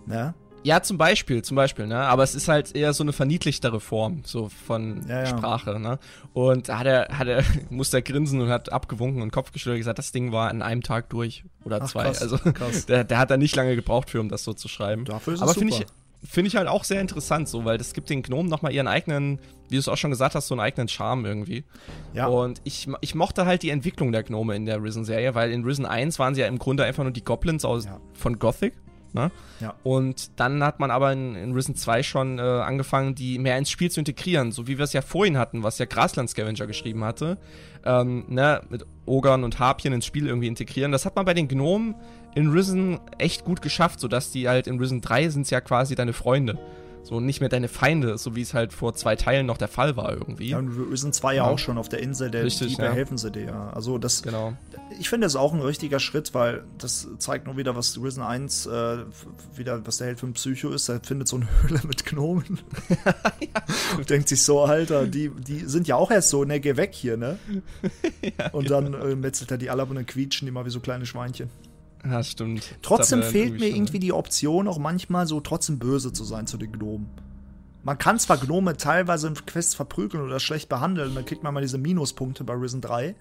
Ne? 0.05 0.33
Ja, 0.63 0.81
zum 0.81 0.97
Beispiel, 0.97 1.41
zum 1.43 1.55
Beispiel, 1.55 1.87
ne? 1.87 1.97
Aber 1.99 2.23
es 2.23 2.35
ist 2.35 2.47
halt 2.47 2.75
eher 2.75 2.93
so 2.93 3.03
eine 3.03 3.11
verniedlichtere 3.13 3.79
Form, 3.79 4.21
so 4.25 4.49
von 4.49 5.05
Ja, 5.07 5.19
ja. 5.23 5.25
Sprache, 5.27 5.79
ne? 5.79 5.99
Und 6.33 6.69
da 6.69 6.79
hat 6.79 6.87
er, 6.87 7.07
hat 7.17 7.27
er, 7.27 7.43
musste 7.69 7.97
er 7.97 8.01
grinsen 8.01 8.39
und 8.41 8.49
hat 8.49 8.71
abgewunken 8.71 9.21
und 9.21 9.31
Kopf 9.31 9.51
geschüttelt 9.51 9.75
und 9.75 9.79
gesagt, 9.81 9.99
das 9.99 10.11
Ding 10.11 10.31
war 10.31 10.49
an 10.49 10.61
einem 10.61 10.81
Tag 10.81 11.09
durch 11.09 11.43
oder 11.65 11.79
Ach, 11.81 11.87
zwei. 11.89 12.03
krass, 12.03 12.21
also 12.21 12.37
krass. 12.37 12.85
Der, 12.87 13.03
der 13.03 13.17
hat 13.17 13.29
da 13.31 13.37
nicht 13.37 13.55
lange 13.55 13.75
gebraucht 13.75 14.09
für, 14.09 14.19
um 14.21 14.29
das 14.29 14.43
so 14.43 14.53
zu 14.53 14.67
schreiben. 14.67 15.05
Dafür 15.05 15.33
ist 15.33 15.41
Aber 15.41 15.53
finde 15.53 15.73
ich, 15.73 15.85
finde 16.27 16.47
ich 16.47 16.55
halt 16.55 16.67
auch 16.69 16.85
sehr 16.85 17.01
interessant, 17.01 17.49
so, 17.49 17.65
weil 17.65 17.77
das 17.77 17.93
gibt 17.93 18.09
den 18.09 18.23
Gnomen 18.23 18.49
nochmal 18.49 18.71
ihren 18.73 18.87
eigenen, 18.87 19.39
wie 19.67 19.75
du 19.75 19.79
es 19.79 19.89
auch 19.89 19.97
schon 19.97 20.11
gesagt 20.11 20.35
hast, 20.35 20.47
so 20.47 20.53
einen 20.55 20.61
eigenen 20.61 20.87
Charme 20.87 21.25
irgendwie. 21.25 21.65
Ja. 22.13 22.27
Und 22.27 22.61
ich, 22.63 22.87
ich 23.01 23.15
mochte 23.15 23.45
halt 23.45 23.63
die 23.63 23.69
Entwicklung 23.69 24.13
der 24.13 24.23
Gnome 24.23 24.55
in 24.55 24.65
der 24.65 24.81
Risen-Serie, 24.81 25.35
weil 25.35 25.51
in 25.51 25.65
Risen 25.65 25.85
1 25.85 26.19
waren 26.19 26.35
sie 26.35 26.41
ja 26.41 26.47
im 26.47 26.59
Grunde 26.59 26.85
einfach 26.85 27.03
nur 27.03 27.11
die 27.11 27.23
Goblins 27.25 27.65
aus, 27.65 27.83
Ja. 27.85 27.99
von 28.13 28.39
Gothic. 28.39 28.73
Ne? 29.13 29.31
Ja. 29.59 29.75
Und 29.83 30.39
dann 30.39 30.63
hat 30.63 30.79
man 30.79 30.89
aber 30.89 31.13
in, 31.13 31.35
in 31.35 31.53
Risen 31.53 31.75
2 31.75 32.01
schon 32.03 32.39
äh, 32.39 32.41
angefangen, 32.41 33.13
die 33.13 33.37
mehr 33.37 33.57
ins 33.57 33.69
Spiel 33.69 33.91
zu 33.91 33.99
integrieren, 34.01 34.51
so 34.51 34.67
wie 34.67 34.77
wir 34.77 34.85
es 34.85 34.93
ja 34.93 35.01
vorhin 35.01 35.37
hatten, 35.37 35.61
was 35.61 35.77
ja 35.77 35.85
Grasland 35.85 36.29
Scavenger 36.29 36.65
geschrieben 36.65 37.03
hatte. 37.03 37.37
Ähm, 37.85 38.25
ne, 38.27 38.61
mit 38.69 38.85
Ogern 39.05 39.43
und 39.43 39.59
Harpien 39.59 39.93
ins 39.93 40.05
Spiel 40.05 40.27
irgendwie 40.27 40.47
integrieren. 40.47 40.91
Das 40.91 41.05
hat 41.05 41.15
man 41.15 41.25
bei 41.25 41.33
den 41.33 41.47
Gnomen 41.47 41.95
in 42.33 42.49
Risen 42.49 42.99
echt 43.17 43.43
gut 43.45 43.61
geschafft, 43.61 43.99
sodass 43.99 44.31
die 44.31 44.47
halt 44.47 44.67
in 44.67 44.79
Risen 44.79 45.01
3 45.01 45.29
sind 45.29 45.49
ja 45.49 45.61
quasi 45.61 45.93
deine 45.95 46.13
Freunde. 46.13 46.57
So 47.05 47.19
nicht 47.19 47.41
mehr 47.41 47.49
deine 47.49 47.67
Feinde, 47.67 48.17
so 48.17 48.33
wie 48.35 48.41
es 48.41 48.53
halt 48.53 48.71
vor 48.71 48.93
zwei 48.93 49.17
Teilen 49.17 49.45
noch 49.45 49.57
der 49.57 49.67
Fall 49.67 49.97
war 49.97 50.13
irgendwie. 50.13 50.49
Ja, 50.49 50.57
und 50.59 50.97
sind 50.97 51.13
zwei 51.13 51.35
ja 51.35 51.43
Ja. 51.45 51.49
auch 51.51 51.59
schon 51.59 51.77
auf 51.77 51.89
der 51.89 51.99
Insel 51.99 52.31
der 52.31 52.45
Richtig, 52.45 52.69
Diebe, 52.69 52.83
ja. 52.83 52.91
helfen 52.93 53.17
sie 53.17 53.29
dir. 53.29 53.43
ja. 53.45 53.69
Also 53.71 53.97
das, 53.97 54.23
Genau. 54.23 54.53
ich 54.99 55.09
finde 55.09 55.25
das 55.25 55.35
auch 55.35 55.53
ein 55.53 55.59
richtiger 55.59 55.99
Schritt, 55.99 56.33
weil 56.33 56.63
das 56.77 57.05
zeigt 57.17 57.45
nur 57.45 57.57
wieder, 57.57 57.75
was 57.75 58.01
Risen 58.01 58.23
1 58.23 58.67
äh, 58.67 58.97
wieder, 59.53 59.85
was 59.85 59.97
der 59.97 60.07
Held 60.07 60.21
für 60.21 60.27
ein 60.27 60.33
Psycho 60.33 60.69
ist. 60.69 60.87
Er 60.87 61.01
findet 61.01 61.27
so 61.27 61.35
eine 61.35 61.47
Höhle 61.61 61.81
mit 61.85 62.05
Gnomen. 62.05 62.59
und 63.97 64.09
denkt 64.09 64.29
sich 64.29 64.41
so, 64.41 64.61
Alter, 64.61 65.05
die, 65.05 65.29
die 65.29 65.59
sind 65.59 65.87
ja 65.89 65.97
auch 65.97 66.09
erst 66.09 66.29
so, 66.29 66.45
ne, 66.45 66.59
geh 66.61 66.77
weg 66.77 66.91
hier, 66.93 67.17
ne? 67.17 67.37
und 68.53 68.69
dann 68.69 68.93
äh, 68.93 69.15
metzelt 69.15 69.51
er 69.51 69.57
die 69.57 69.69
alle 69.69 69.81
ab 69.81 69.89
und 69.89 69.97
dann 69.97 70.05
quietschen 70.05 70.45
die 70.45 70.51
mal 70.51 70.65
wie 70.65 70.69
so 70.69 70.79
kleine 70.79 71.05
Schweinchen. 71.05 71.49
Ja, 72.05 72.21
stimmt. 72.23 72.63
Trotzdem 72.81 73.19
fehlt 73.31 73.53
mir 73.53 73.59
schon- 73.67 73.75
irgendwie 73.77 73.99
die 73.99 74.11
Option, 74.13 74.67
auch 74.67 74.77
manchmal 74.77 75.25
so 75.27 75.39
trotzdem 75.39 75.79
böse 75.79 76.11
zu 76.11 76.23
sein 76.23 76.47
zu 76.47 76.57
den 76.57 76.71
Gnomen. 76.71 77.09
Man 77.83 77.97
kann 77.97 78.17
zwar 78.19 78.37
Gnome 78.37 78.77
teilweise 78.77 79.27
in 79.27 79.33
Quests 79.45 79.75
verprügeln 79.75 80.23
oder 80.23 80.39
schlecht 80.39 80.69
behandeln, 80.69 81.15
dann 81.15 81.25
kriegt 81.25 81.43
man 81.43 81.53
mal 81.53 81.61
diese 81.61 81.77
Minuspunkte 81.77 82.43
bei 82.43 82.53
Risen 82.53 82.81
3. 82.81 83.15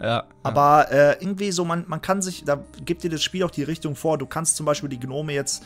Ja, 0.00 0.06
ja. 0.06 0.24
Aber 0.42 0.90
äh, 0.90 1.16
irgendwie 1.20 1.52
so, 1.52 1.64
man, 1.64 1.84
man 1.88 2.02
kann 2.02 2.20
sich, 2.22 2.44
da 2.44 2.62
gibt 2.84 3.04
dir 3.04 3.10
das 3.10 3.22
Spiel 3.22 3.42
auch 3.44 3.50
die 3.50 3.62
Richtung 3.62 3.94
vor. 3.96 4.18
Du 4.18 4.26
kannst 4.26 4.56
zum 4.56 4.66
Beispiel 4.66 4.88
die 4.88 4.98
Gnome 5.00 5.32
jetzt, 5.32 5.62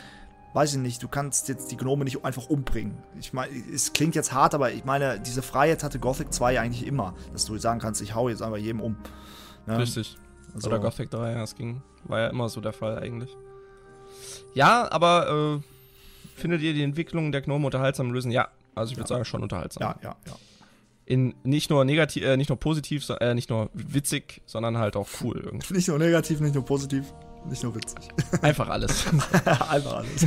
weiß 0.52 0.74
ich 0.74 0.78
nicht, 0.78 1.02
du 1.02 1.08
kannst 1.08 1.48
jetzt 1.48 1.70
die 1.70 1.76
Gnome 1.76 2.04
nicht 2.04 2.24
einfach 2.24 2.48
umbringen. 2.48 2.98
Ich 3.18 3.32
meine, 3.32 3.50
es 3.72 3.92
klingt 3.92 4.14
jetzt 4.14 4.32
hart, 4.32 4.54
aber 4.54 4.70
ich 4.72 4.84
meine, 4.84 5.18
diese 5.20 5.42
Freiheit 5.42 5.82
hatte 5.82 5.98
Gothic 5.98 6.32
2 6.32 6.60
eigentlich 6.60 6.86
immer, 6.86 7.14
dass 7.32 7.46
du 7.46 7.56
sagen 7.58 7.80
kannst, 7.80 8.00
ich 8.02 8.14
hau 8.14 8.28
jetzt 8.28 8.42
einfach 8.42 8.58
jedem 8.58 8.80
um. 8.80 8.96
Ne? 9.66 9.78
Richtig. 9.78 10.16
Also- 10.54 10.68
Oder 10.68 10.78
Gothic 10.80 11.10
3, 11.10 11.32
ja, 11.32 11.38
das 11.38 11.54
ging. 11.54 11.82
War 12.08 12.20
ja 12.20 12.26
immer 12.28 12.48
so 12.48 12.60
der 12.60 12.72
Fall 12.72 12.98
eigentlich. 12.98 13.30
Ja, 14.54 14.90
aber 14.90 15.60
äh, 15.60 16.38
findet 16.38 16.62
ihr 16.62 16.72
die 16.72 16.82
Entwicklung 16.82 17.32
der 17.32 17.42
Gnome 17.42 17.66
unterhaltsam 17.66 18.12
lösen? 18.12 18.30
Ja. 18.30 18.48
Also 18.74 18.92
ich 18.92 18.98
würde 18.98 19.08
sagen, 19.08 19.24
schon 19.24 19.42
unterhaltsam. 19.42 19.82
Ja, 19.82 19.96
ja, 20.02 20.16
ja. 20.26 20.32
In 21.06 21.34
nicht 21.44 21.70
nur 21.70 21.84
negativ, 21.84 22.24
äh, 22.24 22.36
nicht 22.36 22.48
nur 22.48 22.58
positiv, 22.58 23.04
so, 23.04 23.14
äh, 23.14 23.34
nicht 23.34 23.48
nur 23.48 23.70
witzig, 23.72 24.42
sondern 24.44 24.76
halt 24.76 24.96
auch 24.96 25.08
cool 25.22 25.40
irgendwie. 25.44 25.72
Nicht 25.74 25.88
nur 25.88 25.98
negativ, 25.98 26.40
nicht 26.40 26.54
nur 26.54 26.64
positiv, 26.64 27.14
nicht 27.48 27.62
nur 27.62 27.74
witzig. 27.76 28.08
Einfach 28.42 28.68
alles. 28.68 29.06
einfach 29.70 29.98
alles. 29.98 30.26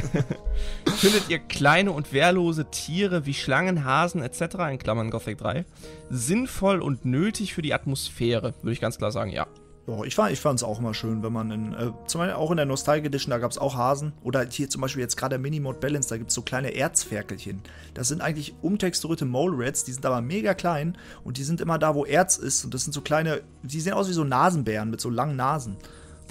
Findet 0.97 1.29
ihr 1.29 1.39
kleine 1.39 1.91
und 1.91 2.13
wehrlose 2.13 2.71
Tiere 2.71 3.25
wie 3.25 3.33
Schlangen, 3.33 3.83
Hasen 3.83 4.21
etc. 4.21 4.41
in 4.71 4.77
Klammern 4.79 5.09
Gothic 5.09 5.37
3 5.37 5.65
sinnvoll 6.09 6.81
und 6.81 7.03
nötig 7.03 7.53
für 7.53 7.61
die 7.61 7.73
Atmosphäre? 7.73 8.53
Würde 8.61 8.71
ich 8.71 8.79
ganz 8.79 8.97
klar 8.97 9.11
sagen, 9.11 9.31
ja. 9.31 9.47
So, 9.89 10.03
ich 10.03 10.13
fand 10.13 10.59
es 10.59 10.63
auch 10.63 10.77
immer 10.77 10.93
schön, 10.93 11.23
wenn 11.23 11.33
man 11.33 11.49
in, 11.49 11.73
äh, 11.73 11.91
zum 12.05 12.19
Beispiel 12.19 12.35
auch 12.35 12.51
in 12.51 12.57
der 12.57 12.67
Nostalgic 12.67 13.07
Edition, 13.07 13.31
da 13.31 13.39
gab 13.39 13.49
es 13.49 13.57
auch 13.57 13.75
Hasen. 13.75 14.13
Oder 14.21 14.45
hier 14.47 14.69
zum 14.69 14.81
Beispiel 14.81 15.01
jetzt 15.01 15.17
gerade 15.17 15.31
der 15.31 15.39
Minimode 15.39 15.79
Balance, 15.79 16.09
da 16.09 16.17
gibt 16.17 16.29
es 16.29 16.35
so 16.35 16.43
kleine 16.43 16.75
Erzferkelchen. 16.75 17.63
Das 17.95 18.07
sind 18.07 18.21
eigentlich 18.21 18.53
umtexturierte 18.61 19.25
Mole 19.25 19.55
Rats, 19.57 19.85
die 19.85 19.91
sind 19.91 20.05
aber 20.05 20.21
mega 20.21 20.53
klein 20.53 20.95
und 21.23 21.37
die 21.37 21.43
sind 21.43 21.59
immer 21.59 21.79
da, 21.79 21.95
wo 21.95 22.05
Erz 22.05 22.37
ist. 22.37 22.63
Und 22.65 22.75
das 22.75 22.83
sind 22.83 22.93
so 22.93 23.01
kleine, 23.01 23.41
die 23.63 23.81
sehen 23.81 23.93
aus 23.93 24.07
wie 24.07 24.13
so 24.13 24.23
Nasenbären 24.23 24.91
mit 24.91 25.01
so 25.01 25.09
langen 25.09 25.35
Nasen. 25.35 25.77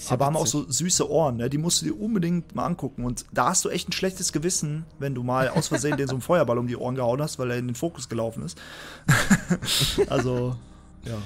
ja 0.07 0.13
aber 0.13 0.27
haben 0.27 0.37
auch 0.37 0.43
witzig. 0.43 0.67
so 0.67 0.71
süße 0.71 1.11
Ohren, 1.11 1.39
ne? 1.39 1.51
die 1.51 1.59
musst 1.59 1.83
du 1.83 1.87
dir 1.87 2.01
unbedingt 2.01 2.55
mal 2.55 2.65
angucken. 2.65 3.05
Und 3.05 3.25
da 3.33 3.49
hast 3.49 3.65
du 3.65 3.71
echt 3.71 3.89
ein 3.89 3.93
schlechtes 3.93 4.33
Gewissen, 4.33 4.85
wenn 5.01 5.17
du 5.17 5.25
mal 5.25 5.49
aus 5.49 5.67
Versehen 5.67 5.97
den 5.97 6.07
so 6.07 6.15
einen 6.15 6.23
Feuerball 6.23 6.59
um 6.59 6.69
die 6.69 6.77
Ohren 6.77 6.95
gehauen 6.95 7.21
hast, 7.21 7.41
weil 7.41 7.51
er 7.51 7.59
in 7.59 7.67
den 7.67 7.75
Fokus 7.75 8.09
gelaufen 8.09 8.45
ist. 8.45 8.57
also, 10.09 10.55
ja. 11.05 11.19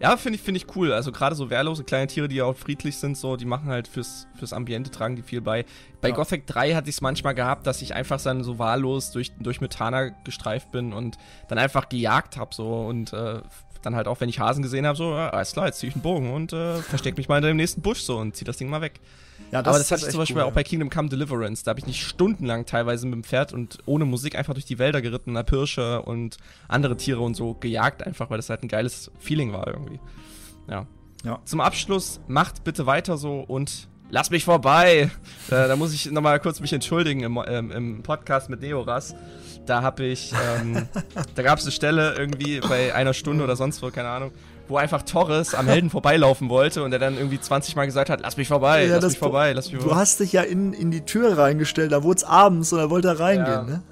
Ja, 0.00 0.16
finde 0.16 0.36
ich, 0.36 0.42
finde 0.42 0.58
ich 0.58 0.76
cool. 0.76 0.92
Also 0.92 1.10
gerade 1.10 1.34
so 1.34 1.48
wehrlose 1.48 1.82
kleine 1.84 2.06
Tiere, 2.06 2.28
die 2.28 2.36
ja 2.36 2.44
auch 2.44 2.56
friedlich 2.56 2.98
sind, 2.98 3.16
so, 3.16 3.36
die 3.36 3.46
machen 3.46 3.68
halt 3.68 3.88
fürs, 3.88 4.26
fürs 4.34 4.52
Ambiente, 4.52 4.90
tragen 4.90 5.16
die 5.16 5.22
viel 5.22 5.40
bei. 5.40 5.64
Bei 6.00 6.10
Ja. 6.10 6.14
Gothic 6.14 6.46
3 6.46 6.74
hatte 6.74 6.90
ich 6.90 6.96
es 6.96 7.00
manchmal 7.00 7.34
gehabt, 7.34 7.66
dass 7.66 7.80
ich 7.80 7.94
einfach 7.94 8.20
dann 8.20 8.42
so 8.44 8.58
wahllos 8.58 9.10
durch, 9.12 9.32
durch 9.38 9.60
Metana 9.60 10.08
gestreift 10.24 10.70
bin 10.70 10.92
und 10.92 11.16
dann 11.48 11.58
einfach 11.58 11.88
gejagt 11.88 12.36
habe 12.36 12.54
so 12.54 12.86
und 12.86 13.12
äh, 13.14 13.40
dann 13.82 13.94
halt 13.96 14.06
auch, 14.08 14.20
wenn 14.20 14.28
ich 14.28 14.38
Hasen 14.40 14.62
gesehen 14.62 14.86
habe, 14.86 14.98
so, 14.98 15.12
ja, 15.14 15.30
alles 15.30 15.52
klar, 15.52 15.66
jetzt 15.66 15.78
zieh 15.78 15.86
ich 15.86 15.94
einen 15.94 16.02
Bogen 16.02 16.32
und 16.32 16.52
äh, 16.52 16.76
versteck 16.82 17.16
mich 17.16 17.28
mal 17.28 17.36
hinter 17.36 17.48
dem 17.48 17.56
nächsten 17.56 17.80
Busch 17.82 18.00
so 18.00 18.18
und 18.18 18.36
zieh 18.36 18.44
das 18.44 18.56
Ding 18.58 18.68
mal 18.68 18.80
weg. 18.82 19.00
Ja 19.50 19.60
Aber 19.60 19.78
das 19.78 19.90
hatte 19.90 20.04
ich 20.04 20.10
zum 20.10 20.20
Beispiel 20.20 20.36
cool, 20.38 20.42
auch 20.44 20.52
bei 20.52 20.64
Kingdom 20.64 20.90
Come 20.90 21.08
Deliverance. 21.08 21.64
Da 21.64 21.70
habe 21.70 21.80
ich 21.80 21.86
nicht 21.86 22.02
stundenlang 22.04 22.66
teilweise 22.66 23.06
mit 23.06 23.14
dem 23.14 23.24
Pferd 23.24 23.52
und 23.52 23.78
ohne 23.86 24.04
Musik 24.04 24.36
einfach 24.36 24.54
durch 24.54 24.66
die 24.66 24.78
Wälder 24.78 25.02
geritten, 25.02 25.36
hab 25.36 25.50
Hirsche 25.50 26.02
und 26.02 26.36
andere 26.68 26.96
Tiere 26.96 27.20
und 27.20 27.34
so 27.34 27.54
gejagt, 27.54 28.02
einfach 28.02 28.30
weil 28.30 28.38
das 28.38 28.50
halt 28.50 28.62
ein 28.62 28.68
geiles 28.68 29.10
Feeling 29.18 29.52
war 29.52 29.66
irgendwie. 29.66 30.00
Ja. 30.68 30.86
Ja. 31.24 31.40
Zum 31.44 31.60
Abschluss, 31.60 32.20
macht 32.28 32.62
bitte 32.64 32.86
weiter 32.86 33.16
so 33.16 33.40
und 33.40 33.88
lasst 34.10 34.30
mich 34.30 34.44
vorbei. 34.44 35.10
Da, 35.48 35.66
da 35.68 35.76
muss 35.76 35.92
ich 35.92 36.10
nochmal 36.10 36.38
kurz 36.40 36.60
mich 36.60 36.72
entschuldigen 36.72 37.22
im, 37.22 37.40
ähm, 37.46 37.70
im 37.70 38.02
Podcast 38.02 38.48
mit 38.50 38.60
Neoras. 38.60 39.14
Da 39.66 39.82
habe 39.82 40.04
ich, 40.04 40.32
ähm, 40.32 40.88
da 41.34 41.42
gab 41.42 41.58
es 41.58 41.64
eine 41.64 41.72
Stelle 41.72 42.14
irgendwie 42.16 42.60
bei 42.60 42.94
einer 42.94 43.14
Stunde 43.14 43.44
oder 43.44 43.56
sonst 43.56 43.82
wo, 43.82 43.90
keine 43.90 44.08
Ahnung, 44.08 44.32
wo 44.68 44.76
einfach 44.76 45.02
Torres 45.02 45.54
am 45.54 45.66
Helden 45.68 45.90
vorbeilaufen 45.90 46.48
wollte 46.48 46.82
und 46.82 46.92
er 46.92 46.98
dann 46.98 47.16
irgendwie 47.16 47.40
20 47.40 47.76
Mal 47.76 47.86
gesagt 47.86 48.10
hat, 48.10 48.20
lass 48.20 48.36
mich 48.36 48.48
vorbei, 48.48 48.84
Ja, 48.86 48.94
lass 48.94 49.00
das- 49.02 49.12
mich 49.12 49.18
vorbei, 49.18 49.52
lass 49.52 49.66
mich 49.70 49.76
Du 49.80 49.86
vorbei. 49.86 50.00
hast 50.00 50.20
dich 50.20 50.32
ja 50.32 50.42
in, 50.42 50.72
in 50.72 50.90
die 50.90 51.02
Tür 51.02 51.38
reingestellt, 51.38 51.92
da 51.92 52.02
wurde 52.02 52.18
es 52.18 52.24
abends 52.24 52.72
und 52.72 52.78
da 52.78 52.90
wollte 52.90 53.08
er 53.08 53.20
reingehen, 53.20 53.46
Ja. 53.52 53.62
ne? 53.62 53.82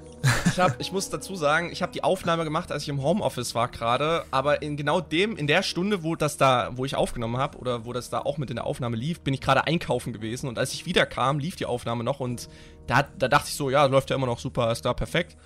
Ich, 0.47 0.59
hab, 0.59 0.81
ich 0.81 0.91
muss 0.91 1.11
dazu 1.11 1.35
sagen, 1.35 1.69
ich 1.71 1.83
habe 1.83 1.91
die 1.91 2.03
Aufnahme 2.03 2.45
gemacht, 2.45 2.71
als 2.71 2.81
ich 2.81 2.89
im 2.89 3.03
Homeoffice 3.03 3.53
war 3.53 3.67
gerade, 3.67 4.23
aber 4.31 4.63
in 4.63 4.75
genau 4.75 4.99
dem, 4.99 5.37
in 5.37 5.45
der 5.45 5.61
Stunde, 5.61 6.01
wo 6.01 6.15
das 6.15 6.35
da, 6.37 6.71
wo 6.73 6.83
ich 6.83 6.95
aufgenommen 6.95 7.37
habe 7.37 7.59
oder 7.59 7.85
wo 7.85 7.93
das 7.93 8.09
da 8.09 8.21
auch 8.21 8.39
mit 8.39 8.49
in 8.49 8.55
der 8.55 8.65
Aufnahme 8.65 8.95
lief, 8.97 9.21
bin 9.21 9.35
ich 9.35 9.41
gerade 9.41 9.67
einkaufen 9.67 10.13
gewesen 10.13 10.47
und 10.49 10.57
als 10.57 10.73
ich 10.73 10.87
wiederkam, 10.87 11.37
lief 11.37 11.57
die 11.57 11.67
Aufnahme 11.67 12.03
noch 12.03 12.19
und 12.21 12.49
da, 12.87 13.03
da 13.19 13.27
dachte 13.27 13.49
ich 13.49 13.53
so, 13.55 13.69
ja, 13.69 13.85
läuft 13.85 14.09
ja 14.09 14.15
immer 14.15 14.25
noch 14.25 14.39
super, 14.39 14.71
ist 14.71 14.83
da 14.83 14.93
perfekt. 14.95 15.37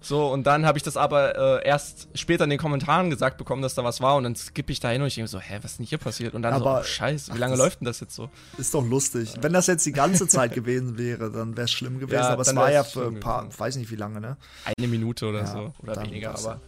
So, 0.00 0.28
und 0.32 0.46
dann 0.46 0.64
habe 0.64 0.78
ich 0.78 0.84
das 0.84 0.96
aber 0.96 1.60
äh, 1.62 1.66
erst 1.66 2.08
später 2.14 2.44
in 2.44 2.50
den 2.50 2.58
Kommentaren 2.58 3.10
gesagt 3.10 3.36
bekommen, 3.36 3.62
dass 3.62 3.74
da 3.74 3.82
was 3.82 4.00
war 4.00 4.14
und 4.14 4.22
dann 4.24 4.36
skippe 4.36 4.70
ich 4.70 4.78
da 4.78 4.90
hin 4.90 5.02
und 5.02 5.08
ich 5.08 5.16
denke 5.16 5.28
so, 5.28 5.40
hä, 5.40 5.58
was 5.60 5.72
ist 5.72 5.78
denn 5.80 5.86
hier 5.86 5.98
passiert? 5.98 6.34
Und 6.34 6.42
dann 6.42 6.54
Aber- 6.54 6.76
so, 6.76 6.80
oh, 6.80 6.84
scheiße, 6.84 7.30
wie 7.32 7.34
ach, 7.34 7.38
lange 7.38 7.52
das- 7.54 7.58
läuft 7.58 7.80
denn 7.80 7.86
das 7.86 7.98
jetzt 7.98 8.14
so? 8.14 8.30
Ist 8.58 8.72
doch 8.74 8.84
lustig. 8.86 9.34
Wenn 9.40 9.52
das 9.52 9.66
jetzt 9.66 9.84
die 9.86 9.92
ganze 9.92 10.28
Zeit 10.28 10.54
gewesen 10.54 10.98
wäre, 10.98 11.32
dann 11.32 11.56
wäre 11.56 11.64
es 11.64 11.72
schlimm 11.72 11.98
gewesen. 11.98 12.14
Ja, 12.20 12.28
aber 12.30 12.42
es 12.42 12.54
war 12.54 12.70
ja 12.70 12.84
für 12.84 13.06
ein 13.08 13.18
paar, 13.18 13.42
gewesen. 13.46 13.58
weiß 13.60 13.76
nicht 13.76 13.90
wie 13.90 13.96
lange, 13.96 14.20
ne? 14.20 14.36
Eine 14.78 14.86
Minute 14.86 15.26
oder 15.26 15.40
Ja, 15.40 15.46
so, 15.46 15.74
oder 15.82 16.00
weniger, 16.02 16.30
aber 16.38 16.60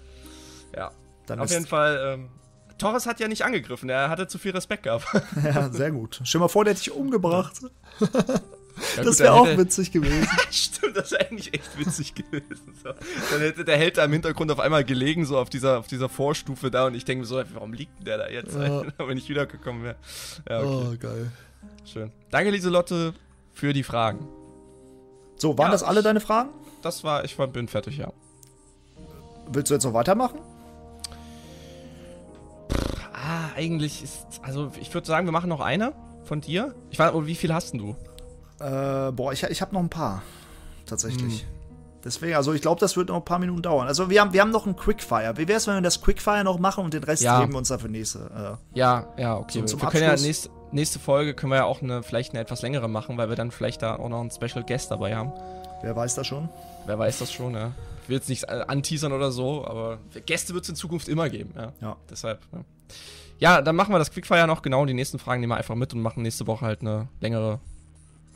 ja. 0.76 0.90
Dann 1.26 1.38
Auf 1.38 1.50
jeden 1.50 1.66
Fall, 1.66 2.14
ähm, 2.14 2.28
Torres 2.78 3.06
hat 3.06 3.20
ja 3.20 3.28
nicht 3.28 3.44
angegriffen, 3.44 3.88
er 3.90 4.08
hatte 4.10 4.26
zu 4.26 4.38
viel 4.38 4.50
Respekt 4.52 4.82
gehabt. 4.82 5.06
Ja, 5.44 5.70
sehr 5.70 5.92
gut. 5.92 6.20
Stell 6.24 6.40
mal 6.40 6.48
vor, 6.48 6.64
der 6.64 6.72
hätte 6.74 6.82
dich 6.82 6.92
umgebracht. 6.92 7.60
Ja, 8.96 9.02
das 9.04 9.18
wäre 9.20 9.32
auch 9.34 9.46
hätte- 9.46 9.58
witzig 9.58 9.92
gewesen. 9.92 10.26
Stimmt, 10.50 10.96
das 10.96 11.10
wäre 11.12 11.26
eigentlich 11.28 11.52
echt 11.54 11.78
witzig 11.78 12.14
gewesen. 12.14 12.74
So. 12.82 12.90
Dann 13.30 13.40
hätte 13.40 13.64
der 13.64 13.76
Held 13.76 13.96
da 13.98 14.04
im 14.04 14.12
Hintergrund 14.12 14.50
auf 14.50 14.60
einmal 14.60 14.84
gelegen, 14.84 15.24
so 15.26 15.38
auf 15.38 15.50
dieser, 15.50 15.78
auf 15.78 15.86
dieser 15.86 16.08
Vorstufe 16.08 16.70
da 16.70 16.86
und 16.86 16.94
ich 16.94 17.04
denke 17.04 17.20
mir 17.22 17.26
so, 17.26 17.42
warum 17.54 17.72
liegt 17.72 17.98
denn 17.98 18.04
der 18.06 18.18
da 18.18 18.28
jetzt, 18.28 18.54
Ja. 18.54 18.82
wenn 19.06 19.18
ich 19.18 19.28
wiedergekommen 19.28 19.82
wäre. 19.82 19.96
Ja, 20.48 20.60
okay, 20.60 20.88
Oh, 20.92 20.96
geil. 20.98 21.32
schön. 21.84 22.12
Danke, 22.30 22.50
Lieselotte, 22.50 23.14
für 23.52 23.72
die 23.72 23.82
Fragen. 23.82 24.26
So, 25.36 25.56
waren 25.58 25.66
Ja, 25.66 25.72
das 25.72 25.82
alle 25.82 26.02
deine 26.02 26.20
Fragen? 26.20 26.50
Das 26.82 27.04
war, 27.04 27.24
ich 27.24 27.38
war, 27.38 27.46
bin 27.46 27.68
fertig, 27.68 27.98
ja. 27.98 28.12
Willst 29.52 29.70
du 29.70 29.74
jetzt 29.74 29.84
noch 29.84 29.94
weitermachen? 29.94 30.38
Ah, 33.12 33.50
eigentlich 33.56 34.02
ist, 34.02 34.26
also 34.42 34.70
ich 34.80 34.92
würde 34.94 35.06
sagen, 35.06 35.26
wir 35.26 35.32
machen 35.32 35.48
noch 35.48 35.60
eine 35.60 35.92
von 36.24 36.40
dir. 36.40 36.74
Ich 36.90 36.98
weiß, 36.98 37.12
oh, 37.14 37.26
wie 37.26 37.34
viel 37.34 37.52
hast 37.52 37.72
denn 37.72 37.80
du? 37.80 37.96
Äh, 38.60 39.12
boah, 39.12 39.32
ich, 39.32 39.42
ich 39.44 39.60
habe 39.62 39.72
noch 39.74 39.80
ein 39.80 39.88
paar. 39.88 40.22
Tatsächlich. 40.86 41.42
Hm. 41.42 41.48
Deswegen, 42.02 42.34
also 42.34 42.54
ich 42.54 42.62
glaube, 42.62 42.80
das 42.80 42.96
wird 42.96 43.08
noch 43.08 43.16
ein 43.16 43.24
paar 43.24 43.38
Minuten 43.38 43.60
dauern. 43.62 43.86
Also 43.86 44.08
wir 44.08 44.20
haben, 44.22 44.32
wir 44.32 44.40
haben 44.40 44.50
noch 44.50 44.66
ein 44.66 44.74
Quickfire. 44.74 45.34
Wie 45.36 45.46
wäre 45.48 45.58
es, 45.58 45.66
wenn 45.66 45.74
wir 45.74 45.80
das 45.82 46.00
Quickfire 46.00 46.44
noch 46.44 46.58
machen 46.58 46.82
und 46.84 46.94
den 46.94 47.04
Rest 47.04 47.22
Ja. 47.22 47.40
heben 47.42 47.52
wir 47.52 47.58
uns 47.58 47.68
dann 47.68 47.78
für 47.78 47.88
nächste? 47.90 48.58
Äh, 48.74 48.78
Ja, 48.78 49.06
ja, 49.18 49.36
okay. 49.36 49.62
So, 49.66 49.80
wir 49.80 49.88
können 49.90 50.04
ja 50.04 50.10
Abschluss- 50.12 50.22
nächst, 50.26 50.50
nächste 50.72 50.98
Folge 50.98 51.34
können 51.34 51.52
wir 51.52 51.56
ja 51.56 51.64
auch 51.64 51.82
eine, 51.82 52.02
vielleicht 52.02 52.32
eine 52.32 52.40
etwas 52.40 52.62
längere 52.62 52.88
machen, 52.88 53.18
weil 53.18 53.28
wir 53.28 53.36
dann 53.36 53.50
vielleicht 53.50 53.82
da 53.82 53.96
auch 53.96 54.08
noch 54.08 54.20
einen 54.20 54.30
Special 54.30 54.64
Guest 54.64 54.90
dabei 54.90 55.14
haben. 55.14 55.30
Wer 55.82 55.94
weiß 55.94 56.14
das 56.14 56.26
schon? 56.26 56.48
Wer 56.86 56.98
weiß 56.98 57.18
das 57.18 57.30
schon, 57.32 57.52
ja. 57.54 57.72
Ich 58.02 58.08
will 58.08 58.16
jetzt 58.16 58.30
nicht 58.30 58.44
äh, 58.44 58.64
anteasern 58.66 59.12
oder 59.12 59.30
so, 59.30 59.66
aber 59.66 59.98
Gäste 60.24 60.54
wird 60.54 60.64
es 60.64 60.70
in 60.70 60.76
Zukunft 60.76 61.06
immer 61.06 61.28
geben, 61.28 61.52
ja. 61.54 61.72
Ja. 61.82 61.96
Deshalb, 62.10 62.40
ja. 62.52 62.60
Ja, 63.38 63.62
dann 63.62 63.76
machen 63.76 63.92
wir 63.94 63.98
das 63.98 64.10
Quickfire 64.10 64.46
noch 64.46 64.62
genau. 64.62 64.84
Die 64.86 64.94
nächsten 64.94 65.18
Fragen 65.18 65.40
nehmen 65.42 65.52
wir 65.52 65.56
einfach 65.58 65.74
mit 65.74 65.92
und 65.94 66.00
machen 66.00 66.22
nächste 66.22 66.46
Woche 66.46 66.64
halt 66.64 66.80
eine 66.80 67.08
längere. 67.20 67.60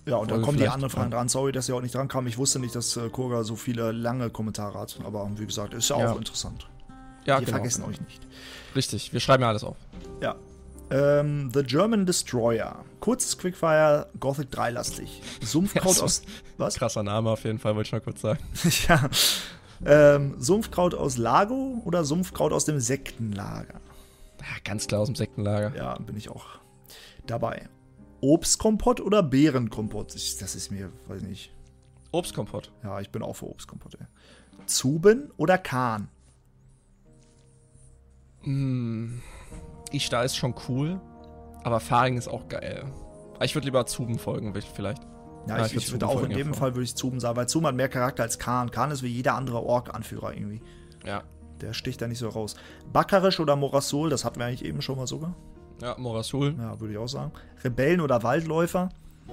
Ja, 0.06 0.16
und 0.16 0.30
dann 0.30 0.42
kommen 0.42 0.58
die 0.58 0.68
anderen 0.68 0.90
Fragen 0.90 1.10
dran. 1.10 1.28
Sorry, 1.28 1.50
dass 1.52 1.68
ihr 1.68 1.76
auch 1.76 1.80
nicht 1.80 1.94
dran 1.94 2.08
kam. 2.08 2.26
Ich 2.26 2.36
wusste 2.36 2.58
nicht, 2.58 2.74
dass 2.74 2.96
äh, 2.96 3.08
Kurga 3.08 3.42
so 3.42 3.56
viele 3.56 3.90
lange 3.92 4.28
Kommentare 4.30 4.78
hat. 4.78 4.98
Aber 5.04 5.30
wie 5.36 5.46
gesagt, 5.46 5.72
ist 5.72 5.88
ja 5.88 5.96
auch 5.96 6.00
Ja. 6.00 6.12
interessant. 6.12 6.66
Ja, 7.24 7.38
Wir 7.40 7.46
genau. 7.46 7.56
vergessen 7.56 7.84
euch 7.84 8.00
nicht. 8.02 8.20
Richtig, 8.76 9.12
wir 9.14 9.20
schreiben 9.20 9.42
ja 9.42 9.48
alles 9.48 9.64
auf. 9.64 9.76
Ja. 10.20 10.34
Ähm, 10.90 11.50
The 11.54 11.62
German 11.62 12.04
Destroyer. 12.04 12.84
Kurzes 13.00 13.38
Quickfire, 13.38 14.08
Gothic 14.20 14.50
3 14.50 14.70
lastig. 14.72 15.22
Sumpfkraut 15.42 15.98
aus. 16.02 16.20
Was? 16.58 16.74
Krasser 16.74 17.02
Name 17.02 17.30
auf 17.30 17.44
jeden 17.44 17.58
Fall, 17.58 17.74
wollte 17.74 17.86
ich 17.88 17.92
mal 17.92 18.00
kurz 18.00 18.20
sagen. 18.20 18.40
ja. 18.88 19.08
Ähm, 19.86 20.34
Sumpfkraut 20.38 20.94
aus 20.94 21.16
Lago 21.16 21.80
oder 21.86 22.04
Sumpfkraut 22.04 22.52
aus 22.52 22.66
dem 22.66 22.78
Sektenlager? 22.78 23.80
Ja, 24.40 24.46
ganz 24.64 24.86
klar 24.86 25.00
aus 25.00 25.08
dem 25.08 25.14
Sektenlager. 25.16 25.74
Ja, 25.74 25.94
bin 25.98 26.16
ich 26.18 26.28
auch 26.28 26.44
dabei. 27.26 27.68
Obstkompott 28.24 29.00
oder 29.00 29.22
Beerenkompott? 29.22 30.14
Ich, 30.14 30.38
das 30.38 30.54
ist 30.54 30.70
mir, 30.70 30.90
weiß 31.08 31.22
nicht. 31.22 31.52
Obstkompott. 32.10 32.72
Ja, 32.82 33.00
ich 33.00 33.10
bin 33.10 33.22
auch 33.22 33.34
für 33.34 33.46
Obstkompott. 33.46 33.96
Ey. 34.00 34.06
Zuben 34.66 35.30
oder 35.36 35.58
Kahn? 35.58 36.08
Ishtar 39.92 40.24
ist 40.24 40.36
schon 40.36 40.54
cool, 40.68 41.00
aber 41.62 41.80
Faring 41.80 42.16
ist 42.16 42.28
auch 42.28 42.48
geil. 42.48 42.84
Ich 43.42 43.54
würde 43.54 43.66
lieber 43.66 43.84
Zuben 43.86 44.18
folgen, 44.18 44.54
vielleicht. 44.74 45.02
Ja, 45.46 45.58
Ja, 45.58 45.66
ich, 45.66 45.74
ich 45.74 45.74
würd 45.74 45.82
ich 45.84 45.92
würde 45.92 46.08
auch 46.08 46.22
in 46.22 46.30
dem 46.30 46.54
Fall 46.54 46.74
würde 46.74 46.84
ich 46.84 46.94
Zuben 46.94 47.20
sagen, 47.20 47.36
weil 47.36 47.48
Zuben 47.48 47.66
hat 47.66 47.74
mehr 47.74 47.88
Charakter 47.88 48.22
als 48.22 48.38
Kahn. 48.38 48.70
Kahn 48.70 48.90
ist 48.90 49.02
wie 49.02 49.08
jeder 49.08 49.34
andere 49.34 49.62
Ork-Anführer 49.62 50.32
irgendwie. 50.34 50.62
Ja. 51.04 51.24
Der 51.60 51.74
sticht 51.74 52.00
da 52.00 52.08
nicht 52.08 52.18
so 52.18 52.28
raus. 52.28 52.54
Bakkarisch 52.90 53.40
oder 53.40 53.56
Morasol, 53.56 54.08
das 54.08 54.24
hatten 54.24 54.38
wir 54.38 54.46
eigentlich 54.46 54.64
eben 54.64 54.80
schon 54.80 54.96
mal 54.96 55.06
sogar. 55.06 55.34
Ja, 55.82 55.96
Morasul. 55.98 56.54
Ja, 56.58 56.80
würde 56.80 56.92
ich 56.92 56.98
auch 56.98 57.08
sagen. 57.08 57.32
Rebellen 57.62 58.00
oder 58.00 58.22
Waldläufer. 58.22 58.90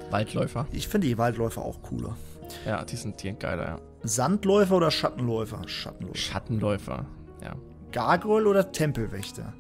Waldläufer. 0.10 0.68
Ich 0.72 0.88
finde 0.88 1.08
die 1.08 1.18
Waldläufer 1.18 1.62
auch 1.62 1.82
cooler. 1.82 2.16
Ja, 2.66 2.84
die 2.84 2.96
sind, 2.96 3.22
die 3.22 3.28
sind 3.28 3.40
geiler, 3.40 3.64
ja. 3.64 3.80
Sandläufer 4.04 4.78
oder 4.78 4.92
Schattenläufer? 4.92 5.68
Schattenläufer. 5.68 6.18
Schattenläufer. 6.18 7.06
Ja. 7.44 7.56
Gargoyle 7.92 8.50
oder 8.50 8.72
Tempelwächter? 8.72 9.54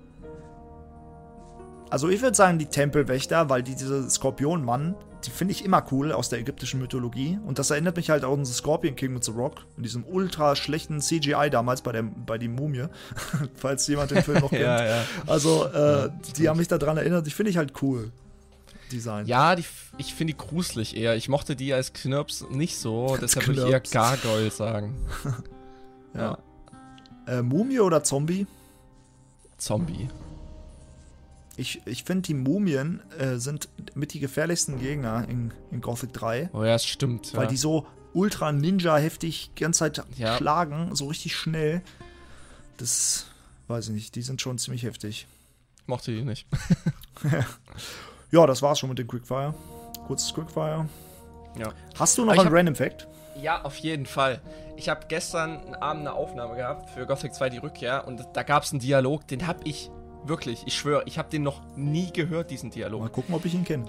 Also 1.89 2.09
ich 2.09 2.21
würde 2.21 2.35
sagen 2.35 2.57
die 2.57 2.65
Tempelwächter, 2.65 3.49
weil 3.49 3.63
die, 3.63 3.75
diese 3.75 4.09
Skorpionmann, 4.09 4.95
die 5.25 5.31
finde 5.31 5.53
ich 5.53 5.63
immer 5.63 5.85
cool 5.91 6.11
aus 6.11 6.29
der 6.29 6.39
ägyptischen 6.39 6.79
Mythologie. 6.79 7.39
Und 7.45 7.59
das 7.59 7.69
erinnert 7.69 7.95
mich 7.95 8.09
halt 8.09 8.23
auch 8.23 8.33
an 8.33 8.39
den 8.39 8.45
Scorpion 8.45 8.95
King 8.95 9.13
mit 9.13 9.23
The 9.23 9.31
Rock. 9.31 9.65
In 9.77 9.83
diesem 9.83 10.05
ultra 10.05 10.55
schlechten 10.55 11.01
CGI 11.01 11.49
damals 11.49 11.81
bei 11.81 11.91
der 11.91 12.03
bei 12.03 12.37
die 12.37 12.47
Mumie. 12.47 12.85
Falls 13.55 13.87
jemand 13.87 14.11
den 14.11 14.23
Film 14.23 14.39
noch 14.39 14.49
kennt. 14.51 14.61
Ja, 14.61 14.85
ja. 14.85 15.03
Also, 15.27 15.65
äh, 15.65 16.09
die 16.37 16.49
haben 16.49 16.57
mich 16.57 16.67
daran 16.67 16.97
erinnert. 16.97 17.25
Die 17.25 17.31
finde 17.31 17.49
ich 17.49 17.57
halt 17.57 17.81
cool. 17.81 18.11
Design. 18.91 19.25
Ja, 19.25 19.55
die, 19.55 19.63
ich 19.97 20.13
finde 20.13 20.33
die 20.33 20.37
gruselig 20.37 20.95
eher. 20.95 21.15
Ich 21.15 21.29
mochte 21.29 21.55
die 21.55 21.73
als 21.73 21.93
Knirps 21.93 22.45
nicht 22.49 22.77
so, 22.77 23.17
deshalb 23.21 23.47
würde 23.47 23.65
ich 23.65 23.71
eher. 23.71 23.79
Gargoyle 23.79 24.51
sagen. 24.51 24.95
Ja. 26.13 26.37
Äh, 27.27 27.41
Mumie 27.41 27.79
oder 27.79 28.03
Zombie? 28.03 28.47
Zombie. 29.57 30.09
Ich, 31.61 31.79
ich 31.85 32.03
finde, 32.03 32.23
die 32.23 32.33
Mumien 32.33 33.01
äh, 33.19 33.35
sind 33.37 33.69
mit 33.93 34.13
die 34.13 34.19
gefährlichsten 34.19 34.79
Gegner 34.79 35.27
in, 35.29 35.53
in 35.69 35.79
Gothic 35.79 36.11
3. 36.11 36.49
Oh 36.53 36.63
ja, 36.63 36.73
es 36.73 36.85
stimmt. 36.85 37.35
Weil 37.35 37.43
ja. 37.43 37.49
die 37.49 37.57
so 37.57 37.85
ultra 38.13 38.51
ninja 38.51 38.97
heftig 38.97 39.51
die 39.55 39.61
ganze 39.61 39.79
Zeit 39.79 40.03
Ja. 40.17 40.35
schlagen, 40.37 40.95
so 40.95 41.05
richtig 41.05 41.35
schnell. 41.35 41.83
Das 42.77 43.27
weiß 43.67 43.89
ich 43.89 43.93
nicht, 43.93 44.15
die 44.15 44.23
sind 44.23 44.41
schon 44.41 44.57
ziemlich 44.57 44.81
heftig. 44.83 45.27
mochte 45.85 46.11
die 46.11 46.23
nicht. 46.23 46.47
Ja, 48.31 48.45
das 48.47 48.61
war's 48.61 48.79
schon 48.79 48.87
mit 48.89 48.97
dem 48.97 49.07
Quickfire. 49.07 49.53
Kurzes 50.07 50.33
Quickfire. 50.33 50.87
Ja. 51.59 51.73
Hast 51.99 52.17
du 52.17 52.23
noch 52.23 52.33
ich 52.33 52.39
einen 52.39 52.47
hab- 52.47 52.55
Random 52.55 52.75
Fact? 52.75 53.07
Ja, 53.41 53.61
auf 53.63 53.75
jeden 53.77 54.05
Fall. 54.05 54.41
Ich 54.77 54.87
habe 54.87 55.05
gestern 55.09 55.75
Abend 55.75 56.01
eine 56.07 56.13
Aufnahme 56.13 56.55
gehabt 56.55 56.89
für 56.91 57.05
Gothic 57.05 57.33
2 57.35 57.49
die 57.49 57.57
Rückkehr 57.57 58.07
und 58.07 58.25
da 58.33 58.43
gab 58.43 58.63
es 58.63 58.71
einen 58.71 58.79
Dialog, 58.79 59.27
den 59.27 59.47
habe 59.47 59.59
ich 59.65 59.89
wirklich, 60.25 60.63
ich 60.65 60.73
schwöre, 60.73 61.03
ich 61.05 61.17
habe 61.17 61.29
den 61.29 61.43
noch 61.43 61.61
nie 61.75 62.11
gehört, 62.11 62.51
diesen 62.51 62.69
Dialog. 62.69 63.01
Mal 63.01 63.09
gucken, 63.09 63.35
ob 63.35 63.45
ich 63.45 63.53
ihn 63.53 63.63
kenne. 63.63 63.85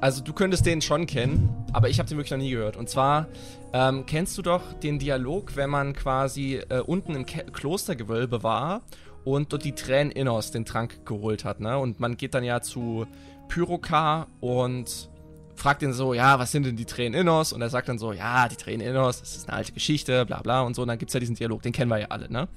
Also 0.00 0.22
du 0.22 0.32
könntest 0.32 0.66
den 0.66 0.82
schon 0.82 1.06
kennen, 1.06 1.48
aber 1.72 1.88
ich 1.88 1.98
habe 1.98 2.08
den 2.08 2.18
wirklich 2.18 2.32
noch 2.32 2.38
nie 2.38 2.50
gehört. 2.50 2.76
Und 2.76 2.88
zwar 2.90 3.26
ähm, 3.72 4.04
kennst 4.06 4.36
du 4.36 4.42
doch 4.42 4.74
den 4.74 4.98
Dialog, 4.98 5.56
wenn 5.56 5.70
man 5.70 5.94
quasi 5.94 6.60
äh, 6.68 6.80
unten 6.80 7.14
im 7.14 7.24
Ke 7.24 7.44
Klostergewölbe 7.44 8.42
war 8.42 8.82
und 9.24 9.52
dort 9.52 9.64
die 9.64 9.72
Tränen 9.72 10.12
Innos 10.12 10.50
den 10.50 10.64
Trank 10.66 11.06
geholt 11.06 11.44
hat, 11.44 11.60
ne? 11.60 11.78
Und 11.78 12.00
man 12.00 12.16
geht 12.16 12.34
dann 12.34 12.44
ja 12.44 12.60
zu 12.60 13.06
Pyrokar 13.48 14.26
und 14.40 15.08
fragt 15.54 15.82
ihn 15.82 15.92
so, 15.92 16.12
ja, 16.12 16.38
was 16.38 16.52
sind 16.52 16.66
denn 16.66 16.76
die 16.76 16.84
Tränen 16.84 17.18
Innos? 17.18 17.52
Und 17.52 17.62
er 17.62 17.70
sagt 17.70 17.88
dann 17.88 17.98
so, 17.98 18.12
ja, 18.12 18.48
die 18.48 18.56
Tränen 18.56 18.86
Innos, 18.86 19.20
das 19.20 19.36
ist 19.36 19.48
eine 19.48 19.56
alte 19.56 19.72
Geschichte, 19.72 20.26
bla 20.26 20.42
bla 20.42 20.62
und 20.62 20.76
so. 20.76 20.82
Und 20.82 20.88
dann 20.88 20.98
gibt's 20.98 21.14
ja 21.14 21.20
diesen 21.20 21.36
Dialog, 21.36 21.62
den 21.62 21.72
kennen 21.72 21.90
wir 21.90 21.98
ja 21.98 22.06
alle, 22.10 22.30
ne? 22.30 22.48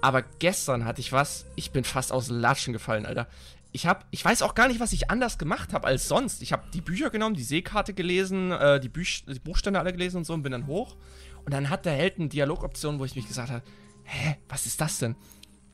Aber 0.00 0.22
gestern 0.22 0.84
hatte 0.84 1.00
ich 1.00 1.12
was, 1.12 1.46
ich 1.56 1.72
bin 1.72 1.84
fast 1.84 2.12
aus 2.12 2.28
Latschen 2.28 2.72
gefallen, 2.72 3.06
Alter. 3.06 3.26
Ich 3.72 3.86
hab, 3.86 4.06
ich 4.10 4.24
weiß 4.24 4.42
auch 4.42 4.54
gar 4.54 4.68
nicht, 4.68 4.80
was 4.80 4.92
ich 4.92 5.10
anders 5.10 5.38
gemacht 5.38 5.72
habe 5.72 5.86
als 5.86 6.08
sonst. 6.08 6.42
Ich 6.42 6.52
habe 6.52 6.64
die 6.74 6.80
Bücher 6.80 7.10
genommen, 7.10 7.36
die 7.36 7.42
Seekarte 7.42 7.94
gelesen, 7.94 8.50
äh, 8.50 8.80
die, 8.80 8.88
Büch 8.88 9.24
die 9.26 9.38
Buchstände 9.38 9.78
alle 9.78 9.92
gelesen 9.92 10.18
und 10.18 10.24
so 10.24 10.34
und 10.34 10.42
bin 10.42 10.52
dann 10.52 10.66
hoch. 10.66 10.96
Und 11.44 11.54
dann 11.54 11.70
hat 11.70 11.86
der 11.86 11.92
Held 11.92 12.18
eine 12.18 12.28
Dialogoption, 12.28 12.98
wo 12.98 13.04
ich 13.04 13.14
mich 13.14 13.28
gesagt 13.28 13.50
habe, 13.50 13.62
hä, 14.04 14.36
was 14.48 14.66
ist 14.66 14.80
das 14.80 14.98
denn? 14.98 15.14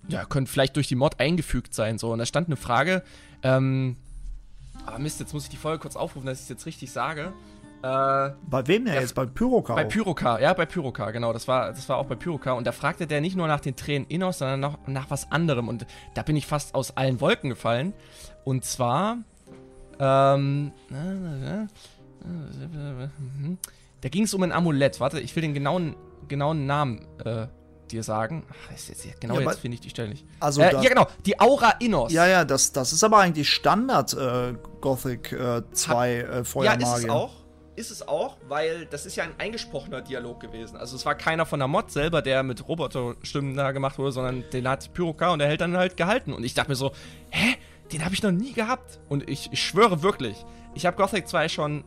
Ja, 0.08 0.24
könnte 0.24 0.50
vielleicht 0.50 0.76
durch 0.76 0.88
die 0.88 0.94
Mod 0.94 1.18
eingefügt 1.18 1.74
sein, 1.74 1.98
so. 1.98 2.12
Und 2.12 2.18
da 2.18 2.26
stand 2.26 2.48
eine 2.48 2.56
Frage, 2.56 3.02
ähm, 3.42 3.96
aber 4.84 4.98
Mist, 4.98 5.18
jetzt 5.20 5.32
muss 5.32 5.44
ich 5.44 5.50
die 5.50 5.56
Folge 5.56 5.80
kurz 5.80 5.96
aufrufen, 5.96 6.26
dass 6.26 6.38
ich 6.38 6.44
es 6.44 6.48
jetzt 6.48 6.66
richtig 6.66 6.92
sage. 6.92 7.32
Äh, 7.82 8.30
Bei 8.48 8.66
wem 8.66 8.84
denn 8.84 8.94
Ja, 8.94 9.00
jetzt? 9.00 9.14
Bei 9.14 9.26
Pyrokau? 9.26 9.74
bei 9.74 9.84
Pyrokar, 9.84 10.40
ja, 10.40 10.52
bei 10.54 10.66
Pyrokar, 10.66 11.12
genau. 11.12 11.32
Das 11.32 11.46
war, 11.46 11.68
das 11.68 11.88
war 11.88 11.98
auch 11.98 12.06
bei 12.06 12.14
Pyrokar. 12.16 12.56
Und 12.56 12.66
da 12.66 12.72
fragte 12.72 13.06
der 13.06 13.20
nicht 13.20 13.36
nur 13.36 13.46
nach 13.46 13.60
den 13.60 13.76
Tränen 13.76 14.08
Innos, 14.08 14.38
sondern 14.38 14.60
noch 14.60 14.78
nach 14.86 15.10
was 15.10 15.30
anderem. 15.30 15.68
Und 15.68 15.86
da 16.14 16.22
bin 16.22 16.36
ich 16.36 16.46
fast 16.46 16.74
aus 16.74 16.96
allen 16.96 17.20
Wolken 17.20 17.50
gefallen. 17.50 17.92
Und 18.44 18.64
zwar, 18.64 19.18
ähm, 20.00 20.72
da 24.00 24.08
ging 24.08 24.24
es 24.24 24.34
um 24.34 24.42
ein 24.42 24.52
Amulett. 24.52 25.00
Warte, 25.00 25.20
ich 25.20 25.34
will 25.36 25.42
den 25.42 25.54
genauen, 25.54 25.96
genauen 26.28 26.66
Namen 26.66 27.06
äh, 27.24 27.46
dir 27.90 28.02
sagen. 28.02 28.44
Ach, 28.50 28.74
ist 28.74 28.88
jetzt, 28.88 29.20
genau 29.20 29.38
Ja, 29.38 29.42
jetzt 29.50 29.60
finde 29.60 29.76
ich 29.76 29.80
die 29.80 29.90
Stelle 29.90 30.08
nicht. 30.08 30.26
Also 30.40 30.60
äh, 30.62 30.72
ja, 30.72 30.80
genau, 30.88 31.06
die 31.24 31.38
Aura 31.40 31.74
Innos. 31.80 32.12
Ja, 32.12 32.26
ja, 32.26 32.44
das, 32.44 32.72
das 32.72 32.92
ist 32.92 33.04
aber 33.04 33.18
eigentlich 33.18 33.48
Standard 33.52 34.12
äh, 34.14 34.54
Gothic 34.80 35.32
äh, 35.32 35.62
2 35.70 36.10
äh, 36.10 36.36
Ja, 36.38 36.44
Feuermagier. 36.44 36.86
ist 36.96 37.04
es 37.04 37.08
auch. 37.10 37.32
Ist 37.76 37.90
es 37.90 38.06
auch, 38.08 38.38
weil 38.48 38.86
das 38.86 39.06
ist 39.06 39.16
ja 39.16 39.24
ein 39.24 39.34
eingesprochener 39.38 40.00
Dialog 40.00 40.40
gewesen. 40.40 40.76
Also 40.76 40.96
es 40.96 41.04
war 41.04 41.14
keiner 41.14 41.44
von 41.44 41.58
der 41.58 41.68
Mod 41.68 41.90
selber, 41.90 42.22
der 42.22 42.42
mit 42.42 42.66
Roboterstimmen 42.66 43.54
da 43.54 43.72
gemacht 43.72 43.98
wurde, 43.98 44.12
sondern 44.12 44.44
den 44.50 44.66
hat 44.66 44.92
Pyroka 44.94 45.30
und 45.30 45.40
der 45.40 45.48
hält 45.48 45.60
dann 45.60 45.76
halt 45.76 45.96
gehalten. 45.96 46.32
Und 46.32 46.44
ich 46.44 46.54
dachte 46.54 46.70
mir 46.70 46.76
so, 46.76 46.92
hä? 47.30 47.56
Den 47.92 48.04
habe 48.04 48.14
ich 48.14 48.22
noch 48.22 48.32
nie 48.32 48.52
gehabt. 48.52 48.98
Und 49.08 49.28
ich, 49.28 49.50
ich 49.52 49.62
schwöre 49.62 50.02
wirklich, 50.02 50.44
ich 50.74 50.86
habe 50.86 50.96
Gothic 50.96 51.28
2 51.28 51.48
schon 51.48 51.84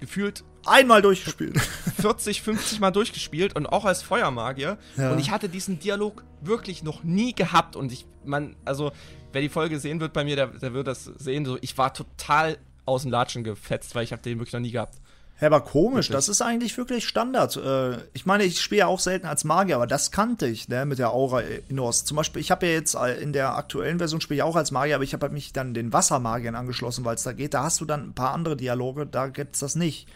gefühlt 0.00 0.42
Einmal 0.66 1.00
durchgespielt. 1.00 1.60
40, 2.00 2.42
50 2.42 2.80
Mal 2.80 2.90
durchgespielt 2.90 3.54
und 3.54 3.66
auch 3.66 3.84
als 3.84 4.02
Feuermagier. 4.02 4.78
Ja. 4.96 5.12
Und 5.12 5.20
ich 5.20 5.30
hatte 5.30 5.48
diesen 5.48 5.78
Dialog 5.78 6.24
wirklich 6.40 6.82
noch 6.82 7.04
nie 7.04 7.34
gehabt. 7.34 7.76
Und 7.76 7.92
ich, 7.92 8.06
man, 8.24 8.56
also, 8.64 8.90
wer 9.32 9.40
die 9.40 9.48
Folge 9.48 9.78
sehen 9.78 10.00
wird 10.00 10.12
bei 10.12 10.24
mir, 10.24 10.34
der, 10.34 10.48
der 10.48 10.74
wird 10.74 10.88
das 10.88 11.04
sehen. 11.04 11.44
So, 11.44 11.56
ich 11.60 11.78
war 11.78 11.94
total 11.94 12.58
aus 12.84 13.02
dem 13.02 13.12
Latschen 13.12 13.44
gefetzt, 13.44 13.94
weil 13.94 14.04
ich 14.04 14.12
habe 14.12 14.22
den 14.22 14.38
wirklich 14.38 14.52
noch 14.52 14.60
nie 14.60 14.72
gehabt. 14.72 14.96
Ja, 15.40 15.48
aber 15.48 15.60
komisch, 15.60 16.08
das 16.08 16.30
ist 16.30 16.40
eigentlich 16.40 16.78
wirklich 16.78 17.06
Standard. 17.06 17.56
Äh, 17.56 17.98
ich 18.14 18.24
meine, 18.24 18.44
ich 18.44 18.58
spiele 18.60 18.80
ja 18.80 18.86
auch 18.86 19.00
selten 19.00 19.26
als 19.26 19.44
Magier, 19.44 19.76
aber 19.76 19.86
das 19.86 20.10
kannte 20.10 20.46
ich, 20.46 20.68
ne, 20.68 20.86
mit 20.86 20.98
der 20.98 21.12
Aura 21.12 21.40
Innos. 21.68 22.06
Zum 22.06 22.16
Beispiel, 22.16 22.40
ich 22.40 22.50
habe 22.50 22.66
ja 22.66 22.72
jetzt 22.72 22.94
äh, 22.94 23.20
in 23.20 23.34
der 23.34 23.54
aktuellen 23.54 23.98
Version 23.98 24.22
spiele 24.22 24.38
ich 24.38 24.42
auch 24.42 24.56
als 24.56 24.70
Magier, 24.70 24.94
aber 24.94 25.04
ich 25.04 25.12
habe 25.12 25.28
mich 25.28 25.52
dann 25.52 25.74
den 25.74 25.92
Wassermagiern 25.92 26.54
angeschlossen, 26.54 27.04
weil 27.04 27.16
es 27.16 27.22
da 27.22 27.32
geht. 27.32 27.52
Da 27.52 27.64
hast 27.64 27.82
du 27.82 27.84
dann 27.84 28.08
ein 28.08 28.14
paar 28.14 28.32
andere 28.32 28.56
Dialoge, 28.56 29.06
da 29.06 29.26
gibt's 29.26 29.58
das 29.58 29.76
nicht. 29.76 30.08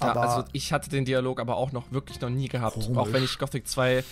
Ja, 0.00 0.08
Aber 0.08 0.22
also 0.22 0.48
ich 0.52 0.72
hatte 0.72 0.90
den 0.90 1.04
Dialog 1.04 1.40
aber 1.40 1.56
auch 1.56 1.70
noch 1.70 1.92
wirklich 1.92 2.20
noch 2.20 2.28
nie 2.28 2.48
gehabt. 2.48 2.74
Komisch. 2.74 2.98
Auch 2.98 3.12
wenn 3.12 3.22
ich 3.22 3.38
Gothic 3.38 3.68
2 3.68 4.04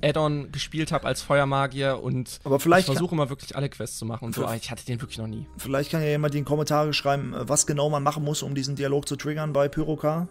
Add-on 0.00 0.50
gespielt 0.52 0.90
habe 0.92 1.06
als 1.06 1.22
Feuermagier 1.22 2.00
und 2.02 2.40
Aber 2.44 2.58
vielleicht 2.58 2.88
ich 2.88 2.94
versuche 2.94 3.14
immer 3.14 3.28
wirklich 3.28 3.54
alle 3.56 3.68
Quests 3.68 3.98
zu 3.98 4.04
machen 4.04 4.26
und 4.26 4.34
so, 4.34 4.44
aber 4.44 4.56
ich 4.56 4.70
hatte 4.70 4.84
den 4.84 5.00
wirklich 5.00 5.18
noch 5.18 5.26
nie. 5.26 5.46
vielleicht 5.58 5.90
kann 5.90 6.02
ja 6.02 6.08
jemand 6.08 6.34
in 6.34 6.40
die 6.40 6.44
Kommentare 6.44 6.92
schreiben, 6.92 7.34
äh, 7.34 7.48
was 7.48 7.66
genau 7.66 7.88
man 7.90 8.02
machen 8.02 8.24
muss, 8.24 8.42
um 8.42 8.54
diesen 8.54 8.74
Dialog 8.76 9.06
zu 9.06 9.16
triggern 9.16 9.52
bei 9.52 9.68
Pyroka. 9.68 10.28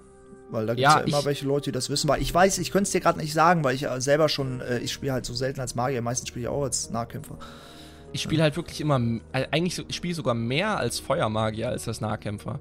Weil 0.49 0.65
da 0.65 0.73
gibt 0.73 0.85
es 0.85 0.93
ja, 0.93 0.99
Ja, 0.99 1.05
immer 1.05 1.23
welche 1.23 1.45
Leute, 1.45 1.65
die 1.65 1.71
das 1.71 1.89
wissen. 1.89 2.09
Weil 2.09 2.21
ich 2.21 2.33
weiß, 2.33 2.57
ich 2.57 2.71
könnte 2.71 2.83
es 2.87 2.91
dir 2.91 2.99
gerade 2.99 3.19
nicht 3.19 3.31
sagen, 3.31 3.63
weil 3.63 3.73
ich 3.73 3.83
äh, 3.83 4.01
selber 4.01 4.27
schon, 4.27 4.59
äh, 4.59 4.79
ich 4.79 4.91
spiele 4.91 5.13
halt 5.13 5.25
so 5.25 5.33
selten 5.33 5.61
als 5.61 5.75
Magier, 5.75 6.01
meistens 6.01 6.27
spiele 6.27 6.43
ich 6.43 6.49
auch 6.49 6.63
als 6.63 6.89
Nahkämpfer. 6.89 7.37
ich 8.11 8.21
spiele 8.21 8.43
halt 8.43 8.57
wirklich 8.57 8.81
immer, 8.81 8.99
eigentlich 9.31 9.85
spiele 9.95 10.13
sogar 10.13 10.33
mehr 10.33 10.77
als 10.77 10.99
Feuermagier 10.99 11.69
als 11.69 11.87
als 11.87 12.01
Nahkämpfer. 12.01 12.59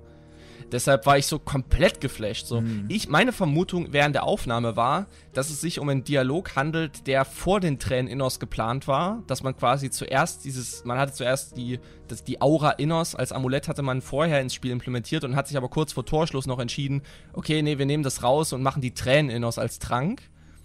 Deshalb 0.73 1.07
war 1.07 1.19
ich 1.19 1.27
so 1.27 1.39
komplett 1.39 2.01
geflasht. 2.01 2.47
So. 2.47 2.61
Mhm. 2.61 2.87
Ich, 2.89 3.09
meine 3.09 3.33
Vermutung 3.33 3.93
während 3.93 4.15
der 4.15 4.25
Aufnahme 4.25 4.77
war, 4.77 5.07
dass 5.33 5.51
es 5.51 5.61
sich 5.61 5.79
um 5.79 5.89
einen 5.89 6.05
Dialog 6.05 6.57
handelt, 6.57 7.07
der 7.07 7.25
vor 7.25 7.61
den 7.61 7.79
Tränen 7.79 8.11
Innos 8.11 8.39
geplant 8.41 8.87
war. 8.87 9.23
Dass 9.27 9.43
man 9.43 9.57
quasi 9.57 9.91
zuerst 9.91 10.45
dieses, 10.45 10.85
man 10.85 10.99
hatte 10.99 11.13
zuerst 11.13 11.57
die, 11.57 11.81
das, 12.09 12.25
die 12.25 12.41
Aura 12.41 12.71
Innos 12.73 13.15
als 13.15 13.33
Amulett 13.33 13.69
hatte 13.69 13.83
man 13.83 14.01
vorher 14.01 14.41
ins 14.41 14.55
Spiel 14.55 14.71
implementiert 14.71 15.25
und 15.25 15.37
hat 15.37 15.49
sich 15.49 15.57
aber 15.57 15.69
kurz 15.69 15.93
vor 15.93 16.07
Torschluss 16.07 16.47
noch 16.47 16.59
entschieden, 16.59 17.03
okay, 17.33 17.63
nee, 17.63 17.79
wir 17.79 17.87
nehmen 17.87 18.03
das 18.03 18.23
raus 18.23 18.53
und 18.53 18.63
machen 18.63 18.83
die 18.83 18.95
Tränen 18.95 19.31
Innos 19.31 19.59
als 19.59 19.79
Trank 19.79 20.23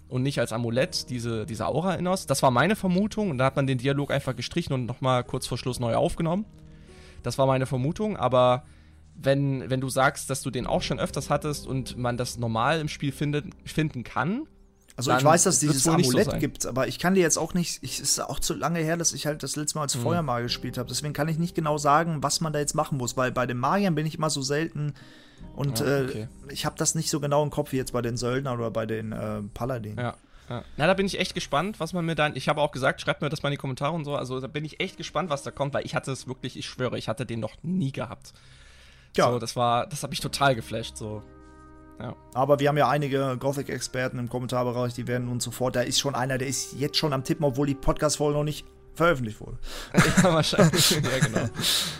und 0.08 0.22
nicht 0.22 0.38
als 0.38 0.52
Amulett, 0.52 1.10
diese, 1.10 1.46
diese 1.46 1.66
Aura 1.66 1.94
Innos. 1.94 2.26
Das 2.26 2.42
war 2.42 2.50
meine 2.50 2.76
Vermutung 2.76 3.30
und 3.30 3.38
da 3.38 3.46
hat 3.46 3.56
man 3.56 3.66
den 3.66 3.78
Dialog 3.78 4.10
einfach 4.10 4.36
gestrichen 4.36 4.72
und 4.72 4.86
nochmal 4.86 5.24
kurz 5.24 5.46
vor 5.46 5.58
Schluss 5.58 5.80
neu 5.80 5.94
aufgenommen. 5.94 6.44
Das 7.22 7.38
war 7.38 7.46
meine 7.46 7.66
Vermutung, 7.66 8.16
aber 8.16 8.62
wenn, 9.20 9.68
wenn 9.70 9.80
du 9.80 9.88
sagst, 9.88 10.30
dass 10.30 10.42
du 10.42 10.50
den 10.50 10.66
auch 10.66 10.82
schon 10.82 11.00
öfters 11.00 11.30
hattest 11.30 11.66
und 11.66 11.96
man 11.96 12.16
das 12.16 12.38
normal 12.38 12.80
im 12.80 12.88
Spiel 12.88 13.12
findet, 13.12 13.46
finden 13.64 14.04
kann. 14.04 14.46
Also 14.96 15.12
ich 15.14 15.24
weiß, 15.24 15.44
dass 15.44 15.54
es 15.56 15.60
dieses 15.60 15.86
Amulett 15.86 16.30
so 16.30 16.38
gibt, 16.38 16.64
aber 16.64 16.88
ich 16.88 16.98
kann 16.98 17.14
dir 17.14 17.20
jetzt 17.20 17.36
auch 17.36 17.52
nicht, 17.52 17.82
es 17.82 18.00
ist 18.00 18.18
auch 18.18 18.40
zu 18.40 18.54
lange 18.54 18.78
her, 18.80 18.96
dass 18.96 19.12
ich 19.12 19.26
halt 19.26 19.42
das 19.42 19.54
letzte 19.54 19.76
Mal 19.76 19.82
als 19.82 19.96
mhm. 19.96 20.02
Feuermagier 20.02 20.44
gespielt 20.44 20.78
habe. 20.78 20.88
Deswegen 20.88 21.12
kann 21.12 21.28
ich 21.28 21.38
nicht 21.38 21.54
genau 21.54 21.76
sagen, 21.76 22.22
was 22.22 22.40
man 22.40 22.54
da 22.54 22.60
jetzt 22.60 22.74
machen 22.74 22.96
muss, 22.96 23.16
weil 23.16 23.30
bei 23.30 23.46
den 23.46 23.58
Magiern 23.58 23.94
bin 23.94 24.06
ich 24.06 24.14
immer 24.16 24.30
so 24.30 24.40
selten 24.40 24.94
und 25.54 25.80
ja, 25.80 26.02
okay. 26.02 26.28
äh, 26.48 26.52
ich 26.52 26.64
habe 26.64 26.76
das 26.78 26.94
nicht 26.94 27.10
so 27.10 27.20
genau 27.20 27.42
im 27.42 27.50
Kopf 27.50 27.72
wie 27.72 27.76
jetzt 27.76 27.92
bei 27.92 28.00
den 28.00 28.16
Söldnern 28.16 28.58
oder 28.58 28.70
bei 28.70 28.86
den 28.86 29.12
äh, 29.12 29.42
Paladinen. 29.52 29.98
Ja. 29.98 30.14
Ja. 30.48 30.62
Na, 30.76 30.86
da 30.86 30.94
bin 30.94 31.06
ich 31.06 31.18
echt 31.18 31.34
gespannt, 31.34 31.80
was 31.80 31.92
man 31.92 32.04
mir 32.04 32.14
dann. 32.14 32.36
Ich 32.36 32.48
habe 32.48 32.60
auch 32.60 32.70
gesagt, 32.70 33.00
schreibt 33.00 33.20
mir 33.20 33.28
das 33.28 33.42
mal 33.42 33.48
in 33.48 33.54
die 33.54 33.58
Kommentare 33.58 33.92
und 33.92 34.04
so. 34.04 34.14
Also 34.14 34.40
da 34.40 34.46
bin 34.46 34.64
ich 34.64 34.80
echt 34.80 34.96
gespannt, 34.96 35.28
was 35.28 35.42
da 35.42 35.50
kommt, 35.50 35.74
weil 35.74 35.84
ich 35.84 35.94
hatte 35.94 36.12
es 36.12 36.28
wirklich, 36.28 36.56
ich 36.56 36.66
schwöre, 36.66 36.96
ich 36.98 37.08
hatte 37.08 37.26
den 37.26 37.40
noch 37.40 37.54
nie 37.62 37.90
gehabt. 37.90 38.32
Ja. 39.16 39.30
So, 39.30 39.38
das 39.38 39.56
war, 39.56 39.86
das 39.86 40.02
hat 40.02 40.10
mich 40.10 40.20
total 40.20 40.54
geflasht. 40.54 40.96
So. 40.96 41.22
Ja. 42.00 42.14
Aber 42.34 42.58
wir 42.58 42.68
haben 42.68 42.76
ja 42.76 42.88
einige 42.88 43.36
Gothic-Experten 43.38 44.18
im 44.18 44.28
Kommentarbereich, 44.28 44.94
die 44.94 45.06
werden 45.06 45.28
uns 45.28 45.44
sofort. 45.44 45.76
Da 45.76 45.82
ist 45.82 45.98
schon 45.98 46.14
einer, 46.14 46.38
der 46.38 46.48
ist 46.48 46.74
jetzt 46.74 46.96
schon 46.96 47.12
am 47.12 47.24
Tippen, 47.24 47.44
obwohl 47.44 47.66
die 47.66 47.74
Podcast-Folge 47.74 48.36
noch 48.36 48.44
nicht 48.44 48.66
veröffentlicht 48.94 49.40
wurde. 49.40 49.58
ja, 50.22 50.34
wahrscheinlich. 50.34 50.90
ja, 50.90 51.18
genau. 51.24 51.48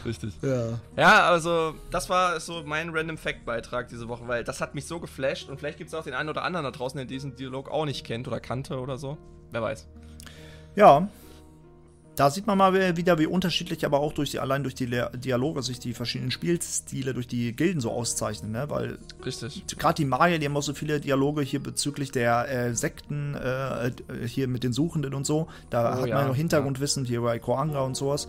Richtig. 0.05 0.33
Ja. 0.43 0.81
ja, 0.97 1.29
also 1.29 1.75
das 1.91 2.09
war 2.09 2.41
so 2.41 2.63
mein 2.65 2.91
Random 2.91 3.19
Fact-Beitrag 3.19 3.89
diese 3.89 4.09
Woche, 4.09 4.27
weil 4.27 4.45
das 4.45 4.61
hat 4.61 4.75
mich 4.75 4.87
so 4.87 4.99
geflasht 4.99 5.49
und 5.49 5.59
vielleicht 5.59 5.79
gibt 5.79 5.89
es 5.89 5.95
auch 5.95 6.05
den 6.05 6.15
einen 6.15 6.29
oder 6.29 6.43
anderen 6.43 6.65
da 6.65 6.71
draußen, 6.71 6.97
der 6.97 7.07
diesen 7.07 7.37
Dialog 7.37 7.71
auch 7.71 7.85
nicht 7.85 8.05
kennt 8.05 8.27
oder 8.27 8.41
kannte 8.41 8.81
oder 8.81 8.97
so. 8.97 9.19
Wer 9.51 9.63
weiß. 9.63 9.87
Ja, 10.75 11.09
da 12.17 12.31
sieht 12.31 12.47
man 12.47 12.57
mal 12.57 12.97
wieder, 12.97 13.19
wie 13.19 13.27
unterschiedlich 13.27 13.85
aber 13.85 14.01
auch 14.01 14.13
durch 14.13 14.31
die, 14.31 14.41
allein 14.41 14.63
durch 14.63 14.75
die 14.75 14.87
Dialoge 15.15 15.63
sich 15.63 15.79
die 15.79 15.93
verschiedenen 15.93 16.31
Spielstile 16.31 17.13
durch 17.13 17.29
die 17.29 17.55
Gilden 17.55 17.81
so 17.81 17.91
auszeichnen, 17.91 18.53
ne? 18.53 18.71
Weil 18.71 18.99
gerade 19.79 19.95
die 19.95 20.07
Magier, 20.07 20.39
die 20.39 20.47
haben 20.47 20.57
auch 20.57 20.63
so 20.63 20.73
viele 20.73 20.99
Dialoge 20.99 21.43
hier 21.43 21.63
bezüglich 21.63 22.13
der 22.13 22.49
äh, 22.49 22.75
Sekten, 22.75 23.35
äh, 23.35 23.91
hier 24.27 24.49
mit 24.49 24.65
den 24.65 24.73
Suchenden 24.73 25.13
und 25.13 25.27
so. 25.27 25.49
Da 25.69 25.83
oh, 25.83 25.93
hat 25.93 26.01
man 26.01 26.09
ja 26.09 26.27
noch 26.27 26.35
Hintergrundwissen 26.35 27.05
ja. 27.05 27.11
hier 27.11 27.21
bei 27.21 27.39
Koanga 27.39 27.81
und 27.81 27.97
sowas. 27.97 28.29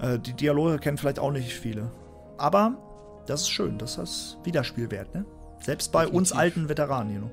Äh, 0.00 0.20
die 0.20 0.34
Dialoge 0.34 0.78
kennen 0.78 0.96
vielleicht 0.96 1.18
auch 1.18 1.32
nicht 1.32 1.52
viele. 1.52 1.90
Aber 2.36 2.78
das 3.26 3.42
ist 3.42 3.50
schön, 3.50 3.78
das 3.78 3.98
ist 3.98 4.38
Wiederspielwert, 4.44 5.12
ne? 5.14 5.24
Selbst 5.60 5.90
bei 5.90 6.02
Definitiv. 6.02 6.18
uns 6.18 6.32
alten 6.32 6.68
Veteranen, 6.68 7.14
you 7.14 7.20
know. 7.20 7.30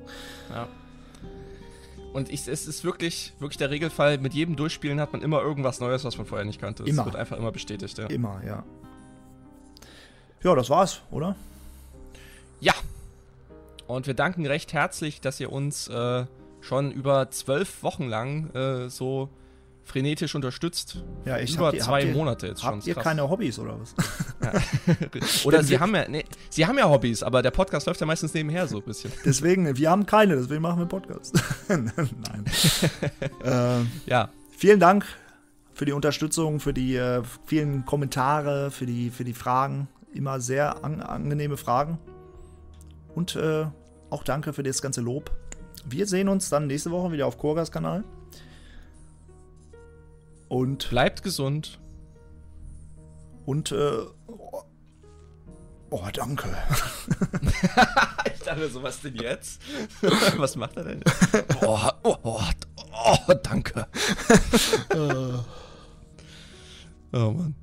Ja. 0.50 0.68
Und 2.16 2.30
ich, 2.30 2.48
es 2.48 2.66
ist 2.66 2.82
wirklich, 2.82 3.34
wirklich 3.40 3.58
der 3.58 3.68
Regelfall, 3.68 4.16
mit 4.16 4.32
jedem 4.32 4.56
Durchspielen 4.56 5.00
hat 5.00 5.12
man 5.12 5.20
immer 5.20 5.42
irgendwas 5.42 5.80
Neues, 5.80 6.02
was 6.02 6.16
man 6.16 6.26
vorher 6.26 6.46
nicht 6.46 6.58
kannte. 6.58 6.82
Es 6.84 6.96
wird 6.96 7.14
einfach 7.14 7.36
immer 7.36 7.52
bestätigt, 7.52 7.98
ja. 7.98 8.06
Immer, 8.06 8.40
ja. 8.42 8.64
Ja, 10.42 10.54
das 10.54 10.70
war's, 10.70 11.02
oder? 11.10 11.36
Ja. 12.58 12.72
Und 13.86 14.06
wir 14.06 14.14
danken 14.14 14.46
recht 14.46 14.72
herzlich, 14.72 15.20
dass 15.20 15.38
ihr 15.40 15.52
uns 15.52 15.88
äh, 15.88 16.24
schon 16.62 16.90
über 16.90 17.30
zwölf 17.32 17.82
Wochen 17.82 18.08
lang 18.08 18.48
äh, 18.54 18.88
so 18.88 19.28
frenetisch 19.86 20.34
unterstützt. 20.34 21.02
Ja, 21.24 21.38
ich 21.38 21.54
über 21.54 21.70
die, 21.70 21.78
zwei 21.78 22.02
ihr, 22.02 22.12
Monate 22.12 22.48
jetzt 22.48 22.60
schon. 22.60 22.74
Habt 22.74 22.86
ihr 22.86 22.94
krass. 22.94 23.04
keine 23.04 23.30
Hobbys 23.30 23.58
oder 23.58 23.78
was? 23.80 23.94
Ja. 24.42 24.52
oder 25.44 25.62
sie 25.62 25.78
haben 25.78 25.94
ja, 25.94 26.08
nee, 26.08 26.24
sie 26.50 26.66
haben 26.66 26.76
ja 26.76 26.90
Hobbys, 26.90 27.22
aber 27.22 27.40
der 27.40 27.52
Podcast 27.52 27.86
läuft 27.86 28.00
ja 28.00 28.06
meistens 28.06 28.34
nebenher 28.34 28.66
so 28.66 28.78
ein 28.78 28.82
bisschen. 28.82 29.12
Deswegen, 29.24 29.76
wir 29.76 29.90
haben 29.90 30.04
keine, 30.04 30.36
deswegen 30.36 30.60
machen 30.60 30.80
wir 30.80 30.86
Podcast. 30.86 31.40
Nein. 31.68 32.44
äh, 33.44 34.10
ja. 34.10 34.28
Vielen 34.50 34.80
Dank 34.80 35.06
für 35.72 35.84
die 35.84 35.92
Unterstützung, 35.92 36.58
für 36.58 36.74
die 36.74 36.96
äh, 36.96 37.22
vielen 37.44 37.84
Kommentare, 37.84 38.70
für 38.70 38.86
die, 38.86 39.10
für 39.10 39.24
die 39.24 39.34
Fragen. 39.34 39.88
Immer 40.12 40.40
sehr 40.40 40.82
an, 40.84 41.00
angenehme 41.00 41.56
Fragen. 41.56 41.98
Und 43.14 43.36
äh, 43.36 43.66
auch 44.10 44.24
danke 44.24 44.52
für 44.52 44.62
das 44.62 44.82
ganze 44.82 45.00
Lob. 45.00 45.30
Wir 45.84 46.06
sehen 46.06 46.28
uns 46.28 46.48
dann 46.48 46.66
nächste 46.66 46.90
Woche 46.90 47.12
wieder 47.12 47.26
auf 47.26 47.38
Kurgas 47.38 47.70
Kanal. 47.70 48.02
Und 50.48 50.88
bleibt 50.90 51.22
gesund. 51.22 51.78
Und 53.44 53.72
äh, 53.72 53.98
oh, 54.26 54.62
oh 55.90 56.08
danke. 56.12 56.48
ich 58.34 58.42
dachte 58.42 58.68
so, 58.68 58.82
was 58.82 59.00
denn 59.00 59.16
jetzt? 59.16 59.60
was 60.36 60.56
macht 60.56 60.76
er 60.76 60.84
denn? 60.84 61.02
oh, 61.62 61.90
oh, 62.02 62.16
oh, 62.22 62.42
oh 62.92 63.34
danke. 63.42 63.86
oh 67.12 67.32
Mann. 67.32 67.54